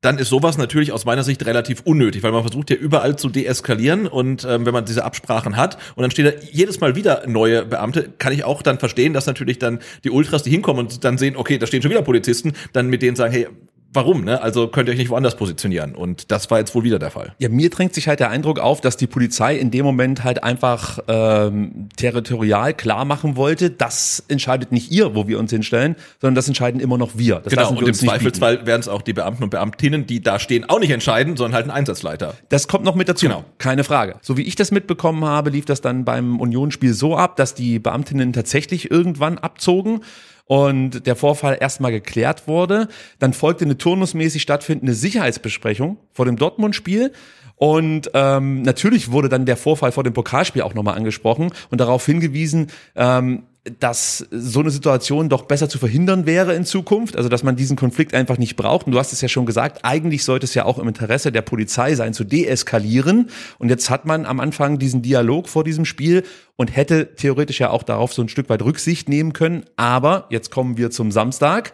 dann 0.00 0.18
ist 0.18 0.28
sowas 0.28 0.56
natürlich 0.56 0.92
aus 0.92 1.04
meiner 1.04 1.22
Sicht 1.22 1.44
relativ 1.44 1.82
unnötig, 1.84 2.22
weil 2.22 2.32
man 2.32 2.42
versucht 2.42 2.70
ja 2.70 2.76
überall 2.76 3.16
zu 3.16 3.28
deeskalieren 3.28 4.06
und 4.06 4.46
ähm, 4.48 4.64
wenn 4.64 4.72
man 4.72 4.86
diese 4.86 5.04
Absprachen 5.04 5.56
hat 5.56 5.76
und 5.94 6.02
dann 6.02 6.10
stehen 6.10 6.24
da 6.24 6.32
jedes 6.50 6.80
Mal 6.80 6.96
wieder 6.96 7.26
neue 7.26 7.66
Beamte, 7.66 8.10
kann 8.18 8.32
ich 8.32 8.44
auch 8.44 8.62
dann 8.62 8.78
verstehen, 8.78 9.12
dass 9.12 9.26
natürlich 9.26 9.58
dann 9.58 9.80
die 10.04 10.10
Ultras, 10.10 10.42
die 10.42 10.50
hinkommen 10.50 10.86
und 10.86 11.04
dann 11.04 11.18
sehen, 11.18 11.36
okay, 11.36 11.58
da 11.58 11.66
stehen 11.66 11.82
schon 11.82 11.90
wieder 11.90 12.02
Polizisten, 12.02 12.54
dann 12.72 12.88
mit 12.88 13.02
denen 13.02 13.16
sagen, 13.16 13.32
hey, 13.32 13.48
warum, 13.92 14.24
ne? 14.24 14.40
Also 14.40 14.68
könnt 14.68 14.88
ihr 14.88 14.92
euch 14.92 14.98
nicht 14.98 15.10
woanders 15.10 15.36
positionieren. 15.36 15.94
Und 15.94 16.30
das 16.30 16.50
war 16.50 16.58
jetzt 16.58 16.74
wohl 16.74 16.84
wieder 16.84 16.98
der 16.98 17.10
Fall. 17.10 17.34
Ja, 17.38 17.48
mir 17.48 17.70
drängt 17.70 17.94
sich 17.94 18.08
halt 18.08 18.20
der 18.20 18.30
Eindruck 18.30 18.58
auf, 18.58 18.80
dass 18.80 18.96
die 18.96 19.06
Polizei 19.06 19.56
in 19.56 19.70
dem 19.70 19.84
Moment 19.84 20.24
halt 20.24 20.44
einfach 20.44 21.00
ähm, 21.08 21.88
territorial 21.96 22.74
klar 22.74 23.04
machen 23.04 23.36
wollte, 23.36 23.70
das 23.70 24.24
entscheidet 24.28 24.72
nicht 24.72 24.90
ihr, 24.92 25.14
wo 25.14 25.26
wir 25.26 25.38
uns 25.38 25.50
hinstellen, 25.50 25.96
sondern 26.20 26.34
das 26.36 26.48
entscheiden 26.48 26.80
immer 26.80 26.98
noch 26.98 27.10
wir. 27.16 27.40
Das 27.40 27.52
genau, 27.52 27.70
und 27.70 27.86
im 27.86 27.94
Zweifelsfall 27.94 28.66
werden 28.66 28.80
es 28.80 28.88
auch 28.88 29.02
die 29.02 29.12
Beamten 29.12 29.42
und 29.44 29.50
Beamtinnen, 29.50 30.06
die 30.06 30.22
da 30.22 30.38
stehen, 30.38 30.68
auch 30.68 30.80
nicht 30.80 30.90
entscheiden, 30.90 31.36
sondern 31.36 31.54
halt 31.54 31.66
ein 31.66 31.70
Einsatzleiter. 31.70 32.34
Das 32.48 32.68
kommt 32.68 32.84
noch 32.84 32.94
mit 32.94 33.08
dazu. 33.08 33.26
Genau. 33.26 33.44
Keine 33.58 33.84
Frage. 33.84 34.16
So 34.22 34.36
wie 34.36 34.42
ich 34.42 34.56
das 34.56 34.70
mitbekommen 34.70 35.24
habe, 35.24 35.50
lief 35.50 35.64
das 35.64 35.80
dann 35.80 36.04
beim 36.04 36.40
Unionsspiel 36.40 36.94
so 36.94 37.16
ab, 37.16 37.36
dass 37.36 37.54
die 37.54 37.78
Beamtinnen 37.78 38.32
tatsächlich 38.32 38.90
irgendwann 38.90 39.38
abzogen 39.38 40.02
und 40.50 41.06
der 41.06 41.14
Vorfall 41.14 41.58
erstmal 41.60 41.92
geklärt 41.92 42.48
wurde. 42.48 42.88
Dann 43.20 43.32
folgte 43.34 43.64
eine 43.64 43.78
turnusmäßig 43.78 44.42
stattfindende 44.42 44.94
Sicherheitsbesprechung 44.94 45.96
vor 46.10 46.24
dem 46.24 46.34
Dortmund-Spiel. 46.34 47.12
Und 47.54 48.10
ähm, 48.14 48.62
natürlich 48.62 49.12
wurde 49.12 49.28
dann 49.28 49.46
der 49.46 49.56
Vorfall 49.56 49.92
vor 49.92 50.02
dem 50.02 50.12
Pokalspiel 50.12 50.62
auch 50.62 50.74
nochmal 50.74 50.96
angesprochen 50.96 51.52
und 51.70 51.80
darauf 51.80 52.04
hingewiesen, 52.04 52.66
ähm, 52.96 53.44
dass 53.78 54.26
so 54.30 54.60
eine 54.60 54.70
Situation 54.70 55.28
doch 55.28 55.44
besser 55.44 55.68
zu 55.68 55.78
verhindern 55.78 56.24
wäre 56.24 56.54
in 56.54 56.64
Zukunft, 56.64 57.16
also 57.16 57.28
dass 57.28 57.42
man 57.42 57.56
diesen 57.56 57.76
Konflikt 57.76 58.14
einfach 58.14 58.38
nicht 58.38 58.56
braucht. 58.56 58.86
Und 58.86 58.92
du 58.92 58.98
hast 58.98 59.12
es 59.12 59.20
ja 59.20 59.28
schon 59.28 59.44
gesagt, 59.44 59.80
eigentlich 59.84 60.24
sollte 60.24 60.44
es 60.44 60.54
ja 60.54 60.64
auch 60.64 60.78
im 60.78 60.88
Interesse 60.88 61.30
der 61.30 61.42
Polizei 61.42 61.94
sein, 61.94 62.14
zu 62.14 62.24
deeskalieren. 62.24 63.28
Und 63.58 63.68
jetzt 63.68 63.90
hat 63.90 64.06
man 64.06 64.24
am 64.24 64.40
Anfang 64.40 64.78
diesen 64.78 65.02
Dialog 65.02 65.48
vor 65.48 65.62
diesem 65.62 65.84
Spiel 65.84 66.24
und 66.56 66.74
hätte 66.74 67.14
theoretisch 67.16 67.60
ja 67.60 67.70
auch 67.70 67.82
darauf 67.82 68.14
so 68.14 68.22
ein 68.22 68.30
Stück 68.30 68.48
weit 68.48 68.62
Rücksicht 68.62 69.10
nehmen 69.10 69.34
können. 69.34 69.64
Aber 69.76 70.26
jetzt 70.30 70.50
kommen 70.50 70.78
wir 70.78 70.90
zum 70.90 71.12
Samstag. 71.12 71.72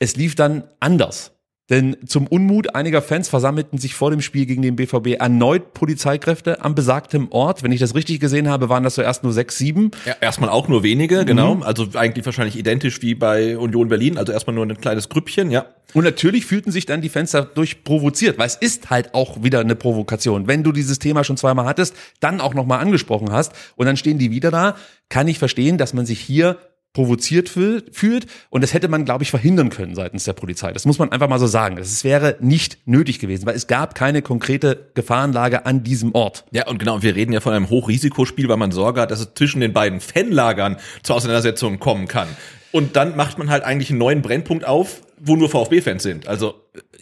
Es 0.00 0.16
lief 0.16 0.34
dann 0.34 0.64
anders. 0.80 1.32
Denn 1.70 1.96
zum 2.04 2.26
Unmut 2.26 2.74
einiger 2.74 3.00
Fans 3.00 3.28
versammelten 3.28 3.78
sich 3.78 3.94
vor 3.94 4.10
dem 4.10 4.20
Spiel 4.20 4.44
gegen 4.44 4.60
den 4.60 4.74
BVB 4.74 5.20
erneut 5.20 5.72
Polizeikräfte 5.72 6.64
am 6.64 6.74
besagtem 6.74 7.28
Ort. 7.30 7.62
Wenn 7.62 7.70
ich 7.70 7.78
das 7.78 7.94
richtig 7.94 8.18
gesehen 8.18 8.48
habe, 8.48 8.68
waren 8.68 8.82
das 8.82 8.94
zuerst 8.94 9.22
nur 9.22 9.32
sechs, 9.32 9.56
sieben. 9.56 9.92
Ja, 10.04 10.16
erstmal 10.20 10.50
auch 10.50 10.66
nur 10.66 10.82
wenige, 10.82 11.24
genau. 11.24 11.54
Mhm. 11.54 11.62
Also 11.62 11.86
eigentlich 11.94 12.26
wahrscheinlich 12.26 12.58
identisch 12.58 13.00
wie 13.02 13.14
bei 13.14 13.56
Union 13.56 13.88
Berlin. 13.88 14.18
Also 14.18 14.32
erstmal 14.32 14.56
nur 14.56 14.66
ein 14.66 14.76
kleines 14.78 15.08
Grüppchen, 15.08 15.52
ja. 15.52 15.66
Und 15.94 16.04
natürlich 16.04 16.46
fühlten 16.46 16.72
sich 16.72 16.86
dann 16.86 17.00
die 17.00 17.08
Fans 17.08 17.30
dadurch 17.32 17.84
provoziert, 17.84 18.38
weil 18.38 18.46
es 18.46 18.56
ist 18.56 18.90
halt 18.90 19.14
auch 19.14 19.42
wieder 19.42 19.60
eine 19.60 19.74
Provokation. 19.74 20.46
Wenn 20.46 20.62
du 20.62 20.72
dieses 20.72 20.98
Thema 20.98 21.24
schon 21.24 21.36
zweimal 21.36 21.66
hattest, 21.66 21.94
dann 22.20 22.40
auch 22.40 22.54
nochmal 22.54 22.80
angesprochen 22.80 23.32
hast 23.32 23.52
und 23.76 23.86
dann 23.86 23.96
stehen 23.96 24.18
die 24.18 24.30
wieder 24.30 24.50
da, 24.50 24.76
kann 25.08 25.26
ich 25.28 25.38
verstehen, 25.38 25.78
dass 25.78 25.92
man 25.92 26.06
sich 26.06 26.20
hier 26.20 26.58
provoziert 26.92 27.48
fühlt. 27.48 28.26
Und 28.50 28.62
das 28.62 28.74
hätte 28.74 28.88
man, 28.88 29.04
glaube 29.04 29.22
ich, 29.22 29.30
verhindern 29.30 29.70
können 29.70 29.94
seitens 29.94 30.24
der 30.24 30.32
Polizei. 30.32 30.72
Das 30.72 30.86
muss 30.86 30.98
man 30.98 31.12
einfach 31.12 31.28
mal 31.28 31.38
so 31.38 31.46
sagen. 31.46 31.76
Das 31.76 32.02
wäre 32.04 32.36
nicht 32.40 32.78
nötig 32.86 33.18
gewesen, 33.18 33.46
weil 33.46 33.54
es 33.54 33.66
gab 33.66 33.94
keine 33.94 34.22
konkrete 34.22 34.90
Gefahrenlage 34.94 35.66
an 35.66 35.82
diesem 35.84 36.14
Ort. 36.14 36.44
Ja, 36.50 36.66
und 36.66 36.78
genau, 36.78 37.02
wir 37.02 37.14
reden 37.14 37.32
ja 37.32 37.40
von 37.40 37.52
einem 37.52 37.70
Hochrisikospiel, 37.70 38.48
weil 38.48 38.56
man 38.56 38.72
Sorge 38.72 39.00
hat, 39.00 39.10
dass 39.10 39.20
es 39.20 39.34
zwischen 39.34 39.60
den 39.60 39.72
beiden 39.72 40.00
Fanlagern 40.00 40.76
zur 41.02 41.16
Auseinandersetzung 41.16 41.78
kommen 41.78 42.08
kann. 42.08 42.28
Und 42.72 42.96
dann 42.96 43.16
macht 43.16 43.38
man 43.38 43.50
halt 43.50 43.64
eigentlich 43.64 43.90
einen 43.90 43.98
neuen 43.98 44.22
Brennpunkt 44.22 44.64
auf, 44.64 45.02
wo 45.18 45.36
nur 45.36 45.48
VfB-Fans 45.48 46.02
sind. 46.02 46.28
Also 46.28 46.54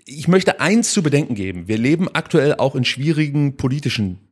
ich 0.04 0.28
möchte 0.28 0.60
eins 0.60 0.92
zu 0.92 1.02
bedenken 1.02 1.34
geben. 1.34 1.68
Wir 1.68 1.78
leben 1.78 2.08
aktuell 2.12 2.54
auch 2.54 2.74
in 2.74 2.84
schwierigen 2.84 3.56
politischen 3.56 4.27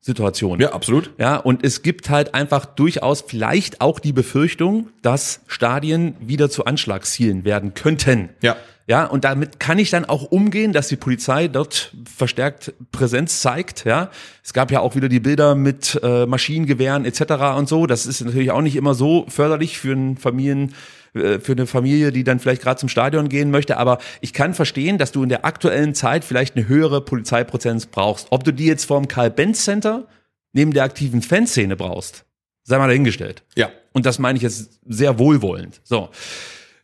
Situation. 0.00 0.60
Ja, 0.60 0.72
absolut. 0.72 1.10
Ja, 1.18 1.36
und 1.36 1.64
es 1.64 1.82
gibt 1.82 2.08
halt 2.08 2.34
einfach 2.34 2.64
durchaus 2.64 3.22
vielleicht 3.26 3.80
auch 3.80 3.98
die 3.98 4.12
Befürchtung, 4.12 4.88
dass 5.02 5.40
Stadien 5.46 6.14
wieder 6.20 6.50
zu 6.50 6.64
Anschlagszielen 6.64 7.44
werden 7.44 7.74
könnten. 7.74 8.30
Ja. 8.40 8.56
Ja, 8.88 9.04
und 9.04 9.24
damit 9.24 9.60
kann 9.60 9.78
ich 9.78 9.90
dann 9.90 10.06
auch 10.06 10.22
umgehen, 10.22 10.72
dass 10.72 10.88
die 10.88 10.96
Polizei 10.96 11.46
dort 11.48 11.92
verstärkt 12.10 12.72
Präsenz 12.90 13.42
zeigt. 13.42 13.84
Ja, 13.84 14.10
es 14.42 14.54
gab 14.54 14.70
ja 14.70 14.80
auch 14.80 14.94
wieder 14.96 15.10
die 15.10 15.20
Bilder 15.20 15.54
mit 15.54 16.00
äh, 16.02 16.24
Maschinengewehren 16.24 17.04
etc. 17.04 17.58
und 17.58 17.68
so. 17.68 17.86
Das 17.86 18.06
ist 18.06 18.22
natürlich 18.22 18.50
auch 18.50 18.62
nicht 18.62 18.76
immer 18.76 18.94
so 18.94 19.26
förderlich 19.28 19.78
für 19.78 19.92
einen 19.92 20.16
Familien 20.16 20.74
für 21.12 21.52
eine 21.52 21.66
Familie, 21.66 22.12
die 22.12 22.24
dann 22.24 22.38
vielleicht 22.38 22.62
gerade 22.62 22.78
zum 22.78 22.88
Stadion 22.88 23.28
gehen 23.28 23.50
möchte. 23.50 23.76
Aber 23.76 23.98
ich 24.20 24.32
kann 24.32 24.54
verstehen, 24.54 24.98
dass 24.98 25.12
du 25.12 25.22
in 25.22 25.28
der 25.28 25.44
aktuellen 25.44 25.94
Zeit 25.94 26.24
vielleicht 26.24 26.56
eine 26.56 26.68
höhere 26.68 27.00
Polizeipräsenz 27.00 27.86
brauchst. 27.86 28.28
Ob 28.30 28.44
du 28.44 28.52
die 28.52 28.66
jetzt 28.66 28.84
vom 28.84 29.08
Karl-Benz-Center 29.08 30.06
neben 30.52 30.72
der 30.72 30.84
aktiven 30.84 31.22
Fanszene 31.22 31.76
brauchst, 31.76 32.24
sei 32.64 32.78
mal 32.78 32.88
dahingestellt. 32.88 33.42
Ja. 33.56 33.70
Und 33.92 34.06
das 34.06 34.18
meine 34.18 34.36
ich 34.36 34.42
jetzt 34.42 34.80
sehr 34.86 35.18
wohlwollend. 35.18 35.80
So. 35.84 36.10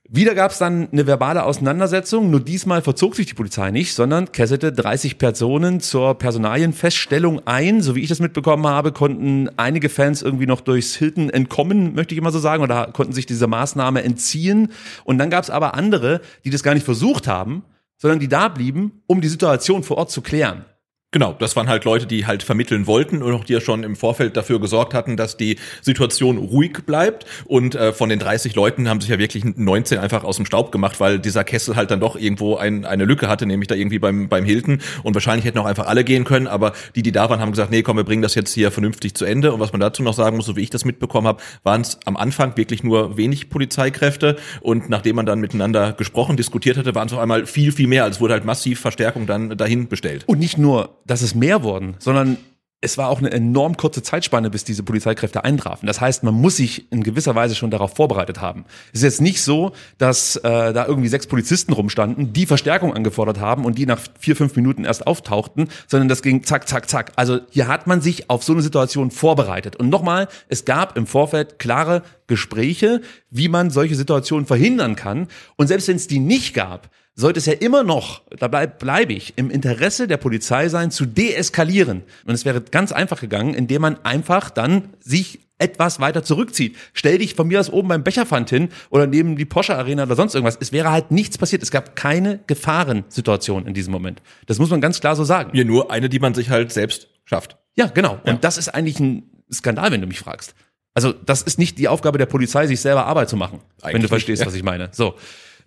Wieder 0.07 0.35
gab 0.35 0.51
es 0.51 0.59
dann 0.59 0.89
eine 0.93 1.07
verbale 1.07 1.45
Auseinandersetzung, 1.45 2.31
nur 2.31 2.41
diesmal 2.41 2.83
verzog 2.83 3.17
sich 3.17 3.25
die 3.25 3.33
Polizei 3.33 3.71
nicht, 3.71 3.95
sondern 3.95 4.33
kesselte 4.33 4.71
30 4.71 5.17
Personen 5.17 5.81
zur 5.81 6.19
Personalienfeststellung 6.19 7.47
ein. 7.47 7.81
So 7.81 7.95
wie 7.97 8.03
ich 8.03 8.11
das 8.11 8.21
mitbekommen 8.21 8.67
habe, 8.67 8.93
konnten 8.93 9.49
einige 9.57 9.89
Fans 9.89 10.21
irgendwie 10.21 10.45
noch 10.45 10.61
durchs 10.61 10.95
Hilton 10.95 11.31
entkommen, 11.31 11.95
möchte 11.95 12.15
ich 12.15 12.19
immer 12.19 12.33
so 12.33 12.39
sagen, 12.39 12.63
oder 12.63 12.89
konnten 12.93 13.15
sich 13.15 13.25
dieser 13.25 13.47
Maßnahme 13.47 14.05
entziehen. 14.05 14.73
Und 15.05 15.17
dann 15.17 15.31
gab 15.31 15.43
es 15.43 15.49
aber 15.49 15.73
andere, 15.73 16.21
die 16.45 16.51
das 16.51 16.63
gar 16.63 16.75
nicht 16.75 16.85
versucht 16.85 17.27
haben, 17.27 17.65
sondern 17.97 18.21
die 18.21 18.29
da 18.29 18.49
blieben, 18.49 19.01
um 19.07 19.23
die 19.23 19.29
Situation 19.29 19.83
vor 19.83 19.97
Ort 19.97 20.11
zu 20.11 20.21
klären. 20.21 20.67
Genau, 21.15 21.33
das 21.33 21.55
waren 21.55 21.69
halt 21.69 21.85
Leute, 21.85 22.07
die 22.07 22.27
halt 22.27 22.43
vermitteln 22.43 22.89
wollten 22.89 23.23
und 23.23 23.33
auch 23.33 23.45
die 23.45 23.53
ja 23.53 23.61
schon 23.61 23.85
im 23.85 23.95
Vorfeld 23.95 24.37
dafür 24.37 24.61
gesorgt 24.61 24.95
hatten, 24.95 25.17
dass 25.17 25.37
die 25.37 25.59
Situation 25.81 26.39
ruhig 26.39 26.85
bleibt. 26.87 27.25
Und 27.45 27.77
äh, 27.77 27.93
von 27.93 28.09
den 28.09 28.19
30 28.19 28.57
Leuten 28.57 28.89
haben 28.89 29.01
sich 29.01 29.11
ja 29.11 29.21
wirklich 29.21 29.45
19 29.45 29.99
einfach 29.99 30.25
aus 30.25 30.39
dem 30.39 30.45
Staub 30.45 30.73
gemacht, 30.73 30.99
weil 30.99 31.21
dieser 31.21 31.45
Kessel 31.45 31.77
halt 31.77 31.93
dann 31.93 32.01
doch 32.01 32.17
irgendwo 32.17 32.57
ein, 32.57 32.85
eine 32.85 33.05
Lücke 33.05 33.29
hatte, 33.29 33.47
nämlich 33.47 33.69
da 33.69 33.77
irgendwie 33.77 34.01
beim, 34.01 34.29
beim 34.29 34.45
Hilton. 34.45 34.81
Und 35.05 35.15
wahrscheinlich 35.15 35.45
hätten 35.45 35.59
auch 35.59 35.67
einfach 35.67 35.87
alle 35.87 36.03
gehen 36.03 36.25
können, 36.25 36.49
aber 36.49 36.73
die, 36.97 37.03
die 37.03 37.13
da 37.13 37.31
waren, 37.31 37.39
haben 37.39 37.53
gesagt, 37.53 37.71
nee, 37.71 37.83
komm, 37.83 37.97
wir 37.97 38.03
bringen 38.03 38.23
das 38.23 38.35
jetzt 38.35 38.53
hier 38.53 38.73
vernünftig 38.73 39.15
zu 39.15 39.25
Ende. 39.25 39.53
Und 39.53 39.61
was 39.61 39.71
man 39.71 39.81
dazu 39.81 40.03
noch 40.03 40.15
sagen 40.15 40.37
muss, 40.37 40.47
so 40.47 40.57
wie 40.57 40.63
ich 40.63 40.71
das 40.71 40.85
mitbekommen 40.85 41.29
habe, 41.29 41.41
waren 41.63 41.83
es 41.83 42.01
am 42.07 42.17
Anfang 42.17 42.57
wirklich 42.57 42.83
nur 42.83 43.17
wenig 43.17 43.51
Polizeikräfte. 43.51 44.35
Und 44.63 44.91
nachdem 44.91 45.15
man 45.15 45.27
dann 45.27 45.39
miteinander 45.39 45.93
gesprochen, 45.93 46.37
diskutiert 46.37 46.77
hatte, 46.77 46.93
waren 46.97 47.07
es 47.07 47.13
auf 47.13 47.21
einmal 47.21 47.47
viel, 47.47 47.71
viel 47.71 47.87
mehr. 47.87 48.03
Also 48.03 48.17
es 48.17 48.21
wurde 48.21 48.35
halt 48.35 48.45
massiv 48.45 48.81
Verstärkung 48.81 49.29
dann 49.29 49.57
dahin 49.57 49.87
bestellt. 49.87 50.25
Und 50.27 50.41
nicht 50.41 50.59
nur 50.59 50.97
dass 51.07 51.23
es 51.23 51.35
mehr 51.35 51.63
wurden, 51.63 51.97
sondern 51.99 52.39
es 52.85 52.99
war 52.99 53.09
auch 53.09 53.19
eine 53.19 53.33
enorm 53.33 53.79
kurze 53.79 54.03
Zeitspanne, 54.03 54.51
bis 54.51 54.65
diese 54.65 54.83
Polizeikräfte 54.83 55.43
eintrafen. 55.43 55.87
Das 55.87 56.03
heißt, 56.03 56.23
man 56.23 56.35
muss 56.35 56.59
sich 56.59 56.93
in 56.93 57.03
gewisser 57.03 57.35
Weise 57.35 57.55
schon 57.55 57.71
darauf 57.71 57.95
vorbereitet 57.97 58.43
haben. 58.43 58.67
Es 58.93 59.01
ist 59.01 59.05
jetzt 59.05 59.21
nicht 59.23 59.43
so, 59.43 59.73
dass 59.97 60.37
äh, 60.37 60.43
da 60.43 60.87
irgendwie 60.87 61.09
sechs 61.09 61.27
Polizisten 61.27 61.73
rumstanden, 61.73 62.35
die 62.35 62.45
Verstärkung 62.45 62.93
angefordert 62.95 63.41
haben 63.41 63.65
und 63.65 63.79
die 63.79 63.87
nach 63.87 64.01
vier, 64.19 64.37
fünf 64.37 64.55
Minuten 64.55 64.85
erst 64.85 65.07
auftauchten, 65.07 65.69
sondern 65.87 66.09
das 66.09 66.23
ging 66.23 66.45
zack, 66.45 66.69
zack, 66.69 66.89
zack. 66.91 67.13
Also 67.17 67.41
hier 67.49 67.69
hat 67.69 67.87
man 67.87 68.03
sich 68.03 68.29
auf 68.29 68.45
so 68.45 68.53
eine 68.53 68.61
Situation 68.61 69.11
vorbereitet. 69.11 69.77
Und 69.77 69.89
nochmal, 69.89 70.29
es 70.49 70.67
gab 70.67 70.99
im 70.99 71.07
Vorfeld 71.07 71.59
klare 71.59 72.03
Gespräche, 72.27 73.01
wie 73.31 73.49
man 73.49 73.71
solche 73.71 73.95
Situationen 73.95 74.45
verhindern 74.45 74.95
kann. 74.95 75.29
Und 75.57 75.69
selbst 75.69 75.89
wenn 75.89 75.97
es 75.97 76.07
die 76.07 76.19
nicht 76.19 76.53
gab, 76.53 76.91
sollte 77.15 77.39
es 77.39 77.47
ja 77.47 77.53
immer 77.53 77.85
noch, 77.85 78.23
dabei 78.39 78.67
bleibe 78.67 79.13
ich, 79.13 79.35
im 79.37 79.51
Interesse 79.51 80.09
der 80.09 80.17
Polizei 80.17 80.69
sein, 80.69 80.91
zu 80.91 81.07
deeskalieren. 81.07 82.03
Und 82.25 82.35
es 82.35 82.45
wäre 82.45 82.61
ganz 82.61 82.93
einfach 82.93 83.21
gegangen, 83.21 83.55
indem 83.55 83.83
man 83.83 84.05
einfach 84.05 84.51
dann 84.51 84.91
sich 85.01 85.41
etwas 85.59 86.01
weiter 86.01 86.25
zurückzieht. 86.25 86.77
Stell 86.93 87.19
dich 87.19 87.35
von 87.35 87.47
mir 87.47 87.61
aus 87.61 87.71
oben 87.71 87.89
beim 87.89 88.03
Becherpfand 88.03 88.51
hin 88.51 88.69
oder 88.91 89.07
neben 89.07 89.37
die 89.37 89.45
Porsche 89.45 89.77
Arena 89.77 90.03
oder 90.03 90.17
sonst 90.17 90.35
irgendwas. 90.35 90.59
Es 90.61 90.73
wäre 90.73 90.91
halt 90.91 91.13
nichts 91.13 91.39
passiert. 91.39 91.63
Es 91.63 91.71
gab 91.71 91.95
keine 91.95 92.41
Gefahrensituation 92.49 93.67
in 93.67 93.75
diesem 93.75 93.93
Moment. 93.93 94.21
Das 94.47 94.59
muss 94.59 94.71
man 94.71 94.81
ganz 94.81 95.01
klar 95.01 95.15
so 95.15 95.23
sagen. 95.23 95.57
Ja, 95.57 95.65
nur 95.65 95.93
eine, 95.93 96.09
die 96.09 96.19
man 96.19 96.35
sich 96.35 96.51
halt 96.51 96.73
selbst 96.73 97.09
schafft. 97.25 97.57
Ja, 97.77 97.87
genau. 97.87 98.21
Und 98.25 98.43
das 98.43 98.59
ist 98.59 98.69
eigentlich 98.69 98.99
ein 98.99 99.31
Skandal, 99.53 99.93
wenn 99.93 100.01
du 100.01 100.09
mich 100.09 100.19
fragst. 100.19 100.55
Also, 100.93 101.13
das 101.13 101.43
ist 101.43 101.59
nicht 101.59 101.79
die 101.79 101.89
Aufgabe 101.89 102.19
der 102.19 102.27
Polizei, 102.27 102.67
sich 102.67 102.81
selber 102.81 103.07
Arbeit 103.07 103.29
zu 103.29 103.37
machen, 103.37 103.61
wenn 103.81 103.91
Eigentlich 103.91 104.03
du 104.03 104.09
verstehst, 104.09 104.41
nicht, 104.41 104.47
ja. 104.47 104.47
was 104.47 104.55
ich 104.55 104.63
meine. 104.63 104.91
So. 104.93 105.15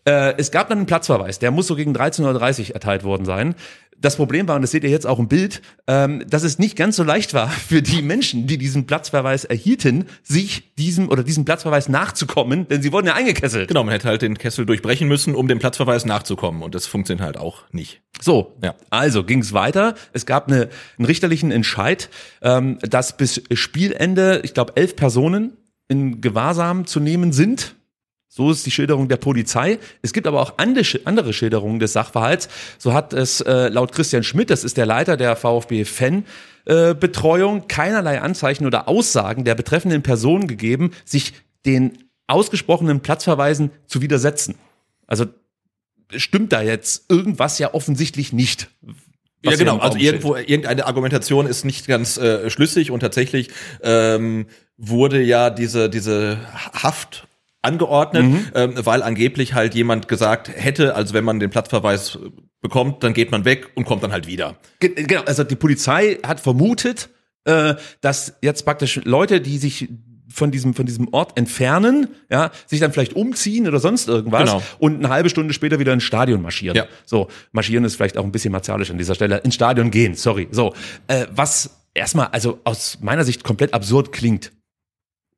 Äh, 0.07 0.35
es 0.37 0.51
gab 0.51 0.69
dann 0.69 0.77
einen 0.77 0.87
Platzverweis, 0.87 1.37
der 1.39 1.51
muss 1.51 1.67
so 1.67 1.75
gegen 1.75 1.93
13.30 1.93 2.69
Uhr 2.69 2.75
erteilt 2.75 3.03
worden 3.03 3.25
sein. 3.25 3.55
Das 3.99 4.15
Problem 4.15 4.47
war, 4.47 4.55
und 4.55 4.61
das 4.61 4.71
seht 4.71 4.83
ihr 4.83 4.89
jetzt 4.91 5.07
auch 5.07 5.17
im 5.19 5.27
Bild, 5.27 5.61
ähm, 5.87 6.23
dass 6.29 6.43
es 6.43 6.59
nicht 6.59 6.77
ganz 6.77 6.95
so 6.95 7.03
leicht 7.03 7.33
war 7.33 7.49
für 7.67 7.81
die 7.81 8.01
Menschen, 8.01 8.47
die 8.47 8.57
diesen 8.57 8.85
Platzverweis 8.87 9.43
erhielten, 9.43 10.05
sich 10.23 10.73
diesem 10.75 11.09
oder 11.09 11.23
diesem 11.23 11.43
Platzverweis 11.43 11.89
nachzukommen, 11.89 12.67
denn 12.69 12.81
sie 12.81 12.93
wurden 12.93 13.07
ja 13.07 13.15
eingekesselt. 13.15 13.67
Genau, 13.67 13.83
man 13.83 13.91
hätte 13.91 14.07
halt 14.07 14.21
den 14.21 14.37
Kessel 14.37 14.65
durchbrechen 14.65 15.09
müssen, 15.09 15.35
um 15.35 15.49
dem 15.49 15.59
Platzverweis 15.59 16.05
nachzukommen. 16.05 16.61
Und 16.61 16.73
das 16.73 16.85
funktioniert 16.87 17.25
halt 17.25 17.37
auch 17.37 17.63
nicht. 17.71 18.01
So, 18.21 18.55
Ja. 18.63 18.75
also 18.91 19.25
ging 19.25 19.39
es 19.39 19.51
weiter. 19.51 19.95
Es 20.13 20.25
gab 20.25 20.47
eine, 20.47 20.69
einen 20.97 21.05
richterlichen 21.05 21.51
Entscheid, 21.51 22.09
ähm, 22.41 22.77
dass 22.81 23.17
bis 23.17 23.41
Spielende, 23.51 24.39
ich 24.43 24.53
glaube, 24.53 24.73
elf 24.77 24.95
Personen 24.95 25.57
in 25.89 26.21
Gewahrsam 26.21 26.85
zu 26.85 26.99
nehmen 27.01 27.33
sind. 27.33 27.75
So 28.37 28.51
ist 28.51 28.63
die 28.67 28.71
Schilderung 28.71 29.07
der 29.07 29.17
Polizei. 29.17 29.79
Es 30.03 30.13
gibt 30.13 30.27
aber 30.27 30.39
auch 30.43 30.59
andere, 30.59 31.33
Schilderungen 31.33 31.79
des 31.79 31.93
Sachverhalts. 31.93 32.49
So 32.77 32.93
hat 32.93 33.11
es 33.11 33.41
äh, 33.41 33.69
laut 33.69 33.91
Christian 33.91 34.21
Schmidt, 34.21 34.51
das 34.51 34.63
ist 34.63 34.77
der 34.77 34.85
Leiter 34.85 35.17
der 35.17 35.35
VfB 35.35 35.85
Fan, 35.85 36.23
äh, 36.65 36.93
Betreuung 36.93 37.67
keinerlei 37.67 38.21
Anzeichen 38.21 38.67
oder 38.67 38.87
Aussagen 38.87 39.43
der 39.43 39.55
betreffenden 39.55 40.03
Person 40.03 40.47
gegeben, 40.47 40.91
sich 41.03 41.33
den 41.65 41.97
ausgesprochenen 42.27 42.99
Platzverweisen 42.99 43.71
zu 43.87 44.03
widersetzen. 44.03 44.53
Also 45.07 45.25
stimmt 46.15 46.53
da 46.53 46.61
jetzt 46.61 47.09
irgendwas 47.09 47.57
ja 47.57 47.73
offensichtlich 47.73 48.33
nicht. 48.33 48.69
ja, 49.41 49.55
genau. 49.55 49.79
Also 49.79 49.97
irgendwo, 49.97 50.35
irgendeine 50.35 50.85
Argumentation 50.85 51.47
ist 51.47 51.65
nicht 51.65 51.87
ganz 51.87 52.19
äh, 52.19 52.51
schlüssig 52.51 52.91
und 52.91 52.99
tatsächlich 52.99 53.49
ähm, 53.81 54.45
wurde 54.77 55.23
ja 55.23 55.49
diese, 55.49 55.89
diese 55.89 56.37
Haft 56.53 57.27
angeordnet, 57.61 58.23
Mhm. 58.23 58.45
ähm, 58.55 58.73
weil 58.77 59.03
angeblich 59.03 59.53
halt 59.53 59.73
jemand 59.75 60.07
gesagt 60.07 60.49
hätte, 60.53 60.95
also 60.95 61.13
wenn 61.13 61.23
man 61.23 61.39
den 61.39 61.49
Platzverweis 61.49 62.17
bekommt, 62.61 63.03
dann 63.03 63.13
geht 63.13 63.31
man 63.31 63.45
weg 63.45 63.71
und 63.75 63.85
kommt 63.85 64.03
dann 64.03 64.11
halt 64.11 64.27
wieder. 64.27 64.57
Ge- 64.79 64.93
Genau, 65.03 65.21
also 65.23 65.43
die 65.43 65.55
Polizei 65.55 66.17
hat 66.25 66.39
vermutet, 66.39 67.09
äh, 67.45 67.75
dass 68.01 68.33
jetzt 68.41 68.63
praktisch 68.65 69.01
Leute, 69.03 69.41
die 69.41 69.57
sich 69.57 69.89
von 70.29 70.51
diesem, 70.51 70.73
von 70.73 70.85
diesem 70.85 71.07
Ort 71.13 71.37
entfernen, 71.37 72.09
ja, 72.29 72.51
sich 72.65 72.79
dann 72.81 72.91
vielleicht 72.91 73.13
umziehen 73.13 73.65
oder 73.67 73.79
sonst 73.79 74.07
irgendwas 74.09 74.41
Genau. 74.49 74.61
und 74.77 74.97
eine 74.97 75.09
halbe 75.09 75.29
Stunde 75.29 75.53
später 75.53 75.79
wieder 75.79 75.93
ins 75.93 76.03
Stadion 76.03 76.41
marschieren. 76.41 76.75
Ja. 76.75 76.85
So, 77.05 77.29
marschieren 77.53 77.85
ist 77.85 77.95
vielleicht 77.95 78.17
auch 78.17 78.23
ein 78.25 78.31
bisschen 78.33 78.51
martialisch 78.51 78.91
an 78.91 78.97
dieser 78.97 79.15
Stelle. 79.15 79.37
Ins 79.37 79.55
Stadion 79.55 79.89
gehen, 79.89 80.15
sorry. 80.15 80.47
So, 80.51 80.73
äh, 81.07 81.25
was 81.31 81.69
erstmal, 81.93 82.27
also 82.27 82.59
aus 82.65 82.97
meiner 83.01 83.23
Sicht 83.23 83.43
komplett 83.45 83.73
absurd 83.73 84.11
klingt. 84.11 84.51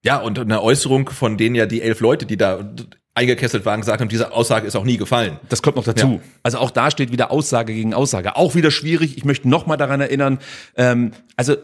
Ja, 0.04 0.18
und 0.18 0.40
eine 0.40 0.62
Äußerung, 0.62 1.10
von 1.10 1.38
denen 1.38 1.56
ja 1.56 1.66
die 1.66 1.82
elf 1.82 2.00
Leute, 2.00 2.26
die 2.26 2.38
da 2.38 2.74
eingekesselt 3.16 3.66
waren, 3.66 3.82
gesagt 3.82 4.00
haben, 4.00 4.08
diese 4.08 4.32
Aussage 4.32 4.66
ist 4.66 4.76
auch 4.76 4.86
nie 4.86 4.98
gefallen. 4.98 5.40
Das 5.50 5.62
kommt 5.62 5.76
noch 5.76 5.84
dazu. 5.84 6.22
Ja. 6.24 6.30
Also 6.42 6.60
auch 6.60 6.72
da 6.72 6.90
steht 6.90 7.12
wieder 7.12 7.32
Aussage 7.32 7.74
gegen 7.74 7.94
Aussage. 7.94 8.38
Auch 8.38 8.56
wieder 8.56 8.72
schwierig. 8.72 9.18
Ich 9.18 9.26
möchte 9.26 9.50
noch 9.50 9.66
mal 9.66 9.78
daran 9.78 10.00
erinnern. 10.00 10.40
Ähm, 10.78 11.12
also 11.36 11.58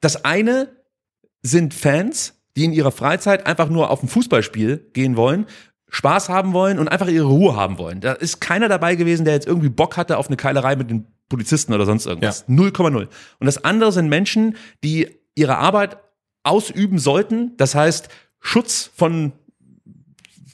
das 0.00 0.24
eine 0.24 0.68
sind 1.42 1.74
Fans, 1.74 2.40
die 2.56 2.64
in 2.64 2.72
ihrer 2.72 2.92
Freizeit 2.92 3.46
einfach 3.46 3.68
nur 3.68 3.90
auf 3.90 4.02
ein 4.02 4.08
Fußballspiel 4.08 4.90
gehen 4.94 5.16
wollen, 5.16 5.46
Spaß 5.90 6.28
haben 6.28 6.54
wollen 6.54 6.78
und 6.78 6.88
einfach 6.88 7.08
ihre 7.08 7.26
Ruhe 7.26 7.54
haben 7.54 7.78
wollen. 7.78 8.00
Da 8.00 8.12
ist 8.12 8.40
keiner 8.40 8.68
dabei 8.68 8.96
gewesen, 8.96 9.24
der 9.24 9.34
jetzt 9.34 9.46
irgendwie 9.46 9.68
Bock 9.68 9.96
hatte 9.96 10.16
auf 10.16 10.28
eine 10.28 10.36
Keilerei 10.36 10.74
mit 10.74 10.90
den 10.90 11.06
Polizisten 11.28 11.72
oder 11.72 11.84
sonst 11.84 12.06
irgendwas. 12.06 12.48
0,0. 12.48 12.96
Und 12.96 13.08
das 13.40 13.64
andere 13.64 13.92
sind 13.92 14.08
Menschen, 14.08 14.56
die 14.82 15.20
ihre 15.34 15.58
Arbeit 15.58 15.98
ausüben 16.44 16.98
sollten. 16.98 17.56
Das 17.56 17.74
heißt, 17.74 18.08
Schutz 18.40 18.90
von 18.94 19.32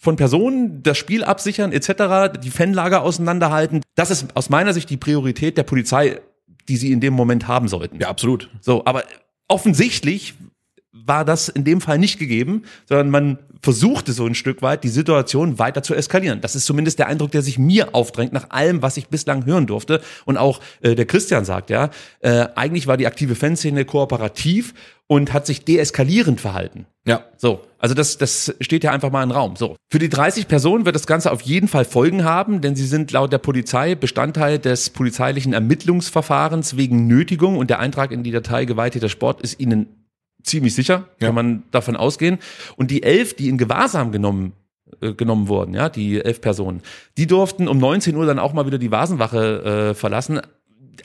von 0.03 0.17
Personen, 0.17 0.83
das 0.83 0.97
Spiel 0.97 1.23
absichern 1.25 1.73
etc., 1.73 2.33
die 2.43 2.49
Fanlager 2.49 3.03
auseinanderhalten. 3.03 3.83
Das 3.97 4.11
ist 4.11 4.35
aus 4.35 4.49
meiner 4.49 4.73
Sicht 4.73 4.89
die 4.89 4.97
Priorität 4.97 5.59
der 5.59 5.63
Polizei, 5.63 6.21
die 6.69 6.79
sie 6.79 6.91
in 6.91 7.01
dem 7.01 7.13
Moment 7.13 7.49
haben 7.49 7.69
sollten. 7.69 8.01
Ja, 8.01 8.09
absolut. 8.09 8.49
So, 8.63 8.83
aber 8.87 9.05
offensichtlich 9.47 10.35
war 10.93 11.27
das 11.27 11.51
in 11.51 11.65
dem 11.65 11.83
Fall 11.83 11.99
nicht 11.99 12.19
gegeben, 12.19 12.63
sondern 12.89 13.11
man 13.11 13.39
versuchte 13.63 14.13
so 14.13 14.27
ein 14.27 14.35
Stück 14.35 14.63
weit, 14.63 14.85
die 14.85 14.89
Situation 14.89 15.59
weiter 15.59 15.83
zu 15.83 15.95
eskalieren. 15.95 16.41
Das 16.41 16.57
ist 16.57 16.65
zumindest 16.65 16.99
der 16.99 17.09
Eindruck, 17.09 17.31
der 17.33 17.43
sich 17.43 17.59
mir 17.59 17.95
aufdrängt, 17.95 18.33
nach 18.33 18.51
allem, 18.51 18.81
was 18.81 18.97
ich 18.97 19.09
bislang 19.09 19.45
hören 19.45 19.67
durfte. 19.67 20.01
Und 20.25 20.39
auch 20.39 20.61
äh, 20.81 20.95
der 20.95 21.05
Christian 21.05 21.45
sagt 21.45 21.69
ja, 21.69 21.91
äh, 22.21 22.47
eigentlich 22.55 22.87
war 22.87 22.97
die 22.97 23.07
aktive 23.07 23.35
Fanszene 23.35 23.85
kooperativ 23.85 24.73
und 25.11 25.33
hat 25.33 25.45
sich 25.45 25.65
deeskalierend 25.65 26.41
verhalten. 26.41 26.87
Ja. 27.05 27.25
So, 27.37 27.63
also 27.81 27.97
das, 27.97 28.17
das 28.17 28.55
steht 28.61 28.85
ja 28.85 28.93
einfach 28.93 29.11
mal 29.11 29.25
im 29.25 29.33
Raum. 29.33 29.57
So. 29.57 29.75
Für 29.91 29.99
die 29.99 30.09
30 30.09 30.47
Personen 30.47 30.85
wird 30.87 30.95
das 30.95 31.09
Ganze 31.09 31.33
auf 31.33 31.41
jeden 31.41 31.67
Fall 31.67 31.85
Folgen 31.85 32.23
haben, 32.23 32.61
denn 32.61 32.77
sie 32.77 32.87
sind 32.87 33.11
laut 33.11 33.33
der 33.33 33.39
Polizei 33.39 33.97
Bestandteil 33.97 34.61
des 34.61 34.91
polizeilichen 34.91 35.53
Ermittlungsverfahrens 35.53 36.77
wegen 36.77 37.09
Nötigung 37.09 37.59
und 37.59 37.71
der 37.71 37.81
Eintrag 37.81 38.13
in 38.13 38.23
die 38.23 38.31
Datei 38.31 38.67
gewalttäter 38.67 39.09
Sport 39.09 39.41
ist 39.41 39.59
ihnen 39.59 39.89
ziemlich 40.45 40.77
sicher, 40.77 41.09
Ja. 41.19 41.27
kann 41.27 41.35
man 41.35 41.65
davon 41.73 41.97
ausgehen. 41.97 42.39
Und 42.77 42.93
die 42.93 43.03
elf, 43.03 43.35
die 43.35 43.49
in 43.49 43.59
Gewahrsam 43.59 44.13
genommen 44.13 44.53
äh, 45.01 45.13
genommen 45.13 45.49
wurden, 45.49 45.75
ja, 45.75 45.89
die 45.89 46.25
elf 46.25 46.41
Personen, 46.41 46.83
die 47.19 47.27
durften 47.27 47.67
um 47.67 47.79
19 47.79 48.15
Uhr 48.15 48.27
dann 48.27 48.39
auch 48.39 48.53
mal 48.53 48.67
wieder 48.67 48.79
die 48.79 48.93
Vasenwache 48.93 49.91
äh, 49.91 49.95
verlassen. 49.95 50.41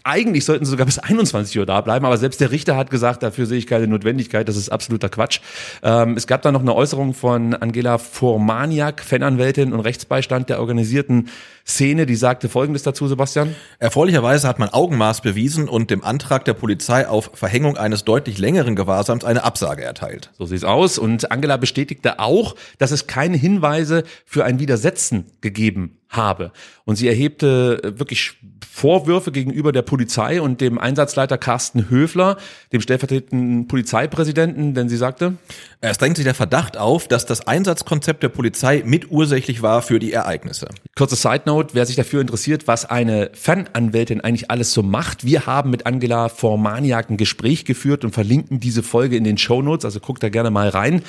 Eigentlich 0.03 0.45
sollten 0.45 0.65
sie 0.65 0.71
sogar 0.71 0.85
bis 0.85 0.99
21 0.99 1.57
Uhr 1.59 1.65
da 1.65 1.81
bleiben, 1.81 2.05
aber 2.05 2.17
selbst 2.17 2.41
der 2.41 2.51
Richter 2.51 2.75
hat 2.75 2.89
gesagt, 2.89 3.23
dafür 3.23 3.45
sehe 3.45 3.57
ich 3.57 3.67
keine 3.67 3.87
Notwendigkeit, 3.87 4.47
das 4.47 4.57
ist 4.57 4.69
absoluter 4.69 5.09
Quatsch. 5.09 5.39
Ähm, 5.83 6.15
es 6.17 6.27
gab 6.27 6.41
dann 6.41 6.53
noch 6.53 6.61
eine 6.61 6.75
Äußerung 6.75 7.13
von 7.13 7.53
Angela 7.53 7.97
Formaniak, 7.97 9.01
Fananwältin 9.01 9.73
und 9.73 9.79
Rechtsbeistand 9.79 10.49
der 10.49 10.59
organisierten 10.59 11.29
Szene, 11.67 12.05
die 12.05 12.15
sagte 12.15 12.47
Folgendes 12.47 12.83
dazu, 12.83 13.07
Sebastian. 13.07 13.55
Erfreulicherweise 13.79 14.47
hat 14.47 14.59
man 14.59 14.69
Augenmaß 14.69 15.21
bewiesen 15.21 15.67
und 15.67 15.89
dem 15.89 16.03
Antrag 16.03 16.45
der 16.45 16.53
Polizei 16.53 17.07
auf 17.07 17.31
Verhängung 17.33 17.75
eines 17.75 18.03
deutlich 18.03 18.37
längeren 18.37 18.75
Gewahrsams 18.75 19.25
eine 19.25 19.43
Absage 19.43 19.83
erteilt. 19.83 20.29
So 20.37 20.45
sieht's 20.45 20.63
aus. 20.63 20.99
Und 20.99 21.31
Angela 21.31 21.57
bestätigte 21.57 22.19
auch, 22.19 22.55
dass 22.77 22.91
es 22.91 23.07
keine 23.07 23.35
Hinweise 23.35 24.03
für 24.25 24.45
ein 24.45 24.59
Widersetzen 24.59 25.25
gegeben 25.41 25.97
habe. 26.09 26.51
Und 26.85 26.95
sie 26.97 27.07
erhebte 27.07 27.81
äh, 27.83 27.99
wirklich 27.99 28.33
Vorwürfe 28.69 29.31
gegenüber 29.31 29.71
der 29.71 29.83
Polizei 29.83 30.41
und 30.41 30.59
dem 30.59 30.77
Einsatzleiter 30.77 31.37
Carsten 31.37 31.89
Höfler, 31.89 32.37
dem 32.73 32.81
stellvertretenden 32.81 33.67
Polizeipräsidenten, 33.67 34.73
denn 34.73 34.89
sie 34.89 34.97
sagte, 34.97 35.37
Es 35.81 35.97
drängt 35.97 36.17
sich 36.17 36.25
der 36.25 36.35
Verdacht 36.35 36.77
auf, 36.77 37.07
dass 37.07 37.25
das 37.25 37.47
Einsatzkonzept 37.47 38.21
der 38.21 38.29
Polizei 38.29 38.83
mitursächlich 38.85 39.61
war 39.61 39.81
für 39.81 39.99
die 39.99 40.11
Ereignisse. 40.11 40.67
Kurze 40.95 41.15
Side 41.15 41.43
Note, 41.45 41.54
wer 41.73 41.85
sich 41.85 41.95
dafür 41.95 42.21
interessiert, 42.21 42.67
was 42.67 42.85
eine 42.85 43.29
Fananwältin 43.33 44.21
eigentlich 44.21 44.51
alles 44.51 44.73
so 44.73 44.83
macht. 44.83 45.25
Wir 45.25 45.45
haben 45.45 45.69
mit 45.69 45.85
Angela 45.85 46.29
Formaniak 46.29 47.09
ein 47.09 47.17
Gespräch 47.17 47.65
geführt 47.65 48.03
und 48.03 48.11
verlinken 48.11 48.59
diese 48.59 48.83
Folge 48.83 49.15
in 49.17 49.23
den 49.23 49.37
Show 49.37 49.61
Notes, 49.61 49.85
also 49.85 49.99
guckt 49.99 50.23
da 50.23 50.29
gerne 50.29 50.51
mal 50.51 50.69
rein. 50.69 51.01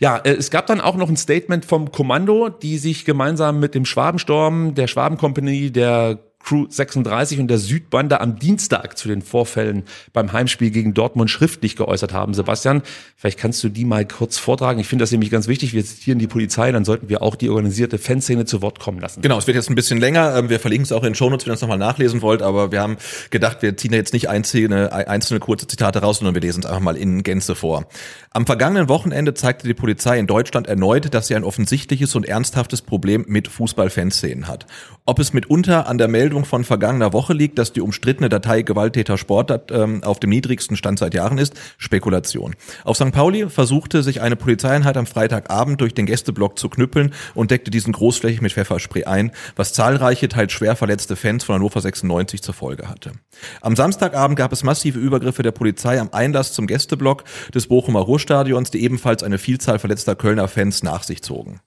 Ja, 0.00 0.16
äh, 0.18 0.32
es 0.32 0.50
gab 0.50 0.66
dann 0.66 0.80
auch 0.80 0.96
noch 0.96 1.08
ein 1.08 1.16
Statement 1.16 1.64
vom 1.64 1.92
Kommando, 1.92 2.48
die 2.48 2.78
sich 2.78 3.04
gemeinsam 3.04 3.60
mit 3.60 3.74
dem 3.74 3.84
Schwabensturm, 3.84 4.74
der 4.74 4.86
Schwabenkompanie, 4.86 5.70
der 5.70 6.18
Crew 6.42 6.66
36 6.68 7.40
und 7.40 7.48
der 7.48 7.58
Südbande 7.58 8.20
am 8.20 8.38
Dienstag 8.38 8.98
zu 8.98 9.08
den 9.08 9.22
Vorfällen 9.22 9.84
beim 10.12 10.32
Heimspiel 10.32 10.70
gegen 10.70 10.94
Dortmund 10.94 11.30
schriftlich 11.30 11.76
geäußert 11.76 12.12
haben. 12.12 12.34
Sebastian, 12.34 12.82
vielleicht 13.16 13.38
kannst 13.38 13.62
du 13.62 13.68
die 13.68 13.84
mal 13.84 14.06
kurz 14.06 14.38
vortragen. 14.38 14.80
Ich 14.80 14.88
finde 14.88 15.02
das 15.02 15.12
nämlich 15.12 15.30
ganz 15.30 15.48
wichtig. 15.48 15.72
Wir 15.72 15.84
zitieren 15.84 16.18
die 16.18 16.26
Polizei, 16.26 16.72
dann 16.72 16.84
sollten 16.84 17.08
wir 17.08 17.22
auch 17.22 17.36
die 17.36 17.48
organisierte 17.48 17.98
Fanszene 17.98 18.44
zu 18.44 18.62
Wort 18.62 18.80
kommen 18.80 19.00
lassen. 19.00 19.22
Genau, 19.22 19.38
es 19.38 19.46
wird 19.46 19.56
jetzt 19.56 19.70
ein 19.70 19.74
bisschen 19.74 20.00
länger. 20.00 20.36
Ähm, 20.36 20.48
wir 20.48 20.60
verlinken 20.60 20.84
es 20.84 20.92
auch 20.92 21.02
in 21.02 21.10
den 21.10 21.14
Shownotes, 21.14 21.46
wenn 21.46 21.52
ihr 21.52 21.54
es 21.54 21.60
nochmal 21.60 21.78
nachlesen 21.78 22.22
wollt. 22.22 22.42
Aber 22.42 22.72
wir 22.72 22.80
haben 22.80 22.96
gedacht, 23.30 23.62
wir 23.62 23.76
ziehen 23.76 23.92
da 23.92 23.96
jetzt 23.96 24.12
nicht 24.12 24.28
einzelne, 24.28 24.92
einzelne 24.92 25.40
kurze 25.40 25.66
Zitate 25.66 26.00
raus, 26.00 26.18
sondern 26.18 26.34
wir 26.34 26.42
lesen 26.42 26.60
es 26.60 26.66
einfach 26.66 26.80
mal 26.80 26.96
in 26.96 27.22
Gänze 27.22 27.54
vor. 27.54 27.86
Am 28.30 28.46
vergangenen 28.46 28.88
Wochenende 28.88 29.34
zeigte 29.34 29.66
die 29.66 29.74
Polizei 29.74 30.18
in 30.18 30.26
Deutschland 30.26 30.66
erneut, 30.66 31.12
dass 31.12 31.26
sie 31.26 31.36
ein 31.36 31.44
offensichtliches 31.44 32.14
und 32.14 32.26
ernsthaftes 32.26 32.80
Problem 32.80 33.26
mit 33.28 33.48
Fußball-Fanszenen 33.48 34.48
hat. 34.48 34.66
Ob 35.04 35.18
es 35.18 35.32
mitunter 35.34 35.86
an 35.86 35.98
der 35.98 36.08
Meldung 36.08 36.31
von 36.44 36.64
vergangener 36.64 37.12
Woche 37.12 37.32
liegt, 37.32 37.58
dass 37.58 37.72
die 37.72 37.80
umstrittene 37.80 38.28
Datei 38.28 38.62
Gewalttäter 38.62 39.18
Sport 39.18 39.70
ähm, 39.70 40.02
auf 40.02 40.18
dem 40.18 40.30
niedrigsten 40.30 40.76
Stand 40.76 40.98
seit 40.98 41.14
Jahren 41.14 41.38
ist, 41.38 41.54
Spekulation. 41.78 42.54
Auf 42.84 42.96
St. 42.96 43.12
Pauli 43.12 43.48
versuchte 43.48 44.02
sich 44.02 44.20
eine 44.20 44.36
Polizeieinheit 44.36 44.96
am 44.96 45.06
Freitagabend 45.06 45.80
durch 45.80 45.94
den 45.94 46.06
Gästeblock 46.06 46.58
zu 46.58 46.68
knüppeln 46.68 47.12
und 47.34 47.50
deckte 47.50 47.70
diesen 47.70 47.92
großflächig 47.92 48.40
mit 48.40 48.52
Pfefferspray 48.52 49.04
ein, 49.04 49.32
was 49.56 49.72
zahlreiche, 49.72 50.28
teils 50.28 50.52
schwer 50.52 50.74
verletzte 50.76 51.16
Fans 51.16 51.44
von 51.44 51.56
Hannover 51.56 51.80
96 51.80 52.42
zur 52.42 52.54
Folge 52.54 52.88
hatte. 52.88 53.12
Am 53.60 53.76
Samstagabend 53.76 54.38
gab 54.38 54.52
es 54.52 54.62
massive 54.62 54.98
Übergriffe 54.98 55.42
der 55.42 55.52
Polizei 55.52 56.00
am 56.00 56.10
Einlass 56.12 56.52
zum 56.52 56.66
Gästeblock 56.66 57.24
des 57.54 57.66
Bochumer 57.66 58.00
Ruhrstadions, 58.00 58.70
die 58.70 58.82
ebenfalls 58.82 59.22
eine 59.22 59.38
Vielzahl 59.38 59.78
verletzter 59.78 60.16
Kölner 60.16 60.48
Fans 60.48 60.82
nach 60.82 61.02
sich 61.02 61.22
zogen. 61.22 61.60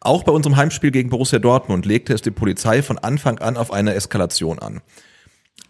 Auch 0.00 0.22
bei 0.22 0.32
unserem 0.32 0.56
Heimspiel 0.56 0.90
gegen 0.90 1.10
Borussia 1.10 1.38
Dortmund 1.38 1.86
legte 1.86 2.12
es 2.12 2.22
die 2.22 2.30
Polizei 2.30 2.82
von 2.82 2.98
Anfang 2.98 3.38
an 3.38 3.56
auf 3.56 3.72
eine 3.72 3.94
Eskalation 3.94 4.58
an. 4.58 4.82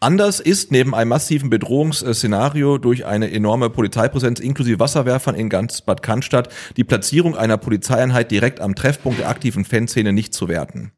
Anders 0.00 0.40
ist 0.40 0.70
neben 0.70 0.94
einem 0.94 1.08
massiven 1.08 1.48
Bedrohungsszenario 1.48 2.78
durch 2.78 3.06
eine 3.06 3.30
enorme 3.30 3.70
Polizeipräsenz 3.70 4.38
inklusive 4.38 4.78
Wasserwerfern 4.78 5.34
in 5.34 5.48
ganz 5.48 5.80
Bad 5.80 6.02
Cannstatt 6.02 6.50
die 6.76 6.84
Platzierung 6.84 7.36
einer 7.36 7.56
Polizeieinheit 7.56 8.30
direkt 8.30 8.60
am 8.60 8.74
Treffpunkt 8.74 9.20
der 9.20 9.28
aktiven 9.28 9.64
Fanszene 9.64 10.12
nicht 10.12 10.34
zu 10.34 10.48
werten. 10.48 10.92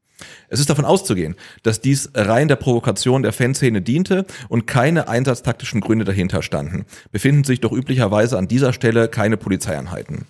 Es 0.48 0.60
ist 0.60 0.70
davon 0.70 0.85
auszugehen, 0.85 1.36
dass 1.62 1.81
dies 1.81 2.10
rein 2.14 2.48
der 2.48 2.56
Provokation 2.56 3.23
der 3.23 3.32
Fanszene 3.32 3.82
diente 3.82 4.24
und 4.48 4.66
keine 4.66 5.09
einsatztaktischen 5.09 5.81
Gründe 5.81 6.05
dahinter 6.05 6.43
standen, 6.43 6.85
befinden 7.12 7.44
sich 7.44 7.60
doch 7.60 7.73
üblicherweise 7.73 8.39
an 8.39 8.48
dieser 8.48 8.73
Stelle 8.73 9.09
keine 9.09 9.36
Polizeieinheiten. 9.36 10.27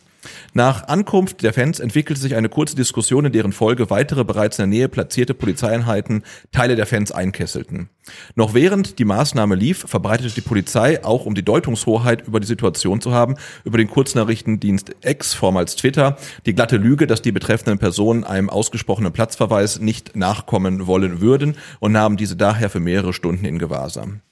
Nach 0.57 0.89
Ankunft 0.89 1.43
der 1.43 1.53
Fans 1.53 1.81
entwickelte 1.81 2.19
sich 2.19 2.35
eine 2.35 2.49
kurze 2.49 2.77
Diskussion, 2.77 3.27
in 3.27 3.33
deren 3.33 3.53
Folge 3.53 3.91
weitere 3.91 4.25
bereits 4.25 4.59
in 4.59 4.63
der 4.63 4.79
Nähe 4.79 4.89
platzierte 4.89 5.35
Polizeieinheiten 5.35 6.23
Teile 6.51 6.77
der 6.77 6.87
Fans 6.87 7.13
einkesselten. 7.13 7.91
Noch 8.37 8.55
während 8.55 8.99
die 8.99 9.05
Maßnahme 9.05 9.55
lief, 9.55 9.85
verbreitete 9.87 10.35
die 10.35 10.41
Polizei, 10.41 11.05
auch 11.05 11.27
um 11.27 11.35
die 11.35 11.45
Deutungshoheit 11.45 12.27
über 12.27 12.41
die 12.41 12.47
Situation 12.47 13.03
zu 13.03 13.13
haben, 13.13 13.35
über 13.65 13.77
den 13.77 13.91
Kurznachrichtendienst 13.91 14.97
X, 15.05 15.35
vormals 15.35 15.77
Twitter, 15.77 16.17
die 16.47 16.55
glatte 16.55 16.79
Lüge, 16.79 17.07
dass 17.07 17.21
die 17.21 17.33
betreffenden 17.33 17.79
Personen 17.79 18.25
einem 18.25 18.49
ausgesprochenen 18.49 19.13
Platzverweis 19.13 19.81
nicht 19.81 20.17
nachkommen 20.17 20.87
wollen 20.87 21.21
würden 21.21 21.59
und 21.81 21.93
nahmen 21.93 22.17
diese 22.17 22.35
daher 22.35 22.71
für 22.71 22.81
mehrere 22.81 23.13
Stunden 23.13 23.45
in 23.45 23.59
Gewahrsam. 23.59 24.23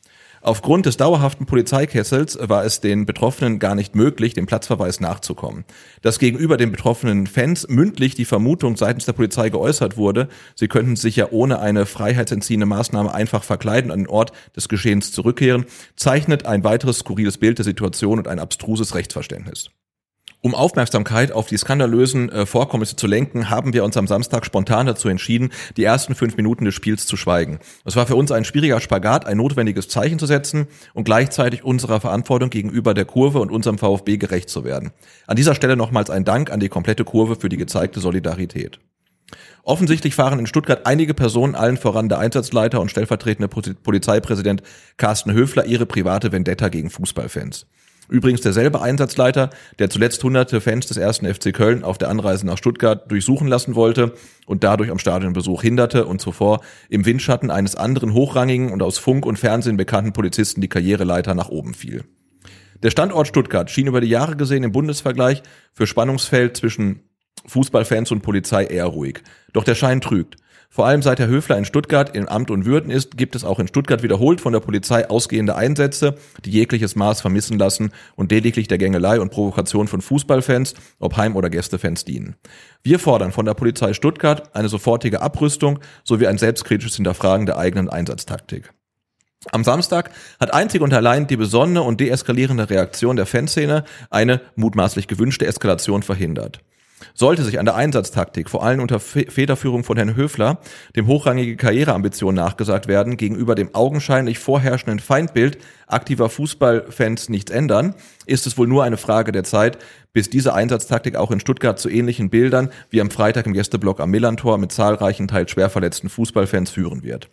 Aufgrund 0.44 0.84
des 0.84 0.98
dauerhaften 0.98 1.46
Polizeikessels 1.46 2.38
war 2.38 2.66
es 2.66 2.82
den 2.82 3.06
Betroffenen 3.06 3.58
gar 3.58 3.74
nicht 3.74 3.94
möglich, 3.94 4.34
dem 4.34 4.44
Platzverweis 4.44 5.00
nachzukommen. 5.00 5.64
Dass 6.02 6.18
gegenüber 6.18 6.58
den 6.58 6.70
betroffenen 6.70 7.26
Fans 7.26 7.66
mündlich 7.70 8.14
die 8.14 8.26
Vermutung 8.26 8.76
seitens 8.76 9.06
der 9.06 9.14
Polizei 9.14 9.48
geäußert 9.48 9.96
wurde, 9.96 10.28
sie 10.54 10.68
könnten 10.68 10.96
sich 10.96 11.16
ja 11.16 11.28
ohne 11.30 11.60
eine 11.60 11.86
freiheitsentziehende 11.86 12.66
Maßnahme 12.66 13.14
einfach 13.14 13.42
verkleiden 13.42 13.90
und 13.90 13.94
an 13.94 14.00
den 14.00 14.10
Ort 14.10 14.32
des 14.54 14.68
Geschehens 14.68 15.12
zurückkehren, 15.12 15.64
zeichnet 15.96 16.44
ein 16.44 16.62
weiteres 16.62 16.98
skurriles 16.98 17.38
Bild 17.38 17.56
der 17.56 17.64
Situation 17.64 18.18
und 18.18 18.28
ein 18.28 18.38
abstruses 18.38 18.94
Rechtsverständnis. 18.94 19.70
Um 20.44 20.54
Aufmerksamkeit 20.54 21.32
auf 21.32 21.46
die 21.46 21.56
skandalösen 21.56 22.28
äh, 22.28 22.44
Vorkommnisse 22.44 22.96
zu 22.96 23.06
lenken, 23.06 23.48
haben 23.48 23.72
wir 23.72 23.82
uns 23.82 23.96
am 23.96 24.06
Samstag 24.06 24.44
spontan 24.44 24.84
dazu 24.84 25.08
entschieden, 25.08 25.48
die 25.78 25.84
ersten 25.84 26.14
fünf 26.14 26.36
Minuten 26.36 26.66
des 26.66 26.74
Spiels 26.74 27.06
zu 27.06 27.16
schweigen. 27.16 27.60
Es 27.86 27.96
war 27.96 28.06
für 28.06 28.14
uns 28.14 28.30
ein 28.30 28.44
schwieriger 28.44 28.78
Spagat, 28.82 29.24
ein 29.24 29.38
notwendiges 29.38 29.88
Zeichen 29.88 30.18
zu 30.18 30.26
setzen 30.26 30.66
und 30.92 31.04
gleichzeitig 31.04 31.64
unserer 31.64 31.98
Verantwortung 31.98 32.50
gegenüber 32.50 32.92
der 32.92 33.06
Kurve 33.06 33.38
und 33.38 33.50
unserem 33.50 33.78
VfB 33.78 34.18
gerecht 34.18 34.50
zu 34.50 34.64
werden. 34.64 34.90
An 35.26 35.36
dieser 35.36 35.54
Stelle 35.54 35.78
nochmals 35.78 36.10
ein 36.10 36.26
Dank 36.26 36.52
an 36.52 36.60
die 36.60 36.68
komplette 36.68 37.04
Kurve 37.04 37.36
für 37.36 37.48
die 37.48 37.56
gezeigte 37.56 38.00
Solidarität. 38.00 38.80
Offensichtlich 39.62 40.14
fahren 40.14 40.40
in 40.40 40.46
Stuttgart 40.46 40.84
einige 40.84 41.14
Personen, 41.14 41.54
allen 41.54 41.78
voran 41.78 42.10
der 42.10 42.18
Einsatzleiter 42.18 42.82
und 42.82 42.90
stellvertretende 42.90 43.48
Polizeipräsident 43.48 44.62
Carsten 44.98 45.32
Höfler, 45.32 45.64
ihre 45.64 45.86
private 45.86 46.32
Vendetta 46.32 46.68
gegen 46.68 46.90
Fußballfans. 46.90 47.64
Übrigens 48.08 48.42
derselbe 48.42 48.82
Einsatzleiter, 48.82 49.50
der 49.78 49.88
zuletzt 49.88 50.22
hunderte 50.22 50.60
Fans 50.60 50.86
des 50.86 50.98
ersten 50.98 51.32
FC 51.32 51.54
Köln 51.54 51.84
auf 51.84 51.96
der 51.96 52.10
Anreise 52.10 52.46
nach 52.46 52.58
Stuttgart 52.58 53.10
durchsuchen 53.10 53.48
lassen 53.48 53.74
wollte 53.74 54.12
und 54.46 54.62
dadurch 54.62 54.90
am 54.90 54.98
Stadionbesuch 54.98 55.62
hinderte 55.62 56.04
und 56.04 56.20
zuvor 56.20 56.60
im 56.90 57.06
Windschatten 57.06 57.50
eines 57.50 57.76
anderen 57.76 58.12
hochrangigen 58.12 58.72
und 58.72 58.82
aus 58.82 58.98
Funk 58.98 59.24
und 59.24 59.38
Fernsehen 59.38 59.78
bekannten 59.78 60.12
Polizisten 60.12 60.60
die 60.60 60.68
Karriereleiter 60.68 61.34
nach 61.34 61.48
oben 61.48 61.72
fiel. 61.72 62.04
Der 62.82 62.90
Standort 62.90 63.26
Stuttgart 63.26 63.70
schien 63.70 63.86
über 63.86 64.02
die 64.02 64.08
Jahre 64.08 64.36
gesehen 64.36 64.64
im 64.64 64.72
Bundesvergleich 64.72 65.42
für 65.72 65.86
Spannungsfeld 65.86 66.56
zwischen 66.58 67.00
Fußballfans 67.46 68.10
und 68.10 68.20
Polizei 68.20 68.64
eher 68.64 68.86
ruhig. 68.86 69.22
Doch 69.54 69.64
der 69.64 69.74
Schein 69.74 70.02
trügt. 70.02 70.36
Vor 70.74 70.86
allem 70.86 71.02
seit 71.02 71.20
Herr 71.20 71.28
Höfler 71.28 71.56
in 71.56 71.64
Stuttgart 71.64 72.16
in 72.16 72.28
Amt 72.28 72.50
und 72.50 72.64
Würden 72.64 72.90
ist, 72.90 73.16
gibt 73.16 73.36
es 73.36 73.44
auch 73.44 73.60
in 73.60 73.68
Stuttgart 73.68 74.02
wiederholt 74.02 74.40
von 74.40 74.52
der 74.52 74.58
Polizei 74.58 75.08
ausgehende 75.08 75.54
Einsätze, 75.54 76.16
die 76.44 76.50
jegliches 76.50 76.96
Maß 76.96 77.20
vermissen 77.20 77.60
lassen 77.60 77.92
und 78.16 78.32
lediglich 78.32 78.66
der 78.66 78.78
Gängelei 78.78 79.20
und 79.20 79.30
Provokation 79.30 79.86
von 79.86 80.00
Fußballfans, 80.00 80.74
ob 80.98 81.16
Heim- 81.16 81.36
oder 81.36 81.48
Gästefans 81.48 82.04
dienen. 82.04 82.34
Wir 82.82 82.98
fordern 82.98 83.30
von 83.30 83.46
der 83.46 83.54
Polizei 83.54 83.92
Stuttgart 83.92 84.52
eine 84.56 84.68
sofortige 84.68 85.22
Abrüstung 85.22 85.78
sowie 86.02 86.26
ein 86.26 86.38
selbstkritisches 86.38 86.96
Hinterfragen 86.96 87.46
der 87.46 87.56
eigenen 87.56 87.88
Einsatztaktik. 87.88 88.72
Am 89.52 89.62
Samstag 89.62 90.10
hat 90.40 90.52
einzig 90.52 90.82
und 90.82 90.92
allein 90.92 91.28
die 91.28 91.36
besonnene 91.36 91.82
und 91.82 92.00
deeskalierende 92.00 92.68
Reaktion 92.68 93.14
der 93.14 93.26
Fanszene 93.26 93.84
eine 94.10 94.40
mutmaßlich 94.56 95.06
gewünschte 95.06 95.46
Eskalation 95.46 96.02
verhindert. 96.02 96.62
Sollte 97.12 97.42
sich 97.42 97.58
an 97.58 97.66
der 97.66 97.74
Einsatztaktik, 97.74 98.48
vor 98.48 98.64
allem 98.64 98.80
unter 98.80 99.00
Federführung 99.00 99.84
von 99.84 99.96
Herrn 99.96 100.16
Höfler, 100.16 100.58
dem 100.96 101.06
hochrangige 101.06 101.56
Karriereambitionen 101.56 102.36
nachgesagt 102.36 102.88
werden, 102.88 103.16
gegenüber 103.16 103.54
dem 103.54 103.74
augenscheinlich 103.74 104.38
vorherrschenden 104.38 105.00
Feindbild 105.00 105.58
aktiver 105.86 106.30
Fußballfans 106.30 107.28
nichts 107.28 107.50
ändern, 107.50 107.94
ist 108.26 108.46
es 108.46 108.56
wohl 108.56 108.66
nur 108.66 108.84
eine 108.84 108.96
Frage 108.96 109.32
der 109.32 109.44
Zeit, 109.44 109.78
bis 110.12 110.30
diese 110.30 110.54
Einsatztaktik 110.54 111.16
auch 111.16 111.30
in 111.30 111.40
Stuttgart 111.40 111.78
zu 111.78 111.88
ähnlichen 111.88 112.30
Bildern 112.30 112.70
wie 112.90 113.00
am 113.00 113.10
Freitag 113.10 113.46
im 113.46 113.52
Gästeblock 113.52 114.00
am 114.00 114.10
Millantor 114.10 114.58
mit 114.58 114.72
zahlreichen, 114.72 115.28
teils 115.28 115.50
schwer 115.50 115.70
verletzten 115.70 116.08
Fußballfans 116.08 116.70
führen 116.70 117.02
wird. 117.02 117.28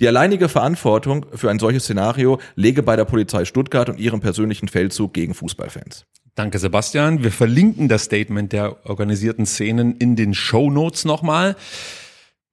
Die 0.00 0.08
alleinige 0.08 0.48
Verantwortung 0.48 1.26
für 1.32 1.50
ein 1.50 1.58
solches 1.58 1.84
Szenario 1.84 2.38
lege 2.54 2.82
bei 2.82 2.96
der 2.96 3.06
Polizei 3.06 3.44
Stuttgart 3.44 3.88
und 3.88 3.98
ihrem 3.98 4.20
persönlichen 4.20 4.68
Feldzug 4.68 5.14
gegen 5.14 5.32
Fußballfans. 5.32 6.04
Danke, 6.36 6.58
Sebastian. 6.58 7.24
Wir 7.24 7.32
verlinken 7.32 7.88
das 7.88 8.04
Statement 8.04 8.52
der 8.52 8.86
organisierten 8.86 9.46
Szenen 9.46 9.96
in 9.96 10.16
den 10.16 10.34
Show 10.34 10.70
Notes 10.70 11.06
nochmal. 11.06 11.56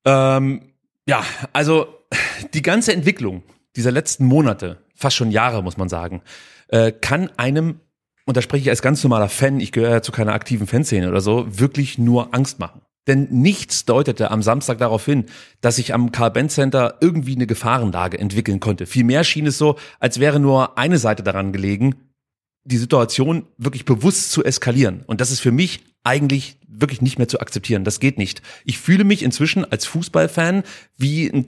Ähm, 0.06 0.62
ja, 1.06 1.22
also 1.52 1.88
die 2.54 2.62
ganze 2.62 2.94
Entwicklung 2.94 3.44
dieser 3.76 3.92
letzten 3.92 4.26
Monate, 4.26 4.78
fast 4.96 5.18
schon 5.18 5.32
Jahre, 5.32 5.62
muss 5.64 5.76
man 5.76 5.90
sagen, 5.90 6.22
äh, 6.70 6.94
kann 6.94 7.30
einem, 7.36 7.82
und 8.26 8.38
da 8.38 8.42
spreche 8.42 8.64
ich 8.64 8.70
als 8.70 8.82
ganz 8.82 9.04
normaler 9.04 9.28
Fan, 9.28 9.60
ich 9.60 9.74
gehöre 9.74 9.92
ja 9.92 10.02
zu 10.02 10.14
keiner 10.14 10.32
aktiven 10.32 10.66
Fanszene 10.66 11.10
oder 11.10 11.20
so, 11.20 11.46
wirklich 11.60 11.98
nur 11.98 12.34
Angst 12.34 12.60
machen. 12.60 12.84
Denn 13.08 13.28
nichts 13.32 13.84
deutete 13.84 14.32
am 14.32 14.42
Samstag 14.42 14.78
darauf 14.78 15.04
hin, 15.04 15.26
dass 15.60 15.76
sich 15.76 15.94
am 15.94 16.14
Karl-Benz 16.14 16.56
Center 16.56 17.00
irgendwie 17.02 17.36
eine 17.36 17.48
Gefahrenlage 17.48 18.18
entwickeln 18.18 18.62
konnte. 18.62 18.86
Vielmehr 18.86 19.26
schien 19.26 19.46
es 19.46 19.58
so, 19.58 19.78
als 20.00 20.22
wäre 20.22 20.40
nur 20.40 20.78
eine 20.78 21.00
Seite 21.00 21.22
daran 21.22 21.52
gelegen, 21.52 21.96
die 22.66 22.78
Situation 22.78 23.46
wirklich 23.58 23.86
bewusst 23.86 24.32
zu 24.32 24.44
eskalieren. 24.44 25.04
Und 25.06 25.22
das 25.22 25.32
ist 25.32 25.40
für 25.40 25.52
mich 25.52 25.82
eigentlich 26.04 26.58
wirklich 26.68 27.02
nicht 27.02 27.18
mehr 27.18 27.28
zu 27.28 27.40
akzeptieren. 27.40 27.84
Das 27.84 28.00
geht 28.00 28.18
nicht. 28.18 28.42
Ich 28.66 28.80
fühle 28.80 29.04
mich 29.04 29.24
inzwischen 29.24 29.66
als 29.66 29.86
Fußballfan 29.86 30.64
wie 30.98 31.30
ein, 31.30 31.48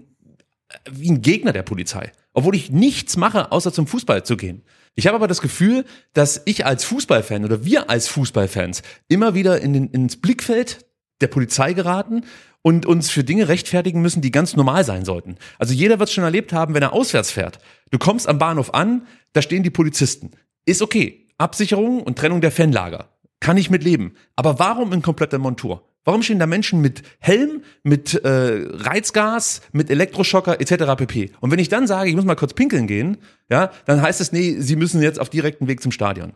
wie 0.90 1.10
ein 1.10 1.22
Gegner 1.22 1.54
der 1.54 1.64
Polizei. 1.64 2.12
Obwohl 2.34 2.56
ich 2.56 2.70
nichts 2.70 3.18
mache, 3.18 3.52
außer 3.52 3.72
zum 3.72 3.88
Fußball 3.88 4.26
zu 4.26 4.38
gehen. 4.38 4.64
Ich 4.96 5.08
habe 5.08 5.16
aber 5.16 5.28
das 5.28 5.42
Gefühl, 5.42 5.86
dass 6.14 6.42
ich 6.46 6.66
als 6.66 6.86
Fußballfan 6.86 7.46
oder 7.46 7.66
wir 7.66 7.90
als 7.90 8.08
Fußballfans 8.08 8.82
immer 9.08 9.34
wieder 9.34 9.60
in 9.62 9.74
den, 9.74 9.90
ins 9.90 10.18
Blickfeld 10.18 10.86
der 11.22 11.28
Polizei 11.28 11.74
geraten 11.74 12.24
und 12.62 12.86
uns 12.86 13.10
für 13.10 13.24
Dinge 13.24 13.48
rechtfertigen 13.48 14.02
müssen, 14.02 14.22
die 14.22 14.32
ganz 14.32 14.56
normal 14.56 14.84
sein 14.84 15.06
sollten. 15.06 15.36
Also 15.60 15.74
jeder 15.74 16.00
wird 16.00 16.10
es 16.10 16.16
schon 16.16 16.24
erlebt 16.24 16.52
haben, 16.52 16.74
wenn 16.74 16.82
er 16.82 16.94
auswärts 16.94 17.32
fährt. 17.32 17.60
Du 17.92 17.98
kommst 17.98 18.28
am 18.28 18.40
Bahnhof 18.40 18.74
an, 18.74 19.06
da 19.34 19.42
stehen 19.42 19.64
die 19.64 19.70
Polizisten. 19.70 20.32
Ist 20.66 20.82
okay. 20.82 21.28
Absicherung 21.38 22.02
und 22.02 22.18
Trennung 22.18 22.42
der 22.42 22.52
Fanlager. 22.52 23.10
Kann 23.40 23.58
ich 23.58 23.70
mit 23.70 23.84
leben. 23.84 24.14
Aber 24.36 24.60
warum 24.60 24.94
in 24.94 25.02
kompletter 25.02 25.38
Montur? 25.38 25.88
Warum 26.06 26.22
stehen 26.22 26.40
da 26.40 26.46
Menschen 26.46 26.82
mit 26.82 27.02
Helm, 27.20 27.64
mit 27.84 28.14
äh, 28.14 28.68
Reizgas, 28.70 29.62
mit 29.72 29.90
Elektroschocker 29.90 30.62
etc. 30.62 30.96
pp. 30.96 31.32
Und 31.42 31.52
wenn 31.52 31.60
ich 31.60 31.68
dann 31.68 31.88
sage, 31.88 32.10
ich 32.10 32.16
muss 32.16 32.26
mal 32.26 32.36
kurz 32.36 32.54
pinkeln 32.54 32.86
gehen, 32.86 33.18
ja, 33.50 33.72
dann 33.86 34.02
heißt 34.02 34.22
es, 34.22 34.32
nee, 34.32 34.56
sie 34.60 34.76
müssen 34.76 35.02
jetzt 35.02 35.20
auf 35.20 35.30
direkten 35.30 35.68
Weg 35.68 35.82
zum 35.82 35.92
Stadion. 35.92 36.34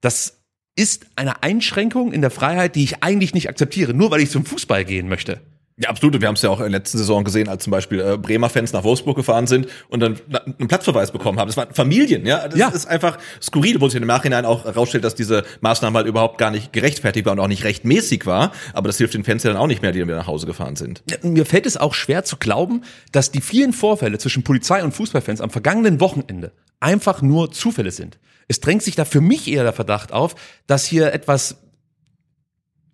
Das 0.00 0.42
ist 0.74 1.06
eine 1.14 1.44
Einschränkung 1.44 2.12
in 2.12 2.22
der 2.22 2.30
Freiheit, 2.30 2.74
die 2.74 2.82
ich 2.82 3.04
eigentlich 3.04 3.34
nicht 3.34 3.48
akzeptiere, 3.48 3.94
nur 3.94 4.10
weil 4.10 4.20
ich 4.20 4.30
zum 4.30 4.44
Fußball 4.44 4.84
gehen 4.84 5.08
möchte. 5.08 5.40
Ja, 5.76 5.88
absolut. 5.88 6.14
Und 6.14 6.20
wir 6.20 6.28
haben 6.28 6.36
es 6.36 6.42
ja 6.42 6.50
auch 6.50 6.58
in 6.60 6.70
der 6.70 6.78
letzten 6.78 6.98
Saison 6.98 7.24
gesehen, 7.24 7.48
als 7.48 7.64
zum 7.64 7.72
Beispiel 7.72 7.98
äh, 8.00 8.16
Bremer 8.16 8.48
Fans 8.48 8.72
nach 8.72 8.84
Wolfsburg 8.84 9.16
gefahren 9.16 9.48
sind 9.48 9.66
und 9.88 9.98
dann 9.98 10.20
einen 10.46 10.68
Platzverweis 10.68 11.10
bekommen 11.10 11.40
haben. 11.40 11.48
Das 11.48 11.56
waren 11.56 11.74
Familien, 11.74 12.24
ja. 12.26 12.46
Das 12.46 12.56
Ja. 12.56 12.68
ist 12.68 12.86
einfach 12.86 13.18
skurril, 13.42 13.80
wo 13.80 13.88
sich 13.88 14.00
im 14.00 14.06
Nachhinein 14.06 14.44
auch 14.44 14.66
herausstellt, 14.66 15.02
dass 15.02 15.16
diese 15.16 15.42
Maßnahme 15.62 15.96
halt 15.98 16.06
überhaupt 16.06 16.38
gar 16.38 16.52
nicht 16.52 16.72
gerechtfertigt 16.72 17.26
war 17.26 17.32
und 17.32 17.40
auch 17.40 17.48
nicht 17.48 17.64
rechtmäßig 17.64 18.24
war. 18.24 18.52
Aber 18.72 18.86
das 18.86 18.98
hilft 18.98 19.14
den 19.14 19.24
Fans 19.24 19.42
ja 19.42 19.50
dann 19.52 19.60
auch 19.60 19.66
nicht 19.66 19.82
mehr, 19.82 19.90
die 19.90 19.98
dann 19.98 20.06
wieder 20.06 20.18
nach 20.18 20.28
Hause 20.28 20.46
gefahren 20.46 20.76
sind. 20.76 21.02
Ja, 21.10 21.16
Mir 21.22 21.44
fällt 21.44 21.66
es 21.66 21.76
auch 21.76 21.94
schwer 21.94 22.22
zu 22.22 22.36
glauben, 22.36 22.82
dass 23.10 23.32
die 23.32 23.40
vielen 23.40 23.72
Vorfälle 23.72 24.18
zwischen 24.18 24.44
Polizei 24.44 24.84
und 24.84 24.92
Fußballfans 24.92 25.40
am 25.40 25.50
vergangenen 25.50 25.98
Wochenende 25.98 26.52
einfach 26.78 27.20
nur 27.20 27.50
Zufälle 27.50 27.90
sind. 27.90 28.18
Es 28.46 28.60
drängt 28.60 28.82
sich 28.84 28.94
da 28.94 29.04
für 29.04 29.20
mich 29.20 29.48
eher 29.50 29.64
der 29.64 29.72
Verdacht 29.72 30.12
auf, 30.12 30.36
dass 30.68 30.84
hier 30.84 31.12
etwas 31.12 31.56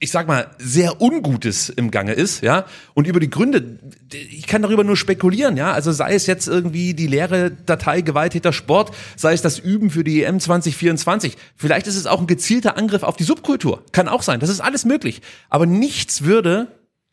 ich 0.03 0.11
sag 0.11 0.27
mal, 0.27 0.49
sehr 0.59 1.03
Ungutes 1.03 1.69
im 1.69 1.91
Gange 1.91 2.15
ist, 2.15 2.43
ja. 2.43 2.65
Und 2.95 3.07
über 3.07 3.21
die 3.21 3.29
Gründe, 3.29 3.79
ich 4.11 4.47
kann 4.47 4.63
darüber 4.63 4.83
nur 4.83 4.97
spekulieren, 4.97 5.59
ja. 5.59 5.73
Also 5.73 5.93
sei 5.93 6.15
es 6.15 6.27
jetzt 6.27 6.49
irgendwie 6.49 6.95
die 6.95 7.07
leere 7.07 7.51
Datei 7.51 8.01
Gewalttäter 8.01 8.55
Sport, 8.55 8.93
sei 9.17 9.35
es 9.35 9.43
das 9.43 9.59
Üben 9.59 9.91
für 9.91 10.03
die 10.03 10.25
EM 10.25 10.41
2024. 10.41 11.37
Vielleicht 11.55 11.87
ist 11.87 11.97
es 11.97 12.07
auch 12.07 12.19
ein 12.19 12.27
gezielter 12.27 12.79
Angriff 12.79 13.03
auf 13.03 13.19
die 13.19 13.25
Subkultur. 13.25 13.85
Kann 13.93 14.09
auch 14.09 14.23
sein. 14.23 14.41
Das 14.41 14.49
ist 14.49 14.61
alles 14.61 14.87
möglich. 14.87 15.21
Aber 15.51 15.67
nichts 15.67 16.25
würde 16.25 16.69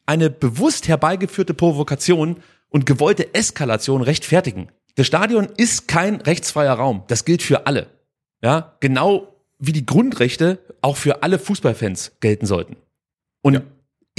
eine 0.06 0.30
bewusst 0.30 0.88
herbeigeführte 0.88 1.54
Provokation 1.54 2.38
und 2.70 2.86
gewollte 2.86 3.34
Eskalation 3.34 4.02
rechtfertigen. 4.02 4.70
Das 4.96 5.08
Stadion 5.08 5.50
ist 5.58 5.90
kein 5.90 6.22
rechtsfreier 6.22 6.74
Raum. 6.74 7.04
Das 7.10 7.26
gilt 7.26 7.44
für 7.44 7.68
alle. 7.68 7.88
Ja, 8.42 8.78
genau 8.80 9.37
wie 9.60 9.72
die 9.72 9.86
Grundrechte 9.86 10.60
auch 10.82 10.98
für 10.98 11.24
alle 11.24 11.40
Fußballfans 11.40 12.14
gelten 12.20 12.46
sollten. 12.46 12.76
Und 13.42 13.62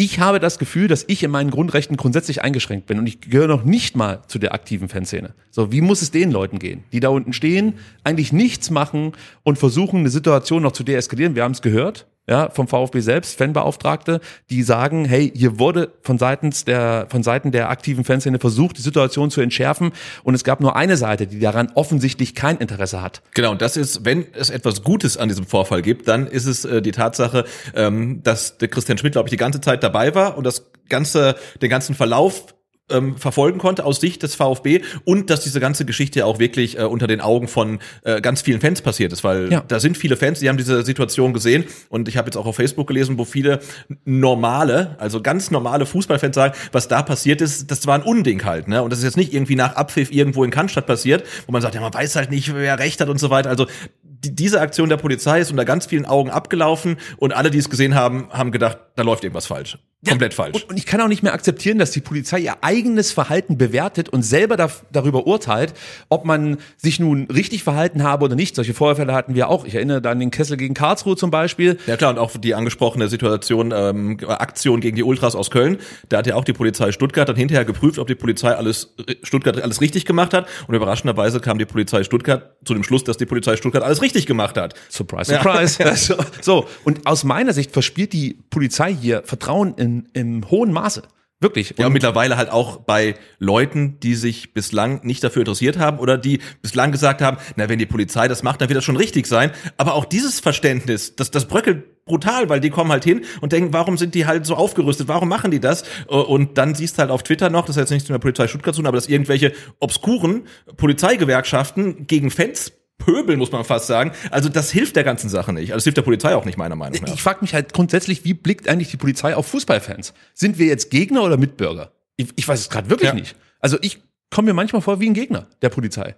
ich 0.01 0.21
habe 0.21 0.39
das 0.39 0.61
Gefühl, 0.61 0.87
dass 0.87 1.05
ich 1.09 1.25
in 1.25 1.31
meinen 1.33 1.51
Grundrechten 1.51 1.97
grundsätzlich 1.97 2.43
eingeschränkt 2.43 2.87
bin 2.87 3.01
und 3.01 3.09
ich 3.09 3.21
gehöre 3.21 3.49
noch 3.49 3.65
nicht 3.65 3.97
mal 3.97 4.23
zu 4.29 4.39
der 4.39 4.55
aktiven 4.55 4.89
Fanszene. 4.89 5.35
So, 5.51 5.73
wie 5.73 5.81
muss 5.81 6.03
es 6.03 6.13
den 6.13 6.31
Leuten 6.31 6.61
gehen, 6.61 6.85
die 6.93 7.01
da 7.01 7.09
unten 7.09 7.33
stehen, 7.33 7.75
eigentlich 8.05 8.33
nichts 8.33 8.71
machen 8.71 9.13
und 9.43 9.59
versuchen, 9.59 9.99
eine 9.99 10.11
Situation 10.11 10.63
noch 10.63 10.71
zu 10.71 10.85
deeskalieren? 10.85 11.35
Wir 11.35 11.43
haben 11.43 11.53
es 11.53 11.63
gehört, 11.63 12.07
ja, 12.29 12.51
vom 12.51 12.69
VfB 12.69 13.01
selbst, 13.01 13.39
Fanbeauftragte, 13.39 14.21
die 14.51 14.63
sagen, 14.63 15.05
hey, 15.07 15.33
hier 15.35 15.59
wurde 15.59 15.93
von 16.03 16.19
seitens 16.19 16.65
der, 16.65 17.07
von 17.09 17.23
Seiten 17.23 17.53
der 17.53 17.71
aktiven 17.71 18.05
Fanszene 18.05 18.39
versucht, 18.39 18.77
die 18.77 18.83
Situation 18.83 19.31
zu 19.31 19.41
entschärfen 19.41 19.93
und 20.25 20.35
es 20.35 20.45
gab 20.45 20.61
nur 20.61 20.77
eine 20.77 20.97
Seite, 20.97 21.27
die 21.27 21.41
daran 21.41 21.73
offensichtlich 21.75 22.35
kein 22.35 22.59
Interesse 22.59 23.01
hat. 23.01 23.23
Genau, 23.35 23.53
und 23.53 23.63
das 23.63 23.77
ist, 23.77 24.05
wenn 24.05 24.27
es 24.35 24.51
etwas 24.51 24.83
Gutes 24.83 25.17
an 25.17 25.29
diesem 25.29 25.47
Vorfall 25.47 25.83
gibt, 25.83 26.07
dann 26.07 26.27
ist 26.27 26.47
es 26.47 26.65
äh, 26.65 26.83
die 26.83 26.93
Tatsache, 26.93 27.45
ähm, 27.75 28.23
dass 28.23 28.59
der 28.59 28.69
Christian 28.69 28.99
Schmidt, 28.99 29.13
glaube 29.13 29.29
ich, 29.29 29.31
die 29.31 29.39
ganze 29.39 29.61
Zeit 29.61 29.83
dabei 29.83 30.15
war 30.15 30.37
und 30.37 30.45
das 30.45 30.71
ganze, 30.89 31.37
den 31.63 31.71
ganzen 31.71 31.95
Verlauf 31.95 32.55
ähm, 32.91 33.17
verfolgen 33.17 33.59
konnte 33.59 33.85
aus 33.85 34.01
Sicht 34.01 34.23
des 34.23 34.35
VfB 34.35 34.81
und 35.05 35.31
dass 35.31 35.41
diese 35.43 35.61
ganze 35.61 35.85
Geschichte 35.85 36.25
auch 36.27 36.39
wirklich 36.39 36.79
äh, 36.79 36.83
unter 36.83 37.07
den 37.07 37.21
Augen 37.21 37.49
von 37.49 37.79
äh, 38.05 38.21
ganz 38.21 38.43
vielen 38.43 38.61
Fans 38.61 38.83
passiert 38.83 39.13
ist, 39.13 39.25
weil 39.25 39.53
Ja. 39.53 39.63
da 39.67 39.81
sind 39.81 39.97
viele 39.99 40.17
Fans, 40.17 40.41
die 40.41 40.49
haben 40.49 40.57
diese 40.57 40.83
Situation 40.85 41.33
gesehen 41.33 41.65
und 41.89 42.09
ich 42.09 42.17
habe 42.17 42.27
jetzt 42.27 42.37
auch 42.37 42.47
auf 42.47 42.57
Facebook 42.57 42.87
gelesen, 42.87 43.19
wo 43.19 43.25
viele 43.25 43.61
normale, 44.05 44.97
also 44.99 45.21
ganz 45.21 45.51
normale 45.51 45.87
Fußballfans 45.87 46.35
sagen, 46.35 46.55
was 46.73 46.89
da 46.89 47.03
passiert 47.03 47.41
ist, 47.41 47.71
das 47.71 47.87
war 47.87 47.95
ein 47.95 48.03
Unding 48.03 48.45
halt, 48.45 48.69
ne? 48.69 48.83
Und 48.83 48.91
das 48.91 48.99
ist 49.01 49.05
jetzt 49.05 49.17
nicht 49.17 49.33
irgendwie 49.33 49.55
nach 49.57 49.77
Abpfiff 49.77 50.11
irgendwo 50.11 50.45
in 50.45 50.51
Cannstatt 50.51 50.87
passiert, 50.87 51.25
wo 51.47 51.53
man 51.53 51.63
sagt, 51.63 51.75
ja, 51.75 51.81
man 51.81 51.93
weiß 51.93 52.17
halt 52.17 52.31
nicht, 52.31 52.55
wer 52.55 52.79
recht 52.79 53.01
hat 53.01 53.09
und 53.09 53.19
so 53.19 53.31
weiter. 53.31 53.51
Also 53.51 53.67
die, 54.03 54.35
diese 54.35 54.61
Aktion 54.61 54.89
der 54.89 54.97
Polizei 54.97 55.41
ist 55.41 55.51
unter 55.51 55.65
ganz 55.65 55.87
vielen 55.87 56.07
Augen 56.07 56.31
abgelaufen 56.31 56.97
und 57.19 57.33
alle, 57.33 57.51
die 57.51 57.59
es 57.59 57.71
gesehen 57.71 57.95
haben, 57.95 58.29
haben 58.31 58.51
gedacht, 58.51 58.79
da 58.97 59.03
läuft 59.03 59.25
irgendwas 59.25 59.47
falsch. 59.47 59.79
Komplett 60.07 60.33
falsch. 60.33 60.55
Und, 60.55 60.71
und 60.71 60.77
ich 60.77 60.87
kann 60.87 61.01
auch 61.01 61.09
nicht 61.09 61.25
mehr 61.25 61.33
akzeptieren, 61.33 61.79
dass 61.79 61.91
die 61.91 62.01
Polizei 62.01 62.39
ihr 62.39 62.55
eigenes 62.61 63.11
Verhalten 63.11 63.59
bewertet 63.59 64.09
und 64.09 64.23
selber 64.23 64.57
da, 64.57 64.71
darüber 64.93 65.27
urteilt, 65.27 65.75
ob 66.09 66.25
man 66.25 66.59
sich 66.77 67.01
nun 67.01 67.27
richtig 67.27 67.65
verhalten 67.65 68.05
habe 68.05 68.25
oder 68.25 68.37
nicht. 68.37 68.55
Solche 68.55 68.75
Vorfälle 68.75 69.13
hatten 69.13 69.35
wir 69.35 69.49
auch. 69.49 69.65
Ich 69.65 69.75
erinnere 69.75 70.01
da 70.01 70.13
an 70.13 70.21
den 70.21 70.31
Kessel 70.31 70.57
gegen 70.57 70.75
Karlsruhe 70.75 71.17
zum 71.17 71.33
Beispiel. 71.33 71.79
Ja 71.89 71.97
klar, 71.97 72.13
und 72.13 72.19
auch 72.19 72.31
die 72.37 72.55
angesprochene 72.55 73.09
Situation, 73.09 73.75
ähm, 73.75 74.19
Aktion 74.29 74.81
gegen 74.81 74.95
die 74.95 75.03
Ultras 75.03 75.35
aus 75.35 75.51
Köln, 75.51 75.79
da 76.09 76.19
hat 76.19 76.29
ja 76.29 76.37
auch 76.37 76.45
die 76.45 76.53
Polizei 76.53 76.93
Stuttgart 76.93 77.29
dann 77.29 77.37
hinterher 77.37 77.65
geprüft, 77.65 77.99
ob 77.99 78.07
die 78.07 78.15
Polizei 78.15 78.53
alles, 78.53 78.95
Stuttgart 79.25 79.61
alles 79.61 79.81
richtig 79.81 80.05
gemacht 80.05 80.33
hat. 80.33 80.47
Und 80.69 80.77
überraschenderweise 80.77 81.41
kam 81.41 81.59
die 81.59 81.67
Polizei 81.67 82.05
Stuttgart 82.05 82.57
zu 82.65 82.73
dem 82.73 82.85
Schluss, 82.85 83.03
dass 83.03 83.17
die 83.17 83.27
Polizei 83.27 83.57
Stuttgart 83.57 83.83
alles 83.83 84.01
richtig 84.01 84.27
gemacht 84.27 84.57
hat. 84.57 84.75
Surprise, 84.89 85.35
surprise. 85.35 85.83
so, 85.97 86.15
so, 86.41 86.69
und 86.85 87.05
aus 87.07 87.25
meiner 87.25 87.53
Sicht 87.53 87.73
verspielt 87.73 88.13
die 88.13 88.39
Polizei 88.51 88.95
hier 88.95 89.23
Vertrauen 89.25 89.75
in, 89.77 89.88
im 90.13 90.51
hohen 90.51 90.73
Maße. 90.73 91.03
Wirklich. 91.41 91.71
Ja, 91.71 91.77
und 91.79 91.87
Und 91.87 91.93
mittlerweile 91.93 92.37
halt 92.37 92.51
auch 92.51 92.79
bei 92.79 93.15
Leuten, 93.39 94.01
die 94.01 94.17
sich 94.17 94.55
bislang 94.55 95.01
nicht 95.05 95.23
dafür 95.23 95.43
interessiert 95.43 95.79
haben 95.79 95.99
oder 96.01 96.19
die 96.19 96.41
bislang 96.63 96.91
gesagt 96.91 97.23
haben, 97.23 97.37
na, 97.55 97.69
wenn 97.69 97.79
die 97.79 97.87
Polizei 97.87 98.27
das 98.27 98.43
macht, 98.43 98.61
dann 98.61 98.69
wird 98.69 98.77
das 98.77 98.85
schon 98.85 98.97
richtig 98.97 99.27
sein. 99.27 99.53
Aber 99.77 99.95
auch 99.95 100.05
dieses 100.05 100.41
Verständnis, 100.41 101.15
das, 101.15 101.31
das 101.31 101.47
bröckelt 101.47 102.05
brutal, 102.07 102.49
weil 102.49 102.59
die 102.59 102.71
kommen 102.71 102.91
halt 102.91 103.05
hin 103.05 103.25
und 103.41 103.53
denken, 103.53 103.73
warum 103.73 103.99
sind 103.99 104.17
die 104.17 104.27
halt 104.27 104.47
so 104.47 104.57
aufgerüstet? 104.57 105.07
Warum 105.07 105.29
machen 105.29 105.53
die 105.53 105.61
das? 105.61 105.85
Und 106.09 106.59
dann 106.59 106.75
siehst 106.75 106.97
du 106.97 107.03
halt 107.03 107.11
auf 107.11 107.23
Twitter 107.23 107.51
noch, 107.51 107.67
das 107.67 107.77
hat 107.77 107.83
jetzt 107.83 107.91
nichts 107.91 108.09
mit 108.09 108.15
der 108.15 108.21
Polizei 108.21 108.49
Stuttgart 108.49 108.75
zu 108.75 108.81
tun, 108.81 108.89
aber 108.89 108.97
dass 108.97 109.09
irgendwelche 109.09 109.53
obskuren 109.79 110.43
Polizeigewerkschaften 110.77 112.07
gegen 112.09 112.31
Fans 112.31 112.73
pöbeln, 112.99 113.39
muss 113.39 113.53
man 113.53 113.65
fast 113.65 113.87
sagen. 113.87 114.13
Also 114.31 114.49
das 114.49 114.71
hilft 114.71 114.97
der 114.97 115.05
ganzen 115.05 115.29
Sache 115.29 115.53
nicht. 115.53 115.71
Also 115.71 115.77
das 115.79 115.85
hilft 115.85 115.97
der 115.97 116.03
Polizei 116.03 116.35
auch 116.35 116.45
nicht, 116.45 116.59
meiner 116.59 116.77
Meinung 116.77 117.01
nach. 117.03 117.15
ich 117.15 117.23
frage 117.23 117.39
mich 117.41 117.55
halt 117.55 117.73
grundsätzlich, 117.73 118.25
wie 118.25 118.35
blickt 118.35 118.69
eigentlich 118.69 118.91
die 118.91 118.97
Polizei 118.97 119.35
auf 119.37 119.47
Fußballfans? 119.47 120.13
Sind 120.35 120.59
wir 120.59 120.67
jetzt 120.67 120.91
Gegner 120.91 121.23
oder 121.23 121.37
Mitbürger? 121.37 121.93
Ich, 122.17 122.29
ich 122.37 122.47
weiß 122.47 122.61
es 122.61 122.69
gerade 122.71 122.91
wirklich 122.91 123.09
Ja. 123.11 123.15
nicht. 123.15 123.37
Also 123.61 123.79
ich 123.81 124.03
komme 124.31 124.47
mir 124.47 124.55
manchmal 124.55 124.83
vor 124.83 125.01
wie 125.01 125.09
ein 125.09 125.15
Gegner 125.15 125.47
der 125.63 125.69
Polizei. 125.71 126.15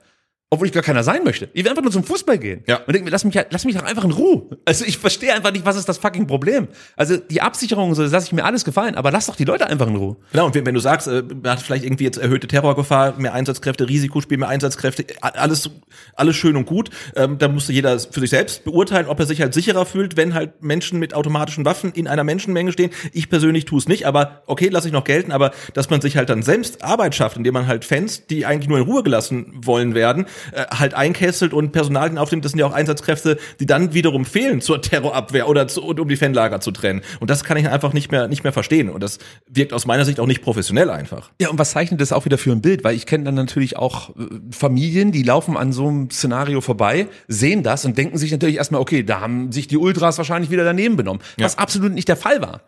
Obwohl 0.52 0.66
ich 0.66 0.72
gar 0.72 0.82
keiner 0.82 1.04
sein 1.04 1.22
möchte. 1.22 1.48
Ich 1.52 1.62
will 1.62 1.70
einfach 1.70 1.84
nur 1.84 1.92
zum 1.92 2.02
Fußball 2.02 2.36
gehen. 2.36 2.64
Ja. 2.66 2.78
Und 2.78 2.88
denke 2.92 3.04
mir, 3.04 3.10
lass 3.10 3.22
mich, 3.22 3.38
lass 3.50 3.64
mich 3.64 3.76
doch 3.76 3.84
einfach 3.84 4.02
in 4.02 4.10
Ruhe. 4.10 4.58
Also 4.64 4.84
ich 4.84 4.98
verstehe 4.98 5.32
einfach 5.32 5.52
nicht, 5.52 5.64
was 5.64 5.76
ist 5.76 5.88
das 5.88 5.98
fucking 5.98 6.26
Problem. 6.26 6.66
Also 6.96 7.18
die 7.18 7.40
Absicherung, 7.40 7.94
so, 7.94 8.02
das 8.02 8.10
lasse 8.10 8.26
ich 8.26 8.32
mir 8.32 8.44
alles 8.44 8.64
gefallen, 8.64 8.96
aber 8.96 9.12
lass 9.12 9.26
doch 9.26 9.36
die 9.36 9.44
Leute 9.44 9.68
einfach 9.68 9.86
in 9.86 9.94
Ruhe. 9.94 10.16
Genau, 10.32 10.46
und 10.46 10.54
wenn, 10.56 10.66
wenn 10.66 10.74
du 10.74 10.80
sagst, 10.80 11.06
äh, 11.06 11.22
man 11.22 11.52
hat 11.52 11.60
vielleicht 11.60 11.84
irgendwie 11.84 12.02
jetzt 12.02 12.18
erhöhte 12.18 12.48
Terrorgefahr, 12.48 13.16
mehr 13.18 13.32
Einsatzkräfte, 13.32 13.88
Risikospiel, 13.88 14.38
mehr 14.38 14.48
Einsatzkräfte, 14.48 15.06
alles, 15.20 15.70
alles 16.16 16.34
schön 16.34 16.56
und 16.56 16.66
gut, 16.66 16.90
ähm, 17.14 17.38
da 17.38 17.46
musste 17.46 17.72
jeder 17.72 18.00
für 18.00 18.18
sich 18.18 18.30
selbst 18.30 18.64
beurteilen, 18.64 19.06
ob 19.06 19.20
er 19.20 19.26
sich 19.26 19.40
halt 19.40 19.54
sicherer 19.54 19.86
fühlt, 19.86 20.16
wenn 20.16 20.34
halt 20.34 20.64
Menschen 20.64 20.98
mit 20.98 21.14
automatischen 21.14 21.64
Waffen 21.64 21.92
in 21.92 22.08
einer 22.08 22.24
Menschenmenge 22.24 22.72
stehen. 22.72 22.90
Ich 23.12 23.30
persönlich 23.30 23.66
tue 23.66 23.78
es 23.78 23.86
nicht, 23.86 24.04
aber 24.04 24.42
okay, 24.46 24.68
lasse 24.68 24.88
ich 24.88 24.92
noch 24.92 25.04
gelten, 25.04 25.30
aber 25.30 25.52
dass 25.74 25.90
man 25.90 26.00
sich 26.00 26.16
halt 26.16 26.28
dann 26.28 26.42
selbst 26.42 26.82
Arbeit 26.82 27.14
schafft, 27.14 27.36
indem 27.36 27.54
man 27.54 27.68
halt 27.68 27.84
Fans, 27.84 28.26
die 28.26 28.46
eigentlich 28.46 28.68
nur 28.68 28.78
in 28.78 28.84
Ruhe 28.84 29.04
gelassen 29.04 29.52
wollen 29.54 29.94
werden, 29.94 30.26
äh, 30.52 30.66
halt 30.70 30.94
einkesselt 30.94 31.52
und 31.52 31.72
Personal 31.72 32.16
aufnimmt, 32.18 32.44
das 32.44 32.52
sind 32.52 32.58
ja 32.58 32.66
auch 32.66 32.72
Einsatzkräfte, 32.72 33.38
die 33.60 33.66
dann 33.66 33.94
wiederum 33.94 34.24
fehlen 34.24 34.60
zur 34.60 34.82
Terrorabwehr 34.82 35.48
oder 35.48 35.68
zu, 35.68 35.82
und 35.82 36.00
um 36.00 36.08
die 36.08 36.16
Fanlager 36.16 36.60
zu 36.60 36.70
trennen. 36.70 37.02
Und 37.20 37.30
das 37.30 37.44
kann 37.44 37.56
ich 37.56 37.68
einfach 37.68 37.92
nicht 37.92 38.10
mehr, 38.10 38.28
nicht 38.28 38.44
mehr 38.44 38.52
verstehen. 38.52 38.88
Und 38.88 39.02
das 39.02 39.18
wirkt 39.48 39.72
aus 39.72 39.86
meiner 39.86 40.04
Sicht 40.04 40.20
auch 40.20 40.26
nicht 40.26 40.42
professionell 40.42 40.90
einfach. 40.90 41.30
Ja, 41.40 41.50
und 41.50 41.58
was 41.58 41.70
zeichnet 41.72 42.00
das 42.00 42.12
auch 42.12 42.24
wieder 42.24 42.38
für 42.38 42.52
ein 42.52 42.62
Bild? 42.62 42.84
Weil 42.84 42.96
ich 42.96 43.06
kenne 43.06 43.24
dann 43.24 43.34
natürlich 43.34 43.76
auch 43.76 44.10
äh, 44.10 44.22
Familien, 44.50 45.12
die 45.12 45.22
laufen 45.22 45.56
an 45.56 45.72
so 45.72 45.88
einem 45.88 46.10
Szenario 46.10 46.60
vorbei, 46.60 47.06
sehen 47.28 47.62
das 47.62 47.84
und 47.84 47.96
denken 47.98 48.18
sich 48.18 48.32
natürlich 48.32 48.56
erstmal, 48.56 48.80
okay, 48.80 49.02
da 49.02 49.20
haben 49.20 49.52
sich 49.52 49.68
die 49.68 49.76
Ultras 49.76 50.18
wahrscheinlich 50.18 50.50
wieder 50.50 50.64
daneben 50.64 50.96
benommen. 50.96 51.22
Was 51.38 51.58
absolut 51.58 51.92
nicht 51.92 52.08
der 52.08 52.16
Fall 52.16 52.40
war. 52.42 52.62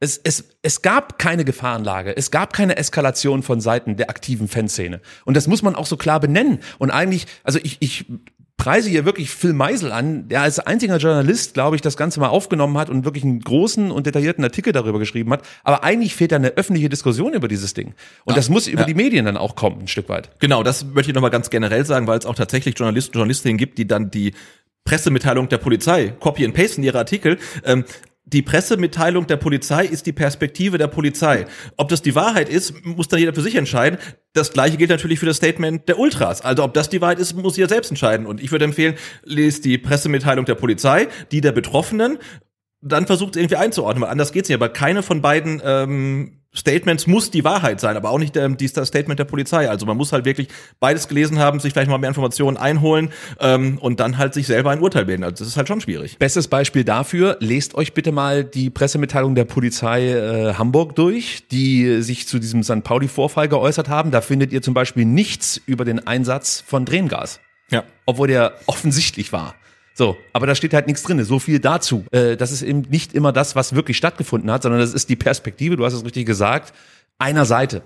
Es, 0.00 0.18
es, 0.18 0.44
es 0.62 0.82
gab 0.82 1.18
keine 1.18 1.44
Gefahrenlage, 1.44 2.16
es 2.16 2.30
gab 2.30 2.52
keine 2.52 2.76
Eskalation 2.76 3.42
von 3.42 3.60
Seiten 3.60 3.96
der 3.96 4.10
aktiven 4.10 4.48
Fanszene. 4.48 5.00
Und 5.24 5.36
das 5.36 5.46
muss 5.46 5.62
man 5.62 5.74
auch 5.74 5.86
so 5.86 5.96
klar 5.96 6.20
benennen. 6.20 6.58
Und 6.78 6.90
eigentlich, 6.90 7.26
also 7.42 7.58
ich, 7.62 7.78
ich 7.80 8.04
preise 8.56 8.88
hier 8.88 9.04
wirklich 9.04 9.30
Phil 9.30 9.52
Meisel 9.52 9.92
an, 9.92 10.28
der 10.28 10.42
als 10.42 10.58
einziger 10.58 10.96
Journalist, 10.98 11.54
glaube 11.54 11.76
ich, 11.76 11.82
das 11.82 11.96
Ganze 11.96 12.20
mal 12.20 12.28
aufgenommen 12.28 12.78
hat 12.78 12.88
und 12.88 13.04
wirklich 13.04 13.24
einen 13.24 13.40
großen 13.40 13.90
und 13.90 14.06
detaillierten 14.06 14.44
Artikel 14.44 14.72
darüber 14.72 14.98
geschrieben 14.98 15.32
hat. 15.32 15.42
Aber 15.64 15.82
eigentlich 15.82 16.14
fehlt 16.14 16.32
da 16.32 16.36
eine 16.36 16.50
öffentliche 16.56 16.88
Diskussion 16.88 17.34
über 17.34 17.48
dieses 17.48 17.74
Ding. 17.74 17.94
Und 18.24 18.36
das 18.36 18.48
muss 18.48 18.66
über 18.66 18.82
ja. 18.82 18.86
die 18.86 18.94
Medien 18.94 19.24
dann 19.24 19.36
auch 19.36 19.56
kommen, 19.56 19.80
ein 19.80 19.88
Stück 19.88 20.08
weit. 20.08 20.30
Genau, 20.38 20.62
das 20.62 20.84
möchte 20.84 21.10
ich 21.10 21.14
nochmal 21.14 21.30
ganz 21.30 21.50
generell 21.50 21.84
sagen, 21.84 22.06
weil 22.06 22.18
es 22.18 22.26
auch 22.26 22.36
tatsächlich 22.36 22.78
Journalisten 22.78 23.12
und 23.12 23.20
Journalistinnen 23.20 23.58
gibt, 23.58 23.78
die 23.78 23.86
dann 23.86 24.10
die 24.10 24.34
Pressemitteilung 24.84 25.48
der 25.48 25.58
Polizei 25.58 26.14
copy 26.20 26.44
and 26.44 26.54
paste 26.54 26.78
in 26.78 26.84
ihre 26.84 26.98
Artikel. 26.98 27.38
Ähm, 27.64 27.84
die 28.26 28.42
Pressemitteilung 28.42 29.26
der 29.26 29.36
Polizei 29.36 29.84
ist 29.84 30.06
die 30.06 30.12
Perspektive 30.12 30.78
der 30.78 30.86
Polizei. 30.86 31.46
Ob 31.76 31.88
das 31.88 32.00
die 32.00 32.14
Wahrheit 32.14 32.48
ist, 32.48 32.84
muss 32.84 33.08
dann 33.08 33.20
jeder 33.20 33.34
für 33.34 33.42
sich 33.42 33.54
entscheiden. 33.54 33.98
Das 34.32 34.52
gleiche 34.52 34.76
gilt 34.76 34.90
natürlich 34.90 35.18
für 35.18 35.26
das 35.26 35.36
Statement 35.36 35.88
der 35.88 35.98
Ultras. 35.98 36.40
Also 36.40 36.64
ob 36.64 36.72
das 36.72 36.88
die 36.88 37.00
Wahrheit 37.00 37.18
ist, 37.18 37.34
muss 37.34 37.56
jeder 37.56 37.68
selbst 37.68 37.90
entscheiden. 37.90 38.26
Und 38.26 38.42
ich 38.42 38.50
würde 38.50 38.64
empfehlen, 38.64 38.94
lest 39.24 39.64
die 39.64 39.76
Pressemitteilung 39.76 40.46
der 40.46 40.54
Polizei, 40.54 41.08
die 41.32 41.42
der 41.42 41.52
Betroffenen, 41.52 42.18
dann 42.80 43.06
versucht 43.06 43.36
es 43.36 43.42
irgendwie 43.42 43.56
einzuordnen, 43.56 44.02
weil 44.02 44.10
anders 44.10 44.32
geht's 44.32 44.48
nicht. 44.48 44.56
Aber 44.56 44.70
keine 44.70 45.02
von 45.02 45.20
beiden 45.20 45.60
ähm, 45.64 46.43
Statements 46.56 47.06
muss 47.06 47.30
die 47.30 47.44
Wahrheit 47.44 47.80
sein, 47.80 47.96
aber 47.96 48.10
auch 48.10 48.18
nicht 48.18 48.36
der, 48.36 48.48
die, 48.48 48.72
das 48.72 48.88
Statement 48.88 49.18
der 49.18 49.24
Polizei. 49.24 49.68
Also 49.68 49.86
man 49.86 49.96
muss 49.96 50.12
halt 50.12 50.24
wirklich 50.24 50.48
beides 50.80 51.08
gelesen 51.08 51.38
haben, 51.38 51.60
sich 51.60 51.72
vielleicht 51.72 51.90
mal 51.90 51.98
mehr 51.98 52.08
Informationen 52.08 52.56
einholen 52.56 53.10
ähm, 53.40 53.78
und 53.78 54.00
dann 54.00 54.18
halt 54.18 54.34
sich 54.34 54.46
selber 54.46 54.70
ein 54.70 54.80
Urteil 54.80 55.06
bilden. 55.06 55.24
Also 55.24 55.36
das 55.44 55.48
ist 55.48 55.56
halt 55.56 55.68
schon 55.68 55.80
schwierig. 55.80 56.18
Bestes 56.18 56.48
Beispiel 56.48 56.84
dafür, 56.84 57.36
lest 57.40 57.74
euch 57.74 57.92
bitte 57.92 58.12
mal 58.12 58.44
die 58.44 58.70
Pressemitteilung 58.70 59.34
der 59.34 59.44
Polizei 59.44 60.10
äh, 60.10 60.54
Hamburg 60.54 60.94
durch, 60.94 61.48
die 61.50 62.02
sich 62.02 62.28
zu 62.28 62.38
diesem 62.38 62.62
St. 62.62 62.84
Pauli-Vorfall 62.84 63.48
geäußert 63.48 63.88
haben. 63.88 64.10
Da 64.10 64.20
findet 64.20 64.52
ihr 64.52 64.62
zum 64.62 64.74
Beispiel 64.74 65.04
nichts 65.04 65.60
über 65.66 65.84
den 65.84 66.06
Einsatz 66.06 66.62
von 66.64 66.86
Tränengas. 66.86 67.40
Ja. 67.70 67.84
Obwohl 68.06 68.28
der 68.28 68.54
offensichtlich 68.66 69.32
war. 69.32 69.54
So, 69.96 70.16
aber 70.32 70.46
da 70.46 70.56
steht 70.56 70.74
halt 70.74 70.88
nichts 70.88 71.04
drin. 71.04 71.22
So 71.24 71.38
viel 71.38 71.60
dazu. 71.60 72.04
Äh, 72.10 72.36
das 72.36 72.50
ist 72.50 72.62
eben 72.62 72.80
nicht 72.82 73.14
immer 73.14 73.32
das, 73.32 73.54
was 73.54 73.74
wirklich 73.74 73.96
stattgefunden 73.96 74.50
hat, 74.50 74.64
sondern 74.64 74.80
das 74.80 74.92
ist 74.92 75.08
die 75.08 75.16
Perspektive, 75.16 75.76
du 75.76 75.84
hast 75.84 75.94
es 75.94 76.04
richtig 76.04 76.26
gesagt, 76.26 76.74
einer 77.18 77.44
Seite. 77.44 77.82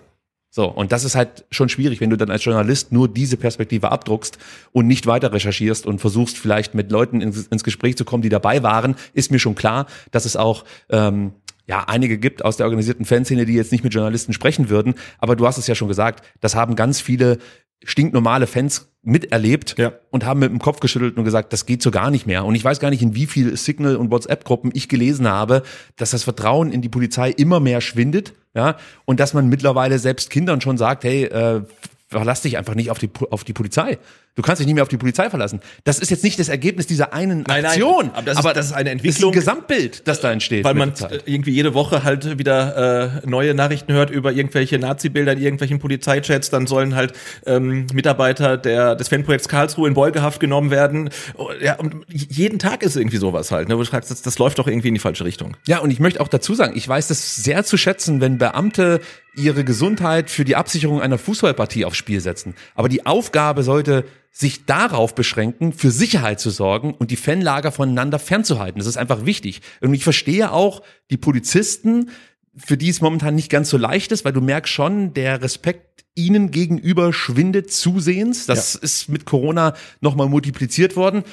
So, 0.50 0.64
und 0.64 0.92
das 0.92 1.04
ist 1.04 1.14
halt 1.14 1.44
schon 1.50 1.68
schwierig, 1.68 2.00
wenn 2.00 2.08
du 2.08 2.16
dann 2.16 2.30
als 2.30 2.42
Journalist 2.42 2.90
nur 2.90 3.06
diese 3.06 3.36
Perspektive 3.36 3.92
abdruckst 3.92 4.38
und 4.72 4.86
nicht 4.86 5.06
weiter 5.06 5.30
recherchierst 5.30 5.84
und 5.84 6.00
versuchst 6.00 6.38
vielleicht 6.38 6.74
mit 6.74 6.90
Leuten 6.90 7.20
ins, 7.20 7.46
ins 7.48 7.64
Gespräch 7.64 7.98
zu 7.98 8.06
kommen, 8.06 8.22
die 8.22 8.30
dabei 8.30 8.62
waren, 8.62 8.96
ist 9.12 9.30
mir 9.30 9.38
schon 9.38 9.54
klar, 9.54 9.86
dass 10.10 10.24
es 10.24 10.36
auch 10.36 10.64
ähm, 10.88 11.32
ja, 11.66 11.84
einige 11.86 12.16
gibt 12.16 12.42
aus 12.42 12.56
der 12.56 12.64
organisierten 12.64 13.04
Fanszene, 13.04 13.44
die 13.44 13.52
jetzt 13.52 13.72
nicht 13.72 13.84
mit 13.84 13.92
Journalisten 13.92 14.32
sprechen 14.32 14.70
würden. 14.70 14.94
Aber 15.18 15.36
du 15.36 15.46
hast 15.46 15.58
es 15.58 15.66
ja 15.66 15.74
schon 15.74 15.88
gesagt, 15.88 16.24
das 16.40 16.54
haben 16.54 16.76
ganz 16.76 17.02
viele 17.02 17.38
stinknormale 17.84 18.46
Fans 18.46 18.88
miterlebt 19.02 19.76
Ja. 19.78 19.92
und 20.10 20.24
haben 20.26 20.40
mit 20.40 20.50
dem 20.50 20.58
Kopf 20.58 20.80
geschüttelt 20.80 21.16
und 21.16 21.24
gesagt, 21.24 21.52
das 21.52 21.66
geht 21.66 21.82
so 21.82 21.90
gar 21.90 22.10
nicht 22.10 22.26
mehr. 22.26 22.44
Und 22.44 22.54
ich 22.54 22.64
weiß 22.64 22.80
gar 22.80 22.90
nicht, 22.90 23.02
in 23.02 23.14
wie 23.14 23.26
viel 23.26 23.56
Signal- 23.56 23.96
und 23.96 24.10
WhatsApp-Gruppen 24.10 24.70
ich 24.74 24.88
gelesen 24.88 25.28
habe, 25.28 25.62
dass 25.96 26.10
das 26.10 26.24
Vertrauen 26.24 26.72
in 26.72 26.82
die 26.82 26.88
Polizei 26.88 27.30
immer 27.30 27.60
mehr 27.60 27.80
schwindet, 27.80 28.34
ja, 28.54 28.76
und 29.04 29.20
dass 29.20 29.34
man 29.34 29.48
mittlerweile 29.48 29.98
selbst 29.98 30.30
Kindern 30.30 30.60
schon 30.60 30.76
sagt, 30.78 31.04
hey, 31.04 31.24
äh, 31.24 31.62
verlass 32.08 32.42
dich 32.42 32.58
einfach 32.58 32.74
nicht 32.74 32.90
auf 32.90 32.98
die, 32.98 33.10
auf 33.30 33.44
die 33.44 33.52
Polizei. 33.52 33.98
Du 34.38 34.42
kannst 34.42 34.60
dich 34.60 34.66
nicht 34.66 34.76
mehr 34.76 34.84
auf 34.84 34.88
die 34.88 34.96
Polizei 34.98 35.28
verlassen. 35.30 35.58
Das 35.82 35.98
ist 35.98 36.10
jetzt 36.12 36.22
nicht 36.22 36.38
das 36.38 36.48
Ergebnis 36.48 36.86
dieser 36.86 37.12
einen 37.12 37.38
Nein, 37.48 37.62
nein, 37.62 37.64
Aktion. 37.66 38.10
aber 38.14 38.22
das 38.22 38.38
ist- 38.38 38.44
das 38.56 38.66
ist 38.66 38.72
eine 38.72 38.84
Das 38.84 38.92
Entwicklung- 38.92 39.32
ist 39.32 39.36
ein 39.36 39.40
Gesamtbild, 39.56 40.06
das 40.06 40.20
da 40.20 40.30
entsteht. 40.30 40.62
Weil 40.62 40.74
man 40.74 40.90
äh, 40.90 41.18
irgendwie 41.26 41.50
jede 41.50 41.74
Woche 41.74 42.04
halt 42.04 42.38
wieder 42.38 43.20
äh, 43.24 43.26
neue 43.28 43.52
Nachrichten 43.54 43.92
hört 43.94 44.10
über 44.10 44.30
irgendwelche 44.30 44.78
Nazi-Bilder 44.78 45.32
in 45.32 45.40
irgendwelchen 45.42 45.80
Polizeichats. 45.80 46.50
Dann 46.50 46.68
sollen 46.68 46.94
halt 46.94 47.14
ähm, 47.46 47.86
Mitarbeiter 47.92 48.56
der, 48.56 48.94
des 48.94 49.08
Fanprojekts 49.08 49.48
Karlsruhe 49.48 49.88
in 49.88 49.94
Beugehaft 49.94 50.38
genommen 50.38 50.70
werden. 50.70 51.10
Oh, 51.36 51.48
Ja, 51.60 51.74
und 51.74 51.96
jeden 52.08 52.60
Tag 52.60 52.84
ist 52.84 52.94
irgendwie 52.94 53.16
sowas 53.16 53.50
halt. 53.50 53.68
Ne, 53.68 53.74
wo 53.76 53.80
du 53.80 53.86
fragst, 53.88 54.08
das, 54.12 54.22
das 54.22 54.38
läuft 54.38 54.60
doch 54.60 54.68
irgendwie 54.68 54.86
in 54.88 54.94
die 54.94 55.00
falsche 55.00 55.24
Richtung. 55.24 55.56
Ja, 55.66 55.78
und 55.80 55.90
ich 55.90 55.98
möchte 55.98 56.20
auch 56.20 56.28
dazu 56.28 56.54
sagen, 56.54 56.74
ich 56.76 56.86
weiß 56.88 57.08
das 57.08 57.34
sehr 57.42 57.64
zu 57.64 57.76
schätzen, 57.76 58.20
wenn 58.20 58.38
Beamte 58.38 59.00
ihre 59.34 59.64
Gesundheit 59.64 60.30
für 60.30 60.44
die 60.44 60.54
Absicherung 60.54 61.00
einer 61.00 61.18
Fußballpartie 61.18 61.84
aufs 61.84 61.96
Spiel 61.96 62.20
setzen. 62.20 62.54
Aber 62.76 62.88
die 62.88 63.04
Aufgabe 63.04 63.62
sollte 63.64 64.04
sich 64.38 64.66
darauf 64.66 65.16
beschränken, 65.16 65.72
für 65.72 65.90
Sicherheit 65.90 66.38
zu 66.38 66.50
sorgen 66.50 66.94
und 66.94 67.10
die 67.10 67.16
Fanlager 67.16 67.72
voneinander 67.72 68.20
fernzuhalten. 68.20 68.78
Das 68.78 68.86
ist 68.86 68.96
einfach 68.96 69.26
wichtig. 69.26 69.62
Und 69.80 69.92
ich 69.94 70.04
verstehe 70.04 70.52
auch 70.52 70.82
die 71.10 71.16
Polizisten, 71.16 72.10
für 72.56 72.76
die 72.76 72.88
es 72.88 73.00
momentan 73.00 73.34
nicht 73.34 73.50
ganz 73.50 73.68
so 73.68 73.76
leicht 73.76 74.12
ist, 74.12 74.24
weil 74.24 74.32
du 74.32 74.40
merkst 74.40 74.72
schon, 74.72 75.12
der 75.12 75.42
Respekt 75.42 76.04
ihnen 76.14 76.52
gegenüber 76.52 77.12
schwindet 77.12 77.72
zusehends. 77.72 78.46
Das 78.46 78.76
ist 78.76 79.08
mit 79.08 79.26
Corona 79.26 79.74
nochmal 80.00 80.28
multipliziert 80.28 80.94
worden. 80.94 81.24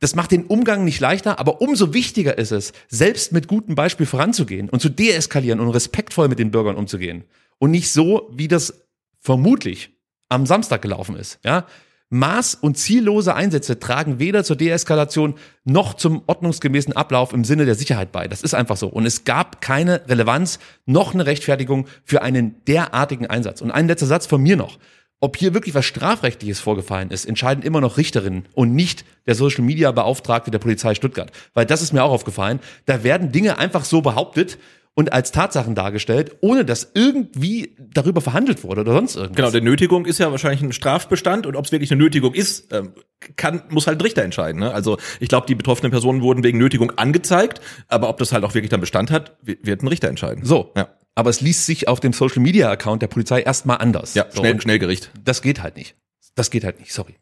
Das 0.00 0.16
macht 0.16 0.32
den 0.32 0.46
Umgang 0.46 0.84
nicht 0.84 0.98
leichter, 0.98 1.38
aber 1.38 1.60
umso 1.60 1.94
wichtiger 1.94 2.36
ist 2.36 2.50
es, 2.50 2.72
selbst 2.88 3.30
mit 3.30 3.46
gutem 3.46 3.76
Beispiel 3.76 4.06
voranzugehen 4.06 4.68
und 4.70 4.80
zu 4.80 4.88
deeskalieren 4.88 5.60
und 5.60 5.68
respektvoll 5.68 6.26
mit 6.26 6.40
den 6.40 6.50
Bürgern 6.50 6.74
umzugehen. 6.74 7.22
Und 7.58 7.70
nicht 7.70 7.92
so, 7.92 8.28
wie 8.32 8.48
das 8.48 8.74
vermutlich 9.20 9.90
am 10.28 10.46
Samstag 10.46 10.82
gelaufen 10.82 11.14
ist. 11.14 11.38
Ja? 11.44 11.66
Maß- 12.12 12.58
und 12.60 12.76
ziellose 12.76 13.34
Einsätze 13.34 13.78
tragen 13.78 14.18
weder 14.18 14.42
zur 14.42 14.56
Deeskalation 14.56 15.34
noch 15.64 15.94
zum 15.94 16.22
ordnungsgemäßen 16.26 16.96
Ablauf 16.96 17.32
im 17.32 17.44
Sinne 17.44 17.66
der 17.66 17.76
Sicherheit 17.76 18.10
bei. 18.10 18.26
Das 18.26 18.42
ist 18.42 18.54
einfach 18.54 18.76
so. 18.76 18.88
Und 18.88 19.06
es 19.06 19.24
gab 19.24 19.60
keine 19.60 20.08
Relevanz 20.08 20.58
noch 20.86 21.14
eine 21.14 21.26
Rechtfertigung 21.26 21.86
für 22.04 22.22
einen 22.22 22.64
derartigen 22.64 23.26
Einsatz. 23.26 23.60
Und 23.60 23.70
ein 23.70 23.86
letzter 23.86 24.06
Satz 24.06 24.26
von 24.26 24.42
mir 24.42 24.56
noch. 24.56 24.78
Ob 25.22 25.36
hier 25.36 25.52
wirklich 25.52 25.74
was 25.74 25.84
Strafrechtliches 25.84 26.60
vorgefallen 26.60 27.10
ist, 27.10 27.26
entscheiden 27.26 27.62
immer 27.62 27.82
noch 27.82 27.98
Richterinnen 27.98 28.46
und 28.54 28.74
nicht 28.74 29.04
der 29.26 29.34
Social 29.34 29.62
Media 29.62 29.92
Beauftragte 29.92 30.50
der 30.50 30.58
Polizei 30.58 30.94
Stuttgart. 30.94 31.30
Weil 31.52 31.66
das 31.66 31.82
ist 31.82 31.92
mir 31.92 32.02
auch 32.02 32.10
aufgefallen. 32.10 32.58
Da 32.86 33.04
werden 33.04 33.30
Dinge 33.30 33.58
einfach 33.58 33.84
so 33.84 34.00
behauptet 34.00 34.58
und 34.94 35.12
als 35.12 35.32
Tatsachen 35.32 35.74
dargestellt, 35.74 36.36
ohne 36.40 36.64
dass 36.64 36.90
irgendwie 36.94 37.76
darüber 37.78 38.20
verhandelt 38.20 38.64
wurde 38.64 38.80
oder 38.82 38.92
sonst 38.92 39.16
irgendwas. 39.16 39.36
Genau, 39.36 39.50
der 39.50 39.60
Nötigung 39.62 40.04
ist 40.04 40.18
ja 40.18 40.30
wahrscheinlich 40.30 40.62
ein 40.62 40.72
Strafbestand 40.72 41.46
und 41.46 41.56
ob 41.56 41.64
es 41.64 41.72
wirklich 41.72 41.90
eine 41.92 42.02
Nötigung 42.02 42.34
ist, 42.34 42.72
ähm, 42.72 42.92
kann, 43.36 43.62
muss 43.70 43.86
halt 43.86 43.98
ein 43.98 44.02
Richter 44.02 44.22
entscheiden. 44.22 44.60
Ne? 44.60 44.72
Also 44.74 44.98
ich 45.20 45.28
glaube, 45.28 45.46
die 45.46 45.54
betroffenen 45.54 45.90
Personen 45.90 46.22
wurden 46.22 46.42
wegen 46.42 46.58
Nötigung 46.58 46.90
angezeigt, 46.98 47.60
aber 47.88 48.08
ob 48.08 48.18
das 48.18 48.32
halt 48.32 48.44
auch 48.44 48.54
wirklich 48.54 48.70
dann 48.70 48.80
Bestand 48.80 49.10
hat, 49.10 49.36
wi- 49.42 49.58
wird 49.62 49.82
ein 49.82 49.88
Richter 49.88 50.08
entscheiden. 50.08 50.44
So. 50.44 50.72
Ja, 50.76 50.88
Aber 51.14 51.30
es 51.30 51.40
liest 51.40 51.66
sich 51.66 51.86
auf 51.88 52.00
dem 52.00 52.12
Social 52.12 52.40
Media 52.42 52.70
Account 52.70 53.00
der 53.02 53.08
Polizei 53.08 53.40
erstmal 53.42 53.78
anders. 53.78 54.14
ja 54.14 54.26
so, 54.30 54.40
schnell, 54.40 54.60
Schnellgericht. 54.60 55.12
Das 55.24 55.40
geht 55.42 55.62
halt 55.62 55.76
nicht. 55.76 55.94
Das 56.34 56.50
geht 56.50 56.64
halt 56.64 56.78
nicht, 56.80 56.92
sorry. 56.92 57.14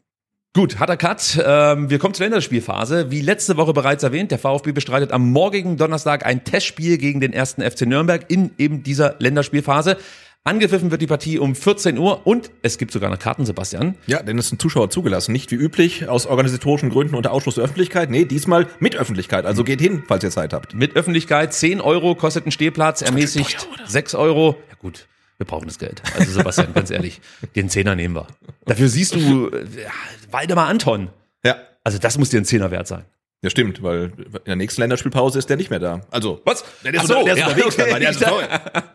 Gut, 0.59 0.77
harter 0.77 0.97
Cut. 0.97 1.41
Ähm, 1.41 1.89
wir 1.89 1.99
kommen 1.99 2.13
zur 2.13 2.25
Länderspielphase. 2.25 3.09
Wie 3.09 3.21
letzte 3.21 3.55
Woche 3.55 3.71
bereits 3.71 4.03
erwähnt, 4.03 4.29
der 4.29 4.39
VfB 4.39 4.73
bestreitet 4.73 5.13
am 5.13 5.31
morgigen 5.31 5.77
Donnerstag 5.77 6.25
ein 6.25 6.43
Testspiel 6.43 6.97
gegen 6.97 7.21
den 7.21 7.31
ersten 7.31 7.61
FC 7.61 7.83
Nürnberg 7.83 8.25
in 8.27 8.51
eben 8.57 8.83
dieser 8.83 9.15
Länderspielphase. 9.19 9.95
Angepfiffen 10.43 10.91
wird 10.91 11.01
die 11.01 11.07
Partie 11.07 11.39
um 11.39 11.55
14 11.55 11.97
Uhr 11.97 12.27
und 12.27 12.51
es 12.61 12.77
gibt 12.77 12.91
sogar 12.91 13.09
noch 13.09 13.19
Karten, 13.19 13.45
Sebastian. 13.45 13.95
Ja, 14.05 14.21
denn 14.21 14.37
es 14.37 14.49
sind 14.49 14.61
Zuschauer 14.61 14.89
zugelassen. 14.89 15.31
Nicht 15.31 15.49
wie 15.51 15.55
üblich 15.55 16.09
aus 16.09 16.25
organisatorischen 16.25 16.89
Gründen 16.89 17.15
unter 17.15 17.31
Ausschluss 17.31 17.55
der 17.55 17.63
Öffentlichkeit. 17.63 18.09
Nee, 18.09 18.25
diesmal 18.25 18.67
mit 18.81 18.97
Öffentlichkeit. 18.97 19.45
Also 19.45 19.63
geht 19.63 19.79
hin, 19.79 20.03
falls 20.09 20.25
ihr 20.25 20.31
Zeit 20.31 20.51
habt. 20.51 20.73
Mit 20.73 20.97
Öffentlichkeit 20.97 21.53
10 21.53 21.79
Euro 21.79 22.15
kostet 22.15 22.45
ein 22.45 22.51
Stehplatz, 22.51 23.01
ermäßigt 23.01 23.65
6 23.85 24.13
Euro. 24.13 24.57
Ja 24.69 24.75
gut, 24.77 25.07
wir 25.39 25.45
brauchen 25.45 25.67
das 25.67 25.79
Geld. 25.79 26.01
Also 26.15 26.31
Sebastian, 26.33 26.73
ganz 26.73 26.91
ehrlich, 26.91 27.21
den 27.55 27.69
Zehner 27.69 27.95
nehmen 27.95 28.13
wir. 28.13 28.27
Dafür 28.65 28.89
siehst 28.89 29.15
du 29.15 29.47
äh, 29.47 29.83
ja, 29.83 29.91
Waldemar 30.29 30.67
Anton. 30.67 31.09
Ja. 31.43 31.55
Also 31.83 31.97
das 31.97 32.17
muss 32.17 32.29
dir 32.29 32.41
ein 32.41 32.45
Zehner 32.45 32.71
wert 32.71 32.87
sein. 32.87 33.05
Ja, 33.41 33.49
stimmt, 33.49 33.81
weil 33.81 34.11
in 34.17 34.41
der 34.47 34.57
nächsten 34.57 34.81
Länderspielpause 34.81 35.39
ist 35.39 35.49
der 35.49 35.55
nicht 35.55 35.69
mehr 35.69 35.79
da. 35.79 36.01
Also, 36.11 36.41
Was? 36.43 36.65
Der 36.83 36.93
ist, 36.93 37.07
so, 37.07 37.19
unter, 37.19 37.23
der 37.23 37.33
ist 37.35 37.39
ja, 37.39 37.47
unterwegs. 37.47 37.79
okay. 37.79 37.91
weil 37.93 37.99
der 38.01 38.09
ist, 38.09 38.19
sorry. 38.27 38.43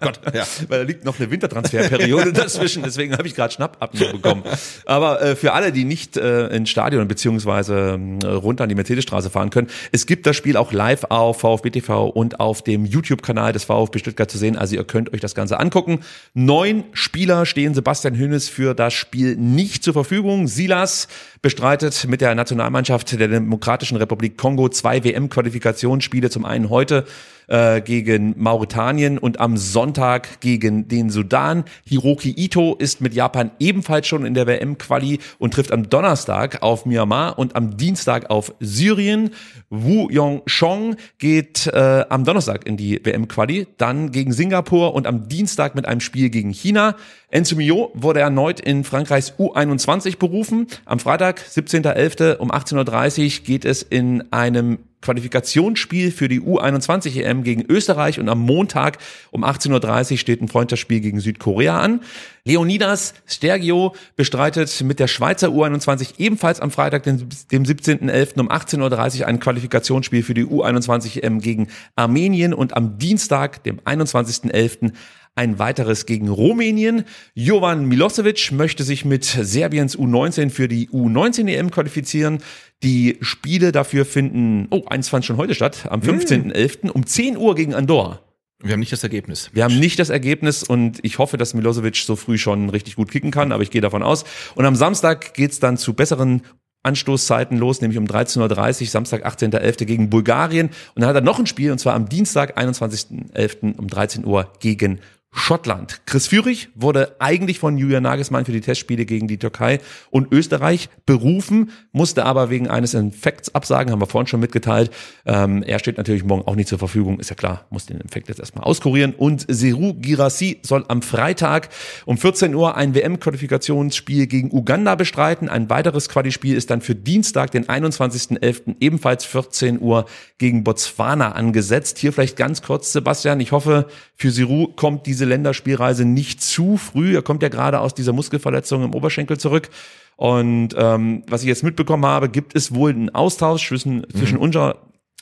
Gott, 0.00 0.20
ja. 0.34 0.44
Weil 0.68 0.78
da 0.80 0.84
liegt 0.84 1.04
noch 1.06 1.18
eine 1.18 1.30
Wintertransferperiode 1.30 2.32
dazwischen, 2.34 2.82
deswegen 2.82 3.14
habe 3.14 3.26
ich 3.26 3.34
gerade 3.34 3.54
Schnappatmung 3.54 4.12
bekommen. 4.12 4.42
Aber 4.84 5.22
äh, 5.22 5.34
für 5.34 5.54
alle, 5.54 5.72
die 5.72 5.84
nicht 5.84 6.18
äh, 6.18 6.48
ins 6.48 6.68
Stadion 6.68 7.08
beziehungsweise 7.08 7.98
äh, 8.22 8.26
runter 8.26 8.64
an 8.64 8.68
die 8.68 8.74
Mercedesstraße 8.74 9.30
fahren 9.30 9.48
können, 9.48 9.68
es 9.92 10.04
gibt 10.04 10.26
das 10.26 10.36
Spiel 10.36 10.58
auch 10.58 10.72
live 10.72 11.04
auf 11.08 11.40
VfB 11.40 11.70
TV 11.70 12.06
und 12.08 12.38
auf 12.38 12.60
dem 12.60 12.84
YouTube-Kanal 12.84 13.54
des 13.54 13.64
VfB 13.64 13.98
Stuttgart 13.98 14.30
zu 14.30 14.36
sehen. 14.36 14.58
Also 14.58 14.76
ihr 14.76 14.84
könnt 14.84 15.14
euch 15.14 15.20
das 15.20 15.34
Ganze 15.34 15.58
angucken. 15.58 16.00
Neun 16.34 16.84
Spieler 16.92 17.46
stehen 17.46 17.72
Sebastian 17.72 18.18
Hönes 18.18 18.50
für 18.50 18.74
das 18.74 18.92
Spiel 18.92 19.36
nicht 19.36 19.82
zur 19.82 19.94
Verfügung. 19.94 20.48
Silas 20.48 21.08
bestreitet 21.40 22.06
mit 22.08 22.20
der 22.20 22.34
Nationalmannschaft 22.34 23.18
der 23.18 23.28
Demokratischen 23.28 23.96
Republik 23.96 24.33
Kongo 24.36 24.68
zwei 24.68 25.04
WM-Qualifikationsspiele. 25.04 26.30
Zum 26.30 26.44
einen 26.44 26.70
heute 26.70 27.04
äh, 27.48 27.80
gegen 27.80 28.34
Mauretanien 28.36 29.18
und 29.18 29.40
am 29.40 29.56
Sonntag 29.56 30.40
gegen 30.40 30.88
den 30.88 31.10
Sudan. 31.10 31.64
Hiroki 31.86 32.34
Ito 32.36 32.74
ist 32.78 33.00
mit 33.00 33.14
Japan 33.14 33.50
ebenfalls 33.58 34.06
schon 34.06 34.24
in 34.24 34.34
der 34.34 34.46
WM-Quali 34.46 35.18
und 35.38 35.54
trifft 35.54 35.72
am 35.72 35.88
Donnerstag 35.88 36.62
auf 36.62 36.86
Myanmar 36.86 37.38
und 37.38 37.56
am 37.56 37.76
Dienstag 37.76 38.30
auf 38.30 38.54
Syrien. 38.60 39.30
Wu 39.70 40.08
Yong-chong 40.10 40.96
geht 41.18 41.66
äh, 41.66 42.04
am 42.08 42.24
Donnerstag 42.24 42.66
in 42.66 42.76
die 42.76 43.00
WM-Quali, 43.04 43.66
dann 43.78 44.10
gegen 44.10 44.32
Singapur 44.32 44.94
und 44.94 45.06
am 45.06 45.28
Dienstag 45.28 45.74
mit 45.74 45.86
einem 45.86 46.00
Spiel 46.00 46.30
gegen 46.30 46.50
China. 46.50 46.96
Enzo 47.30 47.56
Mio 47.56 47.90
wurde 47.94 48.20
erneut 48.20 48.60
in 48.60 48.84
Frankreichs 48.84 49.32
U21 49.38 50.18
berufen. 50.18 50.68
Am 50.84 51.00
Freitag, 51.00 51.40
17.11. 51.40 52.36
um 52.36 52.52
18.30 52.52 53.40
Uhr 53.40 53.44
geht 53.44 53.64
es 53.64 53.82
in 53.82 54.32
einem 54.32 54.78
Qualifikationsspiel 55.04 56.10
für 56.10 56.28
die 56.28 56.40
U21 56.40 57.20
EM 57.22 57.44
gegen 57.44 57.62
Österreich 57.68 58.18
und 58.18 58.28
am 58.30 58.40
Montag 58.40 58.98
um 59.30 59.44
18.30 59.44 60.12
Uhr 60.12 60.18
steht 60.18 60.40
ein 60.40 60.48
Freundschaftsspiel 60.48 61.00
gegen 61.00 61.20
Südkorea 61.20 61.78
an. 61.78 62.00
Leonidas 62.44 63.12
Stergio 63.26 63.94
bestreitet 64.16 64.82
mit 64.82 64.98
der 64.98 65.08
Schweizer 65.08 65.48
U21 65.48 66.18
ebenfalls 66.18 66.60
am 66.60 66.70
Freitag, 66.70 67.02
dem 67.02 67.18
17.11. 67.18 68.40
um 68.40 68.50
18.30 68.50 69.20
Uhr 69.20 69.26
ein 69.26 69.40
Qualifikationsspiel 69.40 70.22
für 70.22 70.34
die 70.34 70.46
U21 70.46 71.22
EM 71.22 71.40
gegen 71.40 71.68
Armenien 71.96 72.54
und 72.54 72.74
am 72.74 72.96
Dienstag, 72.98 73.62
dem 73.62 73.80
21.11. 73.80 74.92
ein 75.34 75.58
weiteres 75.58 76.06
gegen 76.06 76.28
Rumänien. 76.28 77.04
Jovan 77.34 77.86
Milosevic 77.86 78.52
möchte 78.52 78.84
sich 78.84 79.04
mit 79.04 79.24
Serbiens 79.24 79.98
U19 79.98 80.50
für 80.50 80.68
die 80.68 80.88
U19 80.88 81.48
EM 81.48 81.70
qualifizieren. 81.70 82.38
Die 82.82 83.18
Spiele 83.20 83.72
dafür 83.72 84.04
finden, 84.04 84.66
oh, 84.70 84.84
eins 84.86 85.08
fand 85.08 85.24
schon 85.24 85.36
heute 85.36 85.54
statt, 85.54 85.86
am 85.90 86.00
15.11. 86.00 86.90
um 86.90 87.06
10 87.06 87.36
Uhr 87.36 87.54
gegen 87.54 87.74
Andorra. 87.74 88.20
Wir 88.62 88.72
haben 88.72 88.80
nicht 88.80 88.92
das 88.92 89.02
Ergebnis. 89.02 89.50
Wir 89.52 89.64
haben 89.64 89.78
nicht 89.78 89.98
das 89.98 90.08
Ergebnis 90.08 90.62
und 90.62 90.98
ich 91.02 91.18
hoffe, 91.18 91.36
dass 91.36 91.52
Milosevic 91.52 91.96
so 91.96 92.16
früh 92.16 92.38
schon 92.38 92.70
richtig 92.70 92.96
gut 92.96 93.10
kicken 93.10 93.30
kann, 93.30 93.52
aber 93.52 93.62
ich 93.62 93.70
gehe 93.70 93.82
davon 93.82 94.02
aus. 94.02 94.24
Und 94.54 94.64
am 94.64 94.76
Samstag 94.76 95.34
geht's 95.34 95.60
dann 95.60 95.76
zu 95.76 95.92
besseren 95.92 96.42
Anstoßzeiten 96.82 97.58
los, 97.58 97.80
nämlich 97.80 97.98
um 97.98 98.04
13.30 98.04 98.82
Uhr, 98.82 98.86
Samstag 98.88 99.26
18.11. 99.26 99.84
gegen 99.86 100.10
Bulgarien. 100.10 100.68
Und 100.94 101.00
dann 101.00 101.08
hat 101.08 101.16
er 101.16 101.22
noch 101.22 101.38
ein 101.38 101.46
Spiel, 101.46 101.72
und 101.72 101.78
zwar 101.78 101.94
am 101.94 102.08
Dienstag, 102.08 102.58
21.11. 102.58 103.76
um 103.76 103.88
13 103.88 104.24
Uhr 104.24 104.52
gegen 104.60 105.00
Schottland. 105.36 106.00
Chris 106.06 106.28
Führig 106.28 106.68
wurde 106.76 107.16
eigentlich 107.18 107.58
von 107.58 107.76
Julian 107.76 108.04
Nagelsmann 108.04 108.44
für 108.44 108.52
die 108.52 108.60
Testspiele 108.60 109.04
gegen 109.04 109.26
die 109.26 109.36
Türkei 109.36 109.80
und 110.10 110.32
Österreich 110.32 110.88
berufen, 111.06 111.70
musste 111.92 112.24
aber 112.24 112.50
wegen 112.50 112.68
eines 112.68 112.94
Infekts 112.94 113.52
absagen, 113.52 113.92
haben 113.92 114.00
wir 114.00 114.06
vorhin 114.06 114.28
schon 114.28 114.38
mitgeteilt. 114.38 114.92
Ähm, 115.26 115.64
er 115.64 115.80
steht 115.80 115.98
natürlich 115.98 116.24
morgen 116.24 116.46
auch 116.46 116.54
nicht 116.54 116.68
zur 116.68 116.78
Verfügung, 116.78 117.18
ist 117.18 117.30
ja 117.30 117.36
klar, 117.36 117.66
muss 117.70 117.86
den 117.86 118.00
Infekt 118.00 118.28
jetzt 118.28 118.38
erstmal 118.38 118.64
auskurieren. 118.64 119.12
Und 119.12 119.44
Seru 119.48 119.94
Girassi 119.94 120.60
soll 120.62 120.84
am 120.86 121.02
Freitag 121.02 121.68
um 122.06 122.16
14 122.16 122.54
Uhr 122.54 122.76
ein 122.76 122.94
WM-Qualifikationsspiel 122.94 124.28
gegen 124.28 124.52
Uganda 124.52 124.94
bestreiten. 124.94 125.48
Ein 125.48 125.68
weiteres 125.68 126.08
Quali-Spiel 126.08 126.56
ist 126.56 126.70
dann 126.70 126.80
für 126.80 126.94
Dienstag, 126.94 127.50
den 127.50 127.66
21.11. 127.66 128.76
ebenfalls 128.78 129.24
14 129.24 129.80
Uhr 129.80 130.06
gegen 130.38 130.62
Botswana 130.62 131.32
angesetzt. 131.32 131.98
Hier 131.98 132.12
vielleicht 132.12 132.36
ganz 132.36 132.62
kurz, 132.62 132.92
Sebastian, 132.92 133.40
ich 133.40 133.50
hoffe, 133.50 133.88
für 134.14 134.30
Seru 134.30 134.68
kommt 134.68 135.06
diese 135.06 135.23
Länderspielreise 135.24 136.04
nicht 136.04 136.42
zu 136.42 136.76
früh. 136.76 137.14
Er 137.14 137.22
kommt 137.22 137.42
ja 137.42 137.48
gerade 137.48 137.80
aus 137.80 137.94
dieser 137.94 138.12
Muskelverletzung 138.12 138.84
im 138.84 138.94
Oberschenkel 138.94 139.38
zurück. 139.38 139.70
Und 140.16 140.70
ähm, 140.76 141.24
was 141.28 141.42
ich 141.42 141.48
jetzt 141.48 141.64
mitbekommen 141.64 142.06
habe, 142.06 142.28
gibt 142.28 142.54
es 142.54 142.74
wohl 142.74 142.90
einen 142.90 143.10
Austausch 143.10 143.66
zwischen, 143.68 144.06
zwischen 144.10 144.38
unserer 144.38 144.76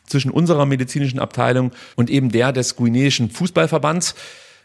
zwischen 0.06 0.30
unserer 0.30 0.66
medizinischen 0.66 1.20
Abteilung 1.20 1.70
und 1.96 2.10
eben 2.10 2.30
der 2.30 2.52
des 2.52 2.76
guineischen 2.76 3.30
Fußballverbands. 3.30 4.14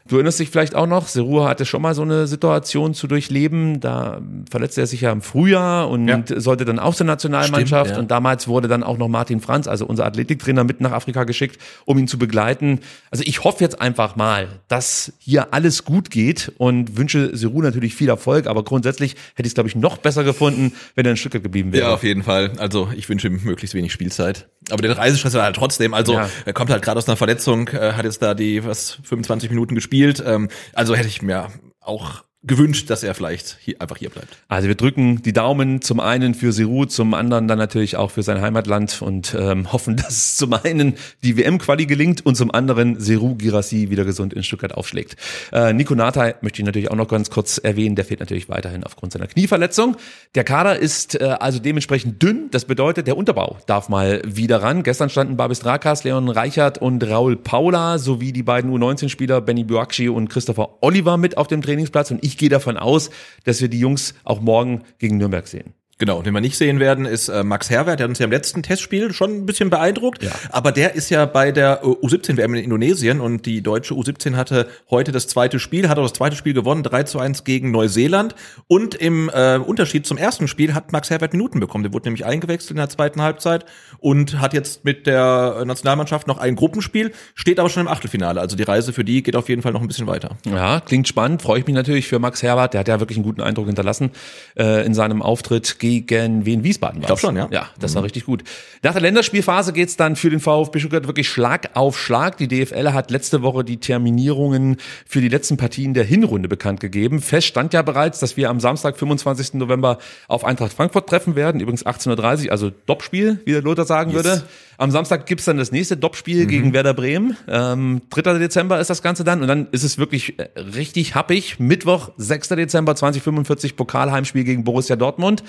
Du 0.07 0.15
erinnerst 0.15 0.39
dich 0.39 0.49
vielleicht 0.49 0.75
auch 0.75 0.87
noch, 0.87 1.07
Seru 1.07 1.43
hatte 1.43 1.65
schon 1.65 1.81
mal 1.81 1.93
so 1.93 2.01
eine 2.01 2.27
Situation 2.27 2.93
zu 2.93 3.07
durchleben. 3.07 3.79
Da 3.79 4.21
verletzte 4.49 4.81
er 4.81 4.87
sich 4.87 5.01
ja 5.01 5.11
im 5.11 5.21
Frühjahr 5.21 5.89
und 5.89 6.07
Ja. 6.07 6.23
sollte 6.37 6.65
dann 6.65 6.79
auch 6.79 6.95
zur 6.95 7.05
Nationalmannschaft. 7.05 7.87
Stimmt, 7.87 7.97
ja. 7.97 8.01
Und 8.01 8.11
damals 8.11 8.47
wurde 8.47 8.67
dann 8.67 8.83
auch 8.83 8.97
noch 8.97 9.07
Martin 9.07 9.41
Franz, 9.41 9.67
also 9.67 9.85
unser 9.85 10.05
Athletiktrainer, 10.05 10.63
mit 10.63 10.81
nach 10.81 10.91
Afrika 10.91 11.23
geschickt, 11.25 11.59
um 11.85 11.97
ihn 11.97 12.07
zu 12.07 12.17
begleiten. 12.17 12.79
Also 13.11 13.23
ich 13.25 13.43
hoffe 13.43 13.63
jetzt 13.63 13.81
einfach 13.81 14.15
mal, 14.15 14.47
dass 14.67 15.13
hier 15.19 15.53
alles 15.53 15.83
gut 15.83 16.09
geht 16.09 16.51
und 16.57 16.97
wünsche 16.97 17.35
Seru 17.35 17.61
natürlich 17.61 17.93
viel 17.95 18.09
Erfolg. 18.09 18.47
Aber 18.47 18.63
grundsätzlich 18.63 19.11
hätte 19.35 19.47
ich 19.47 19.47
es, 19.47 19.53
glaube 19.55 19.69
ich, 19.69 19.75
noch 19.75 19.97
besser 19.97 20.23
gefunden, 20.23 20.73
wenn 20.95 21.05
er 21.05 21.11
in 21.11 21.17
Stuttgart 21.17 21.43
geblieben 21.43 21.73
wäre. 21.73 21.87
Ja, 21.89 21.93
auf 21.93 22.03
jeden 22.03 22.23
Fall. 22.23 22.51
Also 22.57 22.89
ich 22.95 23.09
wünsche 23.09 23.27
ihm 23.27 23.41
möglichst 23.43 23.73
wenig 23.73 23.91
Spielzeit. 23.91 24.47
Aber 24.69 24.81
den 24.81 24.91
Reisestress 24.91 25.33
war 25.33 25.43
halt 25.43 25.55
trotzdem. 25.55 25.93
Also 25.93 26.13
Ja. 26.13 26.29
er 26.45 26.53
kommt 26.53 26.69
halt 26.71 26.81
gerade 26.83 26.97
aus 26.97 27.07
einer 27.07 27.17
Verletzung, 27.17 27.67
äh, 27.69 27.93
hat 27.93 28.05
jetzt 28.05 28.21
da 28.21 28.33
die 28.33 28.65
was 28.65 28.97
25 29.03 29.49
Minuten 29.49 29.75
gespielt. 29.75 30.21
Ähm, 30.25 30.49
also 30.73 30.95
hätte 30.95 31.07
ich 31.07 31.21
mir 31.21 31.47
auch 31.79 32.23
gewünscht, 32.47 32.89
dass 32.89 33.03
er 33.03 33.13
vielleicht 33.13 33.57
hier, 33.61 33.81
einfach 33.81 33.97
hier 33.97 34.09
bleibt. 34.09 34.37
Also 34.47 34.67
wir 34.67 34.75
drücken 34.75 35.21
die 35.21 35.33
Daumen 35.33 35.81
zum 35.81 35.99
einen 35.99 36.33
für 36.33 36.51
Seru, 36.51 36.85
zum 36.85 37.13
anderen 37.13 37.47
dann 37.47 37.57
natürlich 37.57 37.97
auch 37.97 38.11
für 38.11 38.23
sein 38.23 38.41
Heimatland 38.41 39.01
und 39.01 39.35
ähm, 39.37 39.71
hoffen, 39.71 39.95
dass 39.97 40.37
zum 40.37 40.53
einen 40.53 40.95
die 41.23 41.37
WM-Quali 41.37 41.85
gelingt 41.85 42.25
und 42.25 42.35
zum 42.35 42.51
anderen 42.51 42.99
Seru 42.99 43.35
Girassi 43.35 43.89
wieder 43.89 44.05
gesund 44.05 44.33
in 44.33 44.43
Stuttgart 44.43 44.73
aufschlägt. 44.73 45.15
Äh, 45.51 45.73
Nico 45.73 45.93
Natai 45.93 46.35
möchte 46.41 46.61
ich 46.61 46.65
natürlich 46.65 46.89
auch 46.89 46.95
noch 46.95 47.07
ganz 47.07 47.29
kurz 47.29 47.57
erwähnen, 47.57 47.95
der 47.95 48.05
fehlt 48.05 48.19
natürlich 48.19 48.49
weiterhin 48.49 48.83
aufgrund 48.83 49.13
seiner 49.13 49.27
Knieverletzung. 49.27 49.97
Der 50.35 50.43
Kader 50.43 50.79
ist 50.79 51.19
äh, 51.19 51.23
also 51.39 51.59
dementsprechend 51.59 52.21
dünn, 52.23 52.49
das 52.51 52.65
bedeutet, 52.65 53.07
der 53.07 53.17
Unterbau 53.17 53.57
darf 53.67 53.89
mal 53.89 54.21
wieder 54.25 54.61
ran. 54.61 54.83
Gestern 54.83 55.09
standen 55.09 55.37
Babis 55.37 55.59
Drakas, 55.59 56.03
Leon 56.03 56.29
Reichert 56.29 56.77
und 56.77 57.03
Raul 57.03 57.35
Paula 57.35 57.97
sowie 57.97 58.31
die 58.31 58.43
beiden 58.43 58.71
U19-Spieler 58.71 59.41
Benny 59.41 59.63
Buakci 59.63 60.09
und 60.09 60.29
Christopher 60.29 60.77
Oliver 60.81 61.17
mit 61.17 61.37
auf 61.37 61.47
dem 61.47 61.61
Trainingsplatz 61.61 62.11
und 62.11 62.23
ich 62.23 62.36
gehe 62.37 62.49
davon 62.49 62.77
aus, 62.77 63.09
dass 63.43 63.61
wir 63.61 63.67
die 63.67 63.79
Jungs 63.79 64.13
auch 64.23 64.41
morgen 64.41 64.83
gegen 64.99 65.17
Nürnberg 65.17 65.47
sehen. 65.47 65.73
Genau, 65.99 66.21
den 66.21 66.33
wir 66.33 66.41
nicht 66.41 66.57
sehen 66.57 66.79
werden, 66.79 67.05
ist 67.05 67.27
äh, 67.27 67.43
Max 67.43 67.71
Herwert, 67.71 67.99
der 67.99 68.03
hat 68.03 68.09
uns 68.09 68.19
ja 68.19 68.25
im 68.25 68.31
letzten 68.31 68.61
Testspiel 68.61 69.13
schon 69.13 69.31
ein 69.31 69.45
bisschen 69.47 69.71
beeindruckt. 69.71 70.21
Ja. 70.21 70.31
Aber 70.51 70.71
der 70.71 70.93
ist 70.93 71.09
ja 71.09 71.25
bei 71.25 71.51
der 71.51 71.81
äh, 71.81 71.87
U17-WM 71.87 72.53
in 72.53 72.63
Indonesien 72.65 73.19
und 73.19 73.47
die 73.47 73.63
deutsche 73.63 73.95
U17 73.95 74.35
hatte 74.35 74.67
heute 74.91 75.11
das 75.11 75.27
zweite 75.27 75.59
Spiel, 75.59 75.89
hat 75.89 75.97
auch 75.97 76.03
das 76.03 76.13
zweite 76.13 76.35
Spiel 76.35 76.53
gewonnen, 76.53 76.83
3 76.83 77.03
zu 77.03 77.19
1 77.19 77.45
gegen 77.45 77.71
Neuseeland. 77.71 78.35
Und 78.67 78.93
im 78.93 79.31
äh, 79.33 79.57
Unterschied 79.57 80.05
zum 80.05 80.17
ersten 80.17 80.47
Spiel 80.47 80.75
hat 80.75 80.91
Max 80.91 81.09
Herwert 81.09 81.33
Minuten 81.33 81.59
bekommen. 81.59 81.83
Der 81.83 81.93
wurde 81.93 82.05
nämlich 82.05 82.25
eingewechselt 82.25 82.71
in 82.71 82.77
der 82.77 82.89
zweiten 82.89 83.23
Halbzeit 83.23 83.65
und 83.97 84.39
hat 84.39 84.53
jetzt 84.53 84.85
mit 84.85 85.07
der 85.07 85.63
Nationalmannschaft 85.65 86.27
noch 86.27 86.37
ein 86.37 86.55
Gruppenspiel, 86.55 87.11
steht 87.33 87.59
aber 87.59 87.69
schon 87.69 87.81
im 87.81 87.87
Achtelfinale. 87.87 88.39
Also 88.39 88.55
die 88.55 88.63
Reise 88.63 88.93
für 88.93 89.03
die 89.03 89.23
geht 89.23 89.35
auf 89.35 89.49
jeden 89.49 89.63
Fall 89.63 89.73
noch 89.73 89.81
ein 89.81 89.87
bisschen 89.87 90.05
weiter. 90.05 90.37
Ja, 90.45 90.79
klingt 90.79 91.07
spannend. 91.07 91.41
Freue 91.41 91.59
ich 91.59 91.65
mich 91.65 91.75
natürlich 91.75 92.07
für 92.07 92.19
Max 92.19 92.43
Herbert. 92.43 92.75
Der 92.75 92.81
hat 92.81 92.87
ja 92.87 92.99
wirklich 92.99 93.17
einen 93.17 93.25
guten 93.25 93.41
Eindruck 93.41 93.65
hinterlassen 93.65 94.11
äh, 94.55 94.85
in 94.85 94.93
seinem 94.93 95.23
Auftritt 95.23 95.79
gegen 95.87 96.45
Wien 96.45 96.63
Wiesbaden. 96.63 97.01
Ich 97.01 97.07
glaub 97.07 97.19
schon, 97.19 97.35
ja. 97.35 97.47
Ja, 97.51 97.69
das 97.79 97.95
war 97.95 98.03
richtig 98.03 98.25
gut. 98.25 98.43
Nach 98.83 98.93
der 98.93 99.01
Länderspielphase 99.01 99.73
geht's 99.73 99.95
dann 99.95 100.15
für 100.15 100.29
den 100.29 100.39
VfB 100.39 100.79
Stuttgart 100.79 101.07
wirklich 101.07 101.29
Schlag 101.29 101.71
auf 101.75 101.99
Schlag. 101.99 102.37
Die 102.37 102.47
DFL 102.47 102.93
hat 102.93 103.11
letzte 103.11 103.41
Woche 103.41 103.63
die 103.63 103.77
Terminierungen 103.77 104.77
für 105.05 105.21
die 105.21 105.29
letzten 105.29 105.57
Partien 105.57 105.93
der 105.93 106.03
Hinrunde 106.03 106.47
bekannt 106.49 106.79
gegeben. 106.79 107.21
Fest 107.21 107.47
stand 107.47 107.73
ja 107.73 107.81
bereits, 107.81 108.19
dass 108.19 108.37
wir 108.37 108.49
am 108.49 108.59
Samstag, 108.59 108.97
25. 108.97 109.55
November 109.55 109.97
auf 110.27 110.43
Eintracht 110.43 110.73
Frankfurt 110.73 111.07
treffen 111.07 111.35
werden. 111.35 111.61
Übrigens 111.61 111.85
18.30 111.85 112.45
Uhr, 112.45 112.51
also 112.51 112.71
Doppspiel, 112.85 113.41
wie 113.45 113.51
der 113.51 113.61
Lothar 113.61 113.85
sagen 113.85 114.13
würde. 114.13 114.43
Am 114.79 114.91
Samstag 114.91 115.25
gibt's 115.25 115.45
dann 115.45 115.57
das 115.57 115.71
nächste 115.71 115.97
Doppspiel 115.97 116.45
gegen 116.45 116.71
Werder 116.71 116.93
Bremen. 116.93 117.35
Ähm, 117.47 118.03
3. 118.11 118.37
Dezember 118.37 118.79
ist 118.79 118.91
das 118.91 119.01
Ganze 119.01 119.23
dann. 119.23 119.41
Und 119.41 119.47
dann 119.47 119.67
ist 119.71 119.83
es 119.83 119.97
wirklich 119.97 120.37
äh, 120.37 120.49
richtig 120.59 121.15
happig. 121.15 121.59
Mittwoch, 121.59 122.11
6. 122.17 122.49
Dezember 122.49 122.95
2045, 122.95 123.75
Pokalheimspiel 123.75 124.43
gegen 124.43 124.63
Borussia 124.63 124.95
Dortmund. 124.95 125.43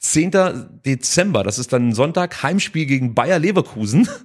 10. 0.00 0.32
Dezember, 0.84 1.44
das 1.44 1.60
ist 1.60 1.72
dann 1.72 1.92
Sonntag, 1.92 2.42
Heimspiel 2.42 2.86
gegen 2.86 3.14
Bayer 3.14 3.38
Leverkusen. 3.38 4.08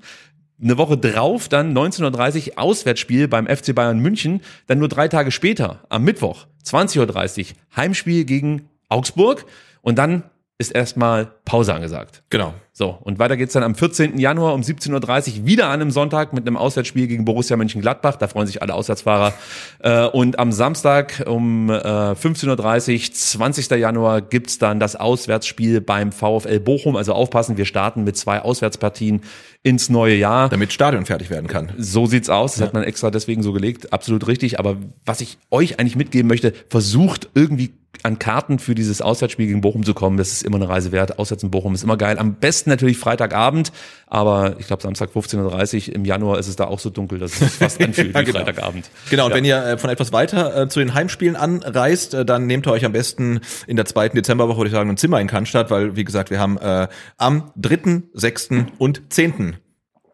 Eine 0.60 0.80
Woche 0.80 0.98
drauf, 0.98 1.50
dann 1.50 1.78
19.30 1.78 2.48
Uhr 2.48 2.60
Auswärtsspiel 2.60 3.28
beim 3.28 3.46
FC 3.46 3.76
Bayern 3.76 4.00
München. 4.00 4.42
Dann 4.66 4.80
nur 4.80 4.88
drei 4.88 5.08
Tage 5.08 5.30
später, 5.30 5.86
am 5.90 6.04
Mittwoch, 6.04 6.48
20.30 6.66 7.40
Uhr, 7.40 7.46
Heimspiel 7.76 8.26
gegen 8.26 8.68
Augsburg. 8.90 9.46
Und 9.84 10.00
dann 10.00 10.24
ist 10.60 10.72
erstmal 10.72 11.28
Pause 11.46 11.74
angesagt. 11.76 12.24
Genau. 12.32 12.54
So, 12.74 12.98
und 13.02 13.20
weiter 13.20 13.38
geht's 13.38 13.54
dann 13.54 13.64
am 13.64 13.76
14. 13.76 14.18
Januar 14.18 14.56
um 14.56 14.62
17.30 14.62 15.40
Uhr 15.42 15.46
wieder 15.46 15.68
an 15.68 15.82
einem 15.82 15.92
Sonntag 15.92 16.34
mit 16.34 16.48
einem 16.48 16.58
Auswärtsspiel 16.58 17.08
gegen 17.08 17.26
Borussia 17.26 17.56
Mönchengladbach. 17.58 18.16
Da 18.16 18.28
freuen 18.28 18.48
sich 18.48 18.62
alle 18.62 18.74
Auswärtsfahrer. 18.74 19.34
Äh, 19.80 20.06
und 20.08 20.40
am 20.40 20.52
Samstag 20.52 21.24
um 21.28 21.70
äh, 21.70 21.74
15.30 21.74 23.10
Uhr, 23.10 23.14
20. 23.14 23.70
Januar, 23.72 24.22
gibt's 24.22 24.58
dann 24.58 24.80
das 24.80 24.96
Auswärtsspiel 24.96 25.82
beim 25.82 26.12
VfL 26.12 26.60
Bochum. 26.60 26.96
Also 26.96 27.14
aufpassen, 27.14 27.58
wir 27.58 27.66
starten 27.66 28.04
mit 28.04 28.18
zwei 28.18 28.42
Auswärtspartien 28.42 29.22
ins 29.62 29.90
neue 29.90 30.16
Jahr. 30.16 30.50
Damit 30.50 30.74
Stadion 30.74 31.06
fertig 31.06 31.30
werden 31.30 31.48
kann. 31.48 31.72
So 31.78 32.08
sieht's 32.08 32.30
aus. 32.30 32.56
Das 32.56 32.62
hat 32.62 32.74
man 32.74 32.84
extra 32.84 33.12
deswegen 33.12 33.44
so 33.44 33.54
gelegt. 33.54 33.94
Absolut 33.94 34.28
richtig. 34.28 34.60
Aber 34.60 34.78
was 35.06 35.22
ich 35.22 35.38
euch 35.52 35.80
eigentlich 35.80 35.96
mitgeben 35.96 36.28
möchte, 36.28 36.54
versucht 36.70 37.30
irgendwie 37.36 37.74
an 38.04 38.20
Karten 38.20 38.60
für 38.60 38.76
dieses 38.76 39.02
Auswärtsspiel 39.02 39.48
gegen 39.48 39.62
Bochum 39.62 39.84
zu 39.84 39.94
kommen. 39.94 40.18
Das 40.18 40.32
ist 40.32 40.44
immer 40.44 40.58
eine 40.58 40.70
Reise 40.70 40.92
wert. 40.92 41.20
Auswärts 41.20 41.44
in 41.44 41.52
Bochum 41.52 41.74
ist 41.74 41.84
immer 41.84 41.98
geil. 41.98 42.18
Am 42.20 42.36
besten 42.36 42.70
natürlich 42.70 42.98
Freitagabend. 42.98 43.72
Aber 44.08 44.56
ich 44.60 44.68
glaube, 44.68 44.82
Samstag 44.82 45.10
15.30 45.12 45.90
Uhr 45.90 45.96
im 45.96 46.06
Januar 46.06 46.40
ist 46.40 46.48
es 46.48 46.56
da 46.56 46.66
auch 46.66 46.80
so 46.80 46.90
dunkel, 46.90 47.20
dass 47.20 47.42
es 47.42 47.56
fast 47.56 47.82
anfühlt 47.84 48.14
Ja, 48.14 48.22
wie 48.22 48.26
genau. 48.26 48.40
Freitagabend. 48.40 48.90
Genau, 49.10 49.26
und 49.26 49.34
wenn 49.34 49.46
ihr 49.46 49.64
äh, 49.64 49.78
von 49.78 49.90
etwas 49.90 50.14
weiter 50.14 50.64
äh, 50.64 50.68
zu 50.70 50.80
den 50.80 50.94
Heimspielen 50.94 51.36
anreist, 51.36 52.14
äh, 52.14 52.26
dann 52.26 52.48
nehmt 52.48 52.68
ihr 52.68 52.72
euch 52.72 52.86
am 52.86 52.94
besten 52.94 53.42
in 53.68 53.76
der 53.76 53.86
zweiten 53.86 54.16
Dezemberwoche, 54.16 54.58
würde 54.58 54.70
ich 54.70 54.74
sagen, 54.74 54.90
ein 54.90 54.98
Zimmer 54.98 55.20
in 55.20 55.28
Cannstatt, 55.28 55.70
weil, 55.70 55.96
wie 55.96 56.04
gesagt, 56.04 56.30
wir 56.30 56.40
haben 56.40 56.58
äh, 56.58 56.88
am 57.18 57.52
3., 57.56 58.04
6. 58.14 58.50
und 58.78 59.02
10. 59.10 59.58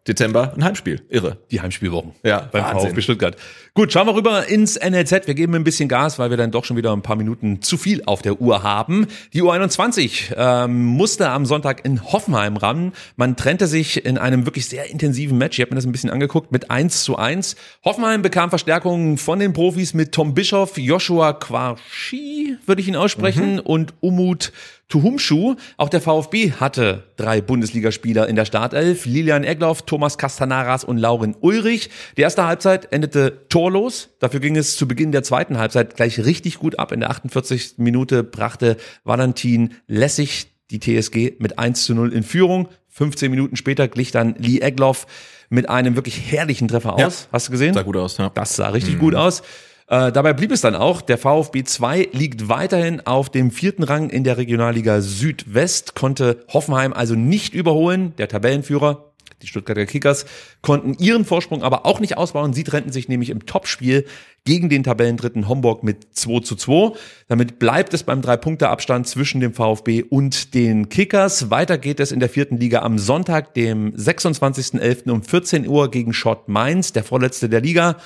Dezember 0.06 0.52
ein 0.54 0.62
Heimspiel. 0.62 1.00
Irre. 1.08 1.38
Die 1.50 1.62
Heimspielwochen. 1.62 2.12
Ja, 2.22 2.48
beim 2.52 2.64
Wahnsinn. 2.64 2.90
VfB 2.90 3.00
Stuttgart. 3.00 3.36
Gut, 3.72 3.90
schauen 3.90 4.06
wir 4.06 4.14
rüber 4.14 4.46
ins 4.46 4.78
NLZ. 4.78 5.26
Wir 5.26 5.34
geben 5.34 5.54
ein 5.54 5.64
bisschen 5.64 5.88
Gas, 5.88 6.18
weil 6.18 6.28
wir 6.28 6.36
dann 6.36 6.50
doch 6.50 6.64
schon 6.66 6.76
wieder 6.76 6.92
ein 6.92 7.00
paar 7.00 7.16
Minuten 7.16 7.62
zu 7.62 7.78
viel 7.78 8.02
auf 8.04 8.20
der 8.20 8.40
Uhr 8.40 8.62
haben. 8.62 9.06
Die 9.32 9.42
U21 9.42 10.34
ähm, 10.36 10.84
musste 10.84 11.30
am 11.30 11.46
Sonntag 11.46 11.84
in 11.86 12.02
Hoffenheim 12.04 12.58
ran. 12.58 12.92
Man 13.16 13.34
trennte 13.36 13.66
sich 13.66 14.04
in 14.04 14.18
einem 14.18 14.44
wirklich 14.44 14.66
sehr 14.66 14.90
intensiven 14.90 15.38
Match. 15.38 15.58
Ich 15.58 15.62
habe 15.62 15.70
mir 15.70 15.76
das 15.76 15.86
ein 15.86 15.92
bisschen 15.92 16.10
angeguckt 16.10 16.52
mit 16.52 16.70
1 16.70 17.02
zu 17.02 17.16
1. 17.16 17.56
Hoffenheim 17.84 18.20
bekam 18.20 18.50
Verstärkung 18.50 19.16
von 19.16 19.38
den 19.38 19.54
Profis 19.54 19.94
mit 19.94 20.12
Tom 20.12 20.34
Bischoff, 20.34 20.76
Joshua 20.76 21.32
Quashi, 21.32 22.58
würde 22.66 22.82
ich 22.82 22.88
ihn 22.88 22.96
aussprechen, 22.96 23.58
und 23.58 23.94
Umut 24.00 24.52
Tuhumschuh. 24.88 25.56
Auch 25.76 25.88
der 25.88 26.00
VfB 26.00 26.52
hatte 26.52 27.04
drei 27.16 27.40
Bundesligaspieler 27.40 28.28
in 28.28 28.36
der 28.36 28.44
Startelf. 28.44 29.06
Lilian 29.06 29.44
Egloff, 29.44 29.82
Thomas 29.82 30.18
Castanaras 30.18 30.84
und 30.84 30.98
Lauren 30.98 31.34
Ulrich. 31.40 31.90
Die 32.16 32.22
erste 32.22 32.46
Halbzeit 32.46 32.92
endete 32.92 33.48
torlos. 33.48 34.10
Dafür 34.20 34.40
ging 34.40 34.56
es 34.56 34.76
zu 34.76 34.86
Beginn 34.86 35.12
der 35.12 35.22
zweiten 35.22 35.58
Halbzeit 35.58 35.96
gleich 35.96 36.24
richtig 36.24 36.58
gut 36.58 36.78
ab. 36.78 36.92
In 36.92 37.00
der 37.00 37.10
48. 37.10 37.74
Minute 37.78 38.24
brachte 38.24 38.76
Valentin 39.04 39.74
Lessig 39.86 40.46
die 40.70 40.80
TSG 40.80 41.34
mit 41.38 41.58
1 41.58 41.84
zu 41.84 41.94
0 41.94 42.12
in 42.12 42.22
Führung. 42.22 42.68
15 42.88 43.30
Minuten 43.30 43.56
später 43.56 43.88
glich 43.88 44.12
dann 44.12 44.36
Lee 44.38 44.60
Egloff 44.60 45.06
mit 45.48 45.68
einem 45.68 45.96
wirklich 45.96 46.30
herrlichen 46.30 46.68
Treffer 46.68 46.94
aus. 46.94 47.22
Ja. 47.24 47.28
Hast 47.32 47.48
du 47.48 47.52
gesehen? 47.52 47.74
Sah 47.74 47.82
gut 47.82 47.96
aus, 47.96 48.18
ja. 48.18 48.30
Das 48.30 48.56
sah 48.56 48.68
richtig 48.68 48.98
gut 48.98 49.14
aus. 49.14 49.42
Äh, 49.86 50.12
dabei 50.12 50.32
blieb 50.32 50.50
es 50.50 50.62
dann 50.62 50.74
auch. 50.74 51.02
Der 51.02 51.18
VfB 51.18 51.64
2 51.64 52.08
liegt 52.12 52.48
weiterhin 52.48 53.06
auf 53.06 53.28
dem 53.28 53.50
vierten 53.50 53.82
Rang 53.82 54.10
in 54.10 54.24
der 54.24 54.38
Regionalliga 54.38 55.00
Südwest, 55.00 55.94
konnte 55.94 56.44
Hoffenheim 56.48 56.92
also 56.92 57.14
nicht 57.14 57.54
überholen. 57.54 58.14
Der 58.16 58.28
Tabellenführer, 58.28 59.12
die 59.42 59.46
Stuttgarter 59.46 59.84
Kickers, 59.84 60.24
konnten 60.62 60.94
ihren 60.94 61.26
Vorsprung 61.26 61.62
aber 61.62 61.84
auch 61.84 62.00
nicht 62.00 62.16
ausbauen. 62.16 62.54
Sie 62.54 62.64
trennten 62.64 62.92
sich 62.92 63.08
nämlich 63.08 63.28
im 63.28 63.44
Topspiel 63.44 64.06
gegen 64.44 64.70
den 64.70 64.84
Tabellendritten 64.84 65.48
Homburg 65.48 65.82
mit 65.82 66.16
2 66.16 66.40
zu 66.40 66.56
2. 66.56 66.96
Damit 67.28 67.58
bleibt 67.58 67.92
es 67.92 68.04
beim 68.04 68.22
Drei-Punkte-Abstand 68.22 69.06
zwischen 69.06 69.42
dem 69.42 69.52
VfB 69.52 70.02
und 70.02 70.54
den 70.54 70.88
Kickers. 70.88 71.50
Weiter 71.50 71.76
geht 71.76 72.00
es 72.00 72.10
in 72.10 72.20
der 72.20 72.30
vierten 72.30 72.56
Liga 72.56 72.80
am 72.80 72.98
Sonntag, 72.98 73.52
dem 73.52 73.94
26.11. 73.94 75.10
um 75.10 75.22
14 75.22 75.68
Uhr 75.68 75.90
gegen 75.90 76.14
Schott 76.14 76.48
Mainz, 76.48 76.94
der 76.94 77.04
vorletzte 77.04 77.50
der 77.50 77.60
Liga. 77.60 77.98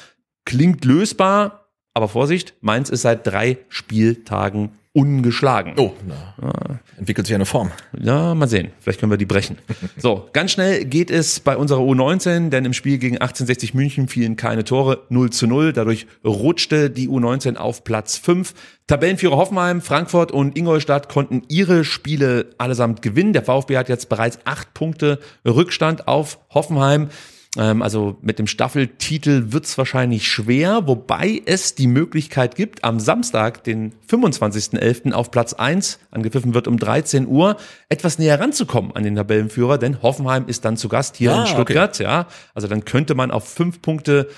Klingt 0.45 0.85
lösbar, 0.85 1.68
aber 1.99 2.09
Vorsicht, 2.09 2.55
Mainz 2.61 2.91
ist 2.91 3.03
seit 3.03 3.27
drei 3.27 3.59
Spieltagen 3.69 4.71
ungeschlagen. 4.93 5.75
Oh, 5.77 5.93
na, 6.07 6.81
entwickelt 6.97 7.27
sich 7.27 7.35
eine 7.35 7.45
Form. 7.45 7.73
Ja, 8.01 8.37
mal 8.37 8.49
sehen. 8.49 8.71
Vielleicht 8.79 9.01
können 9.01 9.11
wir 9.11 9.19
die 9.19 9.27
brechen. 9.27 9.59
So, 10.01 10.29
ganz 10.33 10.53
schnell 10.53 10.85
geht 10.85 11.11
es 11.11 11.41
bei 11.41 11.57
unserer 11.57 11.81
U19, 11.81 12.51
denn 12.51 12.65
im 12.65 12.73
Spiel 12.73 12.99
gegen 12.99 13.17
1860 13.17 13.75
München 13.75 14.07
fielen 14.07 14.37
keine 14.37 14.63
Tore, 14.63 15.07
0 15.09 15.31
zu 15.31 15.49
0. 15.49 15.73
Dadurch 15.73 16.07
rutschte 16.25 16.89
die 16.89 17.09
U19 17.09 17.57
auf 17.57 17.83
Platz 17.83 18.17
5. 18.17 18.55
Tabellenführer 18.87 19.37
Hoffenheim, 19.37 19.81
Frankfurt 19.81 20.31
und 20.31 20.57
Ingolstadt 20.57 21.09
konnten 21.09 21.43
ihre 21.49 21.83
Spiele 21.85 22.51
allesamt 22.59 23.03
gewinnen. 23.03 23.33
Der 23.33 23.43
VfB 23.43 23.77
hat 23.77 23.89
jetzt 23.89 24.09
bereits 24.09 24.39
acht 24.45 24.73
Punkte 24.73 25.19
Rückstand 25.45 26.07
auf 26.07 26.39
Hoffenheim. 26.55 27.09
Ähm, 27.57 27.81
Also 27.83 28.19
mit 28.21 28.39
dem 28.39 28.47
Staffeltitel 28.47 29.53
wird's 29.53 29.79
wahrscheinlich 29.79 30.29
schwer, 30.29 30.87
wobei 30.87 31.41
es 31.47 31.75
die 31.75 31.87
Möglichkeit 31.87 32.55
gibt, 32.57 32.85
am 32.85 33.01
Samstag, 33.01 33.65
den 33.65 33.93
25.11. 34.11 35.13
auf 35.13 35.31
Platz 35.31 35.55
1, 35.55 35.99
angepfiffen 36.11 36.53
wird 36.55 36.69
um 36.69 36.79
13 36.79 37.27
Uhr, 37.27 37.57
etwas 37.89 38.19
näher 38.19 38.39
ranzukommen 38.39 38.93
an 38.95 39.03
den 39.03 39.17
Tabellenführer, 39.17 39.79
denn 39.79 40.03
Hoffenheim 40.03 40.47
ist 40.47 40.65
dann 40.67 40.77
zu 40.77 40.89
Gast 40.89 41.17
hier 41.17 41.33
Ah, 41.35 41.41
in 41.43 41.47
Stuttgart. 41.47 41.99
Ja, 41.99 42.27
also 42.55 42.69
dann 42.69 42.85
könnte 42.85 43.15
man 43.15 43.31
auf 43.31 43.49
fünf 43.49 43.81
Punkte 43.81 44.29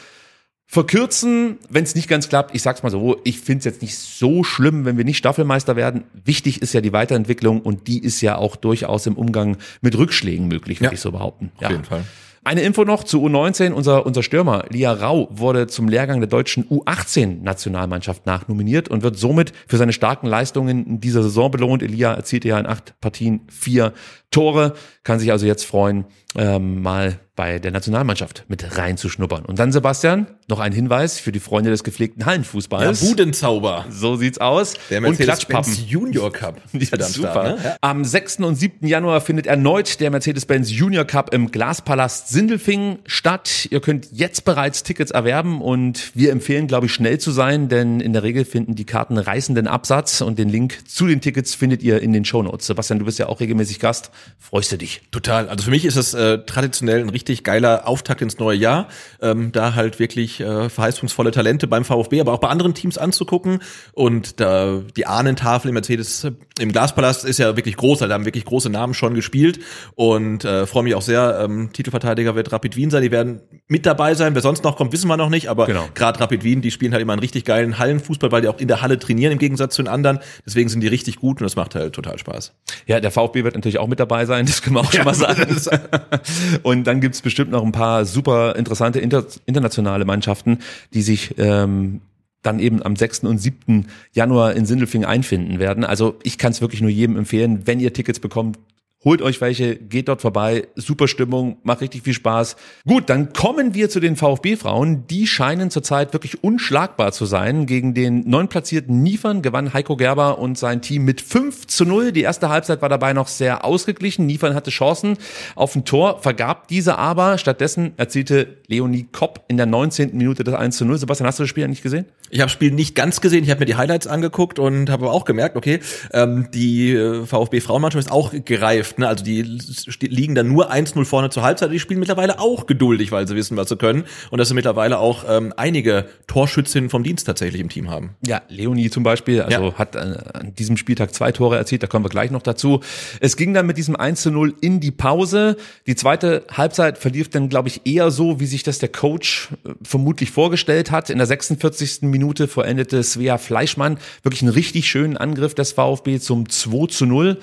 verkürzen, 0.66 1.59
wenn 1.69 1.82
es 1.82 1.97
nicht 1.97 2.07
ganz 2.09 2.28
klappt. 2.28 2.55
Ich 2.55 2.62
sag's 2.62 2.85
mal 2.85 2.91
so, 2.91 3.20
ich 3.24 3.41
find's 3.41 3.65
jetzt 3.65 3.82
nicht 3.82 3.99
so 3.99 4.45
schlimm, 4.45 4.85
wenn 4.85 4.97
wir 4.97 5.05
nicht 5.05 5.16
Staffelmeister 5.16 5.74
werden. 5.74 6.05
Wichtig 6.24 6.62
ist 6.62 6.73
ja 6.73 6.81
die 6.81 6.93
Weiterentwicklung 6.93 7.61
und 7.61 7.89
die 7.89 7.99
ist 8.01 8.20
ja 8.20 8.37
auch 8.37 8.55
durchaus 8.55 9.07
im 9.09 9.16
Umgang 9.16 9.57
mit 9.81 9.99
Rückschlägen 9.99 10.47
möglich, 10.47 10.78
würde 10.78 10.91
Ja, 10.91 10.93
ich 10.93 11.01
so 11.01 11.11
behaupten. 11.11 11.51
Auf 11.57 11.69
jeden 11.70 11.82
Fall. 11.85 12.05
Eine 12.51 12.63
Info 12.63 12.83
noch 12.83 13.05
zu 13.05 13.25
U19. 13.25 13.71
Unser, 13.71 14.05
unser 14.05 14.25
Stürmer 14.25 14.65
Lia 14.71 14.93
Rau 14.93 15.29
wurde 15.31 15.69
zum 15.69 15.87
Lehrgang 15.87 16.19
der 16.19 16.29
deutschen 16.29 16.65
U18-Nationalmannschaft 16.65 18.27
nachnominiert 18.27 18.89
und 18.89 19.05
wird 19.05 19.17
somit 19.17 19.53
für 19.69 19.77
seine 19.77 19.93
starken 19.93 20.27
Leistungen 20.27 20.85
in 20.85 21.01
dieser 21.01 21.23
Saison 21.23 21.53
belohnt. 21.53 21.81
Elia 21.81 22.13
erzielte 22.13 22.49
ja 22.49 22.59
in 22.59 22.67
acht 22.67 23.01
Partien 23.01 23.43
vier 23.49 23.93
Tore, 24.33 24.75
kann 25.05 25.21
sich 25.21 25.31
also 25.31 25.47
jetzt 25.47 25.65
freuen, 25.65 26.07
ähm, 26.36 26.82
mal 26.82 27.19
bei 27.36 27.59
der 27.59 27.70
Nationalmannschaft 27.70 28.44
mit 28.48 28.77
reinzuschnuppern. 28.77 29.47
Und 29.47 29.59
dann, 29.59 29.73
Sebastian, 29.73 30.27
noch 30.48 30.59
ein 30.61 30.73
Hinweis 30.73 31.19
für 31.19 31.32
die 31.32 31.40
Freunde 31.40 31.70
des 31.70 31.85
gepflegten 31.85 32.20
Ja, 32.20 32.27
Hallenfußballs. 32.27 33.01
Budenzauber. 33.01 33.86
so 33.89 34.16
sieht's 34.16 34.36
aus. 34.39 34.74
Der 34.90 34.98
und 34.98 35.05
Mercedes-Benz 35.05 35.47
Klatschpappen. 35.48 35.86
Junior 35.89 36.31
Cup. 36.32 36.61
Ja, 36.74 37.02
super. 37.02 37.57
Ne? 37.57 37.77
Am 37.81 38.05
6. 38.05 38.40
und 38.40 38.57
7. 38.57 38.86
Januar 38.86 39.23
findet 39.23 39.47
erneut 39.47 40.01
der 40.01 40.11
Mercedes-Benz 40.11 40.70
Junior 40.70 41.05
Cup 41.07 41.32
im 41.32 41.51
Glaspalast 41.51 42.28
Sindelfingen 42.28 42.98
statt. 43.07 43.66
Ihr 43.70 43.81
könnt 43.81 44.09
jetzt 44.12 44.44
bereits 44.44 44.82
Tickets 44.82 45.11
erwerben 45.11 45.62
und 45.62 46.11
wir 46.15 46.32
empfehlen, 46.32 46.66
glaube 46.66 46.86
ich, 46.86 46.93
schnell 46.93 47.19
zu 47.19 47.31
sein, 47.31 47.69
denn 47.70 48.01
in 48.01 48.12
der 48.12 48.23
Regel 48.23 48.44
finden 48.44 48.74
die 48.74 48.85
Karten 48.85 49.16
reißenden 49.16 49.66
Absatz 49.66 50.20
und 50.20 50.39
den 50.39 50.51
Link 50.51 50.78
zu 50.86 51.07
den 51.07 51.23
Tickets 51.23 51.55
findet 51.55 51.82
ihr 51.82 52.02
in 52.02 52.12
den 52.12 52.27
Shownotes. 52.27 52.66
Sebastian, 52.66 52.98
du 52.98 53.07
bist 53.07 53.19
ja 53.19 53.28
auch 53.28 53.40
regelmäßig 53.40 53.78
Gast. 53.78 54.11
Freust 54.39 54.73
du 54.73 54.77
dich? 54.77 55.01
Total. 55.11 55.48
Also 55.48 55.65
für 55.65 55.70
mich 55.70 55.86
ist 55.86 55.97
es 55.97 56.12
äh, 56.21 56.39
traditionell 56.45 57.01
ein 57.01 57.09
richtig 57.09 57.43
geiler 57.45 57.89
Auftakt 57.89 58.23
ins 58.23 58.39
neue 58.39 58.57
Jahr, 58.57 58.89
ähm, 59.21 59.53
da 59.53 59.75
halt 59.75 59.99
wirklich 59.99 60.41
äh, 60.41 60.69
verheißungsvolle 60.69 61.31
Talente 61.31 61.67
beim 61.67 61.85
VfB, 61.85 62.21
aber 62.21 62.33
auch 62.33 62.39
bei 62.41 62.49
anderen 62.49 62.75
Teams 62.75 62.99
anzugucken. 62.99 63.61
Und 63.93 64.39
da 64.41 64.81
die 64.97 65.07
Ahnentafel 65.07 65.69
im 65.71 65.75
Mercedes 65.75 66.25
äh, 66.25 66.33
im 66.61 66.73
Glaspalast 66.73 67.25
ist 67.25 67.39
ja 67.39 67.57
wirklich 67.57 67.77
groß, 67.77 68.01
da 68.01 68.09
haben 68.11 68.27
wirklich 68.27 68.45
große 68.45 68.69
Namen 68.69 68.93
schon 68.95 69.15
gespielt 69.15 69.61
und 69.95 70.45
äh, 70.45 70.67
freue 70.67 70.83
mich 70.83 70.95
auch 70.95 71.03
sehr. 71.03 71.41
Ähm, 71.43 71.73
Titelverteidiger 71.73 72.35
wird 72.35 72.53
Rapid 72.53 72.77
Wien 72.77 72.91
sein, 72.91 73.03
die 73.03 73.11
werden 73.11 73.41
mit 73.67 73.87
dabei 73.87 74.15
sein. 74.15 74.35
Wer 74.35 74.43
sonst 74.43 74.63
noch 74.63 74.77
kommt, 74.77 74.93
wissen 74.93 75.09
wir 75.09 75.17
noch 75.17 75.31
nicht, 75.31 75.49
aber 75.49 75.67
Genau. 75.67 75.89
gerade 75.95 76.21
Rapid 76.21 76.45
Wien, 76.45 76.61
die 76.61 76.71
spielen 76.71 76.93
halt 76.93 77.01
immer 77.03 77.15
einen 77.15 77.21
richtig 77.21 77.45
geilen 77.47 77.79
Hallenfußball, 77.79 78.31
weil 78.31 78.43
die 78.43 78.49
auch 78.49 78.59
in 78.59 78.69
der 78.69 78.83
Halle 78.83 78.99
trainieren 78.99 79.33
im 79.33 79.39
Gegensatz 79.39 79.75
zu 79.75 79.83
den 79.83 79.89
anderen. 79.89 80.19
Deswegen 80.45 80.69
sind 80.69 80.81
die 80.83 80.89
richtig 80.89 81.17
gut 81.17 81.41
und 81.41 81.45
das 81.45 81.57
macht 81.57 81.75
halt 81.75 81.95
total 81.95 82.19
Spaß. 82.19 82.53
Ja, 82.87 83.01
der 83.01 83.11
VfB 83.11 83.45
wird 83.45 83.55
natürlich 83.55 83.79
auch 83.79 83.87
mit 83.89 83.99
dabei 84.01 84.27
sein, 84.27 84.45
das 84.47 84.61
können 84.63 84.77
wir 84.77 84.81
auch 84.81 84.93
schon 84.93 85.05
mal 85.05 85.15
sagen. 85.15 85.47
Und 86.62 86.85
dann 86.87 87.01
gibt's 87.01 87.23
bestimmt 87.23 87.51
noch 87.51 87.65
ein 87.65 87.73
paar 87.73 88.05
super 88.05 88.57
interessante 88.57 89.01
inter 89.01 89.24
internationale 89.47 90.05
Mannschaften, 90.05 90.59
die 90.95 91.03
sich 91.03 91.35
ähm, 91.39 92.01
dann 92.43 92.59
eben 92.59 92.82
am 92.82 92.97
6. 92.97 93.24
und 93.24 93.39
7. 93.39 93.87
Januar 94.12 94.55
in 94.55 94.65
Sindelfingen 94.65 95.07
einfinden 95.07 95.59
werden. 95.59 95.85
Also 95.85 96.19
ich 96.23 96.39
kann 96.39 96.53
es 96.53 96.61
wirklich 96.61 96.81
nur 96.81 96.91
jedem 96.91 97.16
empfehlen, 97.16 97.66
wenn 97.66 97.81
ihr 97.81 97.93
Tickets 97.93 98.19
bekommt, 98.19 98.59
Holt 99.03 99.23
euch 99.23 99.41
welche, 99.41 99.77
geht 99.77 100.09
dort 100.09 100.21
vorbei, 100.21 100.69
super 100.77 101.09
Stimmung, 101.09 101.57
macht 101.63 101.81
richtig 101.81 102.03
viel 102.03 102.13
Spaß. 102.13 102.57
Gut, 102.87 103.09
dann 103.09 103.33
kommen 103.33 103.73
wir 103.73 103.89
zu 103.89 103.99
den 103.99 104.15
VfB-Frauen. 104.15 105.07
Die 105.07 105.27
scheinen 105.27 105.71
zurzeit 105.71 106.13
wirklich 106.13 106.45
unschlagbar 106.45 107.13
zu 107.13 107.25
sein. 107.25 107.65
Gegen 107.65 107.95
den 107.95 108.29
neunplatzierten 108.29 109.03
Niefern 109.03 109.41
gewann 109.41 109.73
Heiko 109.73 109.97
Gerber 109.97 110.39
und 110.39 110.59
sein 110.59 110.83
Team 110.83 111.07
mit 111.07 111.23
5 111.23 111.67
zu 111.67 111.87
0. 111.87 112.13
Die 112.13 112.21
erste 112.21 112.51
Halbzeit 112.51 112.83
war 112.83 112.91
dabei 112.91 113.15
noch 113.15 113.29
sehr 113.29 113.65
ausgeglichen. 113.65 114.27
Niefern 114.27 114.55
hatte 114.55 114.71
Chancen 114.71 115.17
auf 115.55 115.75
ein 115.75 115.87
Tor, 115.87 116.21
vergab 116.21 116.69
diese 116.69 116.99
aber. 116.99 117.39
Stattdessen 117.39 117.95
erzielte 117.97 118.59
Leonie 118.67 119.09
Kopp 119.11 119.47
in 119.49 119.57
der 119.57 119.65
19. 119.65 120.15
Minute 120.15 120.45
das 120.45 120.55
1 120.55 120.77
zu 120.77 120.85
0. 120.85 120.99
Sebastian, 120.99 121.27
hast 121.27 121.39
du 121.39 121.45
das 121.45 121.49
Spiel 121.49 121.65
eigentlich 121.65 121.81
gesehen? 121.81 122.05
Ich 122.31 122.39
habe 122.40 122.47
das 122.47 122.52
Spiel 122.52 122.70
nicht 122.70 122.94
ganz 122.94 123.20
gesehen, 123.20 123.44
ich 123.44 123.51
habe 123.51 123.61
mir 123.61 123.66
die 123.66 123.74
Highlights 123.77 124.07
angeguckt 124.07 124.59
und 124.59 124.89
habe 124.89 125.07
aber 125.07 125.12
auch 125.15 125.24
gemerkt, 125.24 125.57
okay, 125.57 125.81
ähm, 126.12 126.48
die 126.55 126.93
äh, 126.94 127.27
VfB 127.27 127.61
Frauenmannschaft 127.61 128.07
ist 128.07 128.12
auch 128.12 128.32
gereift, 128.44 128.98
ne? 128.98 129.09
Also 129.09 129.24
die 129.24 129.43
liegen 129.43 130.35
dann 130.35 130.48
nur 130.48 130.73
1-0 130.73 131.05
vorne 131.05 131.31
zur 131.31 131.43
Halbzeit, 131.43 131.73
die 131.73 131.81
spielen 131.81 131.98
mittlerweile 132.01 132.39
auch 132.39 132.66
geduldig, 132.66 133.11
weil 133.12 133.27
sie 133.27 133.35
wissen, 133.35 133.57
was 133.57 133.69
sie 133.69 133.77
können 133.77 134.05
und 134.31 134.39
dass 134.39 134.48
sie 134.48 134.55
mittlerweile 134.55 134.98
auch 134.98 135.24
ähm, 135.28 135.52
einige 135.57 136.07
Torschützinnen 136.28 136.89
vom 136.89 137.02
Dienst 137.02 137.27
tatsächlich 137.27 137.61
im 137.61 137.69
Team 137.69 137.90
haben. 137.90 138.11
Ja, 138.24 138.43
Leonie 138.48 138.90
zum 138.90 139.02
Beispiel, 139.02 139.43
also 139.43 139.61
Ja. 139.69 139.74
hat 139.74 139.97
äh, 139.97 139.98
an 140.32 140.55
diesem 140.55 140.77
Spieltag 140.77 141.12
zwei 141.15 141.32
Tore 141.32 141.57
erzielt, 141.57 141.82
da 141.82 141.86
kommen 141.89 142.05
wir 142.05 142.11
gleich 142.11 142.31
noch 142.31 142.43
dazu. 142.43 142.81
Es 143.20 143.36
ging 143.36 143.55
dann 143.55 143.66
mit 143.66 143.77
diesem 143.77 143.97
1 143.97 144.23
zu 144.23 144.31
0 144.31 144.55
in 144.61 144.78
die 144.81 144.93
Pause. 144.93 145.57
Die 145.89 145.97
zweite 145.97 146.44
Halbzeit 146.52 146.97
verlief 146.98 147.28
dann, 147.31 147.48
glaube 147.48 147.69
ich, 147.69 147.82
eher 147.86 148.11
so, 148.12 148.39
wie 148.39 148.47
sich 148.47 148.62
das 148.62 148.78
der 148.78 148.89
Coach 148.90 149.48
äh, 149.65 149.70
vermutlich 149.82 150.31
vorgestellt 150.31 150.90
hat. 150.93 151.11
In 151.11 151.19
der 151.19 151.27
46. 151.27 152.02
Minute 152.02 152.20
vollendete 152.49 153.03
Svea 153.03 153.39
Fleischmann 153.39 153.99
wirklich 154.23 154.43
einen 154.43 154.53
richtig 154.53 154.89
schönen 154.89 155.17
Angriff 155.17 155.55
des 155.55 155.73
VfB 155.73 156.19
zum 156.21 156.49
2 156.49 156.87
zu 156.89 157.07
0. 157.07 157.39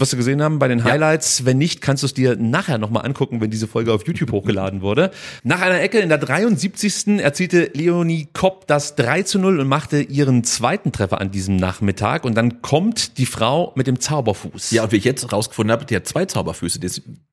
Was 0.00 0.12
wir 0.12 0.16
gesehen 0.18 0.40
haben 0.40 0.60
bei 0.60 0.68
den 0.68 0.84
Highlights. 0.84 1.44
Wenn 1.44 1.58
nicht, 1.58 1.80
kannst 1.80 2.04
du 2.04 2.06
es 2.06 2.14
dir 2.14 2.36
nachher 2.36 2.78
nochmal 2.78 3.04
angucken, 3.04 3.40
wenn 3.40 3.50
diese 3.50 3.66
Folge 3.66 3.92
auf 3.92 4.06
YouTube 4.06 4.30
hochgeladen 4.30 4.80
wurde. 4.80 5.10
Nach 5.42 5.60
einer 5.60 5.80
Ecke 5.80 5.98
in 5.98 6.08
der 6.08 6.18
73. 6.18 7.18
erzielte 7.18 7.70
Leonie 7.74 8.28
Kopp 8.32 8.68
das 8.68 8.94
3 8.94 9.24
zu 9.24 9.40
0 9.40 9.58
und 9.58 9.66
machte 9.66 10.00
ihren 10.00 10.44
zweiten 10.44 10.92
Treffer 10.92 11.20
an 11.20 11.32
diesem 11.32 11.56
Nachmittag. 11.56 12.24
Und 12.24 12.36
dann 12.36 12.62
kommt 12.62 13.18
die 13.18 13.26
Frau 13.26 13.72
mit 13.74 13.88
dem 13.88 13.98
Zauberfuß. 13.98 14.70
Ja, 14.70 14.84
und 14.84 14.92
wie 14.92 14.96
ich 14.98 15.04
jetzt 15.04 15.32
rausgefunden 15.32 15.72
habe, 15.72 15.84
die 15.84 15.96
hat 15.96 16.06
zwei 16.06 16.26
Zauberfüße. 16.26 16.78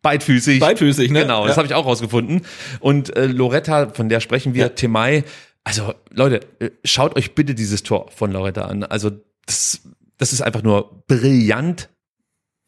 Beidfüßig. 0.02 0.60
Beidfüßig, 0.60 1.11
ne? 1.11 1.19
Genau, 1.22 1.45
das 1.45 1.56
Ja. 1.56 1.57
habe 1.57 1.68
ich 1.68 1.76
auch 1.76 1.85
rausgefunden. 1.85 2.41
Und 2.80 3.15
äh, 3.15 3.27
Loretta, 3.27 3.89
von 3.89 4.10
der 4.10 4.22
sprechen 4.22 4.56
wir, 4.56 4.64
Ja. 4.64 4.69
Temai. 4.69 5.23
Also 5.65 5.95
Leute, 6.11 6.47
äh, 6.59 6.69
schaut 6.85 7.17
euch 7.17 7.35
bitte 7.35 7.55
dieses 7.55 7.83
Tor 7.83 8.09
von 8.11 8.31
Loretta 8.31 8.65
an. 8.65 8.83
Also 8.83 9.11
das, 9.45 9.81
das 10.17 10.31
ist 10.31 10.41
einfach 10.41 10.63
nur 10.63 11.03
brillant, 11.07 11.89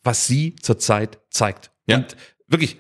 was 0.04 0.28
sie 0.28 0.56
zurzeit 0.56 1.20
zeigt. 1.30 1.72
Ja. 1.86 1.98
Und 1.98 2.18
wirklich, 2.48 2.78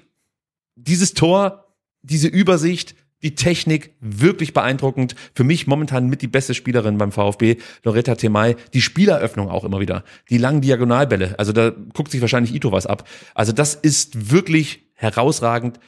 dieses 0.76 1.14
Tor, 1.14 1.76
diese 2.02 2.28
Übersicht, 2.28 2.96
die 3.24 3.36
Technik 3.36 3.96
wirklich 4.00 4.54
beeindruckend. 4.54 5.16
Für 5.34 5.44
mich 5.44 5.68
momentan 5.68 6.08
mit 6.08 6.22
die 6.22 6.28
beste 6.28 6.54
Spielerin 6.54 6.98
beim 6.98 7.12
VfB, 7.12 7.58
Loretta 7.84 8.16
Temay. 8.16 8.56
Die 8.74 8.82
Spieleröffnung 8.82 9.50
auch 9.50 9.64
immer 9.64 9.80
wieder. 9.80 10.04
Die 10.30 10.38
langen 10.38 10.62
Diagonalbälle. 10.62 11.38
Also 11.40 11.52
da 11.52 11.70
guckt 11.70 12.12
sich 12.12 12.22
wahrscheinlich 12.22 12.54
Ito 12.54 12.72
was 12.72 12.86
ab. 12.86 13.08
Also 13.34 13.52
das 13.54 13.76
ist 13.76 14.32
wirklich 14.32 14.92
herausragend. 14.94 15.80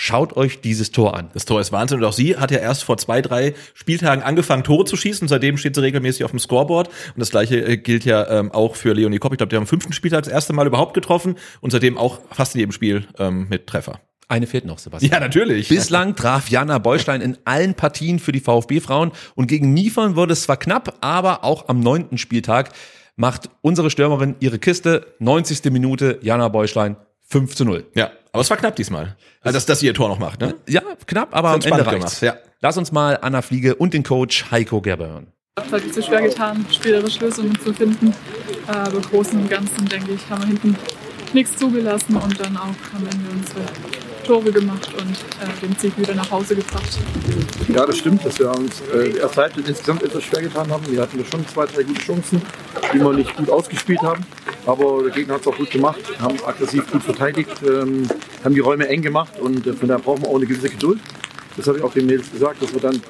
Schaut 0.00 0.36
euch 0.36 0.60
dieses 0.60 0.92
Tor 0.92 1.16
an. 1.16 1.28
Das 1.34 1.44
Tor 1.44 1.60
ist 1.60 1.72
Wahnsinn. 1.72 1.98
Und 1.98 2.04
auch 2.04 2.12
sie 2.12 2.36
hat 2.36 2.52
ja 2.52 2.58
erst 2.58 2.84
vor 2.84 2.98
zwei, 2.98 3.20
drei 3.20 3.54
Spieltagen 3.74 4.22
angefangen, 4.22 4.62
Tore 4.62 4.84
zu 4.84 4.96
schießen. 4.96 5.26
Seitdem 5.26 5.56
steht 5.56 5.74
sie 5.74 5.82
regelmäßig 5.82 6.22
auf 6.22 6.30
dem 6.30 6.38
Scoreboard. 6.38 6.86
Und 6.86 7.18
das 7.18 7.30
gleiche 7.30 7.56
äh, 7.66 7.76
gilt 7.78 8.04
ja 8.04 8.30
ähm, 8.30 8.52
auch 8.52 8.76
für 8.76 8.92
Leonie 8.92 9.18
Kopp. 9.18 9.32
Ich 9.32 9.38
glaube, 9.38 9.50
die 9.50 9.56
haben 9.56 9.64
am 9.64 9.66
fünften 9.66 9.92
Spieltag 9.92 10.22
das 10.22 10.32
erste 10.32 10.52
Mal 10.52 10.68
überhaupt 10.68 10.94
getroffen 10.94 11.34
und 11.60 11.72
seitdem 11.72 11.98
auch 11.98 12.20
fast 12.30 12.54
in 12.54 12.60
jedem 12.60 12.70
Spiel 12.70 13.08
ähm, 13.18 13.48
mit 13.50 13.66
Treffer. 13.66 14.00
Eine 14.28 14.46
fehlt 14.46 14.66
noch, 14.66 14.78
Sebastian. 14.78 15.10
Ja, 15.10 15.18
natürlich. 15.18 15.68
Bislang 15.68 16.14
traf 16.14 16.48
Jana 16.48 16.78
Beustein 16.78 17.20
in 17.20 17.36
allen 17.44 17.74
Partien 17.74 18.20
für 18.20 18.30
die 18.30 18.38
VfB-Frauen 18.40 19.10
und 19.34 19.48
gegen 19.48 19.74
Niefern 19.74 20.14
wurde 20.14 20.34
es 20.34 20.42
zwar 20.42 20.58
knapp, 20.58 20.98
aber 21.00 21.42
auch 21.42 21.68
am 21.68 21.80
neunten 21.80 22.18
Spieltag 22.18 22.70
macht 23.16 23.50
unsere 23.62 23.90
Stürmerin 23.90 24.36
ihre 24.38 24.60
Kiste. 24.60 25.08
90. 25.18 25.72
Minute, 25.72 26.20
Jana 26.22 26.46
Beustein 26.50 26.96
5 27.28 27.54
zu 27.54 27.64
0. 27.64 27.86
Ja, 27.94 28.10
aber 28.32 28.40
es 28.40 28.50
war 28.50 28.56
knapp 28.56 28.76
diesmal. 28.76 29.16
Also, 29.42 29.56
dass, 29.56 29.66
dass 29.66 29.80
sie 29.80 29.86
ihr 29.86 29.94
Tor 29.94 30.08
noch 30.08 30.18
macht, 30.18 30.40
ne? 30.40 30.54
Ja, 30.66 30.82
knapp, 31.06 31.34
aber 31.34 31.50
am 31.50 31.60
Ende 31.60 31.86
reicht's. 31.86 32.20
gemacht, 32.20 32.22
ja. 32.22 32.36
Lass 32.60 32.76
uns 32.76 32.90
mal 32.90 33.18
Anna 33.20 33.42
Fliege 33.42 33.74
und 33.76 33.94
den 33.94 34.02
Coach 34.02 34.50
Heiko 34.50 34.80
Gerber 34.80 35.08
hören. 35.08 35.32
Es 35.56 35.72
hat 35.72 35.94
sich 35.94 36.06
schwer 36.06 36.22
getan, 36.22 36.64
spielerische 36.72 37.24
Lösungen 37.24 37.58
zu 37.60 37.72
finden. 37.72 38.14
Aber 38.66 38.96
im 38.96 39.02
Großen 39.02 39.40
und 39.40 39.48
Ganzen, 39.48 39.86
denke 39.86 40.12
ich, 40.12 40.30
haben 40.30 40.42
wir 40.42 40.48
hinten 40.48 40.76
nichts 41.32 41.56
zugelassen 41.56 42.16
und 42.16 42.40
dann 42.40 42.56
auch 42.56 42.74
am 42.94 43.04
Ende 43.04 43.30
unsere 43.34 43.60
Tore 44.28 44.52
gemacht 44.52 44.90
und 45.00 45.10
äh, 45.10 45.66
den 45.66 45.74
Sieg 45.78 45.96
wieder 45.96 46.14
nach 46.14 46.30
Hause 46.30 46.54
gebracht. 46.54 46.98
Ja, 47.66 47.86
das 47.86 47.96
stimmt, 47.96 48.22
dass 48.26 48.38
wir 48.38 48.50
uns 48.50 48.82
äh, 48.92 49.08
die 49.08 49.16
erste 49.16 49.50
insgesamt 49.66 50.02
etwas 50.02 50.22
schwer 50.22 50.42
getan 50.42 50.70
haben. 50.70 50.84
Wir 50.90 51.00
hatten 51.00 51.24
schon 51.24 51.48
zwei, 51.48 51.64
drei 51.64 51.82
gute 51.82 52.02
Chancen, 52.02 52.42
die 52.92 52.98
wir 52.98 53.12
nicht 53.14 53.34
gut 53.34 53.48
ausgespielt 53.48 54.02
haben. 54.02 54.26
Aber 54.66 55.02
der 55.02 55.12
Gegner 55.12 55.34
hat 55.34 55.40
es 55.40 55.46
auch 55.46 55.56
gut 55.56 55.70
gemacht, 55.70 56.00
haben 56.20 56.36
aggressiv 56.44 56.90
gut 56.92 57.04
verteidigt, 57.04 57.52
ähm, 57.66 58.06
haben 58.44 58.54
die 58.54 58.60
Räume 58.60 58.86
eng 58.88 59.00
gemacht 59.00 59.32
und 59.40 59.66
äh, 59.66 59.72
von 59.72 59.88
daher 59.88 60.02
brauchen 60.02 60.20
wir 60.20 60.28
auch 60.28 60.36
eine 60.36 60.44
gewisse 60.44 60.68
Geduld. 60.68 61.00
Das 61.56 61.66
habe 61.66 61.78
ich 61.78 61.84
auch 61.84 61.94
den 61.94 62.04
Mädels 62.04 62.30
gesagt, 62.30 62.62
dass 62.62 62.74
wir 62.74 62.82
dann 62.82 63.00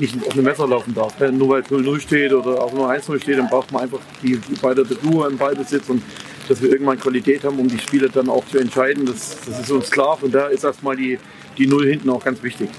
nicht 0.00 0.16
auf 0.26 0.32
eine 0.32 0.42
Messer 0.42 0.66
laufen 0.66 0.94
darf. 0.94 1.20
Nur 1.30 1.50
weil 1.50 1.60
es 1.60 1.68
0-0 1.68 2.00
steht 2.00 2.32
oder 2.32 2.62
auch 2.62 2.72
nur 2.72 2.90
1-0 2.90 3.20
steht, 3.20 3.36
dann 3.36 3.50
braucht 3.50 3.70
man 3.70 3.82
einfach 3.82 4.00
die, 4.22 4.38
die 4.38 4.54
beide 4.62 4.86
Ruhe 5.04 5.28
im 5.28 5.36
Ballbesitz 5.36 5.90
und 5.90 6.02
dass 6.48 6.62
wir 6.62 6.70
irgendwann 6.70 6.98
Qualität 6.98 7.44
haben, 7.44 7.58
um 7.58 7.68
die 7.68 7.78
Spiele 7.78 8.08
dann 8.08 8.28
auch 8.28 8.44
zu 8.46 8.58
entscheiden. 8.58 9.06
Das, 9.06 9.38
das 9.46 9.60
ist 9.60 9.70
uns 9.70 9.90
klar. 9.90 10.16
Von 10.18 10.30
daher 10.30 10.50
ist 10.50 10.64
erstmal 10.64 10.96
die, 10.96 11.18
die 11.58 11.66
Null 11.66 11.86
hinten 11.86 12.10
auch 12.10 12.24
ganz 12.24 12.42
wichtig. 12.42 12.70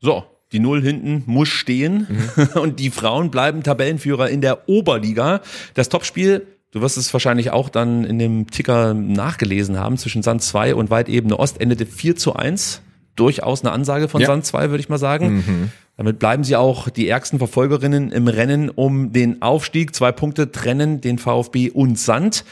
So, 0.00 0.24
die 0.52 0.60
Null 0.60 0.82
hinten 0.82 1.22
muss 1.26 1.48
stehen 1.48 2.06
und 2.54 2.78
die 2.80 2.90
Frauen 2.90 3.30
bleiben 3.30 3.62
Tabellenführer 3.62 4.28
in 4.30 4.40
der 4.40 4.68
Oberliga. 4.68 5.40
Das 5.74 5.88
Topspiel, 5.88 6.46
du 6.70 6.80
wirst 6.80 6.96
es 6.96 7.12
wahrscheinlich 7.12 7.50
auch 7.50 7.68
dann 7.68 8.04
in 8.04 8.18
dem 8.18 8.50
Ticker 8.50 8.94
nachgelesen 8.94 9.78
haben, 9.78 9.96
zwischen 9.96 10.22
Sand 10.22 10.42
2 10.42 10.74
und 10.74 10.90
Weitebene 10.90 11.38
Ost 11.38 11.60
endete 11.60 11.86
4 11.86 12.16
zu 12.16 12.34
1. 12.34 12.82
Durchaus 13.16 13.62
eine 13.62 13.72
Ansage 13.72 14.08
von 14.08 14.20
Ja. 14.20 14.26
Sand 14.26 14.44
2, 14.44 14.70
würde 14.70 14.80
ich 14.80 14.88
mal 14.88 14.98
sagen. 14.98 15.70
Damit 15.96 16.18
bleiben 16.18 16.42
sie 16.42 16.56
auch 16.56 16.88
die 16.88 17.08
ärgsten 17.08 17.38
Verfolgerinnen 17.38 18.10
im 18.10 18.26
Rennen 18.26 18.68
um 18.70 19.12
den 19.12 19.42
Aufstieg. 19.42 19.94
Zwei 19.94 20.10
Punkte 20.10 20.50
trennen 20.50 21.00
den 21.00 21.18
VfB 21.18 21.70
und 21.70 21.98
Sand. 21.98 22.44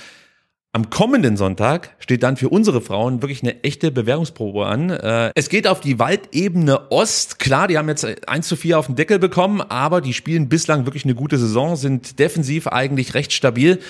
Am 0.74 0.88
kommenden 0.88 1.36
Sonntag 1.36 1.94
steht 1.98 2.22
dann 2.22 2.38
für 2.38 2.48
unsere 2.48 2.80
Frauen 2.80 3.20
wirklich 3.20 3.42
eine 3.42 3.62
echte 3.62 3.90
Bewährungsprobe 3.90 4.64
an. 4.64 4.88
Äh, 4.88 5.30
Es 5.34 5.50
geht 5.50 5.66
auf 5.66 5.80
die 5.80 5.98
Waldebene 5.98 6.90
Ost. 6.90 7.38
Klar, 7.38 7.68
die 7.68 7.76
haben 7.76 7.90
jetzt 7.90 8.06
1 8.26 8.48
zu 8.48 8.56
4 8.56 8.78
auf 8.78 8.86
den 8.86 8.96
Deckel 8.96 9.18
bekommen, 9.18 9.60
aber 9.60 10.00
die 10.00 10.14
spielen 10.14 10.48
bislang 10.48 10.86
wirklich 10.86 11.04
eine 11.04 11.14
gute 11.14 11.36
Saison, 11.36 11.76
sind 11.76 12.18
defensiv 12.18 12.68
eigentlich 12.68 13.12
recht 13.12 13.34
stabil. 13.34 13.80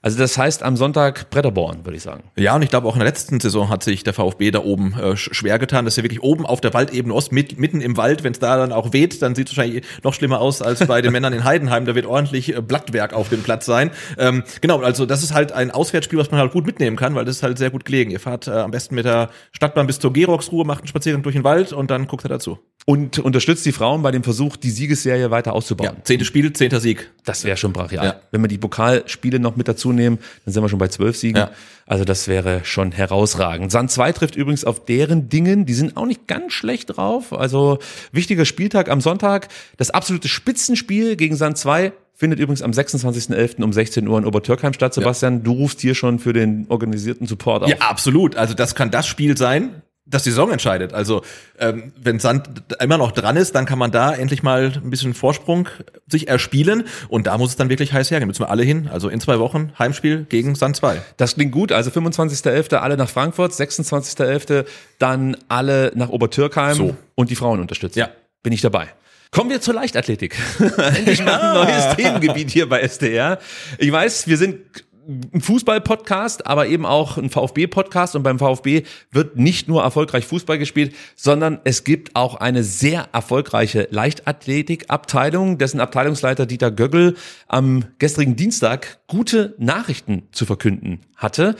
Also 0.00 0.16
das 0.18 0.38
heißt 0.38 0.62
am 0.62 0.76
Sonntag 0.76 1.28
Bretterborn, 1.30 1.84
würde 1.84 1.96
ich 1.96 2.02
sagen. 2.02 2.24
Ja, 2.36 2.54
und 2.54 2.62
ich 2.62 2.70
glaube 2.70 2.86
auch 2.86 2.94
in 2.94 3.00
der 3.00 3.08
letzten 3.08 3.40
Saison 3.40 3.68
hat 3.68 3.82
sich 3.82 4.04
der 4.04 4.14
VfB 4.14 4.50
da 4.52 4.60
oben 4.60 4.92
äh, 4.92 5.12
sch- 5.12 5.34
schwer 5.34 5.58
getan. 5.58 5.84
Das 5.84 5.94
ist 5.94 5.96
ja 5.98 6.04
wirklich 6.04 6.22
oben 6.22 6.46
auf 6.46 6.60
der 6.60 6.72
Waldebene 6.72 7.12
Ost, 7.12 7.32
mit, 7.32 7.58
mitten 7.58 7.80
im 7.80 7.96
Wald. 7.96 8.22
Wenn 8.22 8.32
es 8.32 8.38
da 8.38 8.56
dann 8.56 8.70
auch 8.72 8.92
weht, 8.92 9.20
dann 9.22 9.34
sieht 9.34 9.48
es 9.50 9.56
wahrscheinlich 9.56 9.84
noch 10.04 10.14
schlimmer 10.14 10.40
aus 10.40 10.62
als 10.62 10.86
bei 10.86 11.02
den 11.02 11.10
Männern 11.12 11.32
in 11.32 11.42
Heidenheim. 11.44 11.84
Da 11.84 11.94
wird 11.96 12.06
ordentlich 12.06 12.54
äh, 12.54 12.62
Blattwerk 12.62 13.12
auf 13.12 13.28
dem 13.28 13.42
Platz 13.42 13.66
sein. 13.66 13.90
Ähm, 14.18 14.44
genau, 14.60 14.80
also 14.80 15.04
das 15.04 15.22
ist 15.22 15.34
halt 15.34 15.50
ein 15.52 15.70
Auswärtsspiel, 15.72 16.18
was 16.18 16.30
man 16.30 16.38
halt 16.40 16.52
gut 16.52 16.64
mitnehmen 16.66 16.96
kann, 16.96 17.14
weil 17.16 17.24
das 17.24 17.36
ist 17.36 17.42
halt 17.42 17.58
sehr 17.58 17.70
gut 17.70 17.84
gelegen. 17.84 18.10
Ihr 18.12 18.20
fahrt 18.20 18.46
äh, 18.46 18.52
am 18.52 18.70
besten 18.70 18.94
mit 18.94 19.04
der 19.04 19.30
Stadtbahn 19.52 19.86
bis 19.88 19.98
zur 19.98 20.12
Geroxruhe, 20.12 20.64
macht 20.64 20.80
einen 20.82 20.88
Spaziergang 20.88 21.22
durch 21.22 21.34
den 21.34 21.44
Wald 21.44 21.72
und 21.72 21.90
dann 21.90 22.06
guckt 22.06 22.24
er 22.24 22.28
dazu. 22.28 22.58
Und 22.86 23.18
unterstützt 23.18 23.66
die 23.66 23.72
Frauen 23.72 24.00
bei 24.02 24.12
dem 24.12 24.22
Versuch, 24.22 24.56
die 24.56 24.70
Siegesserie 24.70 25.30
weiter 25.30 25.52
auszubauen. 25.52 25.90
Ja, 25.96 26.04
zehntes 26.04 26.26
Spiel, 26.26 26.52
zehnter 26.54 26.80
Sieg. 26.80 27.10
Das 27.26 27.44
wäre 27.44 27.56
schon 27.58 27.74
brachial. 27.74 28.04
Ja. 28.06 28.14
Wenn 28.30 28.40
wir 28.40 28.48
die 28.48 28.56
Pokalspiele 28.56 29.38
noch 29.40 29.56
mit 29.56 29.68
dazu 29.68 29.87
nehmen, 29.92 30.18
dann 30.44 30.54
sind 30.54 30.62
wir 30.62 30.68
schon 30.68 30.78
bei 30.78 30.88
zwölf 30.88 31.16
Siegen. 31.16 31.38
Ja. 31.38 31.50
Also 31.86 32.04
das 32.04 32.28
wäre 32.28 32.60
schon 32.64 32.92
herausragend. 32.92 33.72
Sand 33.72 33.90
2 33.90 34.12
trifft 34.12 34.36
übrigens 34.36 34.64
auf 34.64 34.84
deren 34.84 35.28
Dingen. 35.28 35.64
Die 35.64 35.72
sind 35.72 35.96
auch 35.96 36.04
nicht 36.04 36.26
ganz 36.26 36.52
schlecht 36.52 36.96
drauf. 36.96 37.32
Also 37.32 37.78
wichtiger 38.12 38.44
Spieltag 38.44 38.90
am 38.90 39.00
Sonntag. 39.00 39.48
Das 39.78 39.90
absolute 39.90 40.28
Spitzenspiel 40.28 41.16
gegen 41.16 41.34
Sand 41.34 41.56
2 41.56 41.92
findet 42.14 42.40
übrigens 42.40 42.62
am 42.62 42.72
26.11. 42.72 43.62
um 43.62 43.72
16 43.72 44.06
Uhr 44.06 44.18
in 44.18 44.26
Obertürkheim 44.26 44.72
statt. 44.72 44.92
Sebastian, 44.92 45.44
du 45.44 45.52
rufst 45.52 45.80
hier 45.80 45.94
schon 45.94 46.18
für 46.18 46.32
den 46.32 46.66
organisierten 46.68 47.26
Support 47.26 47.62
auf. 47.62 47.70
Ja, 47.70 47.76
absolut. 47.78 48.36
Also 48.36 48.54
das 48.54 48.74
kann 48.74 48.90
das 48.90 49.06
Spiel 49.06 49.36
sein, 49.36 49.82
das 50.10 50.22
die 50.22 50.30
Saison 50.30 50.50
entscheidet. 50.50 50.92
Also 50.92 51.22
ähm, 51.58 51.92
wenn 52.00 52.18
Sand 52.18 52.48
immer 52.80 52.98
noch 52.98 53.12
dran 53.12 53.36
ist, 53.36 53.54
dann 53.54 53.66
kann 53.66 53.78
man 53.78 53.90
da 53.90 54.14
endlich 54.14 54.42
mal 54.42 54.72
ein 54.74 54.90
bisschen 54.90 55.14
Vorsprung 55.14 55.68
sich 56.06 56.28
erspielen 56.28 56.84
und 57.08 57.26
da 57.26 57.36
muss 57.38 57.50
es 57.50 57.56
dann 57.56 57.68
wirklich 57.68 57.92
heiß 57.92 58.10
hergehen. 58.10 58.28
Müssen 58.28 58.42
wir 58.42 58.50
alle 58.50 58.62
hin. 58.62 58.88
Also 58.92 59.08
in 59.08 59.20
zwei 59.20 59.38
Wochen 59.38 59.72
Heimspiel 59.78 60.24
gegen 60.28 60.54
Sand 60.54 60.76
2. 60.76 61.02
Das 61.16 61.34
klingt 61.34 61.52
gut. 61.52 61.72
Also 61.72 61.90
25.11. 61.90 62.74
alle 62.76 62.96
nach 62.96 63.08
Frankfurt, 63.08 63.52
26.11. 63.52 64.64
dann 64.98 65.36
alle 65.48 65.92
nach 65.94 66.08
Obertürkheim 66.08 66.76
So. 66.76 66.96
und 67.14 67.30
die 67.30 67.36
Frauen 67.36 67.60
unterstützen. 67.60 67.98
Ja. 67.98 68.08
Bin 68.42 68.52
ich 68.52 68.60
dabei. 68.60 68.88
Kommen 69.30 69.50
wir 69.50 69.60
zur 69.60 69.74
Leichtathletik. 69.74 70.34
Endlich 70.78 71.22
mal 71.22 71.38
ein 71.38 71.54
neues 71.66 71.96
Themengebiet 71.96 72.50
hier 72.50 72.66
bei 72.68 72.80
SDR. 72.80 73.38
Ich 73.76 73.92
weiß, 73.92 74.26
wir 74.26 74.38
sind 74.38 74.60
ein 75.08 75.40
Fußball-Podcast, 75.40 76.46
aber 76.46 76.66
eben 76.66 76.84
auch 76.84 77.16
ein 77.16 77.30
VfB-Podcast 77.30 78.14
und 78.14 78.22
beim 78.22 78.38
VfB 78.38 78.82
wird 79.10 79.36
nicht 79.36 79.66
nur 79.66 79.82
erfolgreich 79.82 80.26
Fußball 80.26 80.58
gespielt, 80.58 80.94
sondern 81.16 81.60
es 81.64 81.84
gibt 81.84 82.14
auch 82.14 82.34
eine 82.34 82.62
sehr 82.62 83.08
erfolgreiche 83.12 83.88
Leichtathletik-Abteilung, 83.90 85.56
dessen 85.56 85.80
Abteilungsleiter 85.80 86.44
Dieter 86.44 86.70
Göggel 86.70 87.16
am 87.46 87.84
gestrigen 87.98 88.36
Dienstag 88.36 88.98
gute 89.06 89.54
Nachrichten 89.58 90.28
zu 90.32 90.44
verkünden 90.44 91.00
hatte. 91.16 91.56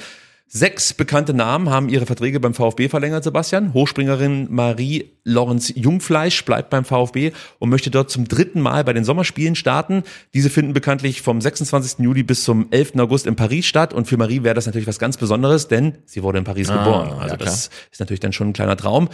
Sechs 0.50 0.94
bekannte 0.94 1.34
Namen 1.34 1.68
haben 1.68 1.90
ihre 1.90 2.06
Verträge 2.06 2.40
beim 2.40 2.54
VfB 2.54 2.88
verlängert, 2.88 3.22
Sebastian. 3.22 3.74
Hochspringerin 3.74 4.46
Marie 4.50 5.12
Lorenz 5.22 5.70
Jungfleisch 5.76 6.42
bleibt 6.46 6.70
beim 6.70 6.86
VfB 6.86 7.32
und 7.58 7.68
möchte 7.68 7.90
dort 7.90 8.10
zum 8.10 8.26
dritten 8.26 8.62
Mal 8.62 8.82
bei 8.82 8.94
den 8.94 9.04
Sommerspielen 9.04 9.56
starten. 9.56 10.04
Diese 10.32 10.48
finden 10.48 10.72
bekanntlich 10.72 11.20
vom 11.20 11.42
26. 11.42 11.98
Juli 11.98 12.22
bis 12.22 12.44
zum 12.44 12.68
11. 12.70 12.96
August 12.96 13.26
in 13.26 13.36
Paris 13.36 13.66
statt. 13.66 13.92
Und 13.92 14.08
für 14.08 14.16
Marie 14.16 14.42
wäre 14.42 14.54
das 14.54 14.64
natürlich 14.64 14.88
was 14.88 14.98
ganz 14.98 15.18
Besonderes, 15.18 15.68
denn 15.68 15.98
sie 16.06 16.22
wurde 16.22 16.38
in 16.38 16.44
Paris 16.44 16.68
geboren. 16.68 17.12
Also 17.18 17.34
ja, 17.34 17.36
das 17.36 17.68
ist 17.92 18.00
natürlich 18.00 18.20
dann 18.20 18.32
schon 18.32 18.48
ein 18.48 18.52
kleiner 18.54 18.76
Traum. 18.78 19.10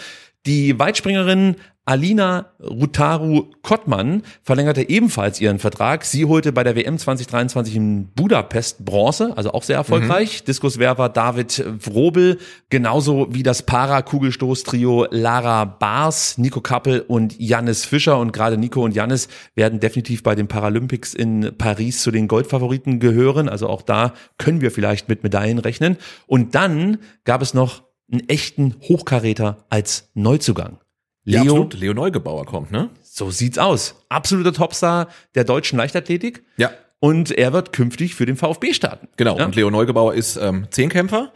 Die 0.47 0.79
Weitspringerin 0.79 1.57
Alina 1.87 2.47
Rutaru 2.63 3.51
Kottmann 3.63 4.23
verlängerte 4.43 4.89
ebenfalls 4.89 5.39
ihren 5.39 5.59
Vertrag. 5.59 6.05
Sie 6.05 6.25
holte 6.25 6.51
bei 6.51 6.65
der 6.65 6.77
WM 6.77 6.97
2023 6.97 7.77
in 7.77 8.09
Budapest 8.15 8.87
Bronze, 8.87 9.37
also 9.37 9.53
auch 9.53 9.63
sehr 9.63 9.77
erfolgreich. 9.77 10.45
Diskuswerfer 10.45 11.11
David 11.11 11.63
Wrobel, 11.85 12.39
genauso 12.71 13.29
wie 13.31 13.43
das 13.43 13.65
Para-Kugelstoß-Trio 13.65 15.09
Lara 15.11 15.67
Bars, 15.67 16.39
Nico 16.39 16.63
Kappel 16.63 17.01
und 17.01 17.39
Jannis 17.39 17.85
Fischer. 17.85 18.19
Und 18.19 18.33
gerade 18.33 18.57
Nico 18.57 18.83
und 18.83 18.95
Jannis 18.95 19.29
werden 19.55 19.79
definitiv 19.79 20.23
bei 20.23 20.35
den 20.35 20.49
Paralympics 20.49 21.13
in 21.13 21.53
Paris 21.59 22.03
zu 22.03 22.11
den 22.11 22.29
Goldfavoriten 22.29 22.99
gehören. 22.99 23.47
Also 23.47 23.69
auch 23.69 23.83
da 23.83 24.15
können 24.39 24.63
wir 24.63 24.71
vielleicht 24.71 25.11
mit 25.11 25.23
Medaillen 25.23 25.59
rechnen. 25.59 25.99
Und 26.27 26.55
dann 26.55 26.97
gab 27.25 27.43
es 27.43 27.53
noch 27.53 27.84
einen 28.11 28.29
echten 28.29 28.77
Hochkaräter 28.83 29.65
als 29.69 30.11
Neuzugang. 30.15 30.79
Ja, 31.25 31.43
Leo, 31.43 31.53
absolut. 31.53 31.75
Leo 31.75 31.95
Neugebauer 31.95 32.45
kommt, 32.45 32.71
ne? 32.71 32.91
so 33.03 33.31
sieht's 33.31 33.59
aus. 33.59 34.05
Absoluter 34.09 34.53
Topstar 34.53 35.09
der 35.35 35.45
deutschen 35.45 35.79
Leichtathletik. 35.79 36.45
Ja. 36.57 36.71
Und 37.01 37.31
er 37.31 37.53
wird 37.53 37.73
künftig 37.73 38.15
für 38.15 38.27
den 38.27 38.37
VfB 38.37 38.73
starten. 38.75 39.09
Genau. 39.17 39.39
Ja? 39.39 39.47
Und 39.47 39.57
Leo 39.57 39.71
Neugebauer 39.71 40.15
ist 40.15 40.37
ähm, 40.37 40.67
Zehnkämpfer. 40.71 41.33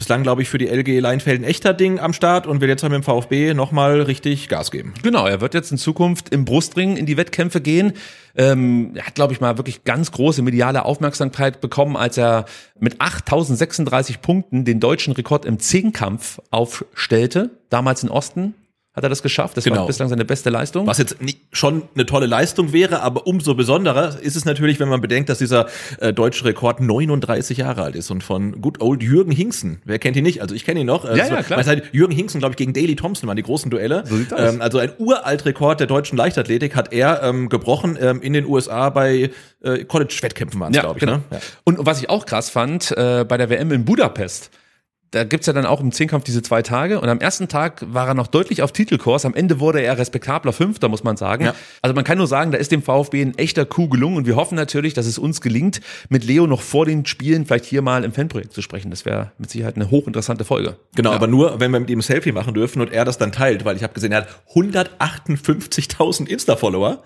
Bislang, 0.00 0.22
glaube 0.22 0.40
ich, 0.40 0.48
für 0.48 0.56
die 0.56 0.66
LG 0.66 0.98
Leinfelden 0.98 1.44
echter 1.44 1.74
Ding 1.74 2.00
am 2.00 2.14
Start 2.14 2.46
und 2.46 2.62
will 2.62 2.70
jetzt 2.70 2.82
halt 2.82 2.90
mit 2.90 3.02
dem 3.02 3.04
VfB 3.04 3.52
nochmal 3.52 4.00
richtig 4.00 4.48
Gas 4.48 4.70
geben. 4.70 4.94
Genau, 5.02 5.26
er 5.26 5.42
wird 5.42 5.52
jetzt 5.52 5.72
in 5.72 5.76
Zukunft 5.76 6.30
im 6.30 6.46
Brustring 6.46 6.96
in 6.96 7.04
die 7.04 7.18
Wettkämpfe 7.18 7.60
gehen. 7.60 7.92
Ähm, 8.34 8.92
er 8.94 9.06
hat, 9.06 9.14
glaube 9.14 9.34
ich, 9.34 9.42
mal 9.42 9.58
wirklich 9.58 9.84
ganz 9.84 10.10
große 10.10 10.40
mediale 10.40 10.86
Aufmerksamkeit 10.86 11.60
bekommen, 11.60 11.98
als 11.98 12.16
er 12.16 12.46
mit 12.78 12.98
8036 12.98 14.22
Punkten 14.22 14.64
den 14.64 14.80
deutschen 14.80 15.12
Rekord 15.12 15.44
im 15.44 15.58
Zehnkampf 15.58 16.40
aufstellte, 16.50 17.50
damals 17.68 18.02
in 18.02 18.08
Osten. 18.08 18.54
Hat 18.92 19.04
er 19.04 19.08
das 19.08 19.22
geschafft. 19.22 19.56
Das 19.56 19.62
Genau. 19.64 19.76
war 19.80 19.86
bislang 19.86 20.08
seine 20.08 20.24
beste 20.24 20.50
Leistung. 20.50 20.86
Was 20.88 20.98
jetzt 20.98 21.22
nicht, 21.22 21.38
schon 21.52 21.84
eine 21.94 22.06
tolle 22.06 22.26
Leistung 22.26 22.72
wäre, 22.72 23.02
aber 23.02 23.26
umso 23.26 23.54
besonderer 23.54 24.18
ist 24.20 24.34
es 24.36 24.44
natürlich, 24.44 24.80
wenn 24.80 24.88
man 24.88 25.00
bedenkt, 25.00 25.28
dass 25.28 25.38
dieser 25.38 25.66
äh, 26.00 26.12
deutsche 26.12 26.44
Rekord 26.44 26.80
39 26.80 27.58
Jahre 27.58 27.82
alt 27.84 27.94
ist 27.94 28.10
und 28.10 28.24
von 28.24 28.60
good 28.60 28.80
old 28.80 29.02
Jürgen 29.02 29.30
Hinksen. 29.30 29.80
Wer 29.84 30.00
kennt 30.00 30.16
ihn 30.16 30.24
nicht? 30.24 30.42
Also 30.42 30.56
ich 30.56 30.64
kenne 30.64 30.80
ihn 30.80 30.86
noch. 30.86 31.04
Ja, 31.04 31.10
Also, 31.10 31.34
ja, 31.34 31.42
klar. 31.44 31.62
sagt, 31.62 31.94
Jürgen 31.94 32.12
Hinksen, 32.14 32.40
glaube 32.40 32.54
ich, 32.54 32.56
gegen 32.56 32.72
Daley 32.72 32.96
Thompson 32.96 33.28
waren 33.28 33.36
die 33.36 33.44
großen 33.44 33.70
Duelle. 33.70 34.02
So 34.06 34.16
sieht's 34.16 34.32
aus. 34.32 34.54
Ähm, 34.54 34.60
also 34.60 34.78
ein 34.78 34.90
uralt 34.98 35.44
Rekord 35.44 35.78
der 35.78 35.86
deutschen 35.86 36.18
Leichtathletik 36.18 36.74
hat 36.74 36.92
er 36.92 37.22
ähm, 37.22 37.48
gebrochen 37.48 37.96
ähm, 38.00 38.20
in 38.22 38.32
den 38.32 38.44
USA 38.44 38.90
bei 38.90 39.30
äh, 39.62 39.84
College-Wettkämpfen 39.84 40.58
waren 40.58 40.70
es, 40.72 40.76
Ja, 40.76 40.82
glaube 40.82 40.98
ich. 40.98 41.00
genau. 41.00 41.18
Ne? 41.18 41.22
Ja. 41.30 41.38
Und 41.62 41.78
was 41.86 42.00
ich 42.00 42.10
auch 42.10 42.26
krass 42.26 42.50
fand, 42.50 42.90
äh, 42.96 43.24
bei 43.28 43.36
der 43.36 43.50
WM 43.50 43.70
in 43.70 43.84
Budapest, 43.84 44.50
da 45.10 45.24
gibt's 45.24 45.46
ja 45.46 45.52
dann 45.52 45.66
auch 45.66 45.80
im 45.80 45.90
Zehnkampf 45.90 46.24
diese 46.24 46.42
zwei 46.42 46.62
Tage 46.62 47.00
und 47.00 47.08
am 47.08 47.18
ersten 47.18 47.48
Tag 47.48 47.84
war 47.92 48.06
er 48.06 48.14
noch 48.14 48.28
deutlich 48.28 48.62
auf 48.62 48.72
Titelkurs, 48.72 49.24
am 49.24 49.34
Ende 49.34 49.58
wurde 49.58 49.80
er 49.80 49.98
respektabler 49.98 50.52
Fünfter, 50.52 50.88
muss 50.88 51.02
man 51.02 51.16
sagen. 51.16 51.46
Ja. 51.46 51.54
Also 51.82 51.94
man 51.94 52.04
kann 52.04 52.18
nur 52.18 52.28
sagen, 52.28 52.52
da 52.52 52.58
ist 52.58 52.70
dem 52.70 52.82
VfB 52.82 53.22
ein 53.22 53.36
echter 53.36 53.64
Coup 53.64 53.90
gelungen 53.90 54.18
und 54.18 54.26
wir 54.26 54.36
hoffen 54.36 54.54
natürlich, 54.54 54.94
dass 54.94 55.06
es 55.06 55.18
uns 55.18 55.40
gelingt, 55.40 55.80
mit 56.08 56.24
Leo 56.24 56.46
noch 56.46 56.62
vor 56.62 56.86
den 56.86 57.06
Spielen 57.06 57.46
vielleicht 57.46 57.64
hier 57.64 57.82
mal 57.82 58.04
im 58.04 58.12
Fanprojekt 58.12 58.52
zu 58.52 58.62
sprechen. 58.62 58.90
Das 58.90 59.04
wäre 59.04 59.32
mit 59.38 59.50
Sicherheit 59.50 59.76
eine 59.76 59.90
hochinteressante 59.90 60.44
Folge. 60.44 60.76
Genau, 60.94 61.10
aber 61.10 61.26
nur, 61.26 61.58
wenn 61.58 61.72
wir 61.72 61.80
mit 61.80 61.90
ihm 61.90 61.98
ein 61.98 62.02
Selfie 62.02 62.32
machen 62.32 62.54
dürfen 62.54 62.80
und 62.80 62.92
er 62.92 63.04
das 63.04 63.18
dann 63.18 63.32
teilt, 63.32 63.64
weil 63.64 63.76
ich 63.76 63.82
habe 63.82 63.94
gesehen, 63.94 64.12
er 64.12 64.18
hat 64.18 64.28
158.000 64.54 66.28
Insta-Follower. 66.28 67.02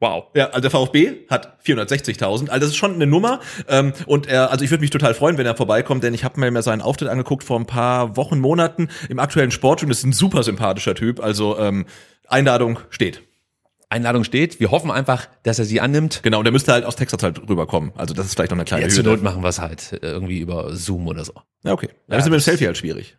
Wow. 0.00 0.24
Ja, 0.34 0.46
also 0.48 0.60
der 0.60 0.70
VfB 0.70 1.12
hat 1.30 1.58
460.000. 1.64 2.48
Also 2.48 2.60
das 2.60 2.64
ist 2.70 2.76
schon 2.76 2.94
eine 2.94 3.06
Nummer. 3.06 3.40
Ähm, 3.68 3.92
und 4.06 4.26
er, 4.26 4.50
also 4.50 4.64
ich 4.64 4.70
würde 4.70 4.82
mich 4.82 4.90
total 4.90 5.14
freuen, 5.14 5.38
wenn 5.38 5.46
er 5.46 5.56
vorbeikommt, 5.56 6.02
denn 6.04 6.12
ich 6.14 6.24
habe 6.24 6.38
mir 6.50 6.62
seinen 6.62 6.82
Auftritt 6.82 7.08
angeguckt 7.08 7.44
vor 7.44 7.58
ein 7.58 7.66
paar 7.66 8.16
Wochen, 8.16 8.38
Monaten 8.40 8.88
im 9.08 9.18
aktuellen 9.18 9.50
Sportstudio. 9.50 9.90
Das 9.90 9.98
ist 9.98 10.04
ein 10.04 10.12
super 10.12 10.42
sympathischer 10.42 10.94
Typ. 10.94 11.20
Also 11.20 11.58
ähm, 11.58 11.86
Einladung 12.28 12.80
steht. 12.90 13.22
Einladung 13.88 14.24
steht. 14.24 14.58
Wir 14.58 14.72
hoffen 14.72 14.90
einfach, 14.90 15.28
dass 15.44 15.58
er 15.60 15.64
sie 15.64 15.80
annimmt. 15.80 16.20
Genau, 16.24 16.38
und 16.38 16.44
der 16.44 16.52
müsste 16.52 16.72
halt 16.72 16.84
aus 16.84 16.96
Texas 16.96 17.22
halt 17.22 17.48
rüberkommen. 17.48 17.92
Also 17.96 18.12
das 18.14 18.26
ist 18.26 18.34
vielleicht 18.34 18.50
noch 18.50 18.58
eine 18.58 18.64
kleine 18.64 18.82
Ja, 18.84 18.88
zur 18.88 19.04
Hürde. 19.04 19.10
Not 19.10 19.22
machen 19.22 19.42
wir 19.42 19.48
es 19.48 19.60
halt 19.60 19.92
äh, 19.92 19.98
irgendwie 20.06 20.40
über 20.40 20.74
Zoom 20.74 21.06
oder 21.06 21.24
so. 21.24 21.34
Ja, 21.62 21.72
okay. 21.72 21.88
Dann 22.08 22.14
Ja, 22.14 22.18
ist 22.18 22.24
mit 22.24 22.32
dem 22.32 22.36
das- 22.38 22.44
Selfie 22.46 22.66
halt 22.66 22.76
schwierig. 22.76 23.16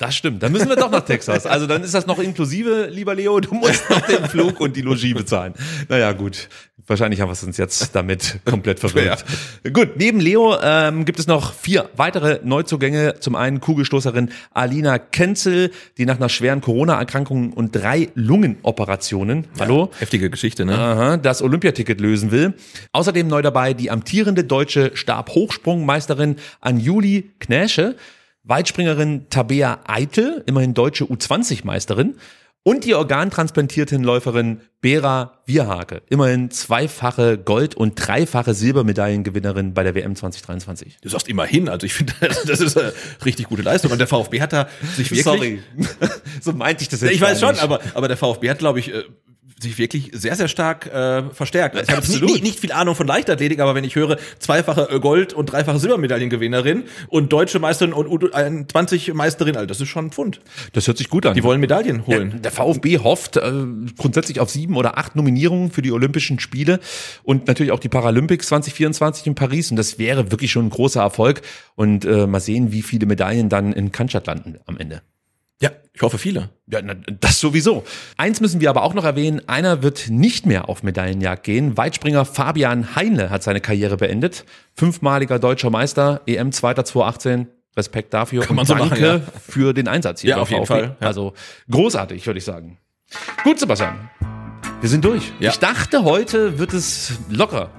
Das 0.00 0.16
stimmt. 0.16 0.42
Dann 0.42 0.50
müssen 0.50 0.70
wir 0.70 0.76
doch 0.76 0.90
nach 0.90 1.04
Texas. 1.04 1.44
Also 1.44 1.66
dann 1.66 1.84
ist 1.84 1.92
das 1.92 2.06
noch 2.06 2.18
inklusive, 2.18 2.88
lieber 2.90 3.14
Leo. 3.14 3.38
Du 3.38 3.52
musst 3.52 3.88
noch 3.90 4.00
den 4.00 4.24
Flug 4.24 4.58
und 4.58 4.74
die 4.74 4.80
Logie 4.80 5.12
bezahlen. 5.12 5.52
Naja, 5.90 6.12
gut. 6.12 6.48
Wahrscheinlich 6.86 7.20
haben 7.20 7.28
wir 7.28 7.34
es 7.34 7.44
uns 7.44 7.58
jetzt 7.58 7.94
damit 7.94 8.38
komplett 8.46 8.80
verwirrt. 8.80 9.26
Gut, 9.74 9.98
neben 9.98 10.18
Leo 10.18 10.56
ähm, 10.62 11.04
gibt 11.04 11.18
es 11.18 11.26
noch 11.26 11.52
vier 11.52 11.90
weitere 11.96 12.40
Neuzugänge. 12.42 13.16
Zum 13.20 13.36
einen 13.36 13.60
Kugelstoßerin 13.60 14.30
Alina 14.54 14.98
Kenzel, 14.98 15.70
die 15.98 16.06
nach 16.06 16.16
einer 16.16 16.30
schweren 16.30 16.62
Corona-Erkrankung 16.62 17.52
und 17.52 17.76
drei 17.76 18.08
Lungenoperationen, 18.14 19.48
hallo, 19.58 19.90
Heftige 19.98 20.30
Geschichte, 20.30 20.64
ne? 20.64 20.78
Aha, 20.78 21.16
das 21.18 21.42
Olympiaticket 21.42 22.00
lösen 22.00 22.30
will. 22.30 22.54
Außerdem 22.92 23.28
neu 23.28 23.42
dabei 23.42 23.74
die 23.74 23.90
amtierende 23.90 24.44
deutsche 24.44 24.92
Stabhochsprungmeisterin 24.94 26.36
Anjuli 26.62 27.32
Knäsche, 27.38 27.96
Weitspringerin 28.50 29.26
Tabea 29.30 29.80
Eitel, 29.86 30.42
immerhin 30.46 30.74
deutsche 30.74 31.04
U20-Meisterin, 31.04 32.16
und 32.62 32.84
die 32.84 32.94
organtransplantierten 32.94 34.04
Läuferin 34.04 34.60
Bera 34.82 35.38
Wierhake, 35.46 36.02
immerhin 36.10 36.50
zweifache 36.50 37.38
Gold- 37.38 37.74
und 37.74 37.94
dreifache 37.94 38.52
Silbermedaillengewinnerin 38.52 39.72
bei 39.72 39.82
der 39.82 39.94
WM 39.94 40.14
2023. 40.14 40.98
Du 41.00 41.08
sagst 41.08 41.28
immerhin, 41.28 41.70
also 41.70 41.86
ich 41.86 41.94
finde, 41.94 42.12
das 42.20 42.60
ist 42.60 42.76
eine 42.76 42.92
richtig 43.24 43.48
gute 43.48 43.62
Leistung. 43.62 43.92
Und 43.92 43.98
der 43.98 44.08
VfB 44.08 44.42
hat 44.42 44.52
da 44.52 44.68
sich 44.94 45.10
wirklich. 45.10 45.24
Sorry, 45.24 45.62
so 46.42 46.52
meinte 46.52 46.82
ich 46.82 46.88
das 46.90 47.00
jetzt 47.00 47.12
Ich 47.12 47.20
weiß 47.20 47.40
schon, 47.40 47.52
nicht. 47.52 47.62
aber, 47.62 47.80
aber 47.94 48.08
der 48.08 48.18
VfB 48.18 48.50
hat, 48.50 48.58
glaube 48.58 48.80
ich, 48.80 48.92
äh, 48.92 49.04
sich 49.60 49.78
wirklich 49.78 50.10
sehr, 50.12 50.36
sehr 50.36 50.48
stark 50.48 50.86
äh, 50.86 51.22
verstärkt. 51.32 51.76
Also 51.76 51.88
ich 51.88 51.96
habe 51.96 52.06
Absolut. 52.06 52.30
nicht, 52.30 52.42
nicht 52.42 52.60
viel 52.60 52.72
Ahnung 52.72 52.94
von 52.94 53.06
Leichtathletik, 53.06 53.60
aber 53.60 53.74
wenn 53.74 53.84
ich 53.84 53.94
höre, 53.94 54.16
zweifache 54.38 54.88
äh, 54.90 55.00
Gold- 55.00 55.32
und 55.32 55.46
dreifache 55.46 55.78
Silbermedaillengewinnerin 55.78 56.84
und 57.08 57.32
deutsche 57.32 57.58
Meisterin 57.58 57.92
und 57.92 58.08
U20-Meisterin, 58.08 59.56
also 59.56 59.66
das 59.66 59.80
ist 59.80 59.88
schon 59.88 60.06
ein 60.06 60.10
Pfund. 60.10 60.40
Das 60.72 60.86
hört 60.86 60.98
sich 60.98 61.08
gut 61.08 61.26
an. 61.26 61.34
Die 61.34 61.42
wollen 61.42 61.60
Medaillen 61.60 62.06
holen. 62.06 62.40
Der 62.42 62.50
VfB 62.50 62.98
hofft 62.98 63.36
äh, 63.36 63.52
grundsätzlich 63.96 64.40
auf 64.40 64.50
sieben 64.50 64.76
oder 64.76 64.98
acht 64.98 65.16
Nominierungen 65.16 65.70
für 65.70 65.82
die 65.82 65.92
Olympischen 65.92 66.40
Spiele 66.40 66.80
und 67.22 67.46
natürlich 67.46 67.72
auch 67.72 67.80
die 67.80 67.88
Paralympics 67.88 68.48
2024 68.48 69.26
in 69.26 69.34
Paris. 69.34 69.70
Und 69.70 69.76
das 69.76 69.98
wäre 69.98 70.30
wirklich 70.30 70.50
schon 70.50 70.66
ein 70.66 70.70
großer 70.70 71.00
Erfolg. 71.00 71.42
Und 71.76 72.04
äh, 72.04 72.26
mal 72.26 72.40
sehen, 72.40 72.72
wie 72.72 72.82
viele 72.82 73.06
Medaillen 73.06 73.48
dann 73.48 73.72
in 73.72 73.92
Cannstatt 73.92 74.26
landen 74.26 74.58
am 74.66 74.76
Ende. 74.78 75.02
Ja, 75.62 75.70
ich 75.92 76.00
hoffe 76.00 76.16
viele. 76.16 76.48
Ja, 76.66 76.80
na, 76.82 76.94
das 76.94 77.38
sowieso. 77.38 77.84
Eins 78.16 78.40
müssen 78.40 78.60
wir 78.60 78.70
aber 78.70 78.82
auch 78.82 78.94
noch 78.94 79.04
erwähnen. 79.04 79.42
Einer 79.46 79.82
wird 79.82 80.08
nicht 80.08 80.46
mehr 80.46 80.68
auf 80.68 80.82
Medaillenjagd 80.82 81.44
gehen. 81.44 81.76
Weitspringer 81.76 82.24
Fabian 82.24 82.94
Heinle 82.96 83.28
hat 83.30 83.42
seine 83.42 83.60
Karriere 83.60 83.96
beendet. 83.96 84.44
Fünfmaliger 84.74 85.38
deutscher 85.38 85.70
Meister, 85.70 86.22
EM 86.26 86.52
2. 86.52 86.74
2018. 86.74 87.48
Respekt 87.76 88.12
dafür. 88.12 88.42
Kann 88.42 88.56
man 88.56 88.62
und 88.62 88.66
so 88.66 88.74
danke 88.74 88.88
machen, 88.88 89.02
ja. 89.02 89.20
für 89.46 89.72
den 89.72 89.86
Einsatz 89.86 90.22
hier. 90.22 90.30
Ja, 90.30 90.36
auf 90.38 90.50
jeden. 90.50 90.66
Fall, 90.66 90.96
ja. 91.00 91.06
Also 91.06 91.34
großartig, 91.70 92.26
würde 92.26 92.38
ich 92.38 92.44
sagen. 92.44 92.78
Gut, 93.44 93.60
Sebastian. 93.60 94.10
Wir 94.80 94.88
sind 94.88 95.04
durch. 95.04 95.32
Ja. 95.38 95.50
Ich 95.50 95.58
dachte, 95.58 96.04
heute 96.04 96.58
wird 96.58 96.72
es 96.72 97.18
locker. 97.28 97.70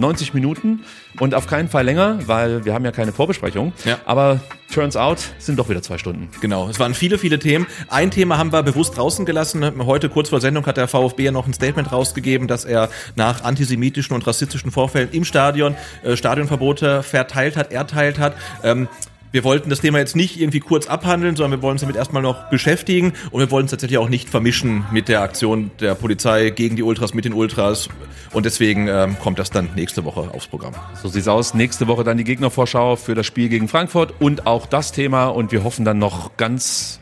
90 0.00 0.34
Minuten 0.34 0.80
und 1.18 1.34
auf 1.34 1.46
keinen 1.46 1.68
Fall 1.68 1.84
länger, 1.84 2.18
weil 2.26 2.64
wir 2.64 2.74
haben 2.74 2.84
ja 2.84 2.92
keine 2.92 3.12
Vorbesprechung. 3.12 3.72
Ja. 3.84 3.98
Aber 4.04 4.40
turns 4.72 4.96
out 4.96 5.18
sind 5.38 5.58
doch 5.58 5.68
wieder 5.68 5.82
zwei 5.82 5.98
Stunden. 5.98 6.28
Genau, 6.40 6.68
es 6.68 6.78
waren 6.80 6.94
viele, 6.94 7.18
viele 7.18 7.38
Themen. 7.38 7.66
Ein 7.88 8.10
Thema 8.10 8.38
haben 8.38 8.52
wir 8.52 8.62
bewusst 8.62 8.96
draußen 8.96 9.26
gelassen. 9.26 9.84
Heute 9.84 10.08
kurz 10.08 10.30
vor 10.30 10.40
Sendung 10.40 10.66
hat 10.66 10.76
der 10.76 10.88
VfB 10.88 11.24
ja 11.24 11.32
noch 11.32 11.46
ein 11.46 11.52
Statement 11.52 11.92
rausgegeben, 11.92 12.48
dass 12.48 12.64
er 12.64 12.88
nach 13.16 13.44
antisemitischen 13.44 14.14
und 14.14 14.26
rassistischen 14.26 14.70
Vorfällen 14.70 15.10
im 15.12 15.24
Stadion 15.24 15.76
äh, 16.02 16.16
Stadionverbote 16.16 17.02
verteilt 17.02 17.56
hat, 17.56 17.72
erteilt 17.72 18.18
hat. 18.18 18.34
Ähm, 18.62 18.88
wir 19.32 19.44
wollten 19.44 19.70
das 19.70 19.80
Thema 19.80 19.98
jetzt 19.98 20.16
nicht 20.16 20.40
irgendwie 20.40 20.60
kurz 20.60 20.86
abhandeln, 20.86 21.36
sondern 21.36 21.60
wir 21.60 21.62
wollen 21.62 21.72
uns 21.72 21.82
damit 21.82 21.96
erstmal 21.96 22.22
noch 22.22 22.48
beschäftigen 22.50 23.12
und 23.30 23.40
wir 23.40 23.50
wollen 23.50 23.66
es 23.66 23.70
tatsächlich 23.70 23.98
auch 23.98 24.08
nicht 24.08 24.28
vermischen 24.28 24.84
mit 24.90 25.08
der 25.08 25.22
Aktion 25.22 25.70
der 25.78 25.94
Polizei 25.94 26.50
gegen 26.50 26.76
die 26.76 26.82
Ultras, 26.82 27.14
mit 27.14 27.24
den 27.24 27.32
Ultras. 27.32 27.88
Und 28.32 28.46
deswegen 28.46 28.88
ähm, 28.88 29.18
kommt 29.18 29.38
das 29.38 29.50
dann 29.50 29.70
nächste 29.74 30.04
Woche 30.04 30.30
aufs 30.32 30.46
Programm. 30.46 30.74
So 31.00 31.08
sieht's 31.08 31.28
aus. 31.28 31.54
Nächste 31.54 31.86
Woche 31.86 32.04
dann 32.04 32.16
die 32.16 32.24
Gegnervorschau 32.24 32.96
für 32.96 33.14
das 33.14 33.26
Spiel 33.26 33.48
gegen 33.48 33.68
Frankfurt 33.68 34.14
und 34.20 34.46
auch 34.46 34.66
das 34.66 34.92
Thema. 34.92 35.26
Und 35.28 35.52
wir 35.52 35.64
hoffen 35.64 35.84
dann 35.84 35.98
noch 35.98 36.36
ganz 36.36 37.00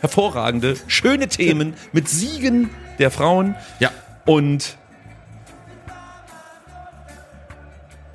hervorragende, 0.00 0.76
schöne 0.86 1.28
Themen 1.28 1.74
mit 1.92 2.08
Siegen 2.08 2.70
der 2.98 3.10
Frauen 3.10 3.54
Ja, 3.78 3.90
und 4.26 4.76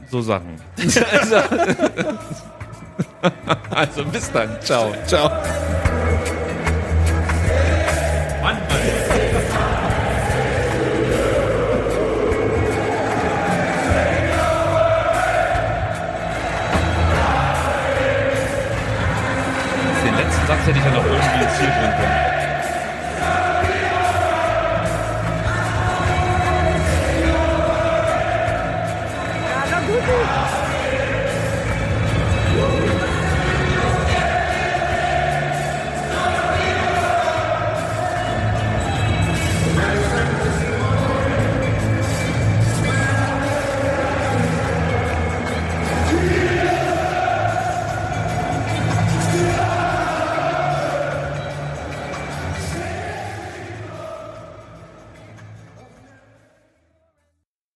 so 0.09 0.21
Sachen. 0.21 0.61
also, 3.69 4.03
bis 4.05 4.31
dann. 4.31 4.61
Ciao. 4.61 4.93
ciao. 5.05 5.29
Den 20.03 20.15
letzten 20.15 20.47
Satz 20.47 20.67
hätte 20.67 20.77
ich 20.77 20.85
ja 20.85 20.91
noch 20.91 21.14